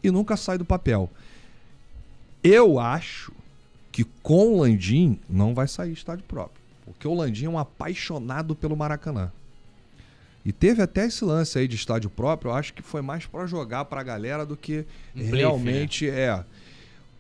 e 0.03 0.11
nunca 0.11 0.37
sai 0.37 0.59
do 0.59 0.64
papel. 0.64 1.11
Eu 2.43 2.78
acho 2.78 3.33
que 3.93 4.05
com 4.22 4.55
o 4.55 4.61
Landim 4.61 5.18
não 5.28 5.55
vai 5.55 5.68
sair 5.68 5.93
estádio 5.93 6.24
próprio. 6.26 6.61
Porque 6.85 7.07
o 7.07 7.14
Landim 7.14 7.47
é 7.47 7.51
um 7.51 7.59
apaixonado 7.59 8.55
pelo 8.55 8.76
Maracanã. 8.76 9.31
E 10.45 10.53
teve 10.53 10.81
até 10.81 11.07
esse 11.07 11.24
lance 11.24 11.59
aí 11.59 11.68
de 11.68 11.76
estádio 11.76 12.09
próprio, 12.09 12.51
eu 12.51 12.55
acho 12.55 12.72
que 12.72 12.83
foi 12.83 13.03
mais 13.03 13.26
para 13.26 13.47
jogar 13.47 13.85
para 13.85 14.01
a 14.01 14.05
galera 14.05 14.47
do 14.47 14.57
que 14.57 14.87
um 15.14 15.31
realmente 15.31 16.11
né? 16.11 16.18
é. 16.18 16.45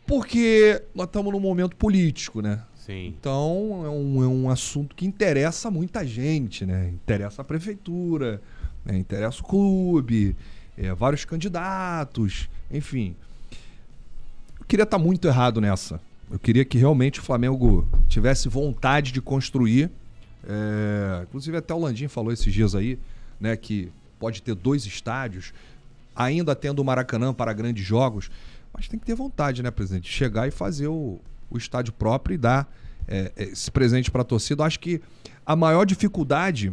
Porque 0.06 0.82
nós 0.94 1.06
estamos 1.06 1.32
num 1.32 1.40
momento 1.40 1.76
político, 1.76 2.40
né? 2.40 2.62
Sim. 2.74 3.14
Então 3.18 3.82
é 3.84 3.90
um, 3.90 4.24
é 4.24 4.26
um 4.26 4.48
assunto 4.48 4.96
que 4.96 5.06
interessa 5.06 5.70
muita 5.70 6.04
gente, 6.04 6.64
né? 6.64 6.88
Interessa 6.88 7.42
a 7.42 7.44
prefeitura, 7.44 8.40
né? 8.84 8.98
interessa 8.98 9.40
o 9.40 9.44
clube, 9.44 10.36
é, 10.76 10.92
vários 10.94 11.24
candidatos, 11.24 12.48
enfim. 12.70 13.14
Eu 14.58 14.66
queria 14.66 14.84
estar 14.84 14.98
tá 14.98 15.02
muito 15.02 15.26
errado 15.26 15.60
nessa. 15.60 16.00
Eu 16.30 16.38
queria 16.38 16.64
que 16.64 16.78
realmente 16.78 17.18
o 17.18 17.22
Flamengo 17.22 17.86
tivesse 18.08 18.48
vontade 18.48 19.12
de 19.12 19.20
construir. 19.20 19.90
É, 20.48 21.22
inclusive 21.24 21.56
até 21.56 21.74
o 21.74 21.78
Landim 21.78 22.08
falou 22.08 22.32
esses 22.32 22.52
dias 22.52 22.74
aí, 22.74 22.98
né, 23.38 23.56
que 23.56 23.92
pode 24.18 24.42
ter 24.42 24.54
dois 24.54 24.86
estádios, 24.86 25.52
ainda 26.14 26.54
tendo 26.54 26.80
o 26.80 26.84
Maracanã 26.84 27.34
para 27.34 27.52
grandes 27.52 27.84
jogos, 27.84 28.30
mas 28.72 28.88
tem 28.88 28.98
que 28.98 29.06
ter 29.06 29.14
vontade, 29.14 29.62
né, 29.62 29.70
presidente? 29.70 30.10
Chegar 30.10 30.46
e 30.46 30.50
fazer 30.50 30.86
o, 30.86 31.18
o 31.50 31.58
estádio 31.58 31.92
próprio 31.92 32.34
e 32.34 32.38
dar 32.38 32.72
é, 33.08 33.32
esse 33.36 33.70
presente 33.70 34.10
para 34.10 34.22
a 34.22 34.24
torcida. 34.24 34.62
Eu 34.62 34.66
acho 34.66 34.78
que 34.78 35.00
a 35.44 35.56
maior 35.56 35.84
dificuldade 35.84 36.72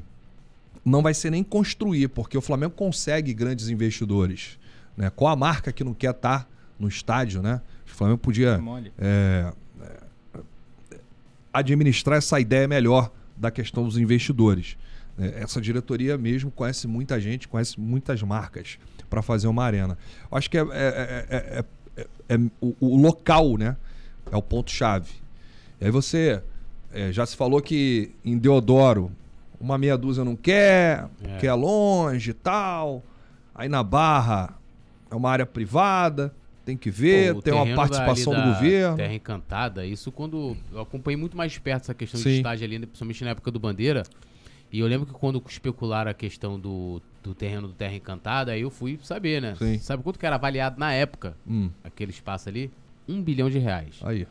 não 0.87 1.01
vai 1.01 1.13
ser 1.13 1.29
nem 1.29 1.43
construir, 1.43 2.07
porque 2.07 2.37
o 2.37 2.41
Flamengo 2.41 2.73
consegue 2.73 3.33
grandes 3.33 3.67
investidores. 3.67 4.57
Né? 4.95 5.09
Qual 5.09 5.31
a 5.31 5.35
marca 5.35 5.71
que 5.71 5.83
não 5.83 5.93
quer 5.93 6.11
estar 6.11 6.43
tá 6.43 6.47
no 6.79 6.87
estádio, 6.87 7.41
né? 7.41 7.61
O 7.85 7.89
Flamengo 7.89 8.19
podia 8.19 8.59
é, 8.97 9.51
é, 9.81 10.99
administrar 11.51 12.17
essa 12.17 12.39
ideia 12.39 12.67
melhor 12.67 13.11
da 13.35 13.51
questão 13.51 13.83
dos 13.83 13.97
investidores. 13.97 14.77
É, 15.19 15.41
essa 15.41 15.59
diretoria 15.59 16.17
mesmo 16.17 16.51
conhece 16.51 16.87
muita 16.87 17.19
gente, 17.19 17.47
conhece 17.47 17.79
muitas 17.79 18.21
marcas 18.21 18.77
para 19.09 19.21
fazer 19.21 19.47
uma 19.47 19.63
arena. 19.63 19.97
Acho 20.31 20.49
que 20.49 20.57
é, 20.57 20.61
é, 20.61 21.65
é, 21.97 22.05
é 22.29 22.37
o, 22.61 22.75
o, 22.79 23.01
local, 23.01 23.57
né? 23.57 23.75
É 24.31 24.37
o 24.37 24.41
ponto-chave. 24.41 25.11
E 25.81 25.85
aí 25.85 25.91
você 25.91 26.41
já 27.11 27.25
se 27.25 27.35
falou 27.35 27.61
que 27.61 28.11
em 28.23 28.37
Deodoro 28.37 29.11
uma 29.59 29.77
meia 29.77 29.97
dúzia 29.97 30.23
não 30.23 30.35
quer, 30.35 31.09
é. 31.23 31.37
quer 31.37 31.53
longe 31.53 32.31
e 32.31 32.33
tal. 32.33 33.03
Aí 33.53 33.67
na 33.67 33.83
Barra 33.83 34.57
é 35.09 35.15
uma 35.15 35.29
área 35.29 35.45
privada, 35.45 36.33
tem 36.63 36.77
que 36.77 36.91
ver, 36.91 37.33
Pô, 37.33 37.41
tem 37.41 37.53
uma 37.53 37.75
participação 37.75 38.33
do 38.33 38.41
governo. 38.41 38.97
Terra 38.97 39.13
Encantada, 39.13 39.85
isso 39.85 40.11
quando. 40.11 40.55
Eu 40.71 40.81
acompanhei 40.81 41.17
muito 41.17 41.35
mais 41.35 41.57
perto 41.57 41.83
essa 41.83 41.93
questão 41.93 42.19
Sim. 42.19 42.29
de 42.29 42.35
estágio 42.37 42.65
ali, 42.65 42.79
principalmente 42.79 43.23
na 43.23 43.31
época 43.31 43.49
do 43.49 43.59
Bandeira. 43.59 44.03
E 44.71 44.79
eu 44.79 44.87
lembro 44.87 45.07
que 45.07 45.13
quando 45.13 45.41
especularam 45.47 46.11
a 46.11 46.13
questão 46.13 46.59
do, 46.59 47.01
do 47.23 47.33
terreno 47.33 47.69
do 47.69 47.73
Terra 47.73 47.95
Encantada, 47.95 48.51
aí 48.51 48.61
eu 48.61 48.69
fui 48.69 48.99
saber, 49.01 49.41
né? 49.41 49.55
Sim. 49.57 49.79
Sabe 49.79 50.03
quanto 50.03 50.19
que 50.19 50.25
era 50.25 50.35
avaliado 50.35 50.77
na 50.77 50.91
época, 50.91 51.37
hum. 51.47 51.69
aquele 51.83 52.11
espaço 52.11 52.49
ali? 52.49 52.69
Um 53.07 53.21
bilhão 53.21 53.49
de 53.49 53.59
reais. 53.59 53.99
Aí. 54.03 54.27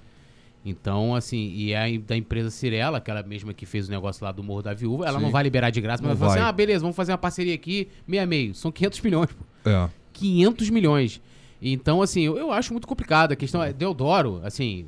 Então, 0.68 1.14
assim, 1.14 1.52
e 1.54 1.72
é 1.72 1.78
a 1.78 2.00
da 2.00 2.16
empresa 2.16 2.50
Cirela, 2.50 2.98
aquela 2.98 3.22
mesma 3.22 3.54
que 3.54 3.64
fez 3.64 3.86
o 3.86 3.90
negócio 3.90 4.24
lá 4.24 4.32
do 4.32 4.42
Morro 4.42 4.62
da 4.62 4.74
Viúva, 4.74 5.06
ela 5.06 5.18
Sim. 5.18 5.24
não 5.24 5.30
vai 5.30 5.44
liberar 5.44 5.70
de 5.70 5.80
graça, 5.80 6.02
mas 6.02 6.10
ela 6.10 6.18
fala 6.18 6.32
assim: 6.32 6.42
ah, 6.42 6.50
beleza, 6.50 6.80
vamos 6.80 6.96
fazer 6.96 7.12
uma 7.12 7.18
parceria 7.18 7.54
aqui, 7.54 7.86
meia 8.04 8.26
meio. 8.26 8.52
São 8.52 8.72
500 8.72 9.00
milhões, 9.00 9.30
pô. 9.30 9.70
É. 9.70 9.88
500 10.12 10.70
milhões. 10.70 11.22
Então, 11.62 12.02
assim, 12.02 12.22
eu, 12.22 12.36
eu 12.36 12.50
acho 12.50 12.72
muito 12.72 12.88
complicado. 12.88 13.30
A 13.30 13.36
questão 13.36 13.62
é, 13.62 13.72
Deodoro, 13.72 14.40
assim. 14.42 14.86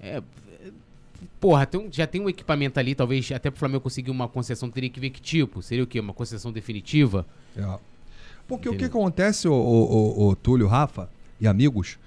É, 0.00 0.22
porra, 1.38 1.66
tem 1.66 1.88
já 1.92 2.06
tem 2.06 2.22
um 2.22 2.28
equipamento 2.30 2.80
ali, 2.80 2.94
talvez 2.94 3.30
até 3.32 3.50
pro 3.50 3.58
Flamengo 3.58 3.82
conseguir 3.82 4.10
uma 4.10 4.28
concessão, 4.28 4.70
teria 4.70 4.88
que 4.88 4.98
ver 4.98 5.10
que 5.10 5.20
tipo. 5.20 5.60
Seria 5.60 5.84
o 5.84 5.86
quê? 5.86 6.00
Uma 6.00 6.14
concessão 6.14 6.50
definitiva? 6.50 7.26
É. 7.54 7.60
Porque 8.48 8.66
Entendeu? 8.66 8.86
o 8.86 8.90
que 8.90 8.96
acontece, 8.96 9.46
o, 9.46 9.52
o, 9.52 10.24
o, 10.24 10.28
o 10.28 10.36
Túlio, 10.36 10.66
Rafa 10.66 11.10
e 11.38 11.46
amigos, 11.46 11.98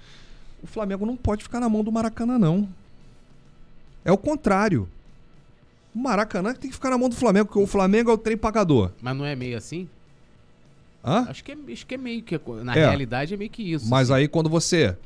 o 0.60 0.66
Flamengo 0.66 1.06
não 1.06 1.16
pode 1.16 1.44
ficar 1.44 1.60
na 1.60 1.68
mão 1.68 1.84
do 1.84 1.92
Maracanã, 1.92 2.36
não. 2.36 2.68
É 4.04 4.12
o 4.12 4.16
contrário. 4.16 4.88
O 5.94 5.98
Maracanã 5.98 6.54
tem 6.54 6.70
que 6.70 6.76
ficar 6.76 6.90
na 6.90 6.98
mão 6.98 7.08
do 7.08 7.16
Flamengo, 7.16 7.46
porque 7.46 7.58
o 7.58 7.66
Flamengo 7.66 8.10
é 8.10 8.14
o 8.14 8.18
trem 8.18 8.36
pagador. 8.36 8.92
Mas 9.00 9.16
não 9.16 9.24
é 9.24 9.34
meio 9.34 9.56
assim? 9.56 9.88
Hã? 11.04 11.26
Acho 11.28 11.42
que 11.42 11.52
é, 11.52 11.56
acho 11.72 11.86
que 11.86 11.94
é 11.94 11.98
meio 11.98 12.22
que. 12.22 12.38
Na 12.62 12.76
é. 12.76 12.86
realidade 12.86 13.34
é 13.34 13.36
meio 13.36 13.50
que 13.50 13.62
isso. 13.62 13.88
Mas 13.88 14.10
assim. 14.10 14.20
aí 14.20 14.28
quando 14.28 14.48
você 14.48 14.96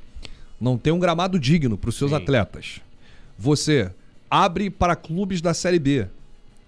não 0.60 0.76
tem 0.76 0.92
um 0.92 0.98
gramado 0.98 1.38
digno 1.38 1.78
para 1.78 1.88
os 1.88 1.96
seus 1.96 2.10
Sim. 2.10 2.16
atletas, 2.16 2.80
você 3.38 3.90
abre 4.30 4.68
para 4.68 4.96
clubes 4.96 5.40
da 5.40 5.54
Série 5.54 5.78
B, 5.78 6.06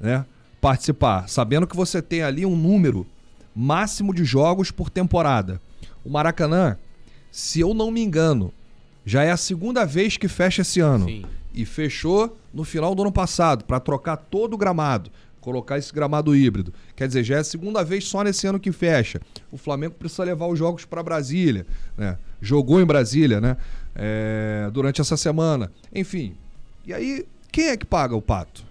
né? 0.00 0.24
Participar, 0.60 1.28
sabendo 1.28 1.66
que 1.66 1.76
você 1.76 2.00
tem 2.00 2.22
ali 2.22 2.46
um 2.46 2.56
número 2.56 3.06
máximo 3.54 4.14
de 4.14 4.24
jogos 4.24 4.70
por 4.70 4.88
temporada. 4.88 5.60
O 6.04 6.10
Maracanã, 6.10 6.78
se 7.30 7.60
eu 7.60 7.74
não 7.74 7.90
me 7.90 8.02
engano, 8.02 8.52
já 9.04 9.22
é 9.22 9.30
a 9.30 9.36
segunda 9.36 9.84
vez 9.84 10.16
que 10.16 10.28
fecha 10.28 10.62
esse 10.62 10.80
ano. 10.80 11.06
Sim 11.06 11.24
e 11.56 11.64
fechou 11.64 12.36
no 12.52 12.62
final 12.62 12.94
do 12.94 13.02
ano 13.02 13.10
passado 13.10 13.64
para 13.64 13.80
trocar 13.80 14.16
todo 14.16 14.54
o 14.54 14.56
gramado, 14.58 15.10
colocar 15.40 15.78
esse 15.78 15.92
gramado 15.92 16.36
híbrido. 16.36 16.72
Quer 16.94 17.08
dizer, 17.08 17.24
já 17.24 17.36
é 17.36 17.38
a 17.38 17.44
segunda 17.44 17.82
vez 17.82 18.04
só 18.04 18.22
nesse 18.22 18.46
ano 18.46 18.60
que 18.60 18.70
fecha. 18.70 19.20
O 19.50 19.56
Flamengo 19.56 19.94
precisa 19.94 20.22
levar 20.24 20.46
os 20.46 20.58
jogos 20.58 20.84
para 20.84 21.02
Brasília, 21.02 21.66
né? 21.96 22.18
Jogou 22.40 22.80
em 22.80 22.84
Brasília, 22.84 23.40
né? 23.40 23.56
É, 23.94 24.68
durante 24.72 25.00
essa 25.00 25.16
semana. 25.16 25.72
Enfim. 25.94 26.36
E 26.86 26.92
aí, 26.92 27.26
quem 27.50 27.68
é 27.68 27.76
que 27.76 27.86
paga 27.86 28.14
o 28.14 28.20
pato? 28.20 28.62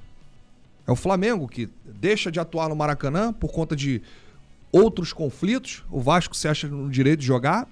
É 0.87 0.91
o 0.91 0.95
Flamengo 0.95 1.47
que 1.47 1.67
deixa 1.83 2.31
de 2.31 2.39
atuar 2.39 2.69
no 2.69 2.75
Maracanã 2.75 3.33
por 3.33 3.51
conta 3.51 3.75
de 3.75 4.03
outros 4.71 5.11
conflitos. 5.11 5.83
O 5.89 5.99
Vasco 5.99 6.35
se 6.35 6.47
acha 6.47 6.67
no 6.67 6.89
direito 6.91 7.21
de 7.21 7.25
jogar. 7.25 7.67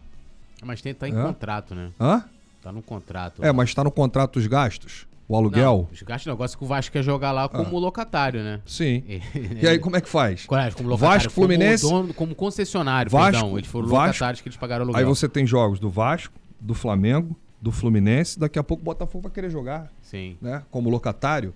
Mas 0.63 0.81
tem, 0.81 0.93
tá 0.93 1.07
em 1.07 1.11
É. 1.15 1.21
contrato, 1.21 1.75
né? 1.75 1.91
Hã? 1.99 2.23
Tá 2.63 2.71
no 2.71 2.81
contrato. 2.81 3.43
É, 3.43 3.51
mas 3.51 3.73
tá 3.73 3.83
no 3.83 3.91
contrato 3.91 4.37
os 4.37 4.47
gastos? 4.47 5.05
O 5.27 5.35
aluguel? 5.35 5.87
Não, 5.87 5.87
os 5.91 6.01
gastos 6.01 6.27
negócio 6.31 6.57
que 6.57 6.63
o 6.63 6.67
Vasco 6.67 6.91
quer 6.91 7.01
jogar 7.03 7.31
lá 7.31 7.47
como 7.49 7.79
locatário, 7.79 8.41
né? 8.43 8.61
Sim. 8.65 9.03
E 9.61 9.67
aí, 9.67 9.79
como 9.79 9.95
é 9.95 10.01
que 10.01 10.09
faz? 10.09 10.45
Coragem, 10.45 10.73
como 10.77 10.89
locatário, 10.89 11.19
Vasco, 11.23 11.33
Fluminense- 11.33 11.85
Como, 11.85 12.01
dono, 12.01 12.13
como 12.13 12.35
concessionário, 12.35 13.09
Vasco, 13.11 13.31
perdão. 13.31 13.57
Eles 13.57 13.69
foram 13.69 13.87
Vasco. 13.87 14.07
locatários 14.07 14.41
que 14.41 14.47
eles 14.49 14.57
pagaram 14.57 14.83
aluguel. 14.83 14.99
Aí 14.99 15.05
você 15.05 15.27
tem 15.29 15.45
jogos 15.47 15.79
do 15.79 15.89
Vasco, 15.89 16.33
do 16.59 16.73
Flamengo, 16.73 17.35
do 17.61 17.71
Fluminense, 17.71 18.37
daqui 18.37 18.59
a 18.59 18.63
pouco 18.63 18.81
o 18.81 18.85
Botafogo 18.85 19.23
vai 19.23 19.31
querer 19.31 19.49
jogar, 19.49 19.89
Sim. 20.01 20.37
né? 20.41 20.63
Como 20.69 20.89
locatário. 20.89 21.53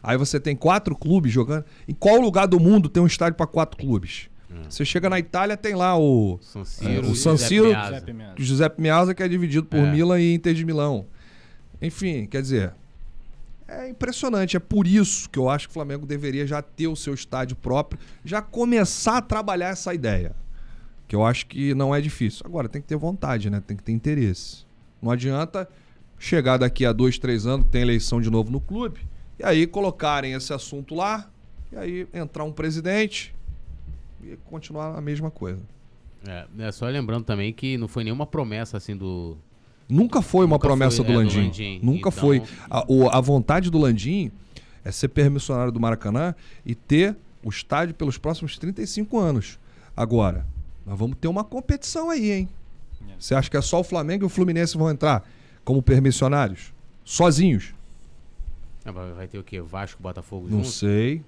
Aí 0.00 0.16
você 0.16 0.38
tem 0.38 0.54
quatro 0.54 0.94
clubes 0.96 1.32
jogando. 1.32 1.64
Em 1.88 1.94
qual 1.94 2.20
lugar 2.20 2.46
do 2.46 2.60
mundo 2.60 2.88
tem 2.88 3.02
um 3.02 3.06
estádio 3.06 3.34
para 3.36 3.46
quatro 3.48 3.76
clubes? 3.76 4.30
Você 4.68 4.84
chega 4.84 5.08
na 5.10 5.18
Itália, 5.18 5.56
tem 5.56 5.74
lá 5.74 5.98
o 5.98 6.38
San 6.40 6.60
É, 6.60 6.64
Siro, 6.64 7.10
o 7.10 7.14
San. 7.14 7.36
Giuseppe 7.36 8.12
Meazza. 8.12 8.34
Giuseppe 8.38 8.80
Meazza, 8.82 9.14
que 9.14 9.22
é 9.22 9.28
dividido 9.28 9.66
por 9.66 9.78
É. 9.78 9.90
Milan 9.90 10.20
e 10.20 10.34
Inter 10.34 10.54
de 10.54 10.64
Milão. 10.64 11.06
Enfim, 11.80 12.26
quer 12.26 12.42
dizer, 12.42 12.72
é 13.66 13.88
impressionante. 13.88 14.56
É 14.56 14.60
por 14.60 14.86
isso 14.86 15.28
que 15.30 15.38
eu 15.38 15.48
acho 15.48 15.68
que 15.68 15.70
o 15.70 15.74
Flamengo 15.74 16.06
deveria 16.06 16.46
já 16.46 16.60
ter 16.62 16.88
o 16.88 16.96
seu 16.96 17.14
estádio 17.14 17.56
próprio, 17.56 18.00
já 18.24 18.40
começar 18.42 19.18
a 19.18 19.22
trabalhar 19.22 19.68
essa 19.68 19.94
ideia. 19.94 20.34
Que 21.06 21.16
eu 21.16 21.24
acho 21.24 21.46
que 21.46 21.74
não 21.74 21.94
é 21.94 22.00
difícil. 22.00 22.42
Agora, 22.44 22.68
tem 22.68 22.82
que 22.82 22.88
ter 22.88 22.96
vontade, 22.96 23.48
né? 23.48 23.62
Tem 23.66 23.76
que 23.76 23.82
ter 23.82 23.92
interesse. 23.92 24.66
Não 25.00 25.10
adianta 25.10 25.68
chegar 26.18 26.56
daqui 26.56 26.84
a 26.84 26.92
dois, 26.92 27.18
três 27.18 27.46
anos, 27.46 27.66
tem 27.70 27.80
eleição 27.82 28.20
de 28.20 28.28
novo 28.28 28.50
no 28.50 28.60
clube, 28.60 29.00
e 29.38 29.44
aí 29.44 29.68
colocarem 29.68 30.32
esse 30.32 30.52
assunto 30.52 30.94
lá, 30.96 31.30
e 31.72 31.76
aí 31.76 32.08
entrar 32.12 32.42
um 32.42 32.50
presidente 32.50 33.32
e 34.22 34.36
continuar 34.44 34.96
a 34.96 35.00
mesma 35.00 35.30
coisa. 35.30 35.60
É, 36.26 36.46
é, 36.58 36.72
só 36.72 36.86
lembrando 36.86 37.24
também 37.24 37.52
que 37.52 37.76
não 37.78 37.86
foi 37.88 38.04
nenhuma 38.04 38.26
promessa 38.26 38.76
assim 38.76 38.96
do. 38.96 39.36
Nunca 39.88 40.20
foi 40.20 40.44
uma 40.44 40.56
Nunca 40.56 40.66
promessa 40.68 40.96
foi, 40.98 41.06
do 41.06 41.10
é, 41.12 41.14
do 41.14 41.18
Landim. 41.20 41.42
Landim. 41.44 41.80
Nunca 41.82 41.98
Então- 42.08 42.12
foi. 42.12 42.42
A, 42.68 42.84
o- 42.88 43.08
a 43.08 43.20
vontade 43.20 43.70
do 43.70 43.78
Landim 43.78 44.30
é 44.84 44.90
ser 44.90 45.08
permissionário 45.08 45.72
do 45.72 45.80
Maracanã 45.80 46.34
e 46.66 46.74
ter 46.74 47.16
o 47.42 47.48
estádio 47.48 47.94
pelos 47.94 48.18
próximos 48.18 48.58
35 48.58 49.18
anos. 49.18 49.58
Agora, 49.96 50.44
nós 50.84 50.98
vamos 50.98 51.16
ter 51.20 51.28
uma 51.28 51.44
competição 51.44 52.10
aí, 52.10 52.30
hein? 52.32 52.48
É. 53.08 53.12
Você 53.18 53.34
acha 53.34 53.48
que 53.48 53.56
é 53.56 53.62
só 53.62 53.80
o 53.80 53.84
Flamengo 53.84 54.24
e 54.24 54.26
o 54.26 54.28
Fluminense 54.28 54.76
vão 54.76 54.90
entrar 54.90 55.24
como 55.64 55.80
permissionários? 55.82 56.72
Sozinhos? 57.04 57.72
Ah, 58.84 58.90
Vai 58.92 59.12
vai 59.12 59.28
ter 59.28 59.38
o 59.38 59.42
quê? 59.44 59.60
Vasco, 59.60 60.02
Botafogo 60.02 60.46
Não 60.48 60.58
junto? 60.58 60.68
sei. 60.68 61.22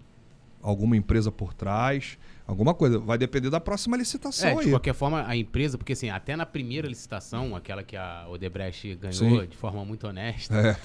Alguma 0.63 0.97
empresa 0.97 1.31
por 1.33 1.55
trás. 1.55 2.19
Alguma 2.47 2.75
coisa. 2.75 2.99
Vai 2.99 3.17
depender 3.17 3.49
da 3.49 3.61
próxima 3.61 3.97
licitação 3.97 4.49
É, 4.51 4.55
de 4.57 4.61
aí. 4.63 4.71
qualquer 4.71 4.93
forma, 4.93 5.25
a 5.25 5.37
empresa, 5.37 5.79
porque 5.79 5.93
assim, 5.93 6.11
até 6.11 6.35
na 6.35 6.45
primeira 6.45 6.89
licitação, 6.89 7.55
aquela 7.55 7.83
que 7.85 7.97
a 7.97 8.27
Odebrecht 8.29 8.97
ganhou 8.97 9.41
Sim. 9.43 9.47
de 9.47 9.57
forma 9.57 9.85
muito 9.85 10.07
honesta, 10.09 10.55
É. 10.57 10.77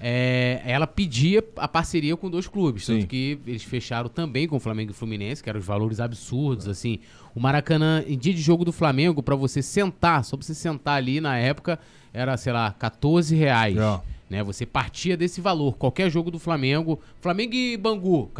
é, 0.00 0.62
ela 0.72 0.86
pedia 0.86 1.44
a 1.56 1.68
parceria 1.68 2.16
com 2.16 2.28
dois 2.28 2.48
clubes. 2.48 2.84
Sim. 2.86 2.94
Tanto 2.98 3.06
que 3.06 3.38
eles 3.46 3.62
fecharam 3.62 4.08
também 4.08 4.48
com 4.48 4.56
o 4.56 4.60
Flamengo 4.60 4.90
e 4.90 4.92
o 4.92 4.94
Fluminense, 4.94 5.42
que 5.42 5.48
eram 5.48 5.60
os 5.60 5.66
valores 5.66 6.00
absurdos, 6.00 6.66
assim. 6.68 6.98
O 7.34 7.40
Maracanã, 7.40 8.02
em 8.06 8.18
dia 8.18 8.34
de 8.34 8.40
jogo 8.42 8.64
do 8.64 8.72
Flamengo, 8.72 9.22
pra 9.22 9.36
você 9.36 9.62
sentar, 9.62 10.24
só 10.24 10.36
pra 10.36 10.44
você 10.44 10.54
sentar 10.54 10.96
ali 10.96 11.20
na 11.20 11.38
época, 11.38 11.78
era, 12.12 12.36
sei 12.36 12.52
lá, 12.52 12.72
14 12.72 13.34
reais. 13.36 13.76
É. 13.76 14.00
Né? 14.32 14.42
Você 14.42 14.64
partia 14.64 15.14
desse 15.14 15.42
valor. 15.42 15.76
Qualquer 15.76 16.10
jogo 16.10 16.30
do 16.30 16.38
Flamengo, 16.38 16.98
Flamengo 17.20 17.52
e 17.54 17.76
Bangu, 17.76 18.30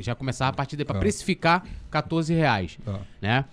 já 0.00 0.14
começava 0.14 0.48
a 0.50 0.54
partir 0.54 0.76
daí 0.76 0.84
pra 0.86 0.96
É. 0.96 1.00
precificar 1.00 1.62
14 1.90 2.32
reais 2.32 2.78
É. 2.86 2.90
né? 3.20 3.44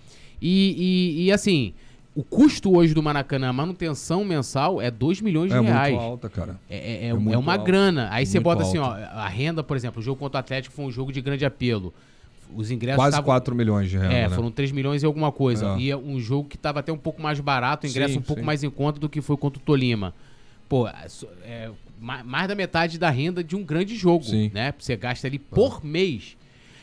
E, 0.42 1.18
e- 1.20 1.26
e, 1.26 1.32
assim, 1.34 1.74
o 2.16 2.24
custo 2.24 2.74
hoje 2.74 2.94
do 2.94 3.04
Maracanã, 3.04 3.50
a 3.50 3.54
manutenção 3.54 4.24
mensal 4.24 4.82
é 4.82 4.90
2 4.90 5.20
milhões 5.20 5.52
de 5.52 5.58
É 5.58 5.60
reais. 5.60 5.92
muito 5.94 6.06
alta, 6.06 6.30
cara. 6.30 6.58
É, 6.70 6.78
é- 6.78 6.80
é- 6.80 7.06
É 7.08 7.10
é 7.10 7.38
uma 7.38 7.58
grana. 7.58 8.08
Aí 8.12 8.26
você 8.26 8.40
bota 8.40 8.64
assim, 8.64 8.78
ó, 8.78 8.92
a 8.94 9.28
renda, 9.28 9.62
por 9.62 9.76
exemplo, 9.76 10.00
o 10.00 10.02
jogo 10.02 10.18
contra 10.18 10.38
o 10.38 10.40
Atlético 10.40 10.74
foi 10.74 10.86
um 10.86 10.92
jogo 10.92 11.12
de 11.12 11.20
grande 11.20 11.44
apelo. 11.46 11.94
Os 12.56 12.72
ingressos 12.72 12.96
Quase 12.96 13.10
estavam- 13.10 13.26
4 13.26 13.54
milhões 13.54 13.90
de 13.90 13.98
reais. 13.98 14.14
É, 14.16 14.28
né? 14.30 14.30
foram 14.34 14.50
3 14.50 14.72
milhões 14.72 15.04
e 15.04 15.06
alguma 15.06 15.34
coisa. 15.34 15.76
É. 15.76 15.80
E 15.80 15.92
é 15.92 15.98
um 15.98 16.18
jogo 16.18 16.48
que 16.48 16.58
tava 16.58 16.80
até 16.80 16.94
um 16.94 16.98
pouco 16.98 17.22
mais 17.22 17.42
barato, 17.42 17.86
o 17.86 17.90
ingresso 17.90 18.14
Sim, 18.14 18.20
um 18.20 18.24
pouco 18.24 18.40
sim. 18.40 18.46
mais 18.46 18.64
em 18.64 18.70
conta 18.70 19.02
do 19.02 19.10
que 19.10 19.20
foi 19.22 19.36
contra 19.36 19.60
o 19.62 19.64
Tolima. 19.66 20.16
Pô, 20.70 20.88
é, 20.88 20.94
é, 21.44 21.72
mais 22.00 22.48
da 22.48 22.56
metade 22.56 22.98
da 22.98 23.10
renda 23.10 23.44
de 23.44 23.56
um 23.56 23.64
grande 23.64 23.96
jogo, 23.96 24.24
Sim. 24.24 24.50
né? 24.54 24.74
Você 24.78 24.96
gasta 24.96 25.28
ali 25.28 25.38
por 25.40 25.84
mês. 25.84 26.38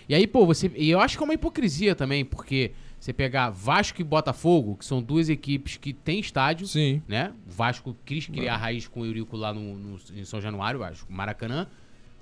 E 0.09 0.15
aí, 0.15 0.27
pô, 0.27 0.47
você. 0.47 0.71
E 0.77 0.91
eu 0.91 1.01
acho 1.01 1.17
que 1.17 1.23
é 1.23 1.27
uma 1.27 1.35
hipocrisia 1.35 1.95
também, 1.95 2.25
porque 2.25 2.73
você 3.01 3.13
pegar 3.13 3.51
Vasco 3.51 4.01
e 4.01 4.05
Botafogo, 4.05 4.77
que 4.77 4.85
são 4.85 5.03
duas 5.03 5.29
equipes 5.29 5.77
que 5.77 5.93
têm 5.93 6.21
estádio, 6.21 6.67
Sim. 6.67 7.03
né? 7.09 7.33
O 7.47 7.51
Vasco 7.51 7.97
quis 8.05 8.27
criar 8.27 8.55
a 8.55 8.57
raiz 8.57 8.87
com 8.89 9.01
o 9.01 9.05
Eurico 9.07 9.37
lá 9.37 9.53
no, 9.53 9.75
no- 9.77 9.99
em 10.15 10.25
São 10.25 10.41
Januário, 10.41 10.81
Vasco, 10.81 11.13
Maracanã. 11.13 11.67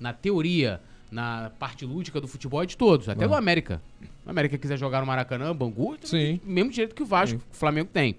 Na 0.01 0.13
teoria, 0.13 0.81
na 1.11 1.51
parte 1.59 1.85
lúdica 1.85 2.21
do 2.21 2.27
futebol 2.27 2.63
é 2.63 2.67
de 2.67 2.77
todos, 2.77 3.09
até 3.09 3.25
É. 3.25 3.29
do 3.29 3.35
América. 3.35 3.81
O 4.27 4.31
América 4.31 4.57
quiser 4.59 4.79
jogar 4.79 5.01
no 5.01 5.07
Maracanã, 5.07 5.55
Bangu, 5.55 5.97
Sim. 6.03 6.41
mesmo 6.45 6.71
direito 6.71 6.95
que 6.95 7.03
o 7.03 7.07
Vasco, 7.07 7.39
Sim. 7.39 7.45
o 7.53 7.55
Flamengo 7.57 7.91
tem. 7.93 8.17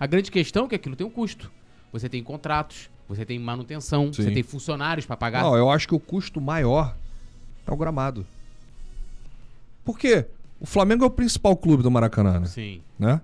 A 0.00 0.06
grande 0.06 0.30
questão 0.30 0.64
é 0.66 0.68
que 0.68 0.74
aquilo 0.76 0.94
tem 0.96 1.06
um 1.06 1.10
custo. 1.10 1.50
Você 1.92 2.08
tem 2.08 2.22
contratos, 2.22 2.88
você 3.08 3.24
tem 3.24 3.38
manutenção, 3.38 4.12
Sim. 4.12 4.22
você 4.22 4.30
tem 4.30 4.42
funcionários 4.42 5.06
para 5.06 5.16
pagar. 5.16 5.42
Não, 5.42 5.56
eu 5.56 5.70
acho 5.70 5.88
que 5.88 5.94
o 5.94 5.98
custo 5.98 6.40
maior 6.40 6.94
é 7.66 7.72
o 7.72 7.76
gramado. 7.76 8.26
Por 9.84 9.98
quê? 9.98 10.26
O 10.60 10.66
Flamengo 10.66 11.04
é 11.04 11.06
o 11.06 11.10
principal 11.10 11.56
clube 11.56 11.82
do 11.82 11.90
Maracanã, 11.90 12.40
né? 12.40 12.46
Sim. 12.46 12.80
né? 12.98 13.20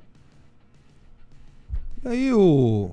E 2.05 2.09
aí 2.09 2.33
o 2.33 2.91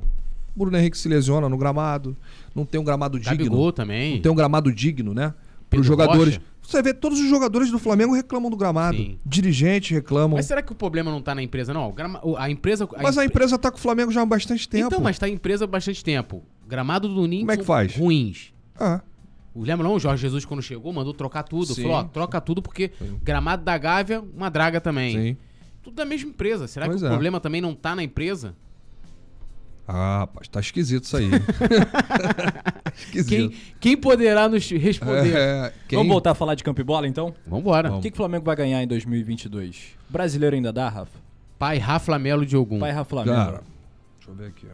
Bruno 0.55 0.77
Henrique 0.77 0.97
se 0.97 1.07
lesiona 1.07 1.47
no 1.47 1.57
gramado, 1.57 2.15
não 2.55 2.65
tem 2.65 2.79
um 2.79 2.83
gramado 2.83 3.19
digno. 3.19 3.37
Gabigol 3.37 3.71
também. 3.71 4.15
Não 4.15 4.21
tem 4.21 4.31
um 4.31 4.35
gramado 4.35 4.73
digno, 4.73 5.13
né? 5.13 5.33
Para 5.69 5.79
os 5.79 5.85
jogadores. 5.85 6.35
Rocha. 6.35 6.51
Você 6.61 6.81
vê, 6.81 6.93
todos 6.93 7.19
os 7.19 7.27
jogadores 7.29 7.71
do 7.71 7.79
Flamengo 7.79 8.13
reclamam 8.13 8.49
do 8.49 8.55
gramado. 8.55 8.95
Sim. 8.97 9.17
Dirigentes 9.25 9.91
reclamam. 9.91 10.29
Mas 10.31 10.39
Mas, 10.39 10.45
será 10.45 10.61
que 10.61 10.71
o 10.71 10.75
problema 10.75 11.11
não 11.11 11.21
tá 11.21 11.33
na 11.35 11.41
empresa, 11.41 11.73
não? 11.73 11.93
A 12.37 12.49
empresa. 12.49 12.87
a 12.95 13.09
empre- 13.09 13.25
empresa 13.25 13.57
tá 13.57 13.71
com 13.71 13.77
o 13.77 13.79
Flamengo 13.79 14.11
já 14.11 14.21
há 14.21 14.25
bastante 14.25 14.67
tempo. 14.69 14.87
Então, 14.87 15.01
mas 15.01 15.17
tá 15.17 15.27
em 15.27 15.33
empresa 15.33 15.65
há 15.65 15.67
bastante 15.67 16.03
tempo. 16.03 16.43
Gramado 16.71 17.09
do 17.13 17.27
Ninho 17.27 17.41
Como 17.41 17.51
é 17.51 17.57
que 17.57 17.65
faz? 17.65 17.93
ruins. 17.97 18.53
Ah, 18.79 19.01
Lembra 19.53 19.85
não? 19.85 19.95
O 19.95 19.99
Jorge 19.99 20.21
Jesus, 20.21 20.45
quando 20.45 20.61
chegou, 20.63 20.93
mandou 20.93 21.13
trocar 21.13 21.43
tudo. 21.43 21.73
Sim. 21.73 21.81
Falou, 21.83 21.97
ó, 21.97 22.03
troca 22.05 22.39
tudo 22.39 22.61
porque 22.61 22.91
Sim. 22.97 23.19
gramado 23.21 23.65
da 23.65 23.77
Gávea, 23.77 24.21
uma 24.21 24.49
draga 24.49 24.79
também. 24.79 25.11
sim. 25.13 25.37
Tudo 25.83 25.95
da 25.95 26.05
mesma 26.05 26.29
empresa. 26.29 26.67
Será 26.67 26.85
Pois 26.85 26.99
que 26.99 27.03
o 27.03 27.07
é. 27.07 27.09
problema 27.09 27.39
também 27.41 27.59
não 27.59 27.75
tá 27.75 27.93
na 27.95 28.01
empresa? 28.03 28.55
Ah, 29.85 30.19
rapaz, 30.19 30.47
tá 30.47 30.61
esquisito 30.61 31.03
isso 31.03 31.17
aí. 31.17 31.25
esquisito. 32.95 33.27
Quem, 33.27 33.51
quem 33.79 33.97
poderá 33.97 34.47
nos 34.47 34.69
responder? 34.69 35.35
É, 35.35 35.73
quem- 35.89 35.97
Vamos 35.97 36.11
voltar 36.13 36.31
a 36.31 36.35
falar 36.35 36.55
de 36.55 36.63
campo 36.63 36.79
e 36.79 36.83
bola, 36.85 37.05
então? 37.07 37.33
Vambora. 37.45 37.91
O 37.93 37.99
que, 37.99 38.09
que 38.09 38.15
o 38.15 38.17
Flamengo 38.17 38.45
vai 38.45 38.55
ganhar 38.55 38.81
em 38.81 38.87
2022? 38.87 39.97
Brasileiro 40.09 40.55
ainda 40.55 40.71
dá, 40.71 40.87
Rafa? 40.87 41.19
Pai 41.59 41.77
Rafa 41.77 42.17
Melo 42.17 42.45
de 42.45 42.55
Ogum. 42.55 42.79
Pai 42.79 42.91
Rafa 42.91 43.09
Flamengo. 43.09 43.35
Cara, 43.35 43.63
deixa 44.17 44.31
eu 44.31 44.35
ver 44.35 44.47
aqui. 44.47 44.67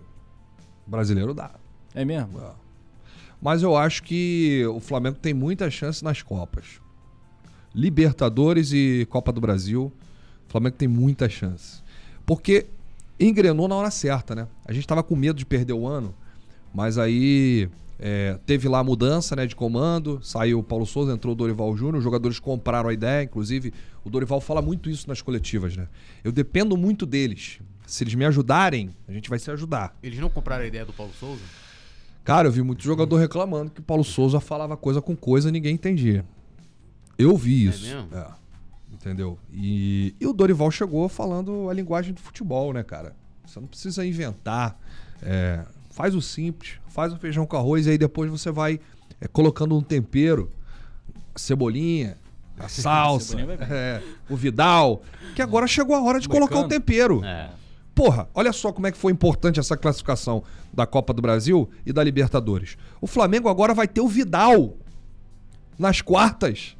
Brasileiro 0.85 1.33
dá. 1.33 1.51
É 1.97 2.05
mesmo? 2.05 2.39
Mas 3.41 3.63
eu 3.63 3.75
acho 3.75 4.03
que 4.03 4.63
o 4.67 4.79
Flamengo 4.79 5.17
tem 5.19 5.33
muita 5.33 5.67
chance 5.71 6.03
nas 6.03 6.21
Copas. 6.21 6.79
Libertadores 7.73 8.71
e 8.71 9.07
Copa 9.09 9.31
do 9.33 9.41
Brasil. 9.41 9.91
O 10.47 10.51
Flamengo 10.51 10.75
tem 10.77 10.87
muita 10.87 11.27
chance. 11.27 11.81
Porque 12.23 12.67
engrenou 13.19 13.67
na 13.67 13.73
hora 13.73 13.89
certa, 13.89 14.35
né? 14.35 14.47
A 14.63 14.71
gente 14.71 14.85
tava 14.87 15.01
com 15.01 15.15
medo 15.15 15.39
de 15.39 15.45
perder 15.45 15.73
o 15.73 15.87
ano, 15.87 16.13
mas 16.71 16.99
aí 16.99 17.67
é, 17.97 18.37
teve 18.45 18.67
lá 18.67 18.77
a 18.77 18.83
mudança 18.83 19.35
né, 19.35 19.47
de 19.47 19.55
comando, 19.55 20.19
saiu 20.21 20.59
o 20.59 20.63
Paulo 20.63 20.85
Souza, 20.85 21.11
entrou 21.11 21.33
o 21.33 21.35
Dorival 21.35 21.75
Júnior, 21.75 21.97
os 21.97 22.03
jogadores 22.03 22.37
compraram 22.37 22.89
a 22.89 22.93
ideia, 22.93 23.23
inclusive 23.23 23.73
o 24.03 24.09
Dorival 24.09 24.39
fala 24.39 24.61
muito 24.61 24.87
isso 24.87 25.07
nas 25.07 25.19
coletivas, 25.19 25.75
né? 25.75 25.87
Eu 26.23 26.31
dependo 26.31 26.77
muito 26.77 27.07
deles. 27.07 27.59
Se 27.87 28.03
eles 28.03 28.13
me 28.13 28.25
ajudarem, 28.25 28.91
a 29.07 29.13
gente 29.13 29.31
vai 29.31 29.39
se 29.39 29.49
ajudar. 29.49 29.97
Eles 30.03 30.19
não 30.19 30.29
compraram 30.29 30.63
a 30.63 30.67
ideia 30.67 30.85
do 30.85 30.93
Paulo 30.93 31.11
Souza? 31.19 31.41
Cara, 32.27 32.49
eu 32.49 32.51
vi 32.51 32.61
muito 32.61 32.83
jogador 32.83 33.15
reclamando 33.15 33.71
que 33.71 33.79
o 33.79 33.83
Paulo 33.83 34.03
Souza 34.03 34.41
falava 34.41 34.75
coisa 34.75 35.01
com 35.01 35.15
coisa 35.15 35.47
e 35.47 35.51
ninguém 35.53 35.75
entendia. 35.75 36.25
Eu 37.17 37.37
vi 37.37 37.67
É 37.67 37.69
isso. 37.69 37.85
mesmo? 37.85 38.09
É. 38.13 38.27
Entendeu? 38.91 39.39
E, 39.49 40.13
e 40.19 40.27
o 40.27 40.33
Dorival 40.33 40.69
chegou 40.69 41.07
falando 41.07 41.69
a 41.69 41.73
linguagem 41.73 42.13
do 42.13 42.19
futebol, 42.19 42.73
né, 42.73 42.83
cara? 42.83 43.15
Você 43.45 43.61
não 43.61 43.67
precisa 43.69 44.05
inventar. 44.05 44.77
É, 45.23 45.63
faz 45.89 46.13
o 46.15 46.21
simples, 46.21 46.73
faz 46.89 47.13
o 47.13 47.17
feijão 47.17 47.45
com 47.45 47.55
arroz 47.55 47.87
e 47.87 47.91
aí 47.91 47.97
depois 47.97 48.29
você 48.29 48.51
vai 48.51 48.77
é, 49.21 49.27
colocando 49.29 49.77
um 49.77 49.81
tempero, 49.81 50.51
a 51.33 51.39
cebolinha, 51.39 52.17
a 52.59 52.67
salsa, 52.67 53.37
é, 53.39 54.03
o 54.29 54.35
Vidal. 54.35 55.01
Que 55.33 55.41
agora 55.41 55.65
chegou 55.65 55.95
a 55.95 56.01
hora 56.01 56.19
de 56.19 56.27
colocar 56.27 56.59
o 56.59 56.67
tempero. 56.67 57.23
É. 57.23 57.51
Porra, 57.97 58.29
olha 58.35 58.53
só 58.53 58.71
como 58.71 58.85
é 58.85 58.91
que 58.91 58.97
foi 58.97 59.11
importante 59.11 59.59
essa 59.59 59.75
classificação 59.75 60.43
da 60.71 60.85
Copa 60.85 61.11
do 61.15 61.19
Brasil 61.19 61.67
e 61.83 61.91
da 61.91 62.03
Libertadores. 62.03 62.77
O 63.01 63.07
Flamengo 63.07 63.49
agora 63.49 63.73
vai 63.73 63.87
ter 63.87 64.01
o 64.01 64.07
Vidal 64.07 64.77
nas 65.79 65.99
quartas 65.99 66.77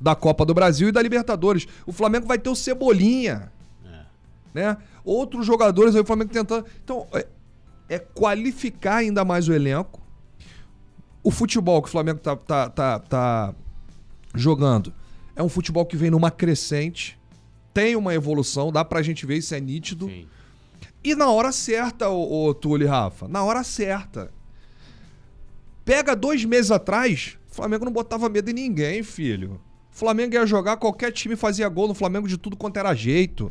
da 0.00 0.14
Copa 0.14 0.46
do 0.46 0.54
Brasil 0.54 0.88
e 0.88 0.92
da 0.92 1.02
Libertadores. 1.02 1.66
O 1.84 1.90
Flamengo 1.92 2.24
vai 2.28 2.38
ter 2.38 2.48
o 2.50 2.54
Cebolinha, 2.54 3.50
É. 3.84 4.02
né? 4.54 4.76
Outros 5.04 5.44
jogadores 5.44 5.96
aí 5.96 6.02
o 6.02 6.04
Flamengo 6.04 6.30
tentando. 6.30 6.64
Então, 6.84 7.04
é, 7.14 7.26
é 7.88 7.98
qualificar 7.98 8.98
ainda 8.98 9.24
mais 9.24 9.48
o 9.48 9.52
elenco. 9.52 10.00
O 11.20 11.32
futebol 11.32 11.82
que 11.82 11.88
o 11.88 11.90
Flamengo 11.90 12.20
tá, 12.20 12.36
tá, 12.36 12.70
tá, 12.70 12.98
tá 13.00 13.54
jogando 14.36 14.94
é 15.34 15.42
um 15.42 15.48
futebol 15.48 15.84
que 15.84 15.96
vem 15.96 16.10
numa 16.12 16.30
crescente, 16.30 17.18
tem 17.74 17.96
uma 17.96 18.14
evolução, 18.14 18.70
dá 18.70 18.84
pra 18.84 19.02
gente 19.02 19.26
ver, 19.26 19.38
isso 19.38 19.52
é 19.52 19.58
nítido. 19.60 20.06
Sim. 20.06 20.28
E 21.02 21.14
na 21.14 21.30
hora 21.30 21.50
certa, 21.52 22.08
ô, 22.08 22.46
ô 22.46 22.54
Túlio 22.54 22.86
e 22.86 22.88
Rafa, 22.88 23.26
na 23.26 23.42
hora 23.42 23.64
certa. 23.64 24.30
Pega 25.84 26.14
dois 26.14 26.44
meses 26.44 26.70
atrás, 26.70 27.38
o 27.50 27.54
Flamengo 27.54 27.84
não 27.84 27.92
botava 27.92 28.28
medo 28.28 28.50
em 28.50 28.54
ninguém, 28.54 29.02
filho. 29.02 29.60
O 29.92 29.96
Flamengo 29.96 30.34
ia 30.34 30.46
jogar, 30.46 30.76
qualquer 30.76 31.10
time 31.12 31.36
fazia 31.36 31.68
gol 31.68 31.88
no 31.88 31.94
Flamengo 31.94 32.28
de 32.28 32.36
tudo 32.36 32.56
quanto 32.56 32.76
era 32.78 32.94
jeito. 32.94 33.50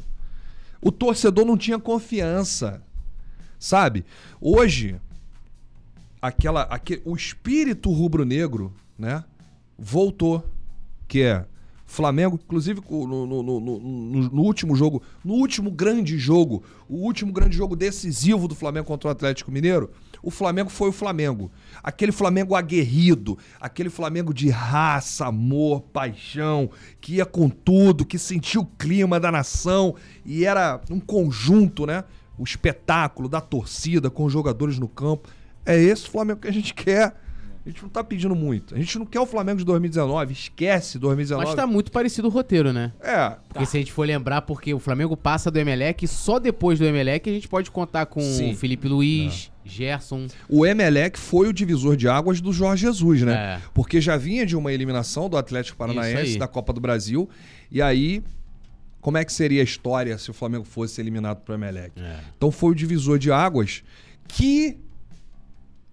O 0.81 0.91
torcedor 0.91 1.45
não 1.45 1.57
tinha 1.57 1.77
confiança. 1.80 2.81
Sabe? 3.59 4.05
Hoje, 4.39 4.95
aquela, 6.21 6.61
aque- 6.63 7.01
o 7.03 7.15
espírito 7.15 7.91
rubro-negro, 7.91 8.73
né? 8.97 9.23
Voltou. 9.77 10.45
Que 11.07 11.23
é 11.23 11.45
Flamengo, 11.90 12.40
inclusive 12.41 12.82
no, 12.88 13.07
no- 13.26 13.41
no- 13.44 13.60
no- 13.60 14.41
último 14.44 14.76
jogo, 14.76 15.02
no 15.26 15.34
último 15.34 15.72
grande 15.72 16.20
jogo, 16.20 16.64
o 16.88 16.98
último 16.98 17.34
grande 17.34 17.57
jogo 17.57 17.76
decisivo 17.76 18.48
do 18.48 18.53
Flamengo 18.53 18.86
contra 18.86 19.07
o 19.07 19.11
Atlético 19.11 19.52
Mineiro, 19.52 19.90
o 20.22 20.30
Flamengo 20.30 20.70
foi 20.70 20.90
o 20.90 20.91
Flamengo. 20.91 21.52
Aquele 21.82 22.11
Flamengo 22.11 22.53
aguerrido, 22.56 23.40
aquele 23.60 23.90
Flamengo 23.90 24.32
de 24.36 24.49
raça, 24.49 25.26
amor, 25.26 25.82
paixão, 25.82 26.70
que 27.02 27.16
ia 27.16 27.26
com 27.26 27.49
tudo, 27.49 28.06
que 28.06 28.20
sentia 28.20 28.61
o 28.61 28.66
clima 28.66 29.20
da 29.20 29.32
nação 29.32 29.95
e 30.24 30.45
era 30.45 30.80
um 30.91 30.99
conjunto, 30.99 31.88
né? 31.88 32.03
O 32.38 32.44
espetáculo 32.44 33.28
da 33.28 33.41
torcida 33.41 34.11
com 34.11 34.26
os 34.26 34.32
jogadores 34.32 34.78
no 34.78 34.88
campo. 34.88 35.28
É 35.66 35.76
esse 35.76 36.07
Flamengo 36.07 36.41
que 36.41 36.48
a 36.48 36.53
gente 36.53 36.72
quer. 36.74 37.16
A 37.69 37.71
gente 37.71 37.83
não 37.83 37.89
tá 37.89 38.03
pedindo 38.03 38.35
muito. 38.35 38.73
A 38.73 38.77
gente 38.79 38.97
não 38.97 39.05
quer 39.05 39.19
o 39.19 39.25
Flamengo 39.27 39.59
de 39.59 39.65
2019. 39.65 40.33
Esquece 40.33 40.97
2019. 40.97 41.45
Mas 41.45 41.55
tá 41.55 41.67
muito 41.67 41.91
parecido 41.91 42.27
o 42.27 42.31
roteiro, 42.31 42.73
né? 42.73 42.91
É, 42.99 43.35
Porque 43.47 43.65
se 43.65 43.77
a 43.77 43.79
gente 43.79 43.91
for 43.91 44.07
lembrar, 44.07 44.41
porque 44.41 44.73
o 44.73 44.79
Flamengo 44.79 45.15
passa 45.15 45.51
do 45.51 45.59
Emelec, 45.59 46.07
só 46.07 46.39
depois 46.39 46.79
do 46.79 46.85
Emelec 46.85 47.29
a 47.29 47.33
gente 47.33 47.47
pode 47.47 47.69
contar 47.69 48.07
com 48.07 48.21
Sim. 48.21 48.55
Felipe 48.55 48.87
Luiz, 48.87 49.51
Gerson. 49.63 50.25
o 50.49 50.65
Emelec 50.65 51.19
foi 51.19 51.47
o 51.47 51.53
divisor 51.53 51.95
de 51.95 52.07
águas 52.07 52.41
do 52.41 52.51
Jorge 52.51 52.87
Jesus, 52.87 53.21
né? 53.21 53.33
É. 53.33 53.61
Porque 53.71 54.01
já 54.01 54.17
vinha 54.17 54.47
de 54.47 54.55
uma 54.55 54.73
eliminação 54.73 55.29
do 55.29 55.37
Atlético 55.37 55.77
Paranaense 55.77 56.39
da 56.39 56.47
Copa 56.47 56.73
do 56.73 56.81
Brasil. 56.81 57.29
E 57.71 57.83
aí, 57.83 58.23
como 58.99 59.17
é 59.17 59.23
que 59.23 59.31
seria 59.31 59.61
a 59.61 59.63
história 59.63 60.17
se 60.17 60.31
o 60.31 60.33
Flamengo 60.33 60.65
fosse 60.65 60.99
eliminado 60.99 61.41
pro 61.41 61.53
Emelec? 61.53 61.91
É. 62.01 62.17
Então 62.35 62.49
foi 62.51 62.71
o 62.71 62.75
divisor 62.75 63.19
de 63.19 63.31
águas 63.31 63.83
que 64.27 64.77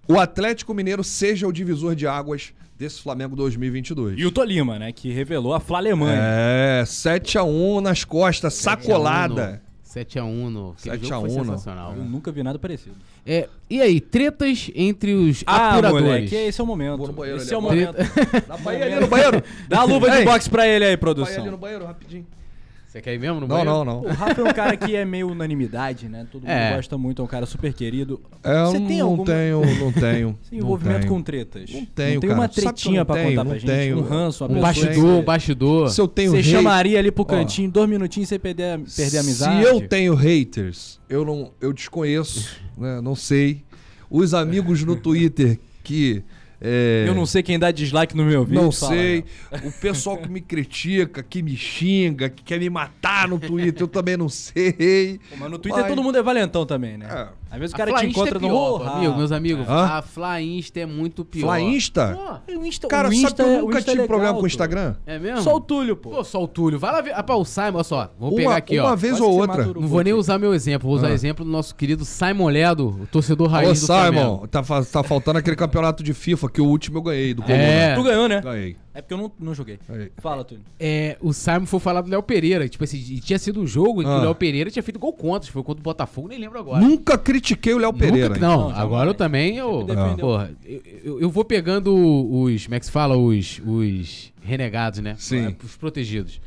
o 0.08 0.18
Atlético 0.18 0.72
Mineiro 0.74 1.02
seja 1.04 1.46
o 1.46 1.52
divisor 1.52 1.94
de 1.94 2.06
águas 2.06 2.52
desse 2.78 3.00
Flamengo 3.00 3.34
2022. 3.36 4.18
E 4.18 4.26
o 4.26 4.30
Tolima, 4.30 4.78
né? 4.78 4.92
Que 4.92 5.10
revelou 5.12 5.54
a 5.54 5.60
Fla 5.60 5.78
Alemanha. 5.78 6.20
É, 6.22 6.82
7x1 6.84 7.80
nas 7.80 8.04
costas, 8.04 8.54
sacolada. 8.54 9.62
7x1 9.84 10.50
no. 10.50 10.74
aquele 10.78 10.98
7 10.98 11.08
jogo 11.08 11.26
a 11.26 11.30
foi 11.30 11.38
1 11.40 11.44
no- 11.44 11.52
sensacional. 11.52 11.94
Eu 11.96 12.04
nunca 12.04 12.30
vi 12.30 12.42
nada 12.42 12.58
parecido. 12.58 12.96
É, 13.24 13.48
e 13.70 13.80
aí, 13.80 13.98
tretas 14.00 14.70
entre 14.74 15.14
os 15.14 15.42
Ah, 15.46 15.70
apuradores. 15.70 16.04
moleque, 16.06 16.34
esse 16.34 16.60
é 16.60 16.64
o 16.64 16.66
momento. 16.66 16.98
Vou 16.98 17.06
no 17.08 17.12
banheiro 17.14 17.38
esse 17.40 17.46
ali 17.48 17.54
é 17.54 17.58
o 17.58 17.62
momento. 17.62 17.96
Dá 18.46 18.58
pra 18.58 18.74
ir 18.74 18.82
ali 18.82 19.00
no 19.00 19.06
banheiro. 19.08 19.42
Dá 19.68 19.80
a 19.80 19.84
luva 19.84 20.10
de 20.10 20.24
boxe 20.24 20.50
pra 20.50 20.66
ele 20.68 20.74
aí, 20.74 20.80
Vai 20.80 20.90
ali 20.90 20.96
produção. 20.98 21.46
no 21.46 21.56
banheiro, 21.56 21.84
rapidinho. 21.86 22.26
Você 22.96 23.02
quer 23.02 23.12
ir 23.14 23.18
mesmo 23.18 23.34
no 23.34 23.40
Não, 23.42 23.48
banheiro? 23.48 23.70
não, 23.72 23.84
não. 23.84 24.00
O 24.04 24.08
Rafa 24.08 24.40
é 24.40 24.44
um 24.44 24.52
cara 24.54 24.74
que 24.74 24.96
é 24.96 25.04
meio 25.04 25.28
unanimidade, 25.30 26.08
né? 26.08 26.26
Todo 26.32 26.42
mundo 26.44 26.50
É. 26.50 26.74
gosta 26.76 26.96
muito, 26.96 27.20
é 27.20 27.24
um 27.26 27.28
cara 27.28 27.44
super 27.44 27.70
querido. 27.74 28.18
É, 28.42 28.62
eu 28.62 28.66
Você 28.68 28.78
não, 28.78 28.86
tem 28.86 28.98
não 29.00 29.06
alguma- 29.08 29.26
tenho, 29.26 29.60
não 29.80 29.92
tenho. 29.92 30.38
Sem 30.48 30.58
não 30.58 30.64
envolvimento 30.66 31.00
tenho. 31.00 31.12
com 31.12 31.22
tretas. 31.22 31.70
Não 31.70 31.84
tenho, 31.84 32.14
Não 32.14 32.20
tem 32.22 32.30
cara. 32.30 32.40
uma 32.40 32.42
Sabe 32.48 32.54
que 32.54 32.60
eu 32.60 32.64
tretinha 32.72 33.00
não 33.00 33.06
pra 33.06 33.14
tenho? 33.16 33.28
contar 33.28 33.44
pra 33.44 33.52
Não 33.52 33.60
gente? 33.60 33.70
tenho. 33.70 33.98
Um 33.98 34.00
ranço, 34.02 34.44
uma 34.44 34.50
Um 34.50 34.54
pessoa. 34.62 34.66
bastidor, 34.86 35.10
um 35.20 35.22
bastidor. 35.22 35.90
Se 35.90 36.00
eu 36.00 36.08
tenho 36.08 36.30
Você 36.30 36.38
hate- 36.38 36.50
chamaria 36.50 36.98
ali 36.98 37.10
pro 37.10 37.22
Ó, 37.22 37.26
cantinho, 37.26 37.70
dois 37.70 37.90
minutinhos 37.90 38.30
sem 38.30 38.38
perder, 38.40 38.62
a- 38.64 38.78
perder 38.96 39.18
a 39.18 39.20
amizade? 39.20 39.62
Se 39.62 39.68
eu 39.70 39.88
tenho 39.88 40.14
haters, 40.14 40.98
eu 41.10 41.22
não, 41.22 41.50
eu 41.60 41.74
desconheço, 41.74 42.48
né? 42.78 43.02
Não 43.02 43.14
sei. 43.14 43.62
Os 44.08 44.32
amigos 44.32 44.82
no 44.84 44.96
Twitter 44.96 45.58
que 45.84 46.22
é, 46.60 47.04
Eu 47.06 47.14
não 47.14 47.26
sei 47.26 47.42
quem 47.42 47.58
dá 47.58 47.70
dislike 47.70 48.16
no 48.16 48.24
meu 48.24 48.44
vídeo. 48.44 48.62
não 48.62 48.72
fala, 48.72 48.92
sei. 48.94 49.24
né? 49.52 49.60
O 49.64 49.72
pessoal 49.72 50.16
que 50.16 50.28
me 50.28 50.40
critica, 50.40 51.22
que 51.22 51.42
me 51.42 51.56
xinga, 51.56 52.28
que 52.30 52.42
quer 52.42 52.58
me 52.58 52.70
matar 52.70 53.28
no 53.28 53.38
Twitter, 53.38 53.82
eu 53.82 53.88
também 53.88 54.16
não 54.16 54.28
sei. 54.28 55.20
Pô, 55.30 55.36
Mas 55.38 55.50
no 55.50 55.58
Twitter 55.58 55.82
Mas- 55.82 55.90
todo 55.90 56.02
mundo 56.02 56.16
é 56.18 56.22
valentão 56.22 56.64
também, 56.64 56.96
né? 56.96 57.06
É. 57.10 57.28
Às 57.56 57.60
vezes 57.60 57.74
o 57.74 57.76
cara 57.76 57.90
te 57.92 58.06
Insta 58.06 58.20
encontra 58.20 58.38
é 58.38 58.40
no 58.42 58.48
pior, 58.48 58.76
Roha. 58.78 58.90
amigo, 58.90 59.16
meus 59.16 59.32
amigos. 59.32 59.68
Hã? 59.68 59.84
A 59.98 60.02
Fla 60.02 60.40
Insta 60.40 60.80
é 60.80 60.86
muito 60.86 61.24
pior. 61.24 61.42
Fla 61.46 61.60
Insta? 61.60 62.18
Pô, 62.46 62.52
O 62.58 62.66
Insta, 62.66 62.88
Cara, 62.88 63.08
o 63.08 63.10
sabe 63.12 63.22
Insta 63.24 63.42
que 63.44 63.48
é- 63.50 63.54
eu 63.54 63.58
o 63.58 63.62
nunca 63.62 63.78
é 63.78 63.80
tive 63.80 63.90
legal, 63.92 64.06
problema 64.06 64.34
com 64.34 64.42
o. 64.42 64.46
Instagram? 64.46 64.94
É 65.06 65.18
mesmo? 65.18 65.42
Só 65.42 65.56
o 65.56 65.60
Túlio, 65.60 65.96
pô. 65.96 66.10
Pô, 66.10 66.24
só 66.24 66.42
o 66.42 66.46
Túlio. 66.48 66.78
Vai 66.78 66.92
lá 66.92 67.00
ver. 67.00 67.12
Rapaz, 67.12 67.40
o 67.40 67.44
Simon, 67.44 67.74
olha 67.74 67.84
só. 67.84 68.10
Vou 68.18 68.34
pegar 68.34 68.50
Uma, 68.50 68.56
aqui, 68.56 68.78
uma 68.78 68.92
ó. 68.92 68.96
vez 68.96 69.12
Quase 69.18 69.24
ou 69.24 69.30
que 69.34 69.40
outra. 69.50 69.64
Não 69.80 69.88
vou 69.88 70.02
nem 70.02 70.12
usar 70.12 70.38
meu 70.38 70.54
exemplo, 70.54 70.86
vou 70.88 70.96
usar 70.96 71.08
Ah. 71.08 71.12
exemplo 71.12 71.44
do 71.44 71.50
nosso 71.50 71.74
querido 71.74 72.04
Simon 72.04 72.48
Ledo, 72.48 72.88
o 73.02 73.06
torcedor 73.06 73.48
raiz 73.48 73.78
Ô, 73.78 73.80
do 73.80 73.86
Flamengo. 73.86 74.22
Simon, 74.36 74.46
tá, 74.48 74.62
fa- 74.62 74.84
tá 74.84 75.02
faltando 75.02 75.38
aquele 75.38 75.56
campeonato 75.56 76.02
de 76.02 76.12
FIFA 76.14 76.48
que 76.50 76.60
o 76.60 76.66
último 76.66 76.98
eu 76.98 77.02
ganhei 77.02 77.32
do 77.34 77.42
Coluna. 77.42 77.62
É. 77.62 77.94
Tu 77.94 78.02
ganhou, 78.02 78.28
né? 78.28 78.40
Ganhei. 78.40 78.76
É 78.96 79.02
porque 79.02 79.12
eu 79.14 79.18
não, 79.18 79.30
não 79.38 79.54
joguei. 79.54 79.78
ganhei. 79.88 80.10
Fala, 80.18 80.42
Túlio. 80.42 80.64
É, 80.80 81.18
o 81.20 81.32
Simon 81.32 81.66
foi 81.66 81.78
falar 81.80 82.00
do 82.00 82.08
Léo 82.10 82.22
Pereira. 82.22 82.66
Tipo 82.68 82.82
assim, 82.84 82.96
e 82.96 83.20
tinha 83.20 83.38
sido 83.38 83.60
um 83.60 83.66
jogo 83.66 84.00
em 84.00 84.04
que 84.06 84.10
Ah. 84.10 84.16
o 84.18 84.22
Léo 84.22 84.34
Pereira 84.34 84.70
tinha 84.70 84.82
feito 84.82 84.98
gol 84.98 85.12
contra. 85.12 85.52
Foi 85.52 85.62
contra 85.62 85.80
o 85.80 85.84
Botafogo, 85.84 86.28
nem 86.28 86.38
lembro 86.38 86.58
agora. 86.58 86.80
Nunca 86.80 87.18
critiquei 87.18 87.74
o 87.74 87.78
Léo 87.78 87.92
Nunca- 87.92 88.04
Pereira. 88.06 88.28
não, 88.38 88.38
Não, 88.38 88.58
jamais. 88.68 88.78
agora 88.78 89.10
eu 89.10 89.14
também. 89.14 89.58
Eu, 89.58 89.86
porra, 90.18 90.50
eu, 90.64 90.82
eu- 91.04 91.20
eu 91.20 91.30
vou 91.30 91.44
pegando 91.44 91.94
os. 91.94 92.64
Como 92.64 92.74
é 92.74 92.80
que 92.80 92.86
se 92.86 92.92
fala? 92.92 93.16
Os, 93.18 93.60
os 93.66 94.32
renegados, 94.42 95.00
né? 95.00 95.14
Sim. 95.18 95.54
Os 95.62 95.76
protegidos. 95.76 96.40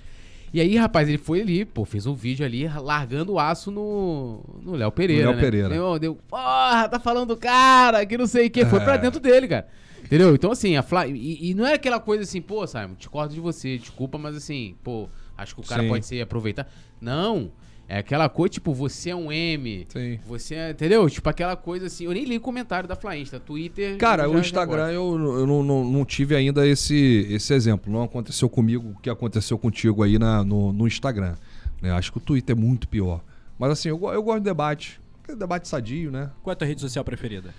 E 0.52 0.60
aí, 0.60 0.76
rapaz, 0.76 1.08
ele 1.08 1.20
foi 1.20 1.42
ali, 1.42 1.64
pô, 1.64 1.86
fez 1.86 2.08
um 2.08 2.16
vídeo 2.16 2.44
ali 2.44 2.68
largando 2.68 3.34
o 3.34 3.40
aço 3.40 3.70
no 3.70 4.40
no 4.64 4.72
Léo 4.76 4.92
Pereira. 4.92 5.28
Léo 5.28 5.36
né? 5.36 5.42
Pereira. 5.44 5.70
Deu, 5.70 6.00
deu, 6.00 6.16
porra, 6.28 6.90
tá 6.90 7.00
falando 7.00 7.28
do 7.28 7.38
cara, 7.38 8.04
que 8.08 8.18
não 8.18 8.26
sei 8.26 8.48
o 8.48 8.50
que. 8.50 8.66
Foi 8.66 8.80
É. 8.80 8.84
pra 8.84 8.98
dentro 8.98 9.20
dele, 9.20 9.48
cara. 9.48 9.68
Entendeu? 10.10 10.34
Então, 10.34 10.52
assim, 10.52 10.76
a 10.76 10.82
Fla... 10.82 11.06
e, 11.06 11.52
e 11.52 11.54
não 11.54 11.68
é 11.68 11.74
aquela 11.76 12.00
coisa 12.00 12.24
assim, 12.24 12.42
pô, 12.42 12.66
Simon, 12.66 12.96
discordo 12.98 13.32
de 13.32 13.40
você, 13.40 13.78
desculpa, 13.78 14.18
mas 14.18 14.36
assim, 14.36 14.76
pô, 14.84 15.08
acho 15.38 15.54
que 15.54 15.62
o 15.62 15.64
cara 15.64 15.84
Sim. 15.84 15.88
pode 15.88 16.06
ser 16.06 16.20
aproveitar. 16.22 16.68
Não. 17.00 17.52
É 17.88 18.00
aquela 18.00 18.28
coisa, 18.30 18.52
tipo, 18.54 18.72
você 18.74 19.12
é 19.12 19.16
um 19.16 19.32
M. 19.32 19.86
Sim. 19.90 20.20
Você 20.28 20.56
é, 20.56 20.72
entendeu? 20.72 21.08
Tipo 21.10 21.28
aquela 21.30 21.56
coisa 21.56 21.86
assim. 21.88 22.06
Eu 22.06 22.12
nem 22.12 22.24
li 22.24 22.38
o 22.38 22.42
comentário 22.42 22.88
da 22.90 22.96
Flainsta. 22.96 23.40
Twitter. 23.40 23.98
Cara, 23.98 24.28
o 24.28 24.34
já- 24.34 24.38
já 24.42 24.46
Instagram 24.46 24.92
eu, 24.92 25.40
eu 25.40 25.48
não, 25.48 25.64
não- 25.64 25.84
não 25.86 26.06
tive 26.06 26.36
ainda 26.36 26.68
esse, 26.68 27.26
esse 27.32 27.52
exemplo. 27.54 27.92
Não 27.92 28.04
aconteceu 28.04 28.48
comigo 28.48 28.92
o 28.96 29.00
que 29.00 29.10
aconteceu 29.10 29.58
contigo 29.58 30.04
aí 30.04 30.20
na, 30.20 30.44
no, 30.44 30.72
no 30.74 30.86
Instagram. 30.88 31.36
né? 31.82 31.92
Acho 31.92 32.12
que 32.12 32.18
o 32.20 32.22
Twitter 32.22 32.56
é 32.56 32.60
muito 32.60 32.88
pior. 32.88 33.22
Mas 33.58 33.72
assim, 33.72 33.90
eu, 33.90 34.00
eu 34.14 34.22
gosto 34.22 34.40
de 34.40 34.46
debate. 34.46 35.00
Debate 35.36 35.68
sadio, 35.68 36.12
né? 36.12 36.30
Qual 36.44 36.52
é 36.52 36.54
a 36.54 36.56
tua 36.56 36.68
rede 36.68 36.82
social 36.82 37.04
preferida? 37.04 37.54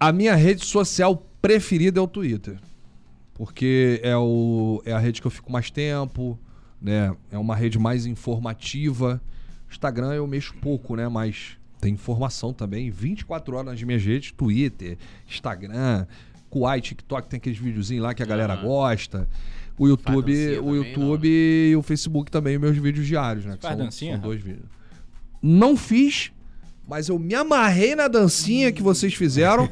A 0.00 0.10
minha 0.12 0.34
rede 0.34 0.64
social 0.64 1.26
preferida 1.42 2.00
é 2.00 2.02
o 2.02 2.08
Twitter. 2.08 2.58
Porque 3.34 4.00
é, 4.02 4.16
o, 4.16 4.82
é 4.84 4.92
a 4.92 4.98
rede 4.98 5.20
que 5.20 5.26
eu 5.26 5.30
fico 5.30 5.52
mais 5.52 5.70
tempo, 5.70 6.38
né? 6.80 7.14
É 7.30 7.38
uma 7.38 7.54
rede 7.54 7.78
mais 7.78 8.06
informativa. 8.06 9.20
Instagram 9.70 10.14
eu 10.14 10.26
mexo 10.26 10.54
pouco, 10.60 10.96
né? 10.96 11.06
Mas 11.08 11.58
tem 11.80 11.94
informação 11.94 12.52
também. 12.52 12.90
24 12.90 13.56
horas 13.56 13.72
nas 13.72 13.82
minhas 13.82 14.02
redes, 14.02 14.32
Twitter, 14.32 14.98
Instagram, 15.28 16.06
Kuai, 16.50 16.80
TikTok, 16.80 17.28
tem 17.28 17.36
aqueles 17.38 17.58
videozinhos 17.58 18.02
lá 18.02 18.12
que 18.12 18.22
a 18.22 18.26
galera 18.26 18.54
Aham. 18.54 18.62
gosta. 18.62 19.28
O 19.78 19.86
YouTube, 19.88 20.32
o 20.32 20.60
também, 20.60 20.74
YouTube 20.74 21.28
e 21.28 21.76
o 21.76 21.82
Facebook 21.82 22.30
também, 22.30 22.58
meus 22.58 22.76
vídeos 22.76 23.06
diários, 23.06 23.46
né? 23.46 23.56
Que 23.56 23.62
Faz 23.62 23.76
são, 23.76 23.84
dancinha, 23.84 24.12
são 24.14 24.22
dois 24.22 24.42
vídeos. 24.42 24.66
Não 25.40 25.76
fiz, 25.76 26.32
mas 26.90 27.08
eu 27.08 27.16
me 27.20 27.36
amarrei 27.36 27.94
na 27.94 28.08
dancinha 28.08 28.72
que 28.72 28.82
vocês 28.82 29.14
fizeram. 29.14 29.68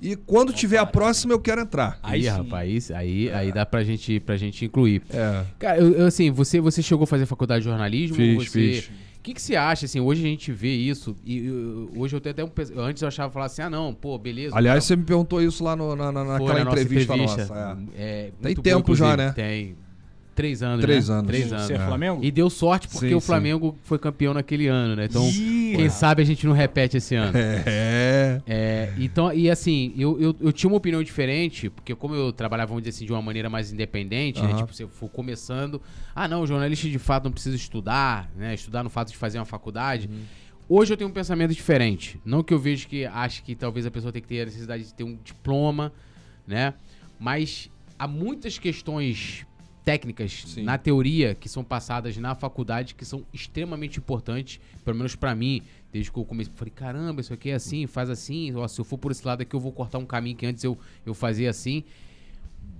e 0.00 0.16
quando 0.16 0.54
tiver 0.54 0.78
a 0.78 0.86
próxima, 0.86 1.34
eu 1.34 1.38
quero 1.38 1.60
entrar. 1.60 1.98
Aí, 2.02 2.22
sim. 2.22 2.28
rapaz, 2.30 2.90
aí, 2.90 3.30
aí 3.30 3.52
dá 3.52 3.66
pra 3.66 3.84
gente, 3.84 4.18
pra 4.20 4.38
gente 4.38 4.64
incluir. 4.64 5.02
É. 5.10 5.44
Cara, 5.58 5.78
eu, 5.78 5.92
eu, 5.92 6.06
assim, 6.06 6.30
você, 6.30 6.60
você 6.60 6.82
chegou 6.82 7.04
a 7.04 7.06
fazer 7.06 7.26
faculdade 7.26 7.62
de 7.62 7.68
jornalismo? 7.68 8.16
Fiz, 8.16 8.34
você... 8.48 8.50
fiz. 8.50 8.90
O 9.18 9.22
que, 9.22 9.34
que 9.34 9.40
você 9.42 9.54
acha, 9.54 9.84
assim, 9.86 10.00
hoje 10.00 10.20
a 10.20 10.26
gente 10.26 10.50
vê 10.50 10.74
isso, 10.74 11.14
e 11.24 11.46
eu- 11.46 11.90
hoje 11.96 12.16
eu 12.16 12.20
tenho 12.20 12.32
até 12.32 12.42
um... 12.44 12.50
Antes 12.82 13.02
eu 13.02 13.06
achava 13.06 13.30
falar 13.32 13.46
assim, 13.46 13.62
ah 13.62 13.70
não, 13.70 13.94
pô, 13.94 14.18
beleza. 14.18 14.56
Aliás, 14.56 14.78
tal. 14.82 14.86
você 14.88 14.96
me 14.96 15.04
perguntou 15.04 15.40
isso 15.40 15.62
lá 15.62 15.76
no- 15.76 15.94
na, 15.94 16.10
na- 16.10 16.24
naquela 16.24 16.58
na 16.58 16.64
nossa 16.64 16.80
entrevista, 16.82 17.16
nossa. 17.16 17.78
é. 17.96 18.02
É, 18.02 18.30
Tem 18.42 18.56
tempo 18.56 18.96
já, 18.96 19.16
né? 19.16 19.30
Tem. 19.30 19.76
Três 20.34 20.62
anos, 20.62 20.80
Três 20.82 21.08
né? 21.08 21.14
anos. 21.14 21.26
Três 21.28 21.48
Você 21.48 21.54
anos. 21.54 21.70
é 21.70 21.74
é. 21.74 21.86
Flamengo? 21.86 22.24
E 22.24 22.30
deu 22.30 22.48
sorte 22.48 22.88
porque 22.88 23.08
Sim, 23.08 23.14
o 23.14 23.20
sim. 23.20 23.26
Flamengo 23.26 23.76
foi 23.82 23.98
campeão 23.98 24.32
naquele 24.32 24.66
ano, 24.66 24.96
né? 24.96 25.04
Então, 25.04 25.22
quem 25.30 25.88
sabe 25.90 26.22
a 26.22 26.24
gente 26.24 26.46
não 26.46 26.54
repete 26.54 26.96
esse 26.96 27.14
ano. 27.14 27.32
É. 27.36 28.40
É, 28.46 28.92
então, 28.98 29.32
e 29.32 29.50
assim, 29.50 29.92
eu, 29.96 30.20
eu, 30.20 30.36
eu 30.40 30.52
tinha 30.52 30.68
uma 30.68 30.76
opinião 30.76 31.02
diferente, 31.02 31.68
porque 31.70 31.94
como 31.94 32.14
eu 32.14 32.32
trabalhava, 32.32 32.68
vamos 32.68 32.82
dizer 32.82 32.96
assim, 32.96 33.06
de 33.06 33.12
uma 33.12 33.22
maneira 33.22 33.48
mais 33.50 33.72
independente, 33.72 34.40
né? 34.40 34.48
Aham. 34.48 34.56
Tipo, 34.58 34.74
se 34.74 34.82
eu 34.82 34.88
for 34.88 35.08
começando, 35.08 35.80
ah, 36.14 36.26
não, 36.26 36.42
o 36.42 36.46
jornalista 36.46 36.88
de 36.88 36.98
fato 36.98 37.24
não 37.24 37.32
precisa 37.32 37.56
estudar, 37.56 38.30
né? 38.36 38.54
Estudar 38.54 38.82
no 38.82 38.90
fato 38.90 39.10
de 39.10 39.16
fazer 39.16 39.38
uma 39.38 39.44
faculdade. 39.44 40.08
Uhum. 40.08 40.22
Hoje 40.68 40.92
eu 40.92 40.96
tenho 40.96 41.10
um 41.10 41.12
pensamento 41.12 41.52
diferente. 41.52 42.20
Não 42.24 42.42
que 42.42 42.54
eu 42.54 42.58
vejo 42.58 42.88
que 42.88 43.04
acho 43.04 43.42
que 43.42 43.54
talvez 43.54 43.84
a 43.84 43.90
pessoa 43.90 44.12
tenha 44.12 44.22
que 44.22 44.28
ter 44.28 44.42
a 44.42 44.44
necessidade 44.46 44.84
de 44.84 44.94
ter 44.94 45.04
um 45.04 45.18
diploma, 45.22 45.92
né? 46.46 46.74
Mas 47.18 47.70
há 47.98 48.06
muitas 48.08 48.58
questões 48.58 49.44
técnicas 49.84 50.44
Sim. 50.46 50.62
na 50.62 50.78
teoria 50.78 51.34
que 51.34 51.48
são 51.48 51.64
passadas 51.64 52.16
na 52.16 52.34
faculdade 52.34 52.94
que 52.94 53.04
são 53.04 53.24
extremamente 53.32 53.98
importantes, 53.98 54.60
pelo 54.84 54.96
menos 54.96 55.14
pra 55.14 55.34
mim, 55.34 55.62
desde 55.92 56.10
que 56.10 56.18
eu 56.18 56.24
comecei, 56.24 56.52
falei, 56.54 56.72
caramba, 56.74 57.20
isso 57.20 57.32
aqui 57.32 57.50
é 57.50 57.54
assim, 57.54 57.86
faz 57.86 58.08
assim, 58.08 58.54
ó, 58.54 58.66
se 58.68 58.80
eu 58.80 58.84
for 58.84 58.98
por 58.98 59.10
esse 59.10 59.26
lado 59.26 59.42
aqui 59.42 59.54
eu 59.54 59.60
vou 59.60 59.72
cortar 59.72 59.98
um 59.98 60.06
caminho 60.06 60.36
que 60.36 60.46
antes 60.46 60.62
eu, 60.62 60.78
eu 61.04 61.14
fazia 61.14 61.50
assim. 61.50 61.84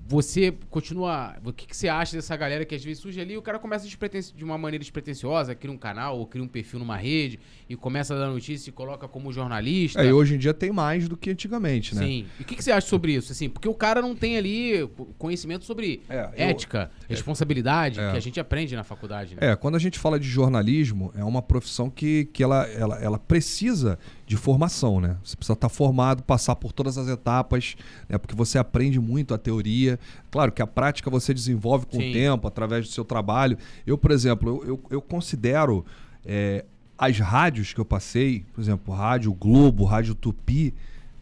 Você 0.07 0.53
continua. 0.69 1.37
O 1.45 1.53
que, 1.53 1.67
que 1.67 1.77
você 1.77 1.89
acha 1.89 2.17
dessa 2.17 2.37
galera 2.37 2.65
que 2.65 2.75
às 2.75 2.85
vezes 2.85 3.01
surge 3.01 3.21
ali 3.21 3.35
e 3.35 3.37
o 3.39 3.43
cara 3.43 3.59
começa 3.59 3.87
de 3.87 4.45
uma 4.45 4.59
maneira 4.59 4.83
despretensiosa, 4.83 5.55
cria 5.55 5.73
um 5.73 5.79
canal 5.79 6.19
ou 6.19 6.27
cria 6.27 6.43
um 6.45 6.49
perfil 6.49 6.81
numa 6.81 6.97
rede 6.97 7.39
e 7.69 7.77
começa 7.77 8.15
a 8.15 8.19
dar 8.19 8.29
notícia 8.29 8.69
e 8.69 8.73
coloca 8.73 9.07
como 9.09 9.33
jornalista? 9.33 10.03
É, 10.03 10.07
e 10.09 10.13
hoje 10.13 10.35
em 10.35 10.39
dia 10.39 10.53
tem 10.53 10.71
mais 10.73 11.09
do 11.09 11.17
que 11.17 11.31
antigamente, 11.31 11.95
né? 11.95 12.03
Sim. 12.05 12.27
E 12.39 12.43
o 12.43 12.45
que, 12.45 12.57
que 12.57 12.65
você 12.65 12.73
acha 12.73 12.87
sobre 12.89 13.15
isso? 13.15 13.33
Assim, 13.33 13.49
porque 13.49 13.69
o 13.69 13.75
cara 13.75 14.03
não 14.03 14.15
tem 14.15 14.37
ali 14.37 14.87
conhecimento 15.19 15.65
sobre 15.65 16.03
É, 16.09 16.25
eu- 16.25 16.49
ética, 16.49 16.91
responsabilidade, 17.09 18.01
É. 18.01 18.11
que 18.11 18.17
a 18.17 18.21
gente 18.21 18.39
aprende 18.41 18.75
na 18.75 18.85
faculdade. 18.85 19.35
Né? 19.37 19.53
É, 19.53 19.57
quando 19.57 19.77
a 19.77 19.79
gente 19.79 19.99
fala 19.99 20.19
de 20.19 20.29
jornalismo, 20.29 21.13
é 21.17 21.25
uma 21.25 21.41
profissão 21.41 21.89
que, 21.89 22.27
que 22.33 22.43
ela, 22.43 22.67
ela, 22.67 22.99
ela 23.01 23.19
precisa 23.19 23.99
de 24.27 24.37
formação, 24.37 25.01
né? 25.01 25.17
Você 25.23 25.37
precisa 25.37 25.53
estar 25.53 25.69
formado, 25.69 26.23
passar 26.23 26.57
por 26.57 26.73
todas 26.73 26.97
as 26.99 27.07
etapas, 27.09 27.77
né? 28.09 28.19
Porque 28.19 28.35
você 28.35 28.59
aprende 28.59 28.99
muito 28.99 29.33
a 29.35 29.39
teoria. 29.39 29.92
Claro 30.31 30.51
que 30.53 30.63
a 30.63 30.67
prática 30.67 31.09
você 31.11 31.33
desenvolve 31.35 31.87
com 31.87 31.99
Sim. 31.99 32.11
o 32.11 32.13
tempo, 32.13 32.47
através 32.49 32.87
do 32.87 32.93
seu 32.93 33.05
trabalho. 33.05 33.57
Eu, 33.87 33.97
por 33.99 34.11
exemplo, 34.11 34.49
eu, 34.63 34.69
eu, 34.69 34.81
eu 34.91 35.03
considero 35.03 35.85
é, 36.25 36.65
as 36.99 37.19
rádios 37.19 37.73
que 37.73 37.81
eu 37.81 37.85
passei, 37.85 38.45
por 38.53 38.61
exemplo, 38.61 38.95
Rádio 38.95 39.33
Globo, 39.33 39.85
Rádio 39.85 40.15
Tupi, 40.15 40.75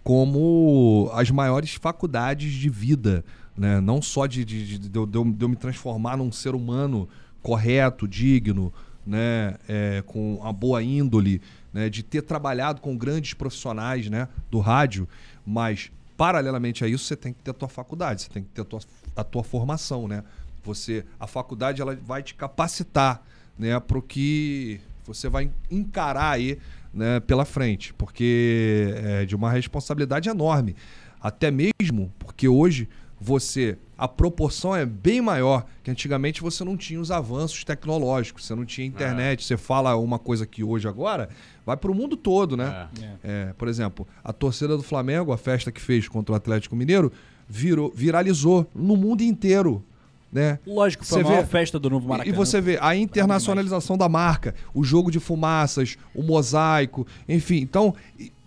como 0.02 1.10
as 1.14 1.30
maiores 1.30 1.74
faculdades 1.74 2.52
de 2.52 2.68
vida, 2.68 3.24
né? 3.56 3.80
Não 3.80 4.00
só 4.00 4.26
de, 4.26 4.44
de, 4.44 4.78
de, 4.78 4.88
de 4.88 4.98
eu- 4.98 5.06
de 5.06 5.16
eu 5.44 5.48
me 5.48 5.56
transformar 5.56 6.16
num 6.16 6.32
ser 6.32 6.54
humano 6.54 7.08
correto, 7.42 8.08
digno, 8.08 8.72
né? 9.06 9.56
É, 9.68 10.02
com 10.06 10.40
a 10.42 10.52
boa 10.52 10.82
índole, 10.82 11.40
né? 11.72 11.88
de 11.88 12.02
ter 12.02 12.22
trabalhado 12.22 12.80
com 12.80 12.96
grandes 12.96 13.34
profissionais 13.34 14.08
né? 14.10 14.28
do 14.50 14.58
rádio, 14.58 15.08
mas 15.46 15.90
paralelamente 16.20 16.84
a 16.84 16.86
isso 16.86 17.06
você 17.06 17.16
tem 17.16 17.32
que 17.32 17.42
ter 17.42 17.50
a 17.50 17.54
tua 17.54 17.66
faculdade, 17.66 18.20
você 18.20 18.28
tem 18.28 18.42
que 18.42 18.50
ter 18.50 18.60
a 18.60 18.64
tua, 18.66 18.80
a 19.16 19.24
tua 19.24 19.42
formação, 19.42 20.06
né? 20.06 20.22
Você, 20.62 21.02
a 21.18 21.26
faculdade 21.26 21.80
ela 21.80 21.96
vai 21.96 22.22
te 22.22 22.34
capacitar, 22.34 23.22
né, 23.58 23.80
para 23.80 23.96
o 23.96 24.02
que 24.02 24.82
você 25.06 25.30
vai 25.30 25.50
encarar 25.70 26.32
aí, 26.32 26.58
né, 26.92 27.20
pela 27.20 27.46
frente, 27.46 27.94
porque 27.94 28.94
é 28.96 29.24
de 29.24 29.34
uma 29.34 29.50
responsabilidade 29.50 30.28
enorme, 30.28 30.76
até 31.22 31.50
mesmo 31.50 32.12
porque 32.18 32.46
hoje 32.46 32.86
você 33.20 33.76
a 33.98 34.08
proporção 34.08 34.74
é 34.74 34.86
bem 34.86 35.20
maior 35.20 35.66
que 35.84 35.90
antigamente 35.90 36.40
você 36.40 36.64
não 36.64 36.74
tinha 36.74 36.98
os 36.98 37.10
avanços 37.10 37.62
tecnológicos, 37.64 38.46
você 38.46 38.54
não 38.54 38.64
tinha 38.64 38.86
internet, 38.86 39.44
você 39.44 39.58
fala 39.58 39.94
uma 39.96 40.18
coisa 40.18 40.46
que 40.46 40.64
hoje 40.64 40.88
agora 40.88 41.28
vai 41.66 41.76
para 41.76 41.90
o 41.90 41.94
mundo 41.94 42.16
todo, 42.16 42.56
né? 42.56 42.88
É, 43.22 43.52
por 43.58 43.68
exemplo, 43.68 44.08
a 44.24 44.32
torcida 44.32 44.74
do 44.74 44.82
Flamengo, 44.82 45.32
a 45.32 45.36
festa 45.36 45.70
que 45.70 45.80
fez 45.82 46.08
contra 46.08 46.32
o 46.32 46.34
Atlético 46.36 46.74
Mineiro, 46.74 47.12
virou, 47.46 47.92
viralizou 47.94 48.66
no 48.74 48.96
mundo 48.96 49.20
inteiro. 49.22 49.84
Né? 50.32 50.58
Lógico, 50.66 51.04
foi 51.04 51.22
Você 51.22 51.32
a 51.32 51.40
vê- 51.40 51.46
festa 51.46 51.78
do 51.78 51.90
novo 51.90 52.08
Maracanã. 52.08 52.32
E 52.32 52.34
você 52.34 52.58
vê 52.60 52.78
a 52.80 52.94
internacionalização 52.96 53.98
da 53.98 54.08
marca, 54.08 54.54
o 54.72 54.82
jogo 54.82 55.10
de 55.10 55.20
fumaças, 55.20 55.98
o 56.14 56.22
mosaico, 56.22 57.06
enfim. 57.28 57.56
Então, 57.56 57.94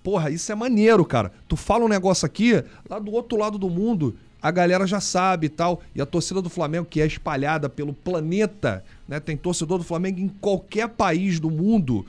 porra, 0.02 0.32
isso 0.32 0.52
é 0.52 0.56
maneiro, 0.56 1.06
cara. 1.06 1.32
Tu 1.48 1.56
fala 1.58 1.84
um 1.86 1.90
negócio 1.90 2.26
aqui, 2.26 2.64
lá 2.90 2.98
do 2.98 3.12
outro 3.12 3.38
lado 3.38 3.58
do 3.60 3.70
mundo, 3.70 4.16
a 4.44 4.52
galera 4.52 4.86
já 4.86 5.00
sabe 5.00 5.48
e 5.48 5.50
tal. 5.50 5.82
E 5.96 6.02
a 6.02 6.06
torcida 6.06 6.42
do 6.42 6.50
Flamengo, 6.50 6.86
que 6.86 7.02
é 7.02 7.08
espalhada 7.08 7.70
pelo 7.70 7.94
planeta, 7.94 8.84
né? 9.08 9.20
Tem 9.22 9.38
torcedor 9.38 9.78
do 9.78 9.84
Flamengo 9.86 10.20
em 10.20 10.28
qualquer 10.28 10.90
país 10.90 11.40
do 11.40 11.50
mundo. 11.50 12.06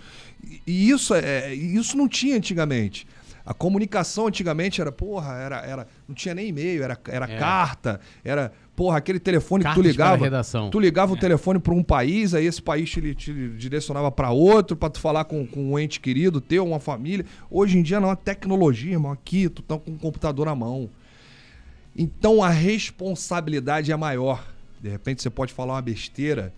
E, 0.67 0.91
isso, 0.91 1.15
é, 1.15 1.55
isso 1.55 1.97
não 1.97 2.09
tinha 2.09 2.37
antigamente. 2.37 3.07
A 3.47 3.53
comunicação 3.53 4.27
antigamente 4.27 4.81
era, 4.81 4.91
porra, 4.91 5.35
era, 5.35 5.57
era, 5.61 5.87
não 6.09 6.15
tinha 6.15 6.35
nem 6.35 6.49
e-mail, 6.49 6.83
era, 6.83 6.99
era 7.09 7.31
É. 7.31 7.39
carta, 7.39 8.01
era, 8.25 8.51
porra, 8.75 8.97
aquele 8.97 9.21
telefone 9.21 9.63
que 9.63 9.69
tu 9.71 9.75
Cartas 9.83 9.95
para 9.97 10.05
a 10.07 10.09
ligava. 10.13 10.25
redação. 10.25 10.71
Tu 10.71 10.81
ligava 10.81 11.13
o 11.13 11.17
telefone 11.17 11.59
para 11.59 11.75
um 11.75 11.83
país, 11.83 12.33
aí 12.35 12.47
esse 12.47 12.63
país 12.63 12.91
te, 12.91 13.15
te 13.15 13.33
direcionava 13.51 14.11
para 14.11 14.31
outro, 14.31 14.75
para 14.75 14.89
tu 14.89 14.99
falar 14.99 15.25
com, 15.25 15.47
com 15.47 15.73
um 15.73 15.79
ente 15.79 16.01
querido 16.01 16.41
teu, 16.41 16.67
uma 16.67 16.81
família. 16.81 17.27
Hoje 17.51 17.77
em 17.79 17.83
dia 17.83 18.01
não, 18.01 18.11
a 18.11 18.17
tecnologia, 18.17 18.93
irmão, 18.93 19.13
aqui 19.13 19.49
tu 19.51 19.61
tá 19.61 19.79
com 19.79 19.91
o 19.93 19.99
computador 19.99 20.47
na 20.47 20.55
mão. 20.55 20.89
Então 21.97 22.43
a 22.43 22.49
responsabilidade 22.51 23.93
é 23.93 23.97
maior. 23.97 24.45
De 24.81 24.89
repente 24.89 25.23
você 25.23 25.31
pode 25.31 25.53
falar 25.53 25.75
uma 25.75 25.83
besteira, 25.83 26.53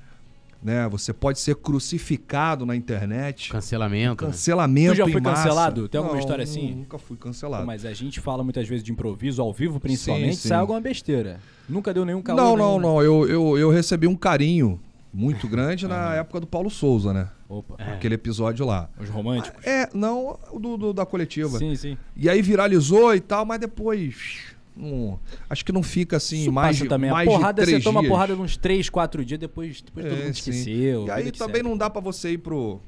né? 0.63 0.89
Você 0.89 1.13
pode 1.13 1.39
ser 1.39 1.55
crucificado 1.57 2.65
na 2.67 2.75
internet. 2.75 3.51
Cancelamento. 3.51 4.25
né? 4.25 4.31
Cancelamento 4.31 4.95
Tu 4.95 4.97
já 4.97 5.09
foi 5.09 5.21
cancelado? 5.21 5.89
Tem 5.89 5.99
alguma 5.99 6.15
Não, 6.15 6.21
história 6.21 6.43
assim? 6.43 6.75
Nunca 6.75 6.99
fui 6.99 7.17
cancelado. 7.17 7.67
Mas 7.67 7.85
a 7.85 7.93
gente 7.93 8.21
fala 8.21 8.43
muitas 8.43 8.67
vezes 8.67 8.83
de 8.83 8.91
improviso, 8.91 9.41
ao 9.43 9.53
vivo 9.53 9.79
principalmente, 9.79 10.37
Sim, 10.37 10.43
sim. 10.43 10.49
sai 10.49 10.59
alguma 10.59 10.81
besteira. 10.81 11.39
Nunca 11.69 11.93
deu 11.93 12.05
nenhum 12.05 12.23
calor. 12.23 12.41
Não, 12.43 12.57
não, 12.57 12.67
nenhum, 12.71 12.79
né? 12.79 12.83
não. 12.87 13.03
Eu, 13.03 13.29
eu, 13.29 13.59
eu 13.59 13.71
recebi 13.71 14.07
um 14.07 14.17
carinho 14.17 14.81
muito 15.13 15.47
grande 15.49 15.87
na 15.87 16.15
época 16.17 16.41
do 16.41 16.47
Paulo 16.47 16.71
Souza, 16.71 17.13
né? 17.13 17.29
Opa, 17.49 17.77
Aquele 17.79 18.15
episódio 18.17 18.67
lá. 18.67 18.89
os 18.99 19.09
românticos. 19.09 19.65
É, 19.65 19.89
não, 19.95 20.37
o 20.51 20.59
do, 20.59 20.77
do- 20.77 20.93
da 20.93 21.07
coletiva. 21.07 21.59
Sim, 21.59 21.77
sim. 21.77 21.97
E 22.17 22.29
aí 22.29 22.43
viralizou 22.43 23.15
e 23.15 23.21
tal, 23.21 23.45
mas 23.45 23.61
depois. 23.61 24.56
Não- 24.77 25.19
acho 25.49 25.65
que 25.65 25.73
não 25.73 25.83
fica 25.83 26.17
assim 26.19 26.43
Isso 26.43 26.53
mais 26.53 26.77
passa 26.79 26.89
também. 26.89 27.11
mais 27.11 27.29
a 27.29 27.31
porrada, 27.33 27.63
de 27.63 27.67
três 27.67 27.83
você 27.83 27.89
toma 27.89 28.01
dias. 28.01 28.11
porrada 28.13 28.35
uns 28.37 28.57
3, 28.57 28.89
4 28.91 29.25
dias, 29.25 29.41
depois, 29.41 29.81
depois 29.81 30.05
todo 30.07 30.15
É, 30.21 30.25
mundo 30.25 30.35
sim. 30.35 30.51
esqueceu. 30.51 31.07
E 31.07 31.11
aí 31.11 31.33
também 31.33 31.63
não 31.63 31.77
dá 31.77 31.89
pra 31.89 32.01
você 32.01 32.33
ir 32.33 32.39
pro, 32.39 32.81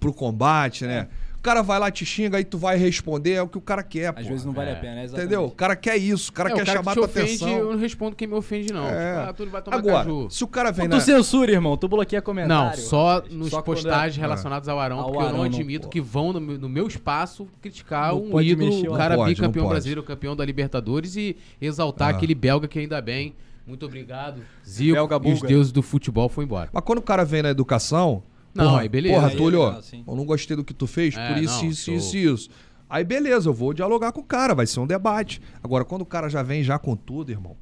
pro 0.00 0.12
combate, 0.12 0.84
né? 0.84 1.08
O 1.38 1.40
cara 1.40 1.62
vai 1.62 1.78
lá, 1.78 1.88
te 1.90 2.04
xinga, 2.04 2.36
aí 2.36 2.44
tu 2.44 2.58
vai 2.58 2.76
responder, 2.76 3.34
é 3.34 3.42
o 3.42 3.46
que 3.48 3.56
o 3.56 3.60
cara 3.60 3.82
quer, 3.82 4.12
pô. 4.12 4.20
Às 4.20 4.26
vezes 4.26 4.44
não 4.44 4.52
vale 4.52 4.70
É. 4.70 4.72
a 4.72 4.76
pena, 4.76 4.94
né? 4.96 5.04
Exatamente. 5.04 5.26
Entendeu? 5.32 5.44
O 5.46 5.50
cara 5.52 5.76
quer 5.76 5.96
isso, 5.96 6.30
o 6.30 6.32
cara 6.32 6.50
É, 6.50 6.52
quer 6.52 6.62
o 6.62 6.66
cara 6.66 6.78
chamar 6.78 6.94
que 6.94 7.00
te 7.00 7.06
tua 7.06 7.22
ofende, 7.22 7.44
atenção. 7.44 7.48
eu 7.58 7.70
não 7.72 7.78
respondo 7.78 8.16
quem 8.16 8.26
me 8.28 8.34
ofende, 8.34 8.72
não. 8.72 8.86
É. 8.88 8.90
Tipo, 9.18 9.28
ah, 9.30 9.32
tu 9.32 9.44
não 9.44 9.52
vai 9.52 9.62
tomar 9.62 9.76
Agora, 9.78 9.96
caju. 10.04 10.28
se 10.30 10.42
o 10.44 10.48
cara 10.48 10.70
vem 10.72 10.86
Ou 10.86 10.90
tu 10.90 10.94
na... 10.96 11.00
censura, 11.00 11.52
irmão. 11.52 11.76
Tu 11.76 11.86
bloqueia 11.88 12.18
Não, 12.18 12.24
comentário. 12.24 12.80
só 12.80 13.14
rapaz. 13.14 13.32
nos 13.32 13.50
Só 13.50 13.62
quando 13.62 13.76
postagens 13.76 14.18
é- 14.18 14.20
relacionados 14.20 14.68
ao 14.68 14.80
Arão, 14.80 14.98
Ao 14.98 15.04
porque 15.04 15.16
eu 15.18 15.20
Arão, 15.20 15.32
não 15.32 15.38
não 15.44 15.44
admito 15.44 15.82
pode. 15.82 15.92
que 15.92 16.00
vão 16.00 16.32
no 16.32 16.40
meu, 16.40 16.58
no 16.58 16.68
meu 16.68 16.86
espaço 16.88 17.46
criticar 17.62 18.12
Não 18.12 18.24
um 18.24 18.40
ídolo, 18.40 18.66
mexer, 18.68 18.88
o 18.88 18.90
não 18.90 18.98
cara 18.98 19.14
pode, 19.16 19.28
não 19.40 19.48
bicampeão 19.48 19.68
brasileiro, 19.68 20.02
campeão 20.02 20.34
da 20.34 20.44
Libertadores 20.44 21.14
e 21.16 21.36
exaltar 21.60 22.08
Ah. 22.08 22.10
aquele 22.16 22.34
belga 22.34 22.66
que 22.66 22.80
ainda 22.80 23.00
bem. 23.00 23.32
Muito 23.64 23.86
obrigado. 23.86 24.40
Zico 24.66 24.98
e 25.24 25.32
os 25.32 25.40
deuses 25.42 25.70
do 25.70 25.82
futebol 25.82 26.28
foi 26.28 26.44
embora. 26.44 26.68
Mas 26.72 26.82
quando 26.84 26.98
o 26.98 27.02
cara 27.02 27.24
vem 27.24 27.42
na 27.42 27.50
educação. 27.50 28.22
Não, 28.58 28.70
porra, 28.70 28.80
aí 28.82 28.88
beleza. 28.88 29.14
Porra, 29.14 29.26
Aí 29.28 29.34
é 29.34 29.36
Túlio, 29.36 29.64
legal, 29.64 29.82
sim. 29.82 30.04
eu 30.06 30.16
não 30.16 30.24
gostei 30.24 30.56
do 30.56 30.64
que 30.64 30.74
tu 30.74 30.86
fez, 30.86 31.16
É, 31.16 31.28
por 31.32 31.42
isso, 31.42 31.62
não, 31.62 31.70
isso, 31.70 31.90
isso, 31.92 32.16
isso. 32.16 32.50
Aí 32.90 33.04
beleza, 33.04 33.48
eu 33.48 33.54
vou 33.54 33.72
dialogar 33.74 34.12
com 34.12 34.20
o 34.20 34.24
cara, 34.24 34.54
vai 34.54 34.66
ser 34.66 34.80
um 34.80 34.86
debate. 34.86 35.40
Agora, 35.62 35.84
quando 35.84 36.02
o 36.02 36.06
cara 36.06 36.28
já 36.28 36.42
vem 36.42 36.62
já 36.62 36.78
com 36.78 36.96
tudo, 36.96 37.30
irmão, 37.30 37.56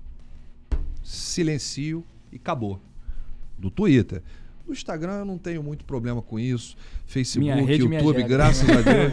silencio 1.03 2.05
e 2.33 2.37
acabou. 2.37 2.81
Do 3.59 3.71
Twitter. 3.71 4.23
No 4.67 4.73
Instagram 4.73 5.21
eu 5.21 5.25
não 5.25 5.39
tenho 5.39 5.63
muito 5.63 5.85
problema 5.85 6.21
com 6.21 6.39
isso. 6.41 6.77
Facebook, 7.07 7.63
rede, 7.63 7.85
YouTube, 7.85 8.23
graças 8.25 8.69
a 8.69 8.81
Deus. 8.83 9.13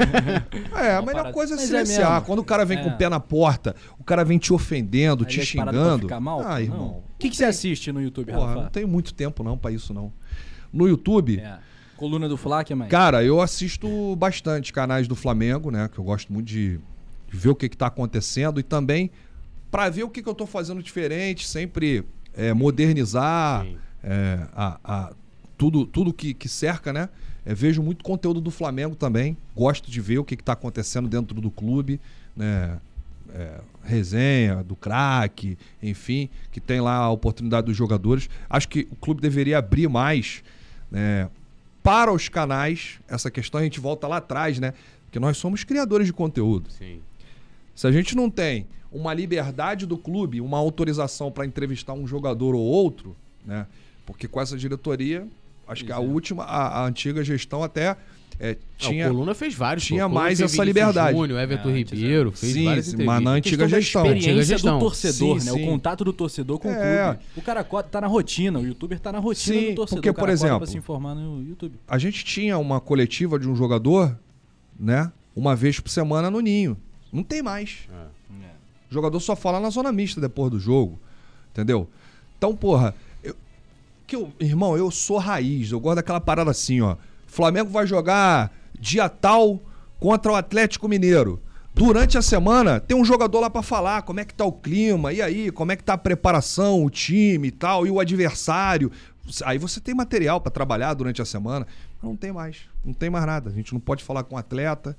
É, 0.76 0.95
a 0.95 1.01
melhor 1.01 1.31
coisa 1.31 1.53
é 1.53 1.55
Mas 1.55 1.65
é 1.65 1.68
silenciar. 1.68 2.11
mesmo. 2.14 2.26
Quando 2.26 2.39
o 2.39 2.43
cara 2.43 2.65
vem 2.65 2.80
com 2.81 2.89
É. 2.89 2.93
o 2.93 2.97
pé 2.97 3.07
na 3.07 3.19
porta, 3.19 3.76
o 3.99 4.03
cara 4.03 4.26
vem 4.26 4.38
te 4.39 4.51
ofendendo, 4.51 5.23
Aí 5.23 5.30
te 5.30 5.45
xingando. 5.45 6.01
ficar 6.07 6.19
mal? 6.19 6.41
Ah, 6.45 6.60
irmão. 6.61 7.03
O 7.15 7.18
que, 7.19 7.30
que 7.30 7.38
você 7.38 7.45
assiste 7.45 7.91
no 7.91 8.01
YouTube, 8.01 8.31
Porra, 8.34 8.47
Rafa? 8.47 8.61
não 8.64 8.69
tenho 8.69 8.88
muito 8.88 9.14
tempo 9.14 9.43
não 9.43 9.55
pra 9.57 9.72
isso 9.72 9.93
não. 9.93 10.11
No 10.73 10.88
YouTube, 10.88 11.39
É. 11.39 11.60
Coluna 12.04 12.28
do 12.28 12.36
Fla, 12.36 12.66
que 12.66 12.76
mais? 12.76 12.92
cara, 12.92 13.24
eu 13.24 13.40
assisto 13.40 14.14
bastante 14.18 14.74
canais 14.74 15.08
do 15.08 15.16
Flamengo, 15.16 15.72
né? 15.72 15.88
Que 15.88 15.98
eu 16.00 16.04
gosto 16.04 16.34
muito 16.34 16.48
de, 16.48 16.78
ver 17.32 17.48
o 17.48 17.56
que, 17.56 17.70
que 17.70 17.78
tá 17.78 17.88
acontecendo 17.88 18.60
e 18.60 18.64
também 18.64 19.10
pra 19.72 19.90
ver 19.90 20.04
o 20.04 20.10
que, 20.10 20.22
que 20.22 20.28
eu 20.28 20.36
tô 20.36 20.46
fazendo 20.46 20.84
diferente, 20.84 21.48
sempre 21.48 22.04
é, 22.34 22.54
modernizar 22.54 23.66
é, 24.04 24.40
a, 24.54 24.80
a- 24.84 25.14
tudo, 25.58 25.86
tudo 25.86 26.12
que, 26.12 26.34
que 26.34 26.50
cerca, 26.50 26.92
né? 26.92 27.08
É, 27.46 27.54
vejo 27.56 27.82
muito 27.82 28.04
conteúdo 28.04 28.42
do 28.42 28.52
Flamengo 28.52 28.98
também. 28.98 29.38
Gosto 29.56 29.90
de 29.90 30.02
ver 30.02 30.18
o 30.18 30.26
que, 30.26 30.36
que 30.36 30.44
tá 30.44 30.52
acontecendo 30.52 31.08
dentro 31.08 31.40
do 31.40 31.50
clube, 31.50 32.02
né? 32.36 32.80
É, 33.34 33.62
resenha 33.82 34.62
do 34.62 34.76
craque, 34.76 35.58
enfim, 35.82 36.30
que 36.52 36.60
tem 36.60 36.82
lá 36.82 36.98
a 36.98 37.10
oportunidade 37.10 37.68
dos 37.68 37.78
jogadores. 37.78 38.30
Acho 38.50 38.68
que 38.68 38.90
o 38.92 38.96
clube 38.98 39.22
deveria 39.22 39.58
abrir 39.58 39.88
mais 39.88 40.44
né, 40.92 41.30
para 41.84 42.11
os 42.11 42.30
canais 42.30 42.99
essa 43.07 43.30
questão. 43.30 43.60
A 43.60 43.64
gente 43.64 43.80
volta 43.80 44.07
lá 44.07 44.18
atrás, 44.18 44.57
né? 44.57 44.73
Porque 45.05 45.19
nós 45.19 45.38
somos 45.38 45.64
criadores 45.64 46.07
de 46.07 46.14
conteúdo. 46.14 46.72
Sim. 46.72 47.01
Se 47.76 47.85
a 47.85 47.91
gente 47.91 48.15
não 48.15 48.30
tem 48.30 48.65
uma 48.91 49.14
liberdade 49.14 49.85
do 49.85 49.97
clube, 49.97 50.39
uma 50.39 50.57
autorização 50.57 51.31
para 51.31 51.45
entrevistar 51.45 51.93
um 51.93 52.07
jogador 52.07 52.55
ou 52.55 52.61
outro, 52.61 53.15
né? 53.45 53.68
Porque 54.05 54.27
com 54.27 54.39
essa 54.39 54.57
diretoria 54.57 55.27
Acho 55.68 55.85
que 55.85 55.91
a 55.91 55.99
última, 55.99 56.44
a, 56.44 56.81
a 56.81 56.85
antiga 56.85 57.23
gestão 57.23 57.64
até 57.64 57.95
é, 58.40 58.57
tinha. 58.77 59.06
Não, 59.07 59.14
Coluna 59.14 59.34
fez 59.35 59.53
vários. 59.56 59.85
tinha. 59.85 60.03
Coluna 60.03 60.19
mais 60.22 60.41
essa 60.41 60.64
liberdade. 60.64 61.18
Júnior, 61.18 61.40
Everton 61.40 61.69
É, 61.69 61.73
Ribeiro, 61.73 62.31
fez 62.31 62.53
Sim, 62.53 62.65
várias 62.65 62.85
sim, 62.88 63.03
mas 63.03 63.23
na 63.23 63.31
antiga 63.31 63.68
gestão. 63.69 64.02
experiência 64.03 64.31
Antiga 64.31 64.45
gestão. 64.45 64.77
do 64.80 64.84
torcedor, 64.85 65.40
Sim, 65.40 65.45
né? 65.45 65.52
sim. 65.57 65.64
O 65.64 65.65
contato 65.72 66.03
do 66.03 66.11
torcedor 66.11 66.60
com 66.60 66.69
É. 66.69 66.72
o 66.73 67.14
clube. 67.14 67.26
O 67.38 67.41
cara 67.41 67.64
cota- 67.64 67.90
tá 67.90 68.02
na 68.02 68.07
rotina, 68.07 68.60
o 68.60 68.65
youtuber 68.65 68.99
tá 68.99 69.11
na 69.11 69.19
rotina 69.19 69.60
Sim, 69.60 69.69
do 69.69 69.76
torcedor. 69.76 69.98
porque, 70.02 70.10
o 70.10 70.14
cara 70.14 70.27
por 70.27 70.31
exemplo, 70.34 70.57
pra 70.57 70.68
se 70.68 70.77
informar 70.77 71.15
no 71.15 71.41
YouTube. 71.48 71.76
A 71.88 71.98
gente 71.98 72.26
tinha 72.26 72.57
uma 72.57 72.81
coletiva 72.81 73.40
de 73.40 73.48
um 73.48 73.56
jogador, 73.56 74.18
né? 74.80 75.11
Uma 75.35 75.56
vez 75.56 75.80
por 75.80 75.90
semana 75.90 76.30
no 76.30 76.41
ninho. 76.41 76.76
Não 77.11 77.23
tem 77.23 77.41
mais. 77.41 77.88
O 78.90 78.94
jogador 78.94 79.19
só 79.19 79.35
fala 79.35 79.60
na 79.60 79.69
zona 79.69 79.91
mista 79.91 80.19
depois 80.19 80.52
do 80.52 80.60
jogo. 80.60 80.99
Entendeu? 81.52 81.88
Então, 82.38 82.56
porra, 82.56 82.94
que 84.14 84.15
eu- 84.15 84.31
irmão, 84.40 84.77
eu 84.77 84.91
sou 84.91 85.18
raiz. 85.18 85.72
Eu 85.72 85.80
gosto 85.80 85.95
daquela 85.95 86.22
parada 86.22 86.52
assim, 86.52 86.81
ó. 86.81 86.95
Flamengo 87.26 87.72
vai 87.72 87.88
jogar 87.88 88.52
dia 88.80 89.10
tal 89.10 89.60
contra 89.99 90.31
o 90.31 90.35
Atlético 90.35 90.88
Mineiro. 90.88 91.41
Durante 91.73 92.15
a 92.18 92.22
semana, 92.22 92.80
tem 92.80 92.95
um 92.95 93.03
jogador 93.03 93.40
lá 93.40 93.49
pra 93.49 93.64
falar 93.64 94.03
como 94.03 94.19
é 94.19 94.26
que 94.26 94.34
tá 94.34 94.45
o 94.45 94.52
clima, 94.52 95.11
e 95.11 95.19
aí, 95.23 95.49
como 95.49 95.72
é 95.72 95.76
que 95.76 95.84
tá 95.84 95.94
a 95.94 95.98
preparação, 95.98 96.85
o 96.85 96.90
time 96.91 97.48
e 97.48 97.52
tal, 97.52 97.88
e 97.88 97.90
o 97.90 97.99
adversário. 97.99 98.91
Aí 99.44 99.57
você 99.57 99.80
tem 99.80 99.95
material 99.95 100.40
pra 100.40 100.52
trabalhar 100.52 100.94
durante 100.94 101.19
a 101.19 101.26
semana. 101.26 101.65
Não 102.02 102.15
tem 102.15 102.31
mais. 102.31 102.57
Não 102.85 102.94
tem 102.94 103.10
mais 103.10 103.26
nada. 103.26 103.49
A 103.49 103.53
gente 103.53 103.73
não 103.73 103.80
pode 103.80 104.03
falar 104.03 104.23
com 104.23 104.35
o 104.35 104.38
atleta, 104.38 104.95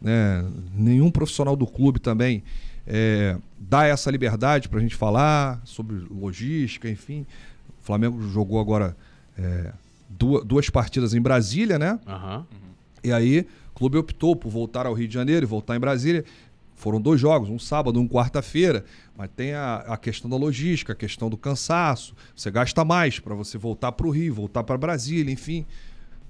né? 0.00 0.44
Nenhum 0.74 1.10
profissional 1.12 1.54
do 1.54 1.66
clube 1.66 2.00
também 2.00 2.42
é, 2.84 3.36
dá 3.58 3.86
essa 3.86 4.10
liberdade 4.10 4.68
pra 4.68 4.80
gente 4.80 4.96
falar 4.96 5.60
sobre 5.64 6.04
logística, 6.10 6.88
enfim. 6.90 7.24
O 7.86 7.92
Flamengo 7.96 8.20
jogou 8.30 8.58
agora 8.58 8.96
é, 9.38 9.72
duas, 10.08 10.44
duas 10.44 10.68
partidas 10.68 11.14
em 11.14 11.20
Brasília, 11.20 11.78
né? 11.78 12.00
Aham. 12.04 12.44
E 13.04 13.12
aí, 13.12 13.46
o 13.70 13.78
clube 13.78 13.96
optou 13.96 14.34
por 14.34 14.50
voltar 14.50 14.86
ao 14.86 14.92
Rio 14.92 15.06
de 15.06 15.14
Janeiro 15.14 15.46
e 15.46 15.48
voltar 15.48 15.76
em 15.76 15.78
Brasília. 15.78 16.24
Foram 16.74 17.00
dois 17.00 17.20
jogos, 17.20 17.48
um 17.48 17.60
sábado, 17.60 18.00
um 18.00 18.08
quarta-feira. 18.08 18.84
Mas 19.16 19.30
tem 19.36 19.54
a, 19.54 19.76
a 19.86 19.96
questão 19.96 20.28
da 20.28 20.36
logística, 20.36 20.94
a 20.94 20.96
questão 20.96 21.30
do 21.30 21.36
cansaço. 21.36 22.12
Você 22.34 22.50
gasta 22.50 22.84
mais 22.84 23.20
para 23.20 23.36
você 23.36 23.56
voltar 23.56 23.92
para 23.92 24.08
o 24.08 24.10
Rio, 24.10 24.34
voltar 24.34 24.64
para 24.64 24.76
Brasília, 24.76 25.32
enfim. 25.32 25.64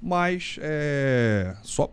Mas 0.03 0.59
é, 0.61 1.57
só 1.63 1.91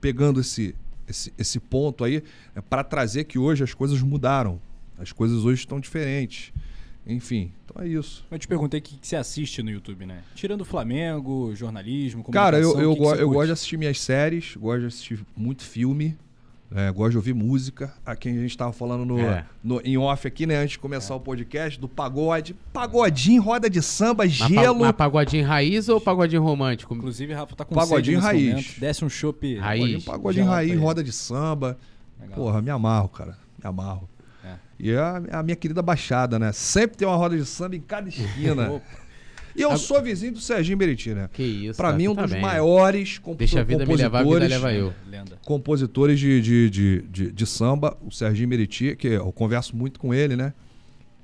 pegando 0.00 0.40
esse, 0.40 0.74
esse, 1.06 1.30
esse 1.36 1.60
ponto 1.60 2.04
aí, 2.04 2.22
é 2.54 2.62
para 2.62 2.82
trazer 2.82 3.24
que 3.24 3.38
hoje 3.38 3.62
as 3.62 3.74
coisas 3.74 4.00
mudaram. 4.00 4.58
As 4.96 5.12
coisas 5.12 5.44
hoje 5.44 5.60
estão 5.60 5.78
diferentes. 5.78 6.54
Enfim, 7.06 7.52
então 7.66 7.82
é 7.84 7.88
isso. 7.88 8.24
Eu 8.30 8.38
te 8.38 8.48
perguntei 8.48 8.80
o 8.80 8.82
que, 8.82 8.96
que 8.96 9.06
você 9.06 9.16
assiste 9.16 9.62
no 9.62 9.70
YouTube, 9.70 10.06
né? 10.06 10.22
Tirando 10.34 10.62
o 10.62 10.64
Flamengo, 10.64 11.54
jornalismo, 11.54 12.24
Cara, 12.24 12.58
eu, 12.58 12.78
eu, 12.80 12.90
que 12.92 12.96
que 12.96 13.02
go- 13.04 13.10
você 13.14 13.22
eu 13.22 13.28
gosto 13.30 13.46
de 13.46 13.52
assistir 13.52 13.76
minhas 13.76 14.00
séries, 14.00 14.56
gosto 14.56 14.80
de 14.80 14.86
assistir 14.86 15.20
muito 15.36 15.62
filme, 15.64 16.16
é, 16.74 16.90
gosto 16.90 17.10
de 17.10 17.16
ouvir 17.18 17.34
música. 17.34 17.92
Aqui 18.06 18.30
a 18.30 18.32
gente 18.32 18.56
tava 18.56 18.72
falando 18.72 19.04
no, 19.04 19.20
É. 19.20 19.44
no- 19.62 19.82
em 19.84 19.98
off 19.98 20.26
aqui, 20.26 20.46
né, 20.46 20.56
antes 20.56 20.72
de 20.72 20.78
começar 20.78 21.14
o 21.14 21.20
podcast, 21.20 21.78
do 21.78 21.86
pagode. 21.86 22.56
Pagodinho, 22.72 23.42
roda 23.42 23.68
de 23.68 23.82
samba, 23.82 24.26
gelo. 24.26 24.80
mas 24.80 24.92
pagodinho 24.92 25.46
raiz 25.46 25.90
ou 25.90 26.00
pagodinho 26.00 26.42
romântico? 26.42 26.94
Inclusive, 26.94 27.34
Rafa 27.34 27.54
tá 27.54 27.66
com 27.66 27.74
Pagodinho 27.74 28.18
raiz. 28.18 28.48
momento. 28.48 28.80
Desce 28.80 29.04
um 29.04 29.10
chopp. 29.10 29.56
Raiz. 29.58 29.80
Pagodinho, 29.82 30.02
pagodinho 30.02 30.46
raiz, 30.46 30.80
roda 30.80 31.04
de 31.04 31.12
samba. 31.12 31.78
Legal. 32.18 32.34
Porra, 32.34 32.62
me 32.62 32.70
amarro, 32.70 33.10
cara. 33.10 33.36
Me 33.62 33.68
amarro. 33.68 34.08
É. 34.80 34.82
E 34.84 34.96
a, 34.96 35.22
a 35.32 35.42
minha 35.42 35.56
querida 35.56 35.82
Baixada, 35.82 36.38
né? 36.38 36.52
Sempre 36.52 36.96
tem 36.96 37.06
uma 37.08 37.16
roda 37.16 37.36
de 37.36 37.44
samba 37.44 37.76
em 37.76 37.80
cada 37.80 38.08
esquina. 38.08 38.80
E 39.56 39.62
eu 39.62 39.76
sou 39.78 40.02
vizinho 40.02 40.32
do 40.32 40.40
Serginho 40.40 40.76
Meriti, 40.76 41.10
né? 41.14 41.30
Que 41.32 41.44
isso. 41.44 41.76
Pra 41.76 41.92
tá- 41.92 41.96
mim, 41.96 42.08
um 42.08 42.14
tá 42.16 42.22
dos 42.22 42.32
bem. 42.32 42.42
maiores 42.42 43.18
compo- 43.18 43.38
Deixa 43.38 43.60
a 43.60 43.62
vida 43.62 43.86
me 43.86 43.94
levar, 43.94 44.18
a 44.18 44.22
vida 44.24 44.34
compositores- 44.34 44.62
leva 44.64 44.72
eu. 44.74 44.92
Lenda. 45.08 45.38
compositores 45.44 46.18
de, 46.18 46.40
de, 46.42 46.70
de, 46.70 47.02
de, 47.02 47.30
de 47.30 47.46
samba, 47.46 47.96
o 48.04 48.10
Serginho 48.10 48.48
Meriti, 48.48 48.96
que 48.96 49.06
eu 49.06 49.30
converso 49.30 49.76
muito 49.76 50.00
com 50.00 50.12
ele, 50.12 50.34
né? 50.34 50.52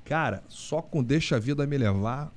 Cara, 0.05 0.43
só 0.47 0.81
com 0.81 1.03
Deixa 1.03 1.35
a 1.35 1.39
Vida 1.39 1.67
Me 1.67 1.77
Levar 1.77 2.31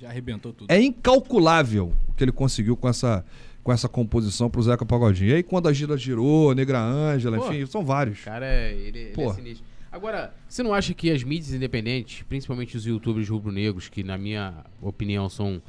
Já 0.00 0.08
arrebentou 0.08 0.52
tudo. 0.52 0.68
é 0.68 0.80
incalculável 0.80 1.92
o 2.08 2.12
que 2.14 2.24
ele 2.24 2.32
conseguiu 2.32 2.76
com 2.76 2.88
essa, 2.88 3.24
com 3.62 3.72
essa 3.72 3.88
composição 3.88 4.50
pro 4.50 4.60
Zeca 4.60 4.84
Pagodinho. 4.84 5.30
E 5.30 5.34
aí 5.34 5.42
quando 5.44 5.68
a 5.68 5.72
Gira 5.72 5.96
girou, 5.96 6.52
Negra 6.52 6.80
Ângela, 6.80 7.36
Pô. 7.38 7.52
enfim, 7.52 7.64
são 7.64 7.84
vários. 7.84 8.22
Cara, 8.22 8.44
é- 8.44 8.72
ele, 8.74 8.98
ele 8.98 9.10
Pô. 9.12 9.30
é 9.30 9.34
sinistro. 9.34 9.69
Agora, 9.92 10.32
você 10.48 10.62
não 10.62 10.72
acha 10.72 10.94
que 10.94 11.10
as 11.10 11.22
mídias 11.24 11.52
independentes, 11.52 12.22
principalmente 12.28 12.76
os 12.76 12.86
youtubers 12.86 13.28
rubro-negros, 13.28 13.88
que 13.88 14.02
na 14.04 14.16
minha 14.16 14.54
opinião 14.80 15.28
são 15.28 15.60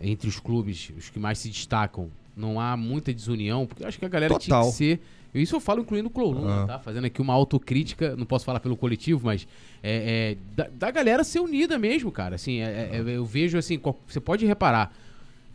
entre 0.00 0.28
os 0.28 0.40
clubes 0.40 0.90
os 0.98 1.08
que 1.08 1.18
mais 1.20 1.38
se 1.38 1.48
destacam, 1.48 2.10
não 2.36 2.58
há 2.58 2.76
muita 2.76 3.14
desunião? 3.14 3.64
Porque 3.66 3.84
eu 3.84 3.88
acho 3.88 3.98
que 3.98 4.04
a 4.04 4.08
galera 4.08 4.36
tinha 4.38 4.56
Total. 4.56 4.70
que 4.70 4.76
ser. 4.76 5.00
Isso 5.32 5.54
eu 5.56 5.60
falo 5.60 5.80
incluindo 5.82 6.08
o 6.08 6.10
Coluna, 6.10 6.62
Ah. 6.62 6.66
tá? 6.66 6.78
Fazendo 6.78 7.04
aqui 7.06 7.20
uma 7.22 7.32
autocrítica, 7.32 8.14
não 8.16 8.26
posso 8.26 8.44
falar 8.44 8.60
pelo 8.60 8.76
coletivo, 8.76 9.24
mas 9.26 9.46
é, 9.82 10.36
é, 10.36 10.54
da, 10.56 10.68
da 10.72 10.90
galera 10.90 11.22
ser 11.24 11.40
unida 11.40 11.76
mesmo, 11.78 12.10
cara. 12.12 12.34
Assim, 12.36 12.60
é- 12.60 12.90
é- 12.92 13.00
eu 13.16 13.24
vejo 13.24 13.56
assim, 13.58 13.78
qual- 13.78 13.98
você 14.06 14.20
pode 14.20 14.46
reparar. 14.46 14.92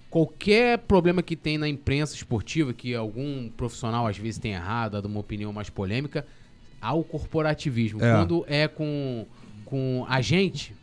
Qualquer 0.09 0.79
problema 0.79 1.21
que 1.21 1.35
tem 1.35 1.57
na 1.57 1.67
imprensa 1.69 2.15
esportiva, 2.15 2.73
que 2.73 2.95
algum 2.95 3.49
profissional 3.49 4.07
às 4.07 4.17
vezes 4.17 4.39
tem 4.39 4.53
errado, 4.53 4.93
dado 4.93 5.05
uma 5.05 5.19
opinião 5.19 5.53
mais 5.53 5.69
polêmica, 5.69 6.25
há 6.81 6.93
o 6.93 7.03
corporativismo. 7.03 8.03
É. 8.03 8.13
Quando 8.13 8.45
é 8.47 8.67
com, 8.67 9.25
com 9.65 10.05
a 10.07 10.21
gente, 10.21 10.73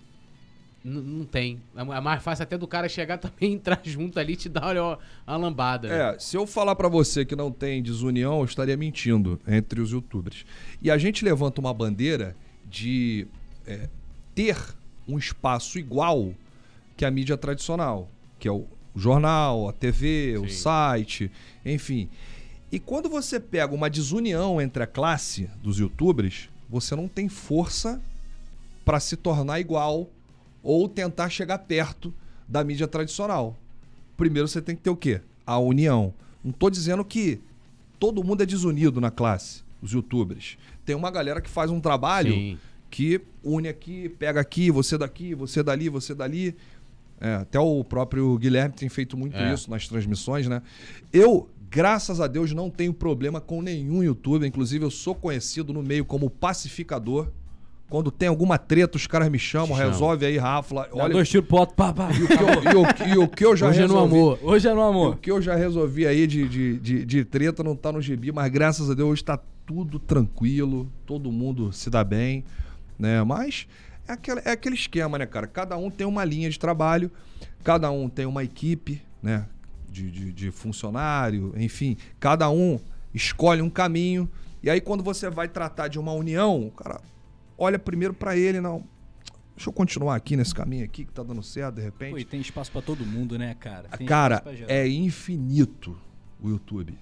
não 0.85 1.24
tem. 1.24 1.60
É 1.77 1.81
é 1.81 2.01
mais 2.01 2.23
fácil 2.23 2.44
até 2.44 2.56
do 2.56 2.66
cara 2.66 2.89
chegar 2.89 3.18
também, 3.18 3.55
entrar 3.55 3.81
junto 3.82 4.18
ali 4.20 4.35
e 4.35 4.36
te 4.36 4.48
dar 4.48 4.66
olha, 4.66 4.82
ó, 4.82 4.98
uma 5.27 5.36
lambada. 5.36 5.89
né? 5.89 6.14
É, 6.14 6.18
se 6.18 6.36
eu 6.36 6.47
falar 6.47 6.77
pra 6.77 6.89
você 6.89 7.24
que 7.24 7.35
não 7.35 7.51
tem 7.51 7.82
desunião, 7.82 8.39
eu 8.39 8.44
estaria 8.44 8.77
mentindo 8.77 9.40
entre 9.47 9.81
os 9.81 9.90
youtubers. 9.90 10.44
E 10.81 10.90
a 10.90 10.97
gente 10.97 11.24
levanta 11.24 11.60
uma 11.60 11.74
bandeira 11.74 12.36
de 12.68 13.27
é, 13.66 13.89
ter 14.35 14.56
um 15.09 15.18
espaço 15.18 15.78
igual 15.78 16.32
que 16.97 17.05
a 17.05 17.10
mídia 17.10 17.36
tradicional, 17.36 18.09
que 18.39 18.48
é 18.48 18.52
o 18.52 18.66
jornal, 18.94 19.68
a 19.68 19.73
TV, 19.73 20.39
o 20.39 20.48
Sim. 20.48 20.56
site, 20.56 21.31
enfim. 21.64 22.09
E 22.70 22.78
quando 22.78 23.09
você 23.09 23.38
pega 23.38 23.74
uma 23.74 23.88
desunião 23.88 24.60
entre 24.60 24.82
a 24.82 24.86
classe 24.86 25.48
dos 25.62 25.78
youtubers, 25.78 26.48
você 26.68 26.97
não 26.97 27.06
tem 27.09 27.28
força 27.28 28.01
para 28.84 28.98
se 29.01 29.16
tornar 29.16 29.60
igual 29.60 30.09
ou 30.62 30.88
tentar 30.88 31.28
chegar 31.30 31.59
perto 31.59 32.12
da 32.48 32.62
mídia 32.64 32.88
tradicional. 32.88 33.56
Primeiro 34.16 34.48
você 34.48 34.60
tem 34.60 34.74
que 34.74 34.82
ter 34.82 34.90
o 34.90 34.97
quê? 34.97 35.20
A 35.47 35.59
união. 35.59 36.12
Não 36.43 36.52
tô 36.52 36.68
dizendo 36.70 37.05
que 37.05 37.40
todo 37.98 38.22
mundo 38.24 38.43
é 38.43 38.47
desunido 38.47 39.01
na 39.01 39.10
classe, 39.10 39.62
os 39.80 39.93
youtubers. 39.93 40.59
Tem 40.84 40.94
uma 40.97 41.10
galera 41.10 41.40
que 41.40 41.51
faz 41.51 41.70
um 41.70 41.80
trabalho 41.80 42.32
Sim. 42.32 42.59
que 42.90 43.20
une 43.44 43.68
aqui, 43.68 44.09
pega 44.09 44.40
aqui, 44.40 44.70
você 44.70 44.98
daqui, 44.98 45.34
você 45.34 45.62
dali, 45.62 45.88
você 45.88 46.14
dali. 46.14 46.55
É, 47.20 47.34
até 47.36 47.59
o 47.59 47.82
próprio 47.82 48.36
Guilherme 48.36 48.74
tem 48.74 48.88
feito 48.90 49.16
muito 49.16 49.36
É. 49.36 49.55
isso 49.55 49.70
nas 49.70 49.88
transmissões, 49.88 50.47
né? 50.48 50.60
Eu, 51.12 51.48
graças 51.77 52.20
a 52.23 52.27
Deus, 52.27 52.53
não 52.53 52.70
tenho 52.70 52.94
problema 52.94 53.39
com 53.39 53.61
nenhum 53.61 54.03
youtuber. 54.03 54.48
Inclusive, 54.48 54.82
eu 54.85 54.90
sou 54.90 55.15
conhecido 55.15 55.74
no 55.74 55.82
meio 55.82 56.05
como 56.07 56.31
pacificador. 56.31 57.28
Quando 57.90 58.11
tem 58.11 58.28
alguma 58.28 58.57
treta, 58.59 58.97
os 58.97 59.07
caras 59.07 59.28
me 59.28 59.39
chamam, 59.39 59.69
Te 59.69 59.77
chamam. 59.77 59.93
resolve 59.93 60.27
aí, 60.27 60.39
Rafa. 60.39 60.89
Olha, 60.90 61.12
dois 61.12 61.28
tiros 61.28 61.47
pro 61.47 61.59
alto, 61.59 61.74
pá, 61.74 61.93
pá. 61.93 62.09
e 62.12 62.23
o 62.23 62.27
que 62.27 62.35
eu, 62.35 62.48
e 62.48 62.77
o- 62.77 63.15
e 63.15 63.19
o 63.24 63.28
que 63.28 63.44
eu 63.44 63.55
já 63.57 63.69
Hoje 63.69 63.82
é 63.82 63.86
no 63.86 63.93
resolvi, 63.94 64.15
amor. 64.16 64.39
Hoje 64.43 64.69
é 64.69 64.74
no 64.74 64.81
o 64.81 64.82
amor. 64.82 65.19
que 65.19 65.31
eu 65.31 65.40
já 65.43 65.55
resolvi 65.55 66.07
aí 66.07 66.27
de, 66.27 66.48
de, 66.48 66.78
de, 66.81 67.05
de 67.05 67.24
treta 67.24 67.62
não 67.62 67.77
tá 67.77 67.93
no 67.93 68.01
gibi, 68.03 68.32
mas 68.32 68.51
graças 68.51 68.90
a 68.90 68.94
Deus 68.94 69.11
hoje 69.11 69.23
tá 69.24 69.39
tudo 69.66 69.98
tranquilo, 70.01 70.90
todo 71.05 71.31
mundo 71.31 71.73
se 71.73 71.89
dá 71.90 72.03
bem, 72.03 72.43
né? 72.98 73.23
Mas 73.23 73.69
é 74.09 74.12
aquele, 74.15 74.40
é 74.44 74.51
aquele 74.51 74.74
esquema, 74.74 75.16
né, 75.19 75.27
cara? 75.27 75.47
Cada 75.47 75.77
um 75.77 75.89
tem 75.90 76.07
uma 76.07 76.24
linha 76.24 76.51
de 76.51 76.59
trabalho, 76.59 77.09
cada 77.62 77.89
um 77.93 78.09
tem 78.09 78.27
uma 78.27 78.43
equipe, 78.43 79.01
né? 79.23 79.47
De, 79.97 80.10
de, 80.10 80.32
de 80.32 80.51
funcionário, 80.51 81.55
enfim, 81.56 81.97
cada 82.20 82.51
um 82.51 82.78
escolhe 83.14 83.62
um 83.62 83.70
caminho. 83.70 84.31
E 84.62 84.68
aí, 84.68 84.78
quando 84.78 85.02
você 85.02 85.31
vai 85.31 85.48
tratar 85.48 85.89
de 85.89 85.98
uma 85.98 86.12
união, 86.12 86.66
o 86.66 86.70
cara 86.70 87.01
olha 87.56 87.78
primeiro 87.78 88.12
pra 88.12 88.36
ele, 88.36 88.60
não. 88.60 88.85
Deixa 89.56 89.70
eu 89.70 89.73
continuar 89.73 90.16
aqui 90.16 90.36
nesse 90.36 90.55
caminho 90.55 90.85
aqui 90.85 91.06
que 91.06 91.12
tá 91.12 91.23
dando 91.23 91.43
certo, 91.43 91.77
de 91.77 91.82
repente. 91.82 92.10
Pô, 92.10 92.18
e 92.18 92.24
tem 92.27 92.40
espaço 92.40 92.70
pra 92.70 92.82
todo 92.82 93.06
mundo, 93.06 93.39
né, 93.39 93.55
cara? 93.55 93.89
Tem 93.89 94.06
Cara, 94.06 94.44
é 94.68 94.86
infinito 94.86 95.97
o 96.39 96.51
YouTube. 96.51 96.98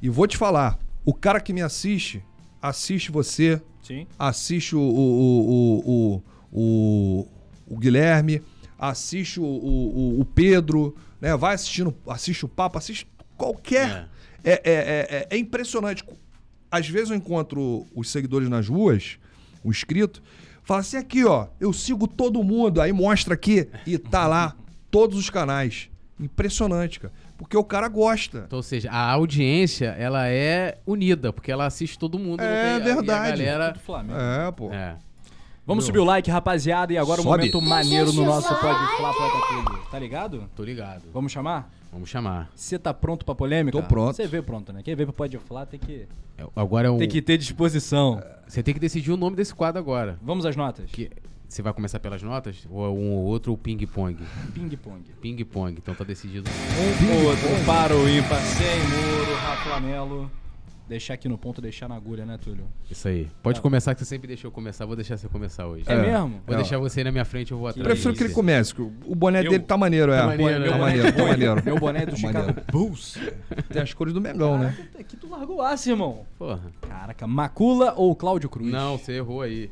E 0.00 0.08
vou 0.08 0.28
te 0.28 0.36
falar, 0.36 0.78
o 1.04 1.12
cara 1.12 1.40
que 1.40 1.52
me 1.52 1.62
assiste, 1.62 2.22
assiste 2.62 3.10
você, 3.10 3.60
Sim. 3.82 4.06
assiste 4.16 4.76
o, 4.76 4.80
o, 4.80 5.48
o, 5.48 5.82
o, 5.90 6.22
o, 6.52 7.28
o 7.66 7.76
Guilherme, 7.76 8.40
assiste 8.78 9.40
o, 9.40 9.44
o, 9.44 10.20
o 10.20 10.24
Pedro, 10.24 10.94
né? 11.20 11.36
Vai 11.36 11.54
assistindo, 11.54 11.94
assiste 12.08 12.44
o 12.44 12.48
Papo, 12.48 12.78
assiste 12.78 13.06
qualquer. 13.36 14.08
É, 14.44 14.50
é, 14.52 14.60
é, 14.64 15.06
é- 15.10 15.26
é 15.30 15.38
impressionante. 15.38 16.04
Às 16.70 16.88
vezes 16.88 17.10
eu 17.10 17.16
encontro 17.16 17.86
os 17.94 18.10
seguidores 18.10 18.48
nas 18.48 18.68
ruas, 18.68 19.18
o 19.64 19.70
inscrito, 19.70 20.22
fala 20.62 20.80
assim: 20.80 20.96
aqui, 20.96 21.24
ó, 21.24 21.46
eu 21.60 21.72
sigo 21.72 22.06
todo 22.06 22.42
mundo, 22.44 22.80
aí 22.80 22.92
mostra 22.92 23.34
aqui 23.34 23.68
e 23.86 23.98
tá 23.98 24.26
lá 24.26 24.54
todos 24.90 25.18
os 25.18 25.30
canais. 25.30 25.88
Impressionante, 26.18 26.98
cara. 27.00 27.12
Porque 27.36 27.56
o 27.56 27.62
cara 27.64 27.86
gosta. 27.88 28.44
Então, 28.46 28.58
ou 28.58 28.62
seja, 28.62 28.90
a 28.90 29.10
audiência, 29.12 29.88
ela 29.98 30.26
é 30.26 30.78
unida, 30.86 31.30
porque 31.32 31.52
ela 31.52 31.66
assiste 31.66 31.98
todo 31.98 32.18
mundo. 32.18 32.40
não 32.40 32.46
É 32.46 32.78
tem- 32.78 32.88
e 32.88 32.90
a 32.90 32.94
verdade. 32.94 33.30
galera... 33.42 33.70
Do 33.72 33.78
Flamengo. 33.80 34.18
É, 34.18 34.52
pô. 34.52 34.72
É. 34.72 34.96
Vamos 35.66 35.84
subir 35.84 35.98
o 35.98 36.04
like, 36.04 36.30
rapaziada, 36.30 36.92
e 36.92 36.98
agora 36.98 37.20
o 37.20 37.24
Sobe. 37.24 37.38
momento 37.38 37.60
maneiro 37.60 38.12
no 38.12 38.24
nosso 38.24 38.48
Pode 38.48 38.96
Flá, 38.96 39.12
Pode. 39.12 39.90
Tá 39.90 39.98
ligado? 39.98 40.48
Tô 40.54 40.62
ligado. 40.62 41.02
Vamos 41.12 41.32
chamar? 41.32 41.68
Vamos 41.92 42.08
chamar. 42.08 42.48
Você 42.54 42.78
tá 42.78 42.94
pronto 42.94 43.24
pra 43.24 43.34
polêmica? 43.34 43.76
Tô 43.76 43.82
pronto. 43.82 44.14
Você 44.14 44.28
veio 44.28 44.44
pronto, 44.44 44.72
né? 44.72 44.80
Quem 44.84 44.94
veio 44.94 45.08
pro 45.08 45.16
Pode 45.16 45.36
Flá 45.38 45.66
tem 45.66 45.80
que, 45.80 46.06
É, 46.38 46.44
Agora 46.54 46.86
é 46.86 46.90
um... 46.90 46.98
tem 46.98 47.08
que 47.08 47.20
ter 47.20 47.36
disposição. 47.36 48.22
Você 48.46 48.62
tem 48.62 48.74
que 48.74 48.78
decidir 48.78 49.10
o 49.10 49.16
nome 49.16 49.34
desse 49.34 49.52
quadro 49.54 49.80
agora. 49.80 50.16
Vamos 50.22 50.46
às 50.46 50.54
notas? 50.54 50.88
Que... 50.90 51.10
Você 51.48 51.62
vai 51.62 51.72
começar 51.72 51.98
pelas 52.00 52.22
notas? 52.22 52.66
Ou 52.70 52.84
é 52.84 52.88
um 52.88 53.12
ou 53.14 53.24
outro 53.24 53.52
ou 53.52 53.58
ping-pong? 53.58 54.18
Ping-pong. 54.52 55.02
Ping-pong, 55.20 55.78
então 55.78 55.94
tá 55.94 56.02
decidido. 56.04 56.50
Um 56.50 57.18
ou 57.22 57.30
outro, 57.30 57.48
para 57.64 57.94
o 57.94 58.08
ímpar, 58.08 58.40
sem 58.40 58.80
muro, 58.80 59.34
Rafa 59.36 59.80
Melo. 59.80 60.30
Deixar 60.88 61.14
aqui 61.14 61.28
no 61.28 61.36
ponto, 61.36 61.60
deixar 61.60 61.88
na 61.88 61.96
agulha, 61.96 62.24
né, 62.24 62.38
Túlio? 62.38 62.64
Isso 62.88 63.08
aí. 63.08 63.28
Pode 63.42 63.60
começar, 63.60 63.92
que 63.92 63.98
você 64.00 64.04
sempre 64.04 64.28
deixou 64.28 64.48
eu 64.48 64.52
começar. 64.52 64.86
Vou 64.86 64.94
deixar 64.94 65.16
você 65.16 65.28
começar 65.28 65.66
hoje. 65.66 65.82
É, 65.88 65.92
É. 65.92 65.96
mesmo? 65.96 66.40
Vou 66.46 66.54
É. 66.54 66.58
deixar 66.58 66.78
você 66.78 67.00
aí 67.00 67.04
na 67.04 67.10
minha 67.10 67.24
frente, 67.24 67.50
eu 67.50 67.58
vou 67.58 67.66
atrás. 67.66 67.84
Prefiro 67.88 68.14
que 68.14 68.22
ele 68.22 68.32
comece, 68.32 68.72
que 68.72 68.80
o 68.82 69.14
boné 69.16 69.40
Eu- 69.44 69.50
dele 69.50 69.64
tá 69.64 69.76
maneiro, 69.76 70.12
é. 70.12 70.18
Tá 70.20 70.26
maneiro, 70.26 70.52
Tá 70.64 70.70
boné 70.70 70.78
maneiro, 70.78 71.08
é 71.08 71.12
tá 71.12 71.24
maneiro. 71.24 71.62
Meu 71.64 71.78
boné 71.80 72.02
é 72.02 72.06
do 72.06 72.12
Tá 72.12 72.16
Chicago. 72.18 72.60
Bulls. 72.70 73.18
Tem 73.72 73.82
as 73.82 73.92
cores 73.92 74.14
do 74.14 74.20
Mengão, 74.20 74.58
né? 74.58 74.76
Aqui 74.98 75.16
tu 75.16 75.28
largou 75.28 75.60
aço, 75.60 75.90
irmão. 75.90 76.24
Porra. 76.38 76.60
Caraca, 76.82 77.26
Macula 77.26 77.92
ou 77.96 78.14
Cláudio 78.14 78.48
Cruz? 78.48 78.70
Não, 78.70 78.96
você 78.96 79.14
errou 79.14 79.42
aí. 79.42 79.70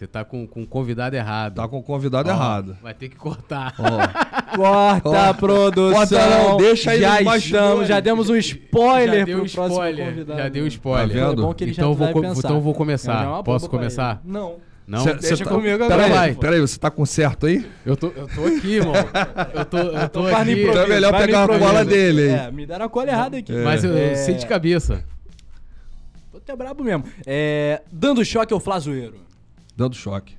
Você 0.00 0.06
tá 0.06 0.24
com, 0.24 0.46
com 0.46 0.62
o 0.62 0.66
convidado 0.66 1.14
errado. 1.14 1.56
Tá 1.56 1.68
com 1.68 1.76
o 1.78 1.82
convidado 1.82 2.30
Ó, 2.30 2.32
errado. 2.32 2.74
Vai 2.82 2.94
ter 2.94 3.10
que 3.10 3.16
cortar. 3.16 3.74
Ó. 3.78 4.56
Corta 4.56 5.08
Ó, 5.10 5.34
produção. 5.34 5.92
corta 5.94 6.30
não, 6.30 6.56
deixa 6.56 6.92
aí 6.92 7.00
já 7.02 7.20
estamos, 7.36 7.86
já 7.86 8.00
demos 8.00 8.30
um 8.30 8.36
spoiler 8.36 9.18
já 9.18 9.24
deu 9.26 9.40
pro 9.40 9.50
próximo 9.50 9.74
spoiler. 9.74 10.06
convidado. 10.08 10.38
Já 10.40 10.48
deu 10.48 10.66
spoiler. 10.68 11.08
Tá 11.20 11.28
vendo? 11.28 11.42
É 11.42 11.44
bom 11.44 11.52
que 11.52 11.64
ele 11.64 11.72
Então 11.72 11.84
já 11.84 11.90
eu 11.90 11.94
vou 11.94 12.08
co- 12.14 12.20
pensar. 12.22 12.38
então 12.38 12.54
eu 12.56 12.60
vou 12.62 12.74
começar. 12.74 13.38
é 13.40 13.42
Posso 13.42 13.68
começar? 13.68 14.22
Não. 14.24 14.54
Não? 14.86 15.00
Cê- 15.04 15.12
Deixa 15.16 15.36
cê 15.36 15.44
tá- 15.44 15.50
comigo 15.50 15.84
agora. 15.84 16.34
peraí, 16.34 16.60
você 16.62 16.78
tá 16.78 16.90
com 16.90 17.04
certo 17.04 17.44
aí? 17.44 17.66
Eu 17.84 17.94
tô, 17.94 18.06
eu 18.06 18.26
tô 18.26 18.46
aqui, 18.46 18.76
irmão. 18.76 18.94
Eu 19.54 19.64
tô, 19.66 19.76
eu 19.76 20.08
tô 20.08 20.26
aqui. 20.28 20.62
Então 20.62 20.82
é 20.82 20.86
melhor 20.88 21.12
vai 21.12 21.26
pegar 21.26 21.44
a 21.44 21.58
cola 21.58 21.84
dele 21.84 22.22
aí. 22.22 22.28
É, 22.30 22.50
me 22.50 22.64
deram 22.64 22.86
a 22.86 22.88
cola 22.88 23.10
errada 23.10 23.36
aqui. 23.36 23.52
Mas 23.52 23.84
eu, 23.84 23.90
eu 23.90 23.98
É, 23.98 24.14
sei 24.14 24.34
de 24.34 24.46
cabeça. 24.46 25.04
Tô 26.32 26.38
até 26.38 26.56
brabo 26.56 26.82
mesmo. 26.82 27.04
É, 27.26 27.82
dando 27.92 28.24
choque 28.24 28.54
ao 28.54 28.58
Flazoeiro. 28.60 29.28
Dando 29.76 29.94
choque. 29.96 30.36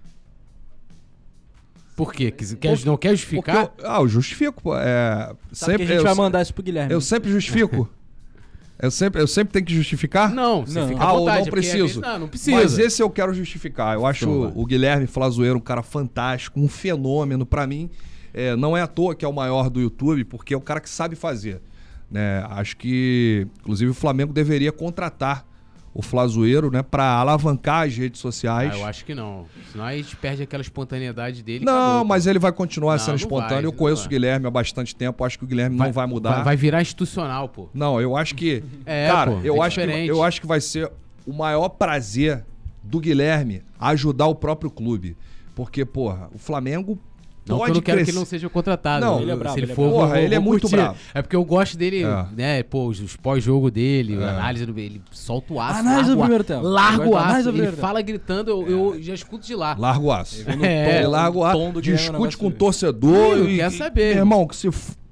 Por 1.95 2.14
quê? 2.14 2.32
Quer, 2.32 2.70
não 2.86 2.98
quer 2.98 3.10
Porque 3.10 3.18
justificar? 3.18 3.56
eu, 3.56 3.72
ah, 3.90 3.99
eu 3.99 4.08
justifico, 4.08 4.62
pô. 4.64 4.76
É, 4.78 5.34
Sabe 5.52 5.74
sempre, 5.74 5.78
que 5.78 5.84
a 5.84 5.86
gente 5.88 5.98
eu, 5.98 6.03
vai 6.03 6.16
mandar 6.16 6.41
isso 6.41 6.53
pro 6.53 6.64
Guilherme. 6.64 6.94
eu 6.94 7.02
sempre 7.02 7.30
justifico. 7.30 7.88
eu, 8.82 8.90
sempre, 8.90 9.22
eu 9.22 9.28
sempre 9.28 9.53
tenho 9.53 9.66
que 9.66 9.76
justificar? 9.76 10.34
Não, 10.34 10.66
você 10.66 10.80
Não. 10.80 10.88
fica 10.88 11.02
à 11.03 11.08
Ah, 11.08 11.14
ou 11.14 11.20
vontade. 11.20 11.40
não 11.41 11.48
é 11.48 11.52
preciso? 11.52 11.78
vezes- 11.84 11.98
Não, 11.98 12.20
não 12.20 12.28
precisa. 12.28 12.58
Mas 12.58 12.80
esse 12.80 13.03
eu 13.03 13.10
quero 13.10 13.34
justificar. 13.34 13.94
Eu 13.95 14.06
acho 14.06 14.26
Então 14.26 14.53
o 14.56 14.66
Guilherme 14.66 15.06
Flazoeiro 15.06 15.58
um 15.58 15.62
cara 15.62 15.84
fantástico, 15.84 16.60
um 16.60 16.68
fenômeno 16.68 17.45
pra 17.45 17.68
mim. 17.68 17.90
É, 18.34 18.56
não 18.56 18.76
é 18.76 18.82
à 18.82 18.88
toa 18.88 19.14
que 19.14 19.26
é 19.26 19.28
o 19.28 19.34
maior 19.34 19.70
do 19.70 19.82
YouTube, 19.82 20.24
porque 20.24 20.53
é 20.53 20.58
o 20.58 20.62
cara 20.62 20.80
que 20.80 20.90
sabe 20.90 21.16
fazer. 21.16 21.62
né? 22.10 22.44
Acho 22.49 22.76
que, 22.78 23.48
inclusive, 23.60 23.91
o 23.91 23.94
Flamengo 23.94 24.34
deveria 24.34 24.72
contratar 24.72 25.45
o 25.93 26.01
Flazoeiro, 26.01 26.72
né, 26.72 26.81
para 26.81 27.03
alavancar 27.03 27.85
as 27.85 27.95
redes 27.95 28.22
sociais. 28.22 28.72
Ah, 28.73 28.77
eu 28.77 28.85
acho 28.85 29.03
que 29.03 29.13
não. 29.13 29.45
Senão 29.72 29.85
a 29.85 29.95
gente 29.95 30.15
perde 30.15 30.43
aquela 30.43 30.61
espontaneidade 30.61 31.43
dele. 31.43 31.65
Não, 31.65 31.73
acabou, 31.73 32.05
mas 32.05 32.27
ele 32.27 32.39
vai 32.39 32.51
continuar 32.51 32.93
Não, 32.93 32.99
sendo 32.99 33.09
não 33.09 33.15
espontâneo. 33.18 33.55
vai, 33.55 33.65
eu 33.65 33.73
conheço 33.73 34.03
vai. 34.03 34.07
o 34.07 34.09
Guilherme 34.09 34.47
há 34.47 34.51
bastante 34.51 34.95
tempo. 34.95 35.23
Acho 35.26 35.38
que 35.38 35.43
o 35.43 35.47
Guilherme 35.47 35.76
não 35.76 35.91
vai 35.91 36.07
mudar. 36.07 36.35
Vai, 36.35 36.43
vai 36.43 36.55
virar 36.55 36.81
institucional, 36.81 37.49
pô. 37.49 37.68
Não, 37.73 37.99
eu 37.99 38.15
acho 38.15 38.35
que. 38.35 38.63
É, 38.85 39.07
cara, 39.07 39.31
pô, 39.31 39.39
eu, 39.43 39.57
é 39.57 39.68
acho 39.68 39.80
que, 39.80 39.85
diferente. 39.85 40.09
eu 40.09 40.23
acho 40.23 40.41
que 40.41 40.47
vai 40.47 40.59
ser 40.59 40.91
o 41.26 41.34
maior 41.34 41.69
prazer 41.69 42.43
do 42.81 42.99
Guilherme 42.99 43.61
ajudar 43.80 44.27
o 44.27 44.35
próprio 44.35 44.72
clube. 44.72 45.15
Porque, 45.55 45.85
porra, 45.85 46.30
o 46.34 46.38
Flamengo 46.38 46.97
Não 47.43 47.55
que 47.57 47.61
eu 47.63 47.65
pode 47.65 47.73
não 47.73 47.81
quero 47.81 47.97
que 47.97 48.03
crescer. 48.03 48.11
ele 48.11 48.19
não 48.19 48.26
seja 48.26 48.49
contratado. 48.49 49.05
Não, 49.05 49.19
ele 49.22 49.31
é 49.31 49.35
brabo, 49.35 49.53
Se 49.53 49.59
ele 49.59 49.65
ele 49.65 49.72
é 49.72 49.76
for, 49.76 49.81
brabo. 49.81 49.95
vou- 49.95 50.01
Porra, 50.05 50.15
vou- 50.15 50.23
ele 50.26 50.35
é 50.35 50.39
muito 50.39 50.61
curtir. 50.61 50.76
brabo. 50.76 50.97
É 51.13 51.22
porque 51.23 51.35
eu 51.35 51.43
gosto 51.43 51.76
dele, 51.77 52.03
É. 52.03 52.26
né? 52.38 52.63
Pô, 52.63 52.88
os, 52.88 53.15
pós-jogo 53.18 53.72
dele, 53.72 54.15
É. 54.22 54.23
a 54.23 54.30
análise 54.30 54.65
do. 54.65 54.77
Ele 54.80 55.01
solta 55.11 55.53
o 55.53 55.59
aço. 55.59 55.80
Análise 55.80 56.11
do 56.11 56.18
larga 56.18 56.19
o 56.19 56.22
primeiro 56.22 56.43
tempo. 56.43 56.61
Larga 56.68 57.03
Ele 57.03 57.09
o 57.09 57.13
mais 57.15 57.35
aço. 57.38 57.51
do 57.51 57.57
Ele 57.57 57.65
tempo. 57.68 57.77
fala 57.77 58.01
gritando, 58.01 58.51
eu, 58.51 58.69
eu 58.69 59.01
já 59.01 59.13
escuto 59.15 59.45
de 59.45 59.55
lá. 59.55 59.76
Larga 59.77 60.01
o 60.05 60.11
aço. 60.11 60.45
É. 60.61 60.97
Ele 60.99 61.07
larga 61.07 61.38
o 61.38 61.43
aço, 61.43 61.72
do 61.72 61.80
é 61.80 61.81
discute 61.81 62.38
com 62.38 62.47
o 62.47 62.51
torcedor. 62.51 63.38
Eu 63.38 63.49
e- 63.49 63.57
quero 63.57 63.73
e- 63.73 63.77
saber. 63.77 64.18
Irmão, 64.18 64.45
que 64.47 64.55
se 64.55 64.69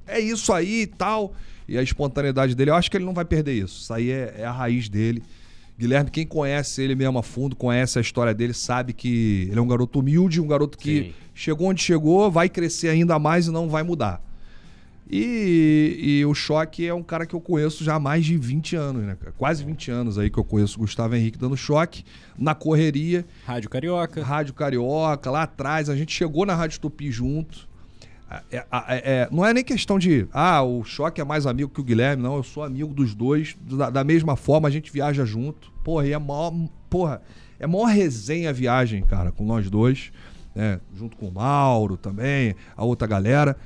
é 0.07 0.19
isso 0.19 0.53
aí 0.53 0.81
e 0.83 0.87
tal. 0.87 1.33
E 1.67 1.77
a 1.77 1.83
espontaneidade 1.83 2.55
dele, 2.55 2.71
eu 2.71 2.75
acho 2.75 2.89
que 2.89 2.97
ele 2.97 3.05
não 3.05 3.13
vai 3.13 3.25
perder 3.25 3.53
isso. 3.53 3.81
Isso 3.81 3.93
aí 3.93 4.09
é, 4.11 4.35
é 4.39 4.45
a 4.45 4.51
raiz 4.51 4.89
dele. 4.89 5.21
Guilherme, 5.79 6.11
quem 6.11 6.27
conhece 6.27 6.81
ele 6.81 6.93
mesmo 6.93 7.17
a 7.17 7.23
fundo, 7.23 7.55
conhece 7.55 7.97
a 7.97 8.01
história 8.01 8.33
dele, 8.33 8.53
sabe 8.53 8.91
que 8.91 9.47
ele 9.49 9.57
é 9.57 9.61
um 9.61 9.67
garoto 9.67 9.99
humilde, 9.99 10.41
um 10.41 10.47
garoto 10.47 10.77
que 10.77 11.03
Sim. 11.03 11.13
chegou 11.33 11.69
onde 11.69 11.81
chegou, 11.81 12.29
vai 12.29 12.49
crescer 12.49 12.89
ainda 12.89 13.17
mais 13.17 13.47
e 13.47 13.51
não 13.51 13.69
vai 13.69 13.81
mudar. 13.81 14.21
E, 15.09 15.95
e 15.97 16.25
o 16.25 16.33
Choque 16.33 16.85
é 16.85 16.93
um 16.93 17.01
cara 17.01 17.25
que 17.25 17.33
eu 17.33 17.39
conheço 17.39 17.81
já 17.81 17.95
há 17.95 17.99
mais 17.99 18.25
de 18.25 18.37
20 18.37 18.75
anos, 18.75 19.03
né? 19.03 19.17
Quase 19.37 19.63
20 19.63 19.89
anos 19.89 20.19
aí 20.19 20.29
que 20.29 20.37
eu 20.37 20.43
conheço 20.43 20.75
o 20.75 20.81
Gustavo 20.81 21.15
Henrique 21.15 21.37
dando 21.37 21.55
choque, 21.55 22.03
na 22.37 22.53
correria. 22.53 23.25
Rádio 23.45 23.69
Carioca. 23.69 24.21
Rádio 24.21 24.53
Carioca, 24.53 25.31
lá 25.31 25.43
atrás, 25.43 25.89
a 25.89 25.95
gente 25.95 26.13
chegou 26.13 26.45
na 26.45 26.55
Rádio 26.55 26.81
Tupi 26.81 27.09
junto. 27.09 27.68
É, 28.29 28.57
é, 28.57 28.65
é, 28.71 29.29
não 29.31 29.43
é 29.43 29.51
nem 29.53 29.63
questão 29.63 29.97
de, 29.97 30.27
ah, 30.31 30.61
o 30.61 30.83
Choque 30.83 31.19
é 31.19 31.23
mais 31.23 31.47
amigo 31.47 31.71
que 31.71 31.81
o 31.81 31.83
Guilherme, 31.83 32.21
não, 32.21 32.35
eu 32.35 32.43
sou 32.43 32.63
amigo 32.63 32.93
dos 32.93 33.15
dois, 33.15 33.57
da, 33.59 33.89
da 33.89 34.03
mesma 34.03 34.35
forma, 34.35 34.67
a 34.67 34.71
gente 34.71 34.91
viaja 34.91 35.25
junto. 35.25 35.71
Porra, 35.83 36.05
e 36.05 36.13
é 36.13 36.19
maior, 36.19 36.53
porra, 36.89 37.21
é 37.59 37.65
maior 37.65 37.85
resenha 37.85 38.49
a 38.49 38.53
viagem, 38.53 39.01
cara, 39.01 39.31
com 39.31 39.43
nós 39.43 39.67
dois, 39.67 40.11
né, 40.53 40.79
junto 40.95 41.17
com 41.17 41.27
o 41.27 41.33
Mauro 41.33 41.97
também, 41.97 42.55
a 42.77 42.85
outra 42.85 43.07
galera. 43.07 43.57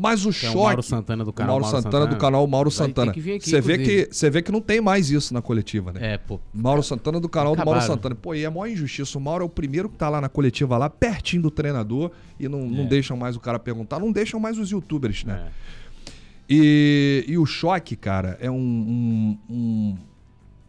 Mas 0.00 0.24
o 0.24 0.30
Que 0.30 0.46
é 0.46 0.48
o 0.48 0.52
choque. 0.52 0.64
Mauro 0.66 0.82
Santana 0.82 1.24
do 1.24 1.32
canal 1.32 1.60
Mauro 1.60 1.76
Santana, 1.76 2.06
do 2.06 2.16
canal 2.16 2.46
Mauro 2.46 2.70
Santana. 2.70 3.12
Você 3.12 3.60
vê 3.60 3.78
que 3.78 4.08
você 4.10 4.30
vê 4.30 4.40
que 4.40 4.50
não 4.50 4.60
tem 4.60 4.80
mais 4.80 5.10
isso 5.10 5.34
na 5.34 5.42
coletiva, 5.42 5.92
né? 5.92 6.14
É, 6.14 6.18
pô. 6.18 6.40
Mauro 6.54 6.82
Santana 6.82 7.20
do 7.20 7.28
canal 7.28 7.54
do 7.54 7.58
Mauro 7.58 7.72
Acabaram. 7.78 7.94
Santana. 7.94 8.14
Pô, 8.14 8.34
e 8.34 8.44
é 8.44 8.48
maior 8.48 8.66
injustiça. 8.66 9.18
O 9.18 9.20
Mauro 9.20 9.42
é 9.42 9.46
o 9.46 9.48
primeiro 9.50 9.88
que 9.90 9.96
tá 9.96 10.08
lá 10.08 10.20
na 10.20 10.28
coletiva, 10.28 10.78
lá 10.78 10.88
pertinho 10.88 11.42
do 11.42 11.50
treinador, 11.50 12.10
e 12.38 12.48
não, 12.48 12.66
não 12.68 12.84
É. 12.84 12.86
deixam 12.86 13.16
mais 13.16 13.36
o 13.36 13.40
cara 13.40 13.58
perguntar, 13.58 13.98
não 13.98 14.10
deixam 14.10 14.40
mais 14.40 14.56
os 14.58 14.70
youtubers, 14.70 15.22
né? 15.24 15.48
É. 15.48 16.10
E, 16.48 17.24
e 17.28 17.38
o 17.38 17.46
choque, 17.46 17.94
cara, 17.94 18.36
é 18.40 18.50
um, 18.50 18.56
um, 18.56 19.38
um, 19.54 19.96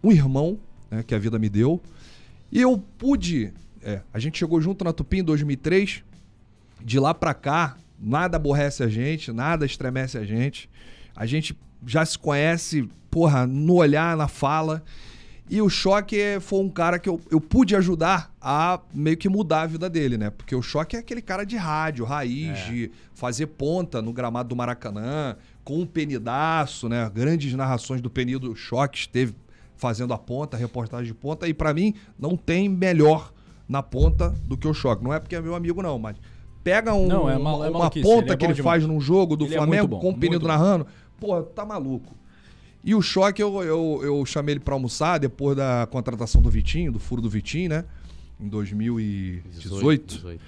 um 0.03 0.11
irmão 0.11 0.59
né, 0.91 1.03
que 1.03 1.15
a 1.15 1.17
vida 1.19 1.39
me 1.39 1.49
deu. 1.49 1.81
E 2.51 2.61
eu 2.61 2.77
pude. 2.97 3.51
é, 3.81 4.01
a 4.13 4.19
gente 4.19 4.37
chegou 4.37 4.61
junto 4.61 4.83
na 4.83 4.91
Tupi 4.93 5.19
em 5.19 5.23
2003. 5.23 6.03
De 6.83 6.99
lá 6.99 7.13
pra 7.13 7.33
cá, 7.33 7.77
nada 8.01 8.37
aborrece 8.37 8.83
a 8.83 8.87
gente, 8.87 9.31
nada 9.31 9.65
estremece 9.65 10.17
a 10.17 10.25
gente. 10.25 10.69
A 11.15 11.25
gente 11.25 11.57
já 11.85 12.05
se 12.05 12.17
conhece, 12.17 12.89
porra, 13.09 13.45
no 13.45 13.75
olhar, 13.75 14.17
na 14.17 14.27
fala. 14.27 14.83
E 15.49 15.61
o 15.61 15.69
Choque 15.69 16.39
foi 16.39 16.59
um 16.59 16.69
cara 16.69 16.97
que 16.97 17.09
eu, 17.09 17.19
eu 17.29 17.41
pude 17.41 17.75
ajudar 17.75 18.33
a 18.41 18.79
meio 18.93 19.17
que 19.17 19.27
mudar 19.27 19.63
a 19.63 19.67
vida 19.67 19.89
dele, 19.89 20.17
né? 20.17 20.29
Porque 20.29 20.55
o 20.55 20.61
Choque 20.61 20.95
é 20.95 20.99
aquele 20.99 21.21
cara 21.21 21.43
de 21.43 21.57
rádio, 21.57 22.05
raiz, 22.05 22.65
de 22.67 22.89
fazer 23.13 23.47
ponta 23.47 24.01
no 24.01 24.13
gramado 24.13 24.47
do 24.47 24.55
Maracanã, 24.55 25.35
com 25.63 25.81
o 25.81 25.85
Penidaço, 25.85 26.87
né? 26.87 27.09
Grandes 27.13 27.53
narrações 27.53 27.99
do 27.99 28.09
Penido 28.09 28.51
o 28.51 28.55
Choque 28.55 28.99
esteve 28.99 29.35
fazendo 29.75 30.13
a 30.13 30.17
ponta, 30.17 30.55
reportagem 30.55 31.07
de 31.07 31.13
ponta. 31.13 31.47
E 31.49 31.53
pra 31.53 31.73
mim, 31.73 31.95
não 32.17 32.37
tem 32.37 32.69
melhor 32.69 33.33
na 33.67 33.83
ponta 33.83 34.29
do 34.45 34.55
que 34.55 34.67
o 34.67 34.73
Choque. 34.73 35.03
Não 35.03 35.13
é 35.13 35.19
porque 35.19 35.35
é 35.35 35.41
meu 35.41 35.55
amigo, 35.55 35.81
não, 35.81 35.99
mas 35.99 36.15
pega 36.63 36.93
um- 36.93 37.07
Não, 37.07 37.29
é 37.29 37.37
mal- 37.37 37.57
uma, 37.57 37.65
é 37.67 37.69
uma 37.69 37.89
ponta 37.89 38.01
ele 38.01 38.31
é 38.33 38.37
que 38.37 38.45
ele 38.45 38.53
demais. 38.53 38.81
faz 38.81 38.85
num 38.85 38.99
jogo 39.01 39.35
do 39.35 39.45
Ele 39.45 39.53
é 39.55 39.57
Flamengo 39.57 39.99
com 39.99 40.09
o 40.09 40.17
Penido 40.17 40.47
narrando. 40.47 40.85
Pô, 41.19 41.41
tá 41.43 41.65
maluco. 41.65 42.15
E 42.83 42.95
o 42.95 43.01
choque, 43.01 43.41
eu, 43.41 43.61
eu, 43.63 43.99
eu 44.03 44.25
chamei 44.25 44.53
ele 44.53 44.59
pra 44.59 44.73
almoçar 44.73 45.19
depois 45.19 45.55
da 45.55 45.87
contratação 45.91 46.41
do 46.41 46.49
Vitinho, 46.49 46.91
do 46.91 46.99
furo 46.99 47.21
do 47.21 47.29
Vitinho, 47.29 47.69
né? 47.69 47.85
Em 48.39 48.47
2018. 48.47 50.15
18. 50.15 50.41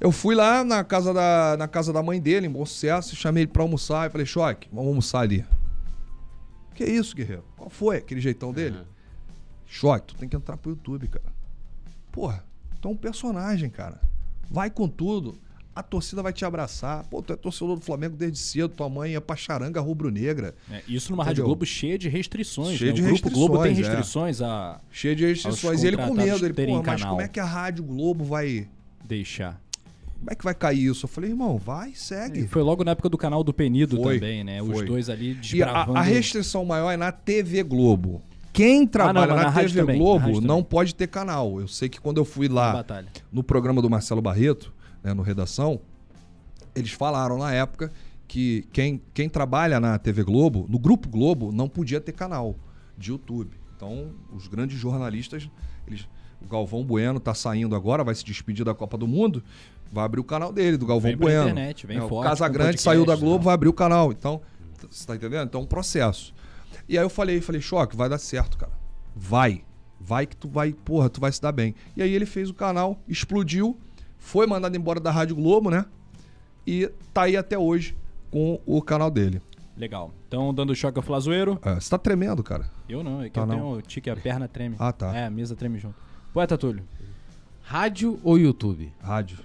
Eu 0.00 0.10
fui 0.10 0.34
lá 0.34 0.64
na 0.64 0.82
casa, 0.82 1.12
da, 1.12 1.56
na 1.58 1.68
casa 1.68 1.92
da 1.92 2.02
mãe 2.02 2.18
dele, 2.18 2.46
em 2.46 2.50
Bom 2.50 2.64
Sucesso, 2.64 3.14
chamei 3.14 3.42
ele 3.42 3.50
pra 3.50 3.62
almoçar 3.62 4.08
e 4.08 4.10
falei, 4.10 4.26
Choque, 4.26 4.66
vamos 4.72 4.88
almoçar 4.88 5.20
ali. 5.20 5.44
Que 6.74 6.84
isso, 6.84 7.14
guerreiro? 7.14 7.44
Qual 7.56 7.68
foi 7.68 7.98
aquele 7.98 8.20
jeitão 8.20 8.50
dele? 8.52 8.76
Aham. 8.76 8.86
Choque, 9.66 10.06
tu 10.08 10.14
tem 10.16 10.26
que 10.28 10.34
entrar 10.34 10.56
pro 10.56 10.70
YouTube, 10.70 11.06
cara. 11.08 11.26
Porra, 12.10 12.42
tu 12.80 12.88
é 12.88 12.90
um 12.90 12.96
personagem, 12.96 13.68
cara. 13.68 14.00
Vai 14.50 14.68
com 14.70 14.88
tudo. 14.88 15.38
A 15.74 15.82
torcida 15.82 16.22
vai 16.22 16.32
te 16.32 16.44
abraçar. 16.44 17.04
Pô, 17.04 17.22
tu 17.22 17.32
é 17.32 17.36
torcedor 17.36 17.76
do 17.76 17.80
Flamengo 17.80 18.16
desde 18.16 18.38
cedo, 18.38 18.70
tua 18.70 18.88
mãe 18.88 19.14
é 19.14 19.20
pra 19.20 19.36
charanga 19.36 19.80
rubro-negra. 19.80 20.54
É, 20.70 20.82
isso 20.88 21.12
numa 21.12 21.22
Rádio 21.22 21.42
Entendeu? 21.42 21.46
Globo 21.46 21.64
cheia 21.64 21.96
de 21.96 22.08
restrições. 22.08 22.76
Cheia 22.76 22.90
né? 22.92 22.96
de 22.96 23.02
o 23.02 23.06
Grupo 23.06 23.30
Globo 23.30 23.62
tem 23.62 23.72
restrições, 23.72 24.40
é. 24.40 24.44
a 24.44 24.80
Cheio 24.90 25.14
de 25.14 25.26
restrições. 25.26 25.82
E 25.84 25.86
ele 25.86 25.96
com 25.96 26.12
medo. 26.12 26.44
Ele, 26.44 26.52
pô, 26.52 26.82
mas 26.82 26.84
canal. 26.84 27.10
como 27.10 27.22
é 27.22 27.28
que 27.28 27.38
a 27.38 27.44
Rádio 27.44 27.84
Globo 27.84 28.24
vai. 28.24 28.68
deixar. 29.04 29.60
como 30.18 30.30
é 30.30 30.34
que 30.34 30.44
vai 30.44 30.54
cair 30.54 30.86
isso? 30.90 31.06
Eu 31.06 31.08
falei, 31.08 31.30
irmão, 31.30 31.56
vai, 31.56 31.94
segue. 31.94 32.40
E 32.40 32.48
foi 32.48 32.62
logo 32.62 32.82
na 32.82 32.90
época 32.90 33.08
do 33.08 33.16
canal 33.16 33.44
do 33.44 33.54
Penido 33.54 33.96
Foi, 34.02 34.16
também, 34.16 34.42
né? 34.42 34.60
Os 34.60 34.72
foi. 34.72 34.84
dois 34.86 35.08
ali 35.08 35.28
E 35.28 35.32
a, 35.32 35.40
desbravando. 35.40 35.98
a 35.98 36.02
restrição 36.02 36.64
maior 36.64 36.90
é 36.90 36.96
na 36.96 37.12
TV 37.12 37.62
Globo. 37.62 38.20
Quem 38.52 38.86
trabalha 38.86 39.28
mas 39.28 39.36
na 39.36 39.44
na, 39.44 39.50
rádio 39.50 39.70
TV 39.70 39.80
também, 39.80 39.98
na 39.98 40.02
Globo 40.02 40.26
rádio 40.26 40.40
não 40.40 40.62
pode 40.62 40.94
ter 40.94 41.06
canal. 41.06 41.60
Eu 41.60 41.68
sei 41.68 41.88
que 41.88 42.00
quando 42.00 42.18
eu 42.18 42.24
fui 42.24 42.48
na 42.48 42.54
lá 42.54 42.72
batalha. 42.72 43.08
no 43.32 43.42
programa 43.42 43.80
do 43.80 43.88
Marcelo 43.88 44.20
Barreto, 44.20 44.72
né, 45.02 45.14
no 45.14 45.22
Redação, 45.22 45.80
eles 46.74 46.92
falaram 46.92 47.38
na 47.38 47.52
época 47.52 47.90
que 48.26 48.64
quem, 48.72 49.00
quem 49.12 49.28
trabalha 49.28 49.80
na 49.80 49.98
TV 49.98 50.22
Globo, 50.22 50.66
no 50.68 50.78
Grupo 50.78 51.08
Globo, 51.08 51.50
não 51.52 51.68
podia 51.68 52.00
ter 52.00 52.12
canal 52.12 52.56
de 52.96 53.10
YouTube. 53.10 53.56
Então, 53.76 54.10
os 54.32 54.46
grandes 54.46 54.78
jornalistas, 54.78 55.48
eles, 55.86 56.06
o 56.40 56.46
Galvão 56.46 56.84
Bueno 56.84 57.18
tá 57.18 57.34
saindo 57.34 57.74
agora, 57.74 58.04
vai 58.04 58.14
se 58.14 58.24
despedir 58.24 58.64
da 58.64 58.74
Copa 58.74 58.96
do 58.96 59.08
Mundo, 59.08 59.42
vai 59.90 60.04
abrir 60.04 60.20
o 60.20 60.24
canal 60.24 60.52
dele, 60.52 60.76
do 60.76 60.86
Galvão 60.86 61.10
Vem 61.10 61.16
Bueno. 61.16 61.42
internet, 61.48 61.86
vem 61.86 61.96
É, 61.96 62.02
o 62.02 62.08
forte 62.08 62.28
Casa 62.28 62.46
com 62.46 62.52
Grande 62.52 62.68
podcast, 62.68 62.84
saiu 62.84 63.04
da 63.04 63.14
né? 63.14 63.20
Globo, 63.20 63.44
vai 63.44 63.54
abrir 63.54 63.68
o 63.68 63.72
canal. 63.72 64.12
Então, 64.12 64.40
você 64.88 65.06
tá 65.06 65.16
entendendo? 65.16 65.48
Então, 65.48 65.62
é 65.62 65.64
um 65.64 65.66
processo. 65.66 66.32
E 66.90 66.98
aí 66.98 67.04
eu 67.04 67.08
falei, 67.08 67.40
falei, 67.40 67.60
Choque, 67.60 67.94
vai 67.96 68.08
dar 68.08 68.18
certo, 68.18 68.58
cara. 68.58 68.72
Vai. 69.14 69.62
Vai 70.00 70.26
que 70.26 70.36
tu 70.36 70.48
vai, 70.48 70.72
porra, 70.72 71.08
tu 71.08 71.20
vai 71.20 71.30
se 71.30 71.40
dar 71.40 71.52
bem. 71.52 71.72
E 71.96 72.02
aí 72.02 72.12
ele 72.12 72.26
fez 72.26 72.50
o 72.50 72.54
canal, 72.54 72.98
explodiu, 73.06 73.78
foi 74.18 74.44
mandado 74.44 74.76
embora 74.76 74.98
da 74.98 75.12
Rádio 75.12 75.36
Globo, 75.36 75.70
né? 75.70 75.84
E 76.66 76.90
tá 77.14 77.22
aí 77.22 77.36
até 77.36 77.56
hoje 77.56 77.96
com 78.28 78.60
o 78.66 78.82
canal 78.82 79.08
dele. 79.08 79.40
Legal. 79.76 80.12
Então, 80.26 80.52
dando 80.52 80.74
choque 80.74 80.98
ao 80.98 81.02
Flazoeiro. 81.04 81.60
É, 81.62 81.74
você 81.76 81.88
tá 81.90 81.96
tremendo, 81.96 82.42
cara. 82.42 82.68
Eu 82.88 83.04
não, 83.04 83.22
é 83.22 83.30
que 83.30 83.38
Ah, 83.38 83.42
eu 83.42 83.46
não. 83.46 83.54
tenho 83.54 83.70
o 83.74 83.82
tique, 83.82 84.10
a 84.10 84.16
perna 84.16 84.48
treme. 84.48 84.74
Ah, 84.76 84.92
tá. 84.92 85.16
É, 85.16 85.26
a 85.26 85.30
mesa 85.30 85.54
treme 85.54 85.78
junto. 85.78 85.94
Poeta 86.32 86.58
Túlio. 86.58 86.82
Rádio 87.62 88.18
ou 88.24 88.36
YouTube? 88.36 88.92
Rádio. 89.00 89.38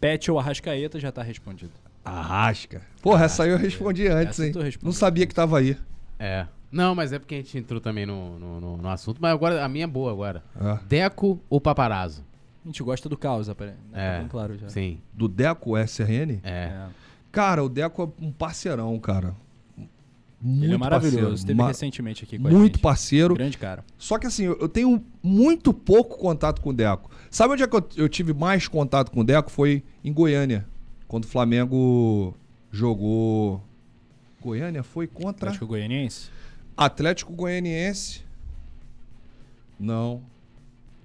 Pet 0.00 0.28
ou 0.32 0.38
Arrascaeta 0.40 0.98
já 0.98 1.12
tá 1.12 1.22
respondido. 1.22 1.72
Arrasca. 2.04 2.82
Porra, 3.00 3.24
essa 3.26 3.44
aí 3.44 3.50
eu 3.50 3.58
respondi 3.58 4.06
antes, 4.08 4.38
Essa 4.40 4.46
hein? 4.60 4.72
Não 4.82 4.92
sabia 4.92 5.26
que 5.26 5.34
tava 5.34 5.58
aí. 5.58 5.76
É. 6.18 6.46
Não, 6.70 6.94
mas 6.94 7.12
é 7.12 7.18
porque 7.18 7.34
a 7.34 7.38
gente 7.38 7.58
entrou 7.58 7.80
também 7.80 8.06
no, 8.06 8.38
no, 8.38 8.60
no- 8.60 8.76
no 8.78 8.88
assunto. 8.88 9.18
Mas 9.20 9.32
agora 9.32 9.64
a 9.64 9.68
minha 9.68 9.84
é 9.84 9.86
boa 9.86 10.10
agora. 10.10 10.42
É. 10.60 10.78
Deco 10.88 11.40
ou 11.50 11.60
paparazzo? 11.60 12.24
A 12.64 12.68
gente 12.68 12.82
gosta 12.82 13.08
do 13.08 13.16
caos, 13.16 13.48
apare- 13.48 13.72
né? 13.92 14.12
Tá 14.14 14.18
bem 14.20 14.28
claro 14.28 14.56
já. 14.56 14.68
Sim. 14.68 15.00
Do 15.12 15.28
Deco 15.28 15.76
SRN? 15.76 16.40
É. 16.42 16.50
É. 16.50 16.86
Cara, 17.30 17.62
o 17.62 17.68
Deco 17.68 18.02
é 18.20 18.24
um 18.24 18.32
parceirão, 18.32 18.98
cara. 18.98 19.34
Muito 20.40 20.64
Ele 20.64 20.74
é 20.74 20.78
maravilhoso. 20.78 21.16
parceiro. 21.18 21.34
Esteve 21.34 21.54
Ma- 21.58 21.68
recentemente 21.68 22.24
aqui 22.24 22.38
com 22.38 22.48
a 22.48 22.50
Muito 22.50 22.74
gente. 22.74 22.82
parceiro. 22.82 23.34
Grande 23.34 23.58
cara. 23.58 23.84
Só 23.96 24.18
que 24.18 24.26
assim, 24.26 24.44
eu 24.44 24.58
eu 24.60 24.68
tenho 24.68 25.04
muito 25.22 25.72
pouco 25.72 26.18
contato 26.18 26.60
com 26.60 26.70
o 26.70 26.72
Deco. 26.72 27.10
Sabe 27.30 27.52
onde 27.54 27.62
é 27.62 27.66
que 27.68 27.76
eu, 27.76 27.88
eu 27.96 28.08
tive 28.08 28.32
mais 28.32 28.66
contato 28.66 29.10
com 29.12 29.20
o 29.20 29.24
Deco? 29.24 29.50
Foi 29.50 29.84
em 30.02 30.12
Goiânia. 30.12 30.66
Quando 31.12 31.24
o 31.24 31.28
Flamengo 31.28 32.34
jogou. 32.70 33.62
Goiânia 34.40 34.82
foi 34.82 35.06
contra 35.06 35.50
Atlético 35.50 35.66
Goianiense? 35.66 36.30
Atlético 36.74 37.32
Goianiense. 37.34 38.24
Não. 39.78 40.22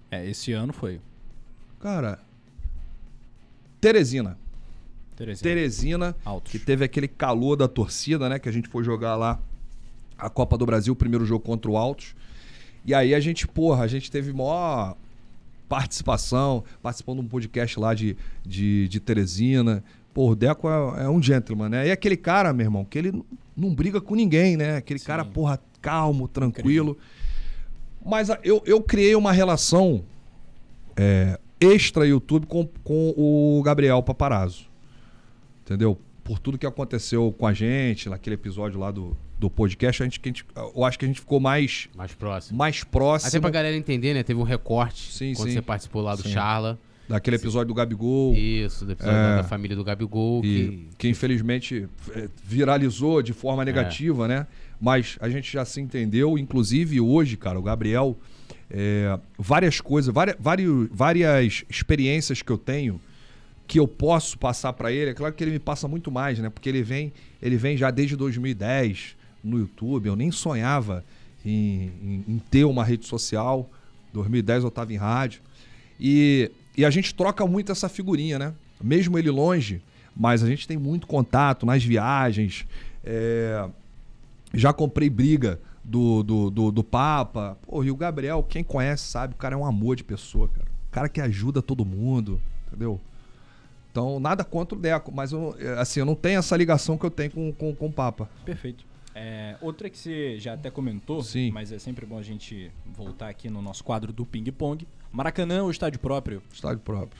É, 0.09 0.25
esse 0.25 0.53
ano 0.53 0.71
foi. 0.71 1.01
Cara. 1.81 2.19
Teresina. 3.81 4.37
Teresina, 5.41 6.15
Altos. 6.23 6.53
que 6.53 6.59
teve 6.59 6.85
aquele 6.85 7.09
calor 7.09 7.57
da 7.57 7.67
torcida, 7.67 8.29
né? 8.29 8.39
Que 8.39 8.47
a 8.47 8.51
gente 8.53 8.69
foi 8.69 8.85
jogar 8.85 9.17
lá 9.17 9.37
a 10.17 10.29
Copa 10.29 10.57
do 10.57 10.65
Brasil, 10.65 10.93
o 10.93 10.95
primeiro 10.95 11.25
jogo 11.25 11.43
contra 11.43 11.69
o 11.69 11.75
Altos. 11.75 12.15
E 12.85 12.93
aí 12.93 13.13
a 13.13 13.19
gente, 13.19 13.45
porra, 13.45 13.83
a 13.83 13.87
gente 13.87 14.09
teve 14.09 14.31
maior 14.31 14.95
participação, 15.67 16.63
participando 16.81 17.19
de 17.19 17.25
um 17.25 17.27
podcast 17.27 17.77
lá 17.79 17.93
de, 17.93 18.15
de, 18.45 18.87
de 18.87 18.99
Teresina. 18.99 19.83
Pô, 20.17 20.31
o 20.31 20.35
Deco 20.35 20.67
é, 20.67 21.03
é 21.03 21.09
um 21.09 21.21
gentleman, 21.21 21.69
né? 21.69 21.87
E 21.89 21.91
aquele 21.91 22.17
cara, 22.17 22.51
meu 22.51 22.65
irmão, 22.65 22.83
que 22.83 22.97
ele 22.97 23.23
não 23.55 23.71
briga 23.71 24.01
com 24.01 24.15
ninguém, 24.15 24.57
né? 24.57 24.77
Aquele 24.77 24.99
cara, 24.99 25.23
porra, 25.23 25.59
calmo, 25.79 26.27
tranquilo. 26.27 26.97
Mas 28.03 28.31
a- 28.31 28.39
eu, 28.43 28.63
eu 28.65 28.81
criei 28.81 29.13
uma 29.15 29.31
relação 29.31 30.03
é, 30.95 31.39
extra 31.61 32.03
YouTube 32.07 32.47
com, 32.47 32.67
com 32.83 33.13
o 33.15 33.61
Gabriel 33.63 34.01
Paparazzo. 34.01 34.65
Entendeu? 35.63 35.95
Por 36.23 36.39
tudo 36.39 36.57
que 36.57 36.65
aconteceu 36.65 37.31
com 37.37 37.45
a 37.45 37.53
gente, 37.53 38.09
naquele 38.09 38.33
episódio 38.33 38.79
lá 38.79 38.89
do, 38.89 39.15
do 39.37 39.51
podcast, 39.51 40.01
a 40.01 40.05
gente, 40.07 40.19
que 40.19 40.29
a 40.29 40.31
gente- 40.31 40.45
eu 40.75 40.83
acho 40.83 40.97
que 40.97 41.05
a 41.05 41.07
gente 41.07 41.19
ficou 41.19 41.39
mais, 41.39 41.89
Mais 41.95 42.11
próximo. 42.15 42.57
mais 42.57 42.83
próximo 42.83 43.27
Até 43.29 43.39
pra 43.39 43.51
galera 43.51 43.77
entender, 43.77 44.15
né? 44.15 44.23
Teve 44.23 44.39
um 44.39 44.43
recorte 44.43 45.11
Sim, 45.13 45.33
quando 45.35 45.49
sim. 45.49 45.53
você 45.53 45.61
participou 45.61 46.01
lá 46.01 46.15
do 46.15 46.23
Sim. 46.23 46.29
Charla. 46.31 46.79
Daquele 47.07 47.35
episódio 47.37 47.67
do 47.69 47.73
Gabigol. 47.73 48.33
Isso, 48.35 48.85
do 48.85 48.91
episódio 48.91 49.17
É. 49.17 49.37
da, 49.37 49.43
família 49.43 49.75
do 49.75 49.83
Gabigol. 49.83 50.41
Que, 50.41 50.87
que 50.97 51.07
infelizmente 51.09 51.87
é, 52.13 52.27
viralizou 52.43 53.21
de 53.21 53.33
forma 53.33 53.63
negativa, 53.63 54.27
né? 54.27 54.47
Mas 54.79 55.17
a 55.19 55.29
gente 55.29 55.51
já 55.51 55.65
se 55.65 55.79
entendeu, 55.81 56.37
inclusive 56.37 56.99
hoje, 57.01 57.35
cara, 57.37 57.57
o 57.57 57.61
Gabriel, 57.63 58.17
é, 58.69 59.17
várias 59.37 59.81
coisas, 59.81 60.13
várias, 60.13 60.35
vários, 60.39 60.87
várias 60.91 61.63
experiências 61.69 62.41
que 62.41 62.51
eu 62.51 62.57
tenho 62.57 62.99
que 63.65 63.79
eu 63.79 63.87
posso 63.87 64.37
passar 64.37 64.71
pra 64.73 64.93
ele. 64.93 65.11
É 65.11 65.13
claro 65.13 65.33
que 65.33 65.43
ele 65.43 65.51
me 65.51 65.59
passa 65.59 65.89
muito 65.89 66.09
mais, 66.09 66.39
né? 66.39 66.49
Porque 66.49 66.69
ele 66.69 66.81
vem, 66.83 67.11
ele 67.41 67.57
vem 67.57 67.75
já 67.75 67.91
desde 67.91 68.15
2010 68.15 69.15
no 69.43 69.59
YouTube. 69.59 70.07
Eu 70.07 70.15
nem 70.15 70.31
sonhava 70.31 71.03
em, 71.45 71.91
em- 72.01 72.23
em 72.29 72.39
ter 72.49 72.63
uma 72.63 72.83
rede 72.85 73.05
social. 73.05 73.69
2010 74.13 74.63
eu 74.63 74.71
tava 74.71 74.93
em 74.93 74.95
rádio. 74.95 75.41
E, 75.99 76.49
e 76.77 76.85
a 76.85 76.89
gente 76.91 77.13
troca 77.13 77.45
muito 77.47 77.71
essa 77.71 77.89
figurinha, 77.89 78.37
né? 78.37 78.53
Mesmo 78.81 79.17
ele 79.17 79.31
longe, 79.31 79.81
mas 80.15 80.43
a 80.43 80.47
gente 80.47 80.67
tem 80.67 80.77
muito 80.77 81.07
contato 81.07 81.65
nas 81.65 81.83
viagens. 81.83 82.67
É, 83.03 83.67
já 84.53 84.71
comprei 84.71 85.09
briga 85.09 85.59
do, 85.83 86.21
do, 86.21 86.49
do, 86.51 86.71
do 86.71 86.83
Papa. 86.83 87.57
Pô, 87.63 87.83
e 87.83 87.89
o 87.89 87.95
Gabriel, 87.95 88.43
quem 88.43 88.63
conhece 88.63 89.05
sabe, 89.05 89.33
o 89.33 89.37
cara 89.37 89.55
é 89.55 89.57
um 89.57 89.65
amor 89.65 89.95
de 89.95 90.03
pessoa, 90.03 90.47
cara. 90.47 90.67
O 90.87 90.91
cara 90.91 91.09
que 91.09 91.19
ajuda 91.19 91.61
todo 91.61 91.83
mundo, 91.83 92.39
entendeu? 92.67 93.01
Então, 93.91 94.19
nada 94.19 94.43
contra 94.43 94.77
o 94.77 94.81
Deco, 94.81 95.11
mas 95.11 95.31
eu, 95.31 95.55
é, 95.59 95.79
assim, 95.79 95.99
eu 95.99 96.05
não 96.05 96.13
tenho 96.13 96.37
essa 96.37 96.55
ligação 96.55 96.97
que 96.97 97.05
eu 97.05 97.09
tenho 97.09 97.31
com, 97.31 97.51
com, 97.51 97.73
com 97.73 97.87
o 97.87 97.91
Papa. 97.91 98.29
Perfeito. 98.45 98.85
É, 99.15 99.55
outra 99.61 99.89
que 99.89 99.97
você 99.97 100.37
já 100.37 100.53
até 100.53 100.69
comentou, 100.69 101.23
Sim. 101.23 101.49
mas 101.49 101.71
é 101.71 101.79
sempre 101.79 102.05
bom 102.05 102.19
a 102.19 102.21
gente 102.21 102.71
voltar 102.85 103.29
aqui 103.29 103.49
no 103.49 103.63
nosso 103.63 103.83
quadro 103.83 104.13
do 104.13 104.23
ping-pong. 104.23 104.87
Maracanã 105.11 105.63
ou 105.63 105.71
estádio 105.71 105.99
próprio? 105.99 106.41
Estádio 106.53 106.79
próprio. 106.79 107.19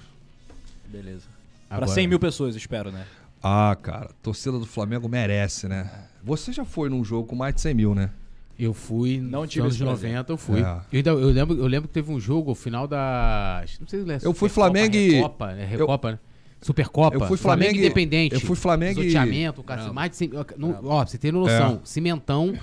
Beleza. 0.87 1.23
Pra 1.67 1.77
Agora- 1.77 1.91
100 1.91 2.07
mil 2.07 2.19
pessoas, 2.19 2.55
espero, 2.55 2.91
né? 2.91 3.05
Ah, 3.43 3.77
cara, 3.81 4.09
torcida 4.21 4.57
do 4.57 4.65
Flamengo 4.65 5.07
merece, 5.07 5.67
né? 5.67 5.89
Você 6.23 6.51
já 6.51 6.65
foi 6.65 6.89
num 6.89 7.03
jogo 7.03 7.27
com 7.27 7.35
mais 7.35 7.53
de 7.55 7.61
100 7.61 7.73
mil, 7.73 7.93
né? 7.95 8.09
Eu 8.57 8.73
fui 8.73 9.19
Não 9.19 9.41
nos 9.41 9.49
tive 9.51 9.61
anos 9.61 9.75
esse 9.75 9.83
prazer. 9.83 10.09
90, 10.11 10.33
eu 10.33 10.37
fui. 10.37 10.59
É. 10.61 10.63
Eu, 10.63 10.97
ainda- 10.97 11.09
eu 11.11 11.29
lembro, 11.29 11.57
eu 11.57 11.67
lembro 11.67 11.87
que 11.87 11.93
teve 11.93 12.11
um 12.11 12.19
jogo, 12.19 12.51
o 12.51 12.55
final 12.55 12.87
da. 12.87 13.63
Não 13.79 13.87
sei 13.87 14.03
se 14.03 14.11
é 14.11 14.15
Eu 14.15 14.33
fui 14.33 14.49
Supercopa, 14.49 14.51
Flamengo 14.53 14.95
e- 14.95 15.11
Recopa, 15.11 15.53
né? 15.53 15.65
Recopa, 15.65 16.11
né? 16.13 16.19
Supercopa. 16.59 17.15
Eu 17.15 17.27
fui 17.27 17.37
Flamengo 17.37 17.75
e- 17.75 17.77
Independente. 17.79 18.33
eu 18.33 18.41
fui 18.41 18.55
Flamengo 18.55 18.99
e- 18.99 19.03
Pisoteamento, 19.05 19.61
cara, 19.61 19.93
mais 19.93 20.09
de 20.09 20.17
100, 20.17 20.31
não, 20.57 20.69
Ó, 20.85 21.01
pra 21.01 21.05
você 21.05 21.17
ter 21.19 21.31
noção. 21.31 21.75
É. 21.75 21.79
Cimentão, 21.83 22.57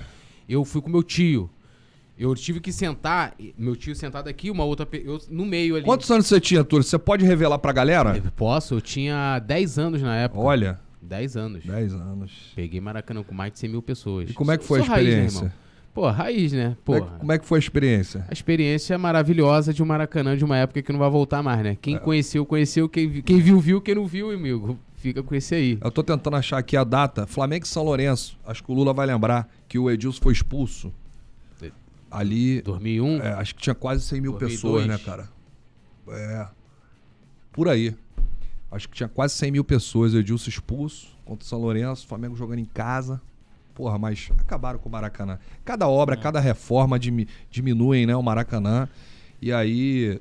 eu 0.49 0.65
fui 0.65 0.81
com 0.81 0.89
meu 0.89 1.01
tio. 1.01 1.49
Eu 2.17 2.33
tive 2.33 2.59
que 2.61 2.71
sentar, 2.71 3.33
meu 3.57 3.75
tio 3.75 3.93
sentado 3.93 4.29
aqui, 4.29 4.49
uma 4.49 4.63
outra. 4.63 4.87
Eu, 4.93 5.19
no 5.29 5.45
meio 5.45 5.75
ali. 5.75 5.83
Quantos 5.83 6.09
anos 6.09 6.25
você 6.27 6.39
tinha, 6.39 6.63
Túlio? 6.63 6.83
Você 6.83 6.97
pode 6.97 7.25
revelar 7.25 7.59
pra 7.59 7.73
galera? 7.73 8.15
Eu 8.17 8.31
Posso? 8.35 8.75
Eu 8.75 8.81
tinha 8.81 9.39
10 9.39 9.77
anos 9.77 10.01
na 10.01 10.15
época. 10.15 10.39
Olha, 10.39 10.79
10 11.01 11.35
anos. 11.35 11.65
10 11.65 11.93
anos. 11.93 12.31
Peguei 12.55 12.79
Maracanã 12.79 13.21
com 13.21 13.35
mais 13.35 13.51
de 13.51 13.59
100 13.59 13.69
mil 13.69 13.81
pessoas. 13.81 14.29
E 14.29 14.33
como 14.33 14.51
é 14.51 14.57
que 14.57 14.63
Sou- 14.63 14.77
foi 14.77 14.79
a 14.81 14.85
sou 14.85 14.93
raiz, 14.95 15.07
né, 15.07 15.25
experiência? 15.25 15.65
Pô, 15.93 16.09
raiz, 16.09 16.51
né? 16.51 16.75
Como 16.85 16.97
é, 16.97 17.01
como 17.01 17.31
é 17.31 17.39
que 17.39 17.45
foi 17.45 17.57
a 17.57 17.59
experiência? 17.59 18.25
A 18.29 18.33
experiência 18.33 18.97
maravilhosa 18.97 19.73
de 19.73 19.81
um 19.81 19.85
Maracanã 19.85 20.35
de 20.35 20.43
uma 20.43 20.57
época 20.57 20.81
que 20.81 20.91
não 20.91 20.99
vai 20.99 21.09
voltar 21.09 21.41
mais, 21.43 21.63
né? 21.63 21.71
É. 21.71 21.77
Quem 21.81 21.97
conheceu, 21.97 22.45
conheceu. 22.45 22.87
Quem, 22.89 23.21
quem 23.21 23.39
viu, 23.39 23.59
viu. 23.59 23.79
Quem 23.81 23.95
não 23.95 24.05
viu, 24.05 24.31
amigo, 24.31 24.77
fica 24.95 25.21
com 25.23 25.33
esse 25.35 25.53
aí. 25.55 25.77
Eu 25.81 25.91
tô 25.91 26.03
tentando 26.03 26.35
achar 26.35 26.57
aqui 26.57 26.75
a 26.75 26.83
data. 26.83 27.25
Flamengo 27.27 27.65
e 27.65 27.67
São 27.67 27.83
Lourenço. 27.83 28.37
Acho 28.45 28.61
que 28.63 28.71
o 28.71 28.75
Lula 28.75 28.93
vai 28.93 29.05
lembrar 29.05 29.49
que 29.69 29.77
o 29.79 29.89
Edilson 29.89 30.21
foi 30.21 30.33
expulso. 30.33 30.91
Ali, 32.17 32.61
2001. 32.61 33.21
é, 33.21 33.33
acho 33.33 33.55
que 33.55 33.61
tinha 33.61 33.75
quase 33.75 34.03
100 34.03 34.21
mil 34.21 34.31
2002. 34.33 34.61
pessoas, 34.61 34.87
né, 34.87 34.97
cara? 35.05 35.29
É. 36.09 36.47
Por 37.51 37.67
aí. 37.69 37.95
Acho 38.71 38.89
que 38.89 38.95
tinha 38.95 39.07
quase 39.09 39.33
100 39.35 39.51
mil 39.51 39.63
pessoas. 39.63 40.13
Edilson 40.13 40.49
expulso 40.49 41.07
contra 41.23 41.43
o 41.45 41.47
São 41.47 41.59
Lourenço. 41.59 42.05
Flamengo 42.07 42.35
jogando 42.35 42.59
em 42.59 42.65
casa. 42.65 43.21
Porra, 43.73 43.97
mas 43.97 44.29
acabaram 44.37 44.79
com 44.79 44.87
o 44.87 44.91
Maracanã. 44.91 45.37
Cada 45.63 45.87
obra, 45.87 46.15
cada 46.15 46.39
reforma 46.39 46.97
dimi- 46.97 47.27
diminuem, 47.49 48.05
né, 48.05 48.15
o 48.15 48.21
Maracanã. 48.23 48.87
E 49.41 49.51
aí, 49.51 50.19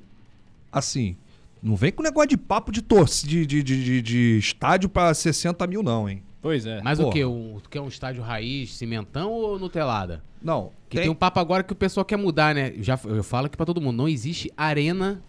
assim, 0.72 1.16
não 1.62 1.76
vem 1.76 1.92
com 1.92 2.02
negócio 2.02 2.28
de 2.30 2.36
papo 2.36 2.72
de 2.72 2.82
torcida, 2.82 3.30
de, 3.30 3.46
de, 3.46 3.62
de, 3.62 3.84
de- 3.84 4.02
de 4.02 4.38
estádio 4.38 4.88
pra 4.88 5.14
60 5.14 5.66
mil, 5.68 5.82
não, 5.82 6.08
hein? 6.08 6.22
Pois 6.42 6.66
é. 6.66 6.82
Mas 6.82 6.98
porra. 6.98 7.10
o 7.10 7.12
quê? 7.12 7.24
Um, 7.24 7.58
tu 7.62 7.70
quer 7.70 7.80
um 7.80 7.88
estádio 7.88 8.22
raiz, 8.22 8.74
cimentão 8.74 9.30
ou 9.30 9.58
Nutelada? 9.58 10.22
Não, 10.44 10.70
Que 10.90 11.00
tem... 11.00 11.08
um 11.08 11.14
papo 11.14 11.40
agora 11.40 11.62
que 11.62 11.72
o 11.72 11.76
pessoal 11.76 12.04
quer 12.04 12.18
mudar, 12.18 12.54
né? 12.54 12.74
Já, 12.78 13.00
eu 13.06 13.24
falo 13.24 13.46
aqui 13.46 13.56
pra 13.56 13.64
todo 13.64 13.80
mundo, 13.80 13.96
não 13.96 14.08
existe 14.08 14.52
arena 14.56 15.20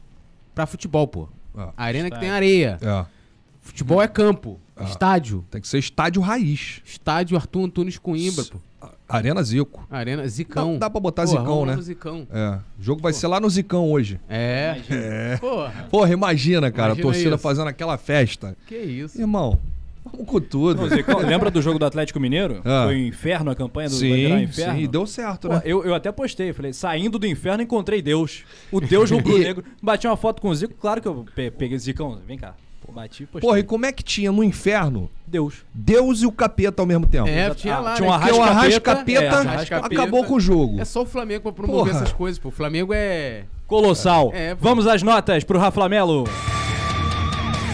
pra 0.54 0.66
futebol, 0.66 1.08
pô. 1.08 1.30
Ah. 1.58 1.72
Arena 1.78 2.12
que 2.12 2.20
tem 2.20 2.30
areia. 2.30 2.78
É. 2.82 3.06
Futebol 3.62 4.02
é 4.02 4.08
campo. 4.08 4.60
Estádio. 4.82 5.46
Tem 5.50 5.62
que 5.62 5.68
ser 5.70 5.80
estádio 5.80 6.22
raiz. 6.22 6.82
Estádio 6.84 7.38
Arthur 7.38 7.64
Antunes 7.64 7.98
Coimbra, 7.98 8.44
pô. 8.44 8.60
Arena 9.08 9.42
Zico. 9.42 9.88
Arena 9.90 10.28
Zicão. 10.28 10.74
Dá, 10.74 10.80
dá 10.80 10.90
pra 10.90 11.00
botar 11.00 11.26
Porra, 11.26 11.40
Zicão, 11.40 11.66
né? 11.66 11.82
Zicão. 11.82 12.28
É. 12.30 12.60
O 12.78 12.84
jogo 12.84 13.02
vai 13.02 13.14
ser 13.14 13.28
lá 13.28 13.40
no 13.40 13.50
Zicão 13.50 13.90
hoje. 13.90 14.20
É. 14.28 15.38
Porra. 15.40 15.88
Porra, 15.90 16.12
imagina, 16.12 16.70
cara, 16.72 16.90
Imagina 16.90 17.02
a 17.08 17.12
torcida 17.12 17.36
isso. 17.36 17.38
fazendo 17.38 17.68
aquela 17.68 17.98
festa. 17.98 18.58
Que 18.68 18.78
isso. 18.78 19.20
Irmão, 19.20 19.58
com 20.10 20.40
tudo. 20.40 20.88
Zico, 20.90 21.18
lembra 21.19 21.49
do 21.52 21.61
jogo 21.61 21.77
do 21.80 21.86
Atlético 21.86 22.19
Mineiro? 22.19 22.61
Ah. 22.64 22.84
Foi 22.86 22.95
o 22.95 23.07
inferno, 23.07 23.52
a 23.52 23.56
campanha 23.56 23.90
do 23.90 23.95
Sim, 23.95 24.44
inferno? 24.44 24.80
sim, 24.80 24.88
deu 24.88 25.06
certo, 25.06 25.48
Pô, 25.48 25.53
né? 25.56 25.61
eu, 25.65 25.84
eu 25.84 25.94
até 25.95 26.11
postei, 26.11 26.53
falei, 26.53 26.73
saindo 26.73 27.18
do 27.19 27.26
inferno 27.27 27.64
encontrei 27.64 28.02
Deus. 28.02 28.44
O 28.72 28.80
Deus 28.80 29.10
rubro-negro. 29.11 29.64
Bati 29.82 30.07
uma 30.07 30.15
foto 30.18 30.41
com 30.41 30.49
o 30.49 30.56
Zico, 30.56 30.73
claro 30.80 31.02
que 31.02 31.07
eu 31.07 31.26
pe- 31.36 31.52
peguei 31.52 31.77
Zicão, 31.77 32.18
vem 32.27 32.38
cá. 32.38 32.53
Pô, 32.86 32.91
bati 32.91 33.26
postei. 33.26 33.41
Porra, 33.41 33.60
e 33.60 33.64
como 33.64 33.84
é 33.88 33.91
que 33.91 34.03
tinha 34.03 34.32
no 34.32 34.44
inferno 34.44 35.10
Deus. 35.26 35.65
Deus 35.73 36.22
e 36.22 36.27
o 36.27 36.32
capeta 36.32 36.84
ao 36.84 36.86
mesmo 36.86 37.07
tempo? 37.07 37.27
É, 37.27 37.49
tinha 37.56 37.76
Ah, 37.76 37.80
lá. 37.80 37.94
tinha 37.95 38.07
um 38.07 38.11
né? 38.11 38.19
Porque 38.19 38.32
o 38.40 38.44
Arrascaeta, 38.44 38.91
Arrascaeta 38.91 39.23
é, 39.23 39.27
Arrascaeta. 39.49 39.86
acabou 39.88 40.23
com 40.23 40.36
o 40.36 40.40
jogo. 40.40 40.80
É 40.80 40.86
só 40.86 41.02
o 41.02 41.06
Flamengo 41.06 41.41
pra 41.41 41.52
promover 41.52 41.86
Porra. 41.94 42.03
essas 42.03 42.14
coisas, 42.14 42.38
pô. 42.38 42.49
O 42.49 42.52
Flamengo 42.52 42.94
é. 42.94 43.45
Colossal. 43.65 44.30
É, 44.36 44.53
pô. 44.53 44.61
Vamos 44.61 44.86
às 44.86 45.02
notas 45.02 45.44
pro 45.44 45.57
Raflamelo. 45.57 46.26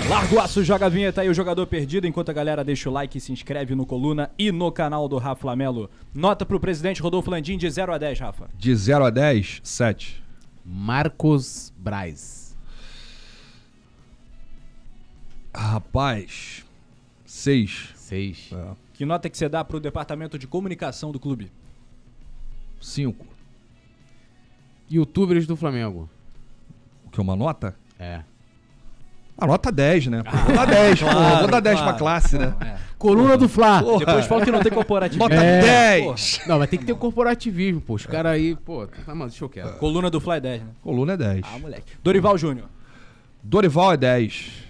Largo 0.10 0.40
aço, 0.40 0.64
joga 0.64 0.88
a 0.88 0.90
vinheta 0.90 1.22
aí, 1.22 1.30
o 1.30 1.34
jogador 1.34 1.66
perdido, 1.68 2.06
enquanto 2.06 2.30
a 2.30 2.34
galera 2.34 2.64
deixa 2.64 2.90
o 2.90 2.94
like 2.94 3.18
e 3.18 3.22
se 3.22 3.32
inscreve 3.32 3.76
no 3.76 3.86
Coluna 3.86 4.30
e 4.38 4.52
no 4.52 4.72
canal 4.72 5.08
do 5.08 5.18
Raflamelo. 5.18 5.90
Nota 6.14 6.46
pro 6.46 6.60
presidente 6.60 7.02
Rodolfo 7.02 7.30
Landim 7.32 7.58
de 7.58 7.70
0 7.70 7.94
a 7.94 7.98
10, 7.98 8.20
Rafa. 8.20 8.50
De 8.58 8.76
0 8.76 9.06
a 9.06 9.10
10, 9.10 9.62
7. 9.64 10.24
Marcos 10.66 11.72
Braz. 11.78 12.58
Rapaz, 15.54 16.66
6. 17.26 17.90
Seis. 17.96 18.50
Que 18.94 19.06
nota 19.06 19.30
que 19.30 19.38
você 19.38 19.48
dá 19.48 19.64
pro 19.64 19.80
departamento 19.80 20.38
de 20.38 20.46
comunicação 20.46 21.14
do 21.14 21.20
clube? 21.20 21.50
5. 22.82 23.26
Youtubers 24.90 25.48
do 25.48 25.56
Flamengo. 25.56 26.10
O 27.06 27.10
que, 27.10 27.22
uma 27.22 27.36
nota? 27.36 27.74
É. 27.98 28.24
A 29.42 29.48
nota 29.48 29.72
10, 29.72 30.08
né? 30.08 30.24
Pô, 30.24 30.38
vou 30.38 30.56
dar 30.56 30.66
10, 30.70 31.00
pô, 31.02 31.06
vou 31.40 31.48
dar 31.48 31.60
10 31.60 31.76
pra 31.78 31.84
claro. 31.86 31.98
classe, 31.98 32.38
né? 32.38 32.54
É. 32.62 32.76
Coluna 32.98 33.36
do 33.36 33.50
Fla. 33.50 33.82
Porra. 33.82 34.06
Depois 34.06 34.28
fala 34.28 34.46
que 34.46 34.52
não 34.52 34.60
tem 34.62 34.72
corporativismo. 34.72 35.28
Nota 35.28 35.44
É. 35.44 35.62
10. 36.02 36.42
Não, 36.46 36.60
mas 36.60 36.70
tem 36.70 36.78
que 36.78 36.86
ter 36.86 36.92
o 36.94 36.96
corporativismo, 36.96 37.82
pô. 37.82 37.96
Os 37.96 38.06
caras 38.06 38.34
aí, 38.34 38.56
pô. 38.56 38.88
Ah, 39.08 39.16
mano, 39.16 39.32
deixa 39.32 39.44
eu 39.44 39.50
quieto. 39.50 39.80
Coluna 39.80 40.12
do 40.12 40.22
Fly 40.22 40.40
10, 40.40 40.62
né? 40.62 40.68
Coluna 40.84 41.14
é 41.14 41.18
10. 41.18 41.42
Ah, 41.52 41.58
moleque. 41.58 41.94
Dorival 42.04 42.38
Júnior. 42.38 42.68
Dorival 43.42 43.94
é 43.94 43.98
10. 43.98 44.52
Ah, 44.52 44.62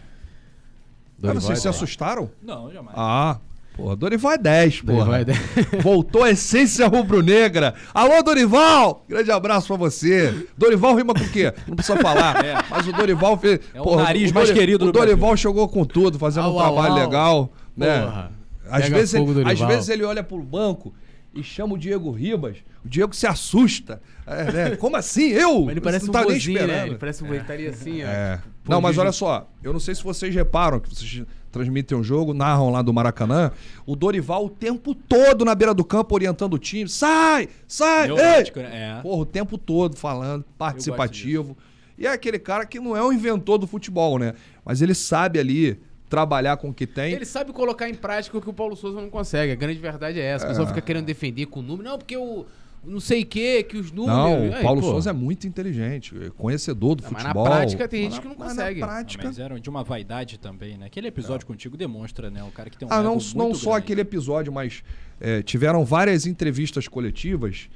Dorival 1.19 1.41
vocês 1.41 1.57
é 1.60 1.61
se 1.64 1.68
assustaram? 1.68 2.31
Não, 2.41 2.72
jamais. 2.72 2.93
Ah, 2.98 3.38
porra, 3.76 3.95
Dorival 3.95 4.31
é 4.34 4.38
10, 4.38 4.81
Dorival 4.81 5.06
porra. 5.06 5.19
é 5.22 5.26
dez. 5.26 5.39
Voltou 5.81 6.23
a 6.23 6.30
essência 6.31 6.88
rubro-negra. 6.88 7.73
Alô, 7.93 8.22
Dorival! 8.23 9.06
Grande 9.07 9.31
abraço 9.31 9.68
pra 9.68 9.77
você. 9.77 10.48
Dorival 10.57 10.95
rima 10.95 11.14
com 11.14 11.23
o 11.23 11.30
quê? 11.30 11.53
Não 11.68 11.76
precisa 11.76 11.98
falar. 11.99 12.35
Mas 12.69 12.88
o 12.88 12.91
Dorival 12.93 13.38
fez. 13.38 13.60
É 13.73 13.81
o 13.81 13.95
nariz 13.95 14.31
mais 14.31 14.48
Dori- 14.49 14.60
querido 14.60 14.84
O 14.85 14.88
do 14.88 14.91
Brasil. 14.93 15.10
Dorival 15.15 15.38
chegou 15.38 15.68
com 15.68 15.85
tudo, 15.85 16.18
fazendo 16.19 16.45
Au, 16.48 16.56
um 16.56 16.60
au, 16.60 16.73
trabalho 16.73 16.93
au. 16.93 16.99
legal. 16.99 17.53
Né? 17.76 18.02
Porra. 18.02 18.31
Às 18.69 18.88
vezes, 18.88 19.14
ele, 19.15 19.26
às 19.30 19.34
Dorival. 19.35 19.68
vezes 19.68 19.89
ele 19.89 20.03
olha 20.03 20.23
pro 20.23 20.38
banco 20.41 20.93
e 21.34 21.43
chama 21.43 21.73
o 21.73 21.77
Diego 21.77 22.10
Ribas. 22.11 22.57
O 22.85 22.89
Diego 22.89 23.14
se 23.15 23.27
assusta. 23.27 24.02
É, 24.26 24.52
né? 24.52 24.76
Como 24.80 24.95
assim? 24.95 25.27
Eu? 25.30 25.61
Mas 25.61 25.72
ele 25.72 25.81
parece 25.81 26.06
Você 26.06 26.11
um 26.11 26.14
não 26.14 26.22
tá 26.22 26.26
nem 26.27 26.38
vozinho, 26.38 26.57
né? 26.60 26.64
esperando. 26.65 26.88
Ele 26.88 26.98
parece 26.98 27.23
um 27.23 27.34
estaria 27.34 27.69
assim, 27.69 28.03
ó. 28.03 28.07
É. 28.07 28.39
Pô, 28.64 28.72
Não, 28.72 28.80
mas 28.81 28.98
olha 28.98 29.11
só, 29.11 29.49
eu 29.64 29.73
não 29.73 29.80
sei 29.80 29.93
se 29.95 30.03
vocês 30.03 30.34
reparam 30.34 30.80
que 30.80 30.88
vocês 30.89 31.23
transmitem 31.52 31.98
um 31.98 32.03
jogo, 32.03 32.34
narram 32.34 32.69
lá 32.69 32.82
do 32.82 32.94
Maracanã, 32.94 33.52
o 33.86 33.95
Dorival 33.95 34.45
o 34.45 34.49
tempo 34.49 34.95
todo 34.95 35.44
na 35.44 35.53
beira 35.53 35.73
do 35.73 35.84
campo 35.84 36.15
orientando 36.15 36.53
o 36.53 36.60
time, 36.60 36.90
sai, 36.90 37.49
sai, 37.68 38.10
ei! 38.10 38.15
Neurótico, 38.15 38.60
né? 38.60 38.98
É. 38.99 39.02
Porra, 39.02 39.22
o 39.22 39.26
tempo 39.26 39.57
todo 39.57 39.95
falando, 39.95 40.45
participativo. 40.57 41.57
E 41.98 42.07
é 42.07 42.11
aquele 42.11 42.40
cara 42.40 42.65
que 42.65 42.80
não 42.80 42.98
é 42.98 43.03
um 43.03 43.14
inventor 43.14 43.57
do 43.57 43.68
futebol, 43.68 44.18
né? 44.18 44.34
Mas 44.65 44.82
ele 44.82 44.95
sabe 44.95 45.38
ali 45.40 45.80
trabalhar 46.10 46.57
com 46.57 46.69
o 46.69 46.73
que 46.73 46.86
tem. 46.86 47.14
Ele 47.14 47.26
sabe 47.26 47.53
colocar 47.53 47.88
em 47.88 47.94
prática 47.94 48.38
o 48.38 48.41
que 48.41 48.49
o 48.49 48.53
Paulo 48.53 48.76
Souza 48.76 48.99
não 48.99 49.10
consegue. 49.10 49.52
A 49.52 49.56
grande 49.56 49.80
verdade 49.80 50.19
é 50.19 50.23
essa. 50.23 50.45
O 50.45 50.48
pessoal 50.49 50.68
fica 50.68 50.82
querendo 50.82 51.06
defender 51.06 51.45
com 51.45 51.60
o 51.60 51.64
número. 51.64 51.90
Não, 51.90 51.98
porque 51.98 52.18
o 52.18 52.45
não 52.83 52.99
sei 52.99 53.21
o 53.21 53.25
que, 53.25 53.63
que 53.63 53.77
os 53.77 53.91
números. 53.91 54.15
Não, 54.17 54.49
o 54.59 54.61
Paulo. 54.63 54.81
Souza 54.81 55.11
é 55.11 55.13
muito 55.13 55.45
inteligente, 55.47 56.15
é 56.19 56.29
conhecedor 56.31 56.95
do 56.95 57.03
Não, 57.03 57.11
mas 57.11 57.23
na 57.23 57.29
futebol. 57.29 57.45
prática 57.45 57.87
tem 57.87 58.01
gente 58.03 58.11
Mas 58.13 58.19
que 58.19 58.27
não 58.27 58.35
consegue. 58.35 58.79
Na 58.79 58.87
prática, 58.87 59.23
mas 59.25 59.37
era 59.39 59.59
de 59.59 59.69
uma 59.69 59.83
vaidade 59.83 60.39
também, 60.39 60.77
né? 60.77 60.87
Aquele 60.87 61.07
episódio 61.07 61.45
contigo 61.45 61.77
demonstra, 61.77 62.29
né? 62.31 62.43
O 62.43 62.51
cara 62.51 62.69
que 62.69 62.77
tem 62.77 62.87
um 62.87 62.91
Ah, 62.91 63.03
não, 63.03 63.13
muito 63.15 63.37
não 63.37 63.53
só 63.53 63.71
grande. 63.71 63.83
aquele 63.83 64.01
episódio, 64.01 64.51
mas 64.51 64.83
é, 65.19 65.41
tiveram 65.43 65.85
várias 65.85 66.25
entrevistas 66.25 66.87
coletivas 66.87 67.69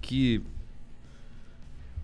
que 0.00 0.40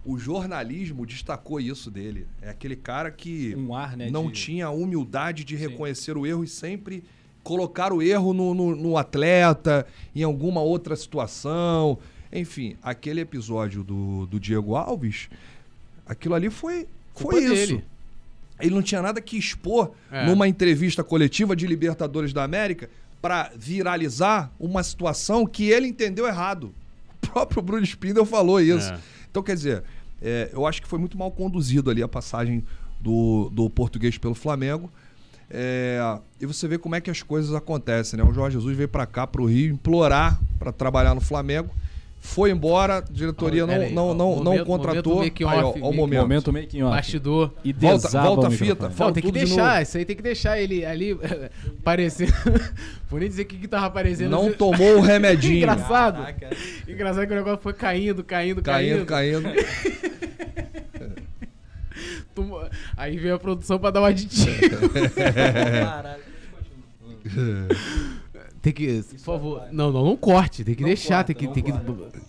o 0.04 0.18
jornalismo 0.18 1.06
destacou 1.06 1.60
isso 1.60 1.90
dele. 1.90 2.26
É 2.40 2.50
aquele 2.50 2.74
cara 2.74 3.10
que 3.10 3.54
Um 3.56 3.74
ar, 3.74 3.96
né? 3.96 4.10
não 4.10 4.26
de- 4.26 4.32
tinha 4.32 4.66
a 4.66 4.70
humildade 4.70 5.44
de 5.44 5.54
reconhecer 5.54 6.16
o 6.16 6.26
erro 6.26 6.42
e 6.42 6.48
sempre 6.48 7.04
colocar 7.44 7.92
o 7.92 8.02
erro 8.02 8.32
no, 8.34 8.52
no- 8.52 8.74
no 8.76 8.96
atleta, 8.96 9.86
em 10.14 10.22
alguma 10.24 10.60
outra 10.60 10.96
situação. 10.96 11.98
Enfim, 12.32 12.76
aquele 12.82 13.20
episódio 13.20 13.84
do, 13.84 14.26
do 14.26 14.40
Diego 14.40 14.74
Alves, 14.74 15.28
aquilo 16.06 16.34
ali 16.34 16.48
foi, 16.50 16.86
Culpa 17.12 17.32
foi 17.32 17.44
isso. 17.44 17.54
dele. 17.54 17.84
Ele 18.60 18.74
não 18.74 18.82
tinha 18.82 19.02
nada 19.02 19.20
que 19.20 19.36
expor 19.36 19.90
É. 20.10 20.24
numa 20.26 20.46
entrevista 20.48 21.02
coletiva 21.02 21.54
de 21.56 21.66
Libertadores 21.66 22.32
da 22.32 22.44
América 22.44 22.88
para 23.20 23.50
viralizar 23.56 24.50
uma 24.58 24.82
situação 24.82 25.46
que 25.46 25.64
ele 25.68 25.86
entendeu 25.88 26.26
errado. 26.26 26.72
O 27.22 27.26
próprio 27.28 27.62
Bruno 27.62 27.84
Spindel 27.84 28.24
falou 28.24 28.60
isso. 28.60 28.92
É. 28.92 28.98
Então, 29.30 29.42
quer 29.42 29.54
dizer, 29.54 29.82
é, 30.20 30.50
eu 30.52 30.66
acho 30.66 30.80
que 30.82 30.88
foi 30.88 30.98
muito 30.98 31.16
mal 31.18 31.30
conduzido 31.30 31.90
ali 31.90 32.02
a 32.02 32.08
passagem 32.08 32.64
do, 33.00 33.48
do 33.50 33.68
português 33.70 34.16
pelo 34.18 34.34
Flamengo. 34.34 34.90
É, 35.50 36.18
e 36.40 36.46
você 36.46 36.66
vê 36.66 36.78
como 36.78 36.94
é 36.94 37.00
que 37.00 37.10
as 37.10 37.22
coisas 37.22 37.54
acontecem, 37.54 38.16
né? 38.18 38.24
O 38.24 38.32
Jorge 38.32 38.56
Jesus 38.56 38.76
veio 38.76 38.88
para 38.88 39.04
cá, 39.06 39.26
para 39.26 39.42
o 39.42 39.44
Rio, 39.46 39.72
implorar 39.74 40.40
para 40.58 40.72
trabalhar 40.72 41.14
no 41.14 41.20
Flamengo. 41.20 41.70
Foi 42.24 42.52
embora, 42.52 42.98
a 42.98 43.00
diretoria 43.00 43.66
não, 43.66 43.74
aí, 43.74 43.92
não, 43.92 44.14
não, 44.14 44.36
não 44.36 44.44
momento- 44.44 44.64
contratou. 44.64 45.16
momento 45.16 45.48
Aí, 45.48 45.58
ó, 45.58 45.68
off, 45.70 45.78
momento. 45.80 46.20
Momento 46.20 46.52
making 46.52 46.82
off. 46.84 46.94
Bastidor. 46.96 47.52
E 47.64 47.72
Volta- 47.72 48.08
volta 48.22 48.46
a 48.46 48.50
fita. 48.52 48.90
Fala 48.90 49.08
Não, 49.10 49.14
tem 49.14 49.22
que 49.24 49.32
de 49.32 49.38
deixar, 49.40 49.70
novo. 49.70 49.82
isso 49.82 49.98
aí 49.98 50.04
tem 50.04 50.14
que 50.16 50.22
deixar 50.22 50.60
ele 50.60 50.84
ali 50.86 51.18
parecendo. 51.82 52.32
Vou 53.10 53.18
nem 53.18 53.28
dizer 53.28 53.42
o 53.42 53.46
que, 53.46 53.58
que 53.58 53.66
tava 53.66 53.86
aparecendo. 53.86 54.30
Não 54.30 54.52
tomou 54.52 54.98
o 54.98 55.00
remedinho. 55.00 55.56
Engraçado. 55.58 56.18
Caraca. 56.20 56.50
Engraçado 56.88 57.26
que 57.26 57.32
o 57.32 57.36
negócio 57.36 57.60
foi 57.60 57.72
caindo, 57.72 58.22
caindo, 58.22 58.62
Caindo, 58.62 59.04
caindo. 59.04 59.42
caindo. 59.42 59.66
Aí 62.96 63.18
veio 63.18 63.34
a 63.34 63.38
produção 63.38 63.80
pra 63.80 63.90
dar 63.90 64.00
um 64.00 64.04
aditivo. 64.04 64.48
Tem 68.62 68.72
que, 68.72 69.02
por 69.02 69.18
favor. 69.18 69.62
Não, 69.72 69.90
não, 69.90 70.04
não 70.04 70.16
corte. 70.16 70.62
Tem 70.62 70.74
que 70.74 70.84
deixar, 70.84 71.24
tem 71.24 71.34
que. 71.34 71.48
Tem 71.48 71.62
que... 71.62 71.72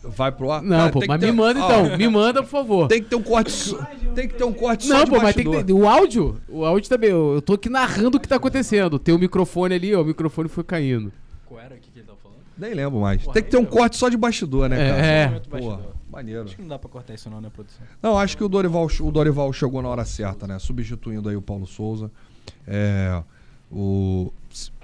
Vai 0.04 0.32
pro 0.32 0.52
ar? 0.52 0.62
Não, 0.64 0.78
Cara, 0.78 0.92
pô, 0.92 1.00
mas 1.08 1.20
que 1.20 1.26
me 1.28 1.32
ter- 1.32 1.38
manda 1.38 1.60
então. 1.60 1.98
Me 1.98 2.08
manda, 2.10 2.42
por 2.42 2.50
favor. 2.50 2.88
Tem 2.88 3.02
que 3.04 3.08
ter 3.10 3.16
um 3.16 3.22
corte. 3.22 3.76
Tem 4.16 4.28
que 4.28 4.34
ter 4.34 4.44
um 4.44 4.52
corte 4.54 4.88
só 4.88 4.94
Não, 4.96 5.04
de 5.06 5.12
pô, 5.12 5.18
mas 5.22 5.36
tem 5.36 5.50
que 5.50 5.64
ter. 5.64 5.72
O 5.74 5.88
áudio, 5.88 6.42
o 6.50 6.66
áudio 6.66 6.90
também. 6.90 7.12
Eu, 7.12 7.36
eu 7.36 7.42
tô 7.42 7.54
aqui 7.54 7.70
narrando 7.70 8.18
o 8.18 8.20
que 8.20 8.28
tá 8.28 8.38
acontecendo. 8.38 8.98
Tem 8.98 9.14
o 9.14 9.20
microfone 9.20 9.76
ali, 9.76 9.94
ó. 9.96 10.02
O 10.02 10.06
microfone 10.06 10.50
foi 10.50 10.64
caindo. 10.64 11.14
Qual 11.46 11.60
era 11.62 11.76
o 11.76 11.78
que 11.78 11.92
que 11.92 12.00
ele 12.00 12.08
tava 12.08 12.18
falando? 12.18 12.40
Nem 12.58 12.74
lembro 12.74 13.00
mais. 13.00 13.26
Tem 13.28 13.44
que 13.44 13.52
ter 13.52 13.58
um 13.58 13.66
corte 13.66 13.96
só 13.98 14.10
de 14.10 14.18
bastidor, 14.18 14.68
né, 14.70 14.76
cara? 14.76 15.06
É. 15.06 15.26
Momento 15.28 15.50
Porra, 15.50 15.62
bastidor. 15.78 15.94
maneiro. 16.12 16.44
Acho 16.46 16.56
que 16.56 16.62
não 16.64 16.70
dá 16.70 16.80
pra 16.80 16.90
cortar 16.90 17.14
isso 17.14 17.30
não, 17.30 17.40
né, 17.40 17.52
produção? 17.54 17.86
Não, 18.02 18.18
acho 18.18 18.36
que 18.36 18.44
o 18.44 18.50
Dorival, 18.50 18.88
o 19.02 19.12
Dorival 19.12 19.54
chegou 19.54 19.82
na 19.84 19.90
hora 19.90 20.04
certa, 20.04 20.48
né? 20.48 20.58
Substituindo 20.58 21.30
aí 21.30 21.36
o 21.36 21.42
Paulo 21.42 21.68
Souza. 21.68 22.10
É, 22.68 23.22
o, 23.72 24.32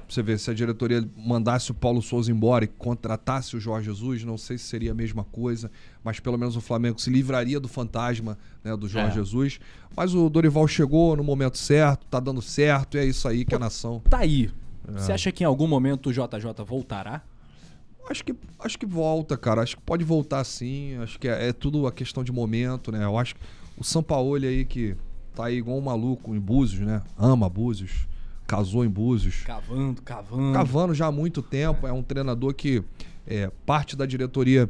se- 0.09 0.15
você 0.15 0.23
vê, 0.23 0.37
se 0.37 0.49
a 0.49 0.53
diretoria 0.53 1.07
mandasse 1.15 1.71
o 1.71 1.73
Paulo 1.73 2.01
Souza 2.01 2.31
embora 2.31 2.65
e 2.65 2.67
contratasse 2.67 3.55
o 3.55 3.59
Jorge 3.59 3.85
Jesus, 3.85 4.23
não 4.23 4.37
sei 4.37 4.57
se 4.57 4.65
seria 4.65 4.91
a 4.91 4.95
mesma 4.95 5.23
coisa, 5.23 5.71
mas 6.03 6.19
pelo 6.19 6.37
menos 6.37 6.55
o 6.55 6.61
Flamengo 6.61 6.99
se 6.99 7.09
livraria 7.09 7.59
do 7.59 7.67
fantasma 7.67 8.37
né, 8.63 8.75
do 8.75 8.87
Jorge 8.87 9.11
É. 9.11 9.13
Jesus. 9.13 9.59
Mas 9.95 10.13
o 10.13 10.29
Dorival 10.29 10.67
chegou 10.67 11.15
no 11.15 11.23
momento 11.23 11.57
certo, 11.57 12.05
tá 12.07 12.19
dando 12.19 12.41
certo, 12.41 12.97
e 12.97 12.99
é 12.99 13.05
isso 13.05 13.27
aí 13.27 13.45
que 13.45 13.55
a 13.55 13.59
nação. 13.59 14.01
Tá 14.09 14.19
aí. 14.19 14.49
Você 14.91 15.11
acha 15.11 15.31
que 15.31 15.43
em 15.43 15.47
algum 15.47 15.67
momento 15.67 16.09
o 16.09 16.11
JJ 16.13 16.63
voltará? 16.65 17.21
Acho 18.09 18.23
que, 18.25 18.33
acho 18.59 18.79
que 18.79 18.87
volta, 18.87 19.37
cara. 19.37 19.61
Acho 19.61 19.75
que 19.77 19.83
pode 19.83 20.03
voltar 20.03 20.43
sim. 20.43 20.95
Acho 20.97 21.19
que 21.19 21.27
é, 21.27 21.49
é 21.49 21.53
tudo 21.53 21.85
a 21.85 21.91
questão 21.91 22.23
de 22.23 22.31
momento, 22.31 22.91
né? 22.91 23.03
Eu 23.05 23.15
acho 23.17 23.35
que 23.35 23.41
o 23.77 23.83
Sampaoli 23.83 24.47
aí 24.47 24.65
que 24.65 24.95
tá 25.35 25.45
aí 25.45 25.57
igual 25.57 25.77
um 25.77 25.81
maluco 25.81 26.33
em 26.35 26.39
Búzios, 26.39 26.81
né? 26.87 27.03
Ama 27.15 27.47
Búzios, 27.47 28.07
casou 28.49 28.83
em 28.83 28.89
Búzios. 28.89 29.43
Cavando, 29.43 30.01
cavando. 30.01 30.53
Cavando 30.53 30.93
já 30.95 31.05
há 31.05 31.11
muito 31.11 31.39
tempo. 31.43 31.85
É 31.85 31.93
um 31.93 32.01
treinador 32.01 32.51
que 32.55 32.83
é, 33.27 33.51
parte 33.63 33.95
da 33.95 34.07
diretoria 34.07 34.67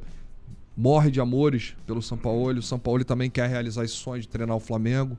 morre 0.75 1.09
de 1.09 1.21
amores 1.21 1.75
pelo 1.87 2.01
Sampaoli. 2.01 2.59
O 2.59 2.61
Sampaoli 2.61 3.05
também 3.05 3.29
quer 3.29 3.49
realizar 3.49 3.85
esse 3.85 3.93
sonho 3.95 4.21
de 4.21 4.27
treinar 4.27 4.55
o 4.57 4.59
Flamengo. 4.59 5.17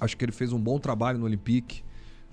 Acho 0.00 0.16
que 0.16 0.24
ele 0.24 0.32
fez 0.32 0.50
um 0.50 0.58
bom 0.58 0.78
trabalho 0.78 1.18
no 1.18 1.26
Olympique. 1.26 1.82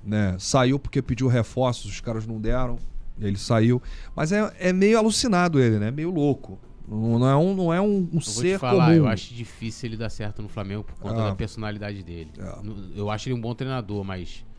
Né? 0.03 0.37
Saiu 0.39 0.79
porque 0.79 1.01
pediu 1.01 1.27
reforços, 1.27 1.91
os 1.91 1.99
caras 1.99 2.25
não 2.25 2.39
deram. 2.39 2.77
Ele 3.19 3.37
saiu. 3.37 3.81
Mas 4.15 4.31
é, 4.31 4.53
é 4.57 4.71
meio 4.71 4.97
alucinado 4.97 5.59
ele, 5.59 5.79
né? 5.79 5.91
Meio 5.91 6.11
louco. 6.11 6.57
Não, 6.87 7.19
não 7.19 7.27
é 7.27 7.35
um, 7.35 7.55
não 7.55 7.73
é 7.73 7.81
um, 7.81 7.85
um 7.87 8.03
Eu 8.05 8.09
vou 8.11 8.21
ser 8.21 8.53
te 8.55 8.59
falar, 8.59 8.85
comum. 8.85 8.95
eu 8.97 9.07
acho 9.07 9.33
difícil 9.33 9.89
ele 9.89 9.97
dar 9.97 10.09
certo 10.09 10.41
no 10.41 10.47
Flamengo 10.47 10.83
por 10.83 10.95
conta 10.99 11.21
Ah. 11.23 11.29
da 11.29 11.35
personalidade 11.35 12.03
dele. 12.03 12.29
É. 12.37 12.55
Eu 12.95 13.09
acho 13.09 13.27
ele 13.27 13.35
um 13.35 13.41
bom 13.41 13.53
treinador, 13.55 14.03
mas 14.03 14.45
é 14.45 14.54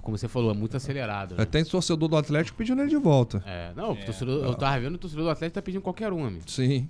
como 0.00 0.16
você 0.16 0.26
falou, 0.26 0.50
é 0.50 0.54
muito 0.54 0.76
acelerado. 0.76 1.36
Né? 1.36 1.42
É, 1.42 1.44
Tem 1.44 1.64
torcedor 1.64 2.08
do 2.08 2.16
Atlético 2.16 2.56
pedindo 2.56 2.80
ele 2.80 2.88
de 2.90 2.96
volta. 2.96 3.42
É, 3.46 3.70
não, 3.76 3.92
o 3.92 3.96
torcedor, 3.96 4.44
eu 4.44 4.54
tava 4.54 4.80
vendo 4.80 4.94
o 4.94 4.98
torcedor 4.98 5.24
do 5.26 5.30
Atlético 5.30 5.54
tá 5.54 5.62
pedindo 5.62 5.82
qualquer 5.82 6.12
um, 6.12 6.24
amigo. 6.24 6.42
Sim. 6.46 6.88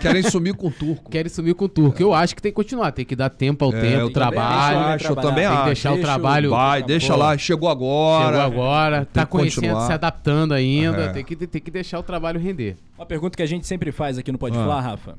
Querem 0.00 0.22
sumir 0.22 0.54
com 0.54 0.68
o 0.68 0.70
turco. 0.70 1.10
Querem 1.10 1.30
sumir 1.30 1.54
com 1.54 1.64
o 1.64 1.68
turco. 1.68 2.00
Eu 2.00 2.12
acho 2.12 2.36
que 2.36 2.42
tem 2.42 2.52
que 2.52 2.56
continuar, 2.56 2.92
tem 2.92 3.04
que 3.04 3.16
dar 3.16 3.30
tempo 3.30 3.64
ao 3.64 3.72
É, 3.72 3.80
tempo, 3.80 3.92
eu 3.94 3.98
também 4.10 4.12
trabalho. 4.12 4.78
acho, 4.78 5.06
eu 5.06 5.16
também 5.16 5.34
tem 5.44 5.52
que 5.52 5.52
acho. 5.56 5.64
deixar 5.66 5.90
o 5.90 5.94
Deixa 5.94 6.08
o- 6.08 6.12
trabalho. 6.12 6.50
Vai, 6.50 6.82
deixa 6.82 7.16
lá. 7.16 7.38
Chegou 7.38 7.68
agora. 7.68 8.26
Chegou 8.26 8.40
agora, 8.62 9.06
tá 9.06 9.24
conhecendo, 9.26 9.62
continuar. 9.62 9.86
se 9.86 9.92
adaptando 9.92 10.52
ainda. 10.54 11.02
É. 11.04 11.08
Tem, 11.12 11.24
que, 11.24 11.34
tem 11.34 11.60
que 11.62 11.70
deixar 11.70 11.98
o 11.98 12.02
trabalho 12.02 12.38
render. 12.38 12.76
Uma 12.98 13.06
pergunta 13.06 13.36
que 13.36 13.42
a 13.42 13.46
gente 13.46 13.66
sempre 13.66 13.90
faz 13.90 14.18
aqui 14.18 14.30
no 14.30 14.38
Pode 14.38 14.56
Ah. 14.56 14.60
Falar, 14.60 14.80
Rafa. 14.80 15.18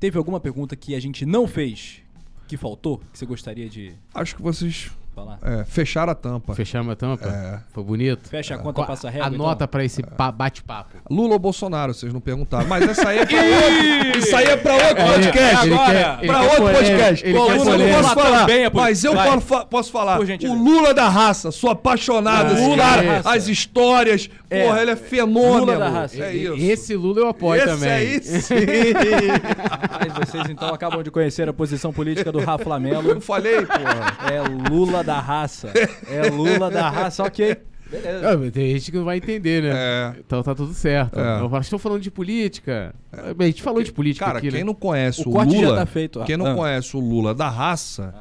Teve 0.00 0.18
alguma 0.18 0.40
pergunta 0.40 0.74
que 0.74 0.94
a 0.96 1.00
gente 1.00 1.24
não 1.24 1.46
fez, 1.46 2.02
que 2.48 2.56
faltou, 2.56 2.98
que 3.12 3.18
você 3.18 3.24
gostaria 3.24 3.68
de 3.68 3.92
Acho 4.12 4.34
que 4.36 4.42
vocês 4.42 4.90
falar? 5.14 5.38
é, 5.42 5.64
fecharam 5.64 6.12
a 6.12 6.14
tampa. 6.14 6.54
Fechamos 6.54 6.92
a 6.92 6.96
tampa? 6.96 7.28
É. 7.28 7.58
Foi 7.72 7.82
bonito? 7.84 8.28
Fecha 8.28 8.54
a 8.54 8.58
conta, 8.58 8.74
Qual- 8.74 8.86
passa 8.86 9.08
a 9.08 9.10
régua, 9.10 9.26
Anota 9.28 9.54
então? 9.54 9.68
pra 9.68 9.84
esse 9.84 10.02
pa- 10.02 10.32
bate-papo. 10.32 10.96
Lula 11.10 11.34
ou 11.34 11.38
Bolsonaro, 11.38 11.94
vocês 11.94 12.12
não 12.12 12.20
perguntaram. 12.20 12.66
Mas 12.66 12.88
essa 12.88 13.08
aí 13.08 13.18
é 13.18 13.26
pra 13.26 13.36
outro, 13.42 14.18
isso 14.18 14.36
aí 14.36 14.44
é 14.46 14.56
pra 14.56 14.74
outro 14.74 14.96
podcast. 14.96 15.66
ele 15.66 15.74
agora, 15.74 15.92
quer- 15.92 16.18
ele 16.18 16.26
pra 16.26 16.42
outro 16.42 16.56
polêmica, 16.56 16.82
podcast. 16.82 17.26
ele 17.26 17.36
eu 17.38 17.48
não 17.48 17.64
polêmica. 17.64 18.02
posso 18.02 18.14
falar, 18.14 18.40
Também 18.40 18.64
é 18.64 18.70
por- 18.70 18.80
mas 18.80 19.04
eu 19.04 19.14
Vai. 19.14 19.40
posso, 19.40 19.66
posso 19.66 19.92
falar. 19.92 20.20
O 20.20 20.54
Lula 20.54 20.94
da 20.94 21.08
raça, 21.08 21.50
sou 21.50 21.70
apaixonado. 21.70 22.50
Ah, 22.50 22.52
esse 22.54 22.62
Lula 22.64 22.76
cara, 22.82 23.02
raça. 23.16 23.30
as 23.32 23.48
histórias. 23.48 24.30
É. 24.48 24.64
Porra, 24.66 24.82
ele 24.82 24.90
é 24.90 24.96
fenômeno. 24.96 25.60
Lula 25.60 25.78
da 25.78 25.88
raça. 25.88 26.22
É 26.22 26.34
isso. 26.34 26.54
Esse 26.58 26.94
Lula 26.96 27.20
eu 27.20 27.28
apoio 27.28 27.58
Esse 27.62 27.68
também. 27.72 27.90
aí 27.90 28.22
sim. 28.22 28.54
Mas 30.14 30.28
vocês 30.28 30.44
então 30.50 30.68
acabam 30.74 31.02
de 31.02 31.10
conhecer 31.10 31.48
a 31.48 31.52
posição 31.52 31.92
política 31.92 32.30
do 32.30 32.38
Rafa 32.40 32.64
Eu 32.64 32.68
Lamelo. 32.68 33.20
falei, 33.20 33.64
porra. 33.64 34.16
É 34.30 34.40
Lula 34.70 35.01
da 35.02 35.20
raça. 35.20 35.72
É 36.08 36.28
Lula 36.30 36.70
da 36.70 36.88
raça, 36.90 37.22
ok. 37.24 37.56
Beleza. 37.90 38.30
Ah, 38.30 38.36
mas 38.38 38.50
tem 38.52 38.70
gente 38.70 38.90
que 38.90 38.96
não 38.96 39.04
vai 39.04 39.18
entender, 39.18 39.62
né? 39.62 39.70
É. 39.74 40.14
Então 40.18 40.42
tá 40.42 40.54
tudo 40.54 40.72
certo. 40.72 41.18
É. 41.20 41.40
Eu 41.40 41.50
falo, 41.50 41.60
estou 41.60 41.78
falando 41.78 42.00
de 42.00 42.10
política. 42.10 42.94
A 43.38 43.44
gente 43.44 43.62
falou 43.62 43.82
de 43.82 43.92
política 43.92 44.24
Cara, 44.24 44.38
aqui, 44.38 44.48
quem 44.48 44.60
né? 44.60 44.64
não 44.64 44.74
conhece 44.74 45.20
O 45.28 45.30
o, 45.30 45.42
Lula, 45.44 45.76
tá 45.76 45.84
feito. 45.86 46.24
quem 46.24 46.36
não 46.38 46.46
Ah. 46.46 46.54
conhece 46.54 46.96
o 46.96 47.00
Lula 47.00 47.34
da 47.34 47.50
raça, 47.50 48.14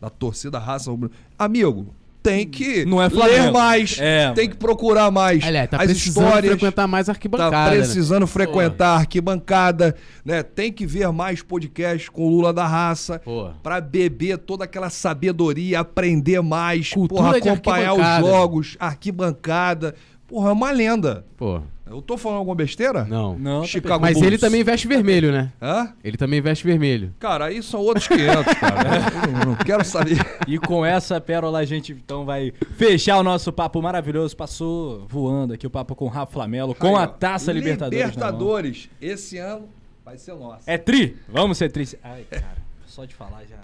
da 0.00 0.08
torcida 0.08 0.58
raça, 0.58 0.90
amigo, 1.38 1.94
tem 2.22 2.46
que 2.46 2.84
Não 2.84 3.02
é 3.02 3.08
ler 3.08 3.50
mais, 3.50 3.98
É, 3.98 4.32
tem 4.32 4.48
que 4.48 4.56
procurar 4.56 5.10
mais 5.10 5.42
Aliás, 5.42 5.68
tá 5.70 5.78
as 5.78 5.84
precisando 5.84 6.24
histórias. 6.24 6.50
frequentar 6.52 6.86
mais 6.86 7.08
arquibancada. 7.08 7.50
Tá 7.50 7.70
né? 7.70 7.76
precisando 7.76 8.26
frequentar 8.26 8.88
a 8.88 8.96
arquibancada, 8.98 9.96
né? 10.24 10.42
Tem 10.42 10.72
que 10.72 10.86
ver 10.86 11.10
mais 11.12 11.42
podcasts 11.42 12.08
com 12.08 12.26
o 12.26 12.28
Lula 12.28 12.52
da 12.52 12.66
raça. 12.66 13.18
Pô. 13.20 13.50
Pra 13.62 13.80
beber 13.80 14.38
toda 14.38 14.64
aquela 14.64 14.90
sabedoria, 14.90 15.80
aprender 15.80 16.40
mais, 16.40 16.90
Cultura 16.90 17.22
porra, 17.22 17.36
acompanhar 17.38 17.94
os 17.94 18.26
jogos, 18.26 18.76
arquibancada. 18.78 19.94
Porra, 20.26 20.50
é 20.50 20.52
uma 20.52 20.70
lenda. 20.70 21.24
Pô, 21.36 21.60
Eu 21.90 22.00
tô 22.00 22.16
falando 22.16 22.38
alguma 22.38 22.54
besteira? 22.54 23.04
não. 23.04 23.36
Não, 23.38 23.62
tá 23.62 23.66
Chicago 23.66 24.00
Mas 24.00 24.14
Bulls. 24.14 24.26
ele 24.26 24.38
também 24.38 24.62
veste 24.62 24.86
vermelho, 24.86 25.32
né? 25.32 25.52
Hã? 25.60 25.92
Ele 26.04 26.16
também 26.16 26.40
veste 26.40 26.64
vermelho. 26.64 27.12
Cara, 27.18 27.46
aí 27.46 27.60
são 27.62 27.80
outros 27.80 28.06
500, 28.06 28.54
cara. 28.54 28.80
Eu 29.40 29.46
não, 29.46 29.56
quero 29.56 29.84
saber. 29.84 30.18
E 30.46 30.56
com 30.58 30.86
essa 30.86 31.20
pérola 31.20 31.58
a 31.58 31.64
gente 31.64 31.92
então 31.92 32.24
vai 32.24 32.52
fechar 32.76 33.18
o 33.18 33.22
nosso 33.24 33.52
papo 33.52 33.82
maravilhoso. 33.82 34.36
Passou 34.36 35.04
voando 35.08 35.52
aqui 35.54 35.66
o 35.66 35.70
papo 35.70 35.96
com 35.96 36.04
o 36.04 36.08
Rafa 36.08 36.32
Flamelo, 36.32 36.74
com 36.76 36.96
Aí, 36.96 37.02
a 37.02 37.04
ó, 37.04 37.06
Taça 37.08 37.52
Libertadores. 37.52 37.98
na 37.98 38.06
mão. 38.06 38.30
Libertadores. 38.32 38.88
Esse 39.00 39.38
ano 39.38 39.68
vai 40.04 40.16
ser 40.16 40.34
nosso. 40.34 40.62
É 40.70 40.78
tri? 40.78 41.16
Vamos 41.28 41.58
ser 41.58 41.72
tri. 41.72 41.88
Ai, 42.04 42.24
cara, 42.30 42.56
só 42.86 43.04
de 43.04 43.14
falar 43.14 43.42
já. 43.50 43.56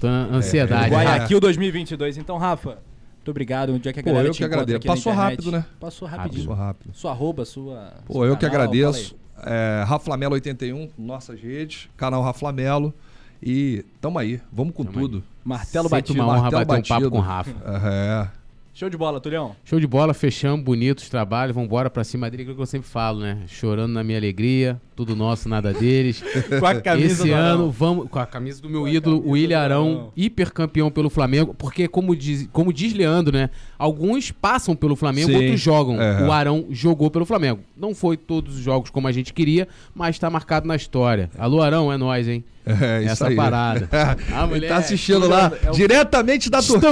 Tô 0.00 0.06
ansiedade. 0.06 0.86
é. 0.86 0.90
né? 0.90 1.04
Guayaquil 1.04 1.40
2022. 1.40 2.16
Então, 2.16 2.38
Rafa, 2.38 2.78
muito 3.22 3.30
obrigado. 3.30 3.72
Onde 3.72 3.88
é 3.88 3.92
que 3.92 4.00
a 4.00 4.02
Pô, 4.02 4.10
galera 4.10 4.28
eu 4.28 4.32
te 4.32 4.38
que 4.38 4.44
agradeço. 4.44 4.80
Passou 4.80 5.12
rápido, 5.12 5.52
né? 5.52 5.64
Passou 5.78 6.08
rapidinho. 6.08 6.44
Sou 6.44 6.54
rápido. 6.54 6.90
Sua 6.92 7.10
arroba, 7.12 7.44
sua. 7.44 7.94
Pô, 8.04 8.24
eu 8.26 8.36
que 8.36 8.44
canal, 8.44 8.62
agradeço. 8.62 9.16
É, 9.44 9.84
Raflamelo 9.86 10.34
81, 10.34 10.90
nossas 10.98 11.40
redes, 11.40 11.88
canal 11.96 12.20
Raflamelo. 12.22 12.92
E 13.40 13.84
tamo 14.00 14.18
aí, 14.18 14.40
vamos 14.52 14.74
com 14.74 14.84
Tamo 14.84 14.98
tudo. 14.98 15.16
aí. 15.18 15.22
Martelo 15.44 15.88
Sempre 15.88 16.00
batido. 16.02 16.22
uma 16.22 16.32
honra 16.32 16.42
martelo 16.42 16.64
bater 16.66 16.80
um 16.80 16.82
papo 16.82 16.94
batido. 16.94 17.10
com 17.10 17.18
o 17.18 17.20
Rafa. 17.20 17.50
É. 17.86 18.41
Show 18.74 18.88
de 18.88 18.96
bola, 18.96 19.20
Tulhão. 19.20 19.54
Show 19.66 19.78
de 19.78 19.86
bola, 19.86 20.14
fechamos, 20.14 20.64
bonitos 20.64 21.10
trabalhos, 21.10 21.54
vambora 21.54 21.90
pra 21.90 22.02
cima 22.04 22.30
dele, 22.30 22.44
aquilo 22.44 22.56
que 22.56 22.62
eu 22.62 22.66
sempre 22.66 22.88
falo, 22.88 23.20
né? 23.20 23.40
Chorando 23.46 23.92
na 23.92 24.02
minha 24.02 24.16
alegria, 24.18 24.80
tudo 24.96 25.14
nosso, 25.14 25.46
nada 25.46 25.74
deles. 25.74 26.24
Com 26.58 26.64
a 26.64 26.80
camisa 26.80 27.12
Esse 27.12 27.28
do 27.28 27.34
Arão. 27.34 27.54
ano, 27.54 27.70
vamos 27.70 28.08
com 28.08 28.18
a 28.18 28.24
camisa 28.24 28.62
do 28.62 28.70
meu 28.70 28.80
Com 28.82 28.88
ídolo, 28.88 29.18
o 29.26 29.32
William 29.32 29.58
Arão, 29.60 29.88
Arão. 29.90 30.12
hipercampeão 30.16 30.90
pelo 30.90 31.10
Flamengo, 31.10 31.52
porque 31.52 31.86
como 31.86 32.16
diz, 32.16 32.48
como 32.50 32.72
diz 32.72 32.94
Leandro, 32.94 33.36
né? 33.36 33.50
Alguns 33.78 34.30
passam 34.30 34.74
pelo 34.74 34.96
Flamengo, 34.96 35.28
Sim, 35.28 35.36
outros 35.36 35.60
jogam. 35.60 36.00
é. 36.00 36.22
O 36.26 36.32
Arão 36.32 36.64
jogou 36.70 37.10
pelo 37.10 37.26
Flamengo. 37.26 37.60
Não 37.76 37.94
foi 37.94 38.16
todos 38.16 38.56
os 38.56 38.62
jogos 38.62 38.88
como 38.88 39.06
a 39.06 39.12
gente 39.12 39.34
queria, 39.34 39.68
mas 39.94 40.18
tá 40.18 40.30
marcado 40.30 40.66
na 40.66 40.76
história. 40.76 41.28
Alô, 41.36 41.60
Arão, 41.60 41.92
é 41.92 41.98
nós, 41.98 42.26
hein? 42.26 42.42
É, 42.64 43.04
Essa 43.04 43.28
aí. 43.28 43.36
parada. 43.36 43.88
Ah, 44.32 44.42
Ele 44.42 44.46
moleque, 44.46 44.68
tá 44.68 44.76
assistindo 44.76 45.28
lá, 45.28 45.50
é 45.64 45.70
o- 45.70 45.72
diretamente 45.74 46.48
da 46.48 46.62
Turquia. 46.62 46.90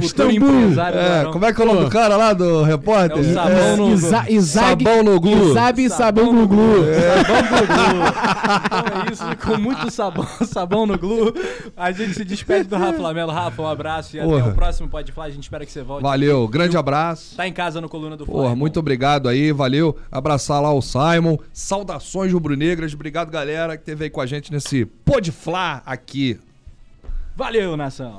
Istambul, 0.00 0.60
empresário 0.60 0.98
do 0.98 1.04
É, 1.28 1.32
como 1.32 1.44
é 1.46 1.52
que 1.52 1.60
é 1.60 1.64
o 1.64 1.66
nome 1.68 1.84
do 1.84 1.90
cara 1.90 2.16
lá, 2.16 2.32
do 2.32 2.62
repórter? 2.62 3.18
É 3.18 3.32
Sabão 3.32 3.76
no- 3.76 3.94
Isa- 3.94 4.24
Isaac- 4.28 4.84
Sabão 4.84 5.02
no 5.02 5.20
Glu. 5.20 5.50
Isabe 5.50 5.88
Sabão 5.88 6.06
Sabão 6.26 6.32
no 6.32 6.46
Glu. 6.48 6.84
Sabão 6.84 7.60
no 7.60 7.66
Glu. 7.66 8.06
Então 8.66 9.02
é 9.08 9.12
isso, 9.12 9.24
com 9.46 9.56
muito 9.58 9.90
sabão, 9.90 10.26
sabão 10.46 10.86
no 10.86 10.98
Glu. 10.98 11.34
A 11.76 11.90
gente 11.92 12.14
se 12.14 12.24
despede 12.24 12.68
do 12.68 12.76
Rafa 12.76 13.00
Lamelo. 13.00 13.32
Rafa, 13.32 13.62
um 13.62 13.66
abraço 13.68 14.16
e 14.16 14.20
até 14.20 14.28
Porra. 14.28 14.50
o 14.50 14.54
próximo 14.54 14.88
Pode 14.88 15.12
Falar. 15.12 15.26
A 15.26 15.30
gente 15.30 15.42
espera 15.44 15.64
que 15.66 15.72
você 15.72 15.82
volte. 15.82 16.02
Valeu, 16.02 16.46
grande 16.48 16.76
abraço. 16.76 17.36
Tá 17.36 17.46
em 17.48 17.52
casa 17.52 17.80
no 17.80 17.88
Coluna 17.88 18.16
do 18.16 18.24
Porra, 18.26 18.54
muito 18.54 18.78
obrigado 18.78 19.28
aí, 19.28 19.50
valeu. 19.52 19.96
Abraçar 20.12 20.60
lá 20.62 20.72
o 20.72 20.80
Simon. 20.82 21.36
Saudações 21.52 22.32
rubro-negras. 22.32 22.94
Obrigado, 22.94 23.30
galera, 23.30 23.76
que 23.76 23.84
teve 23.84 24.04
aí 24.04 24.10
com 24.10 24.20
a 24.20 24.26
gente 24.26 24.52
nesse 24.52 24.84
Pode 25.06 25.30
Flá 25.30 25.84
aqui. 25.86 26.40
Valeu, 27.36 27.76
nação. 27.76 28.18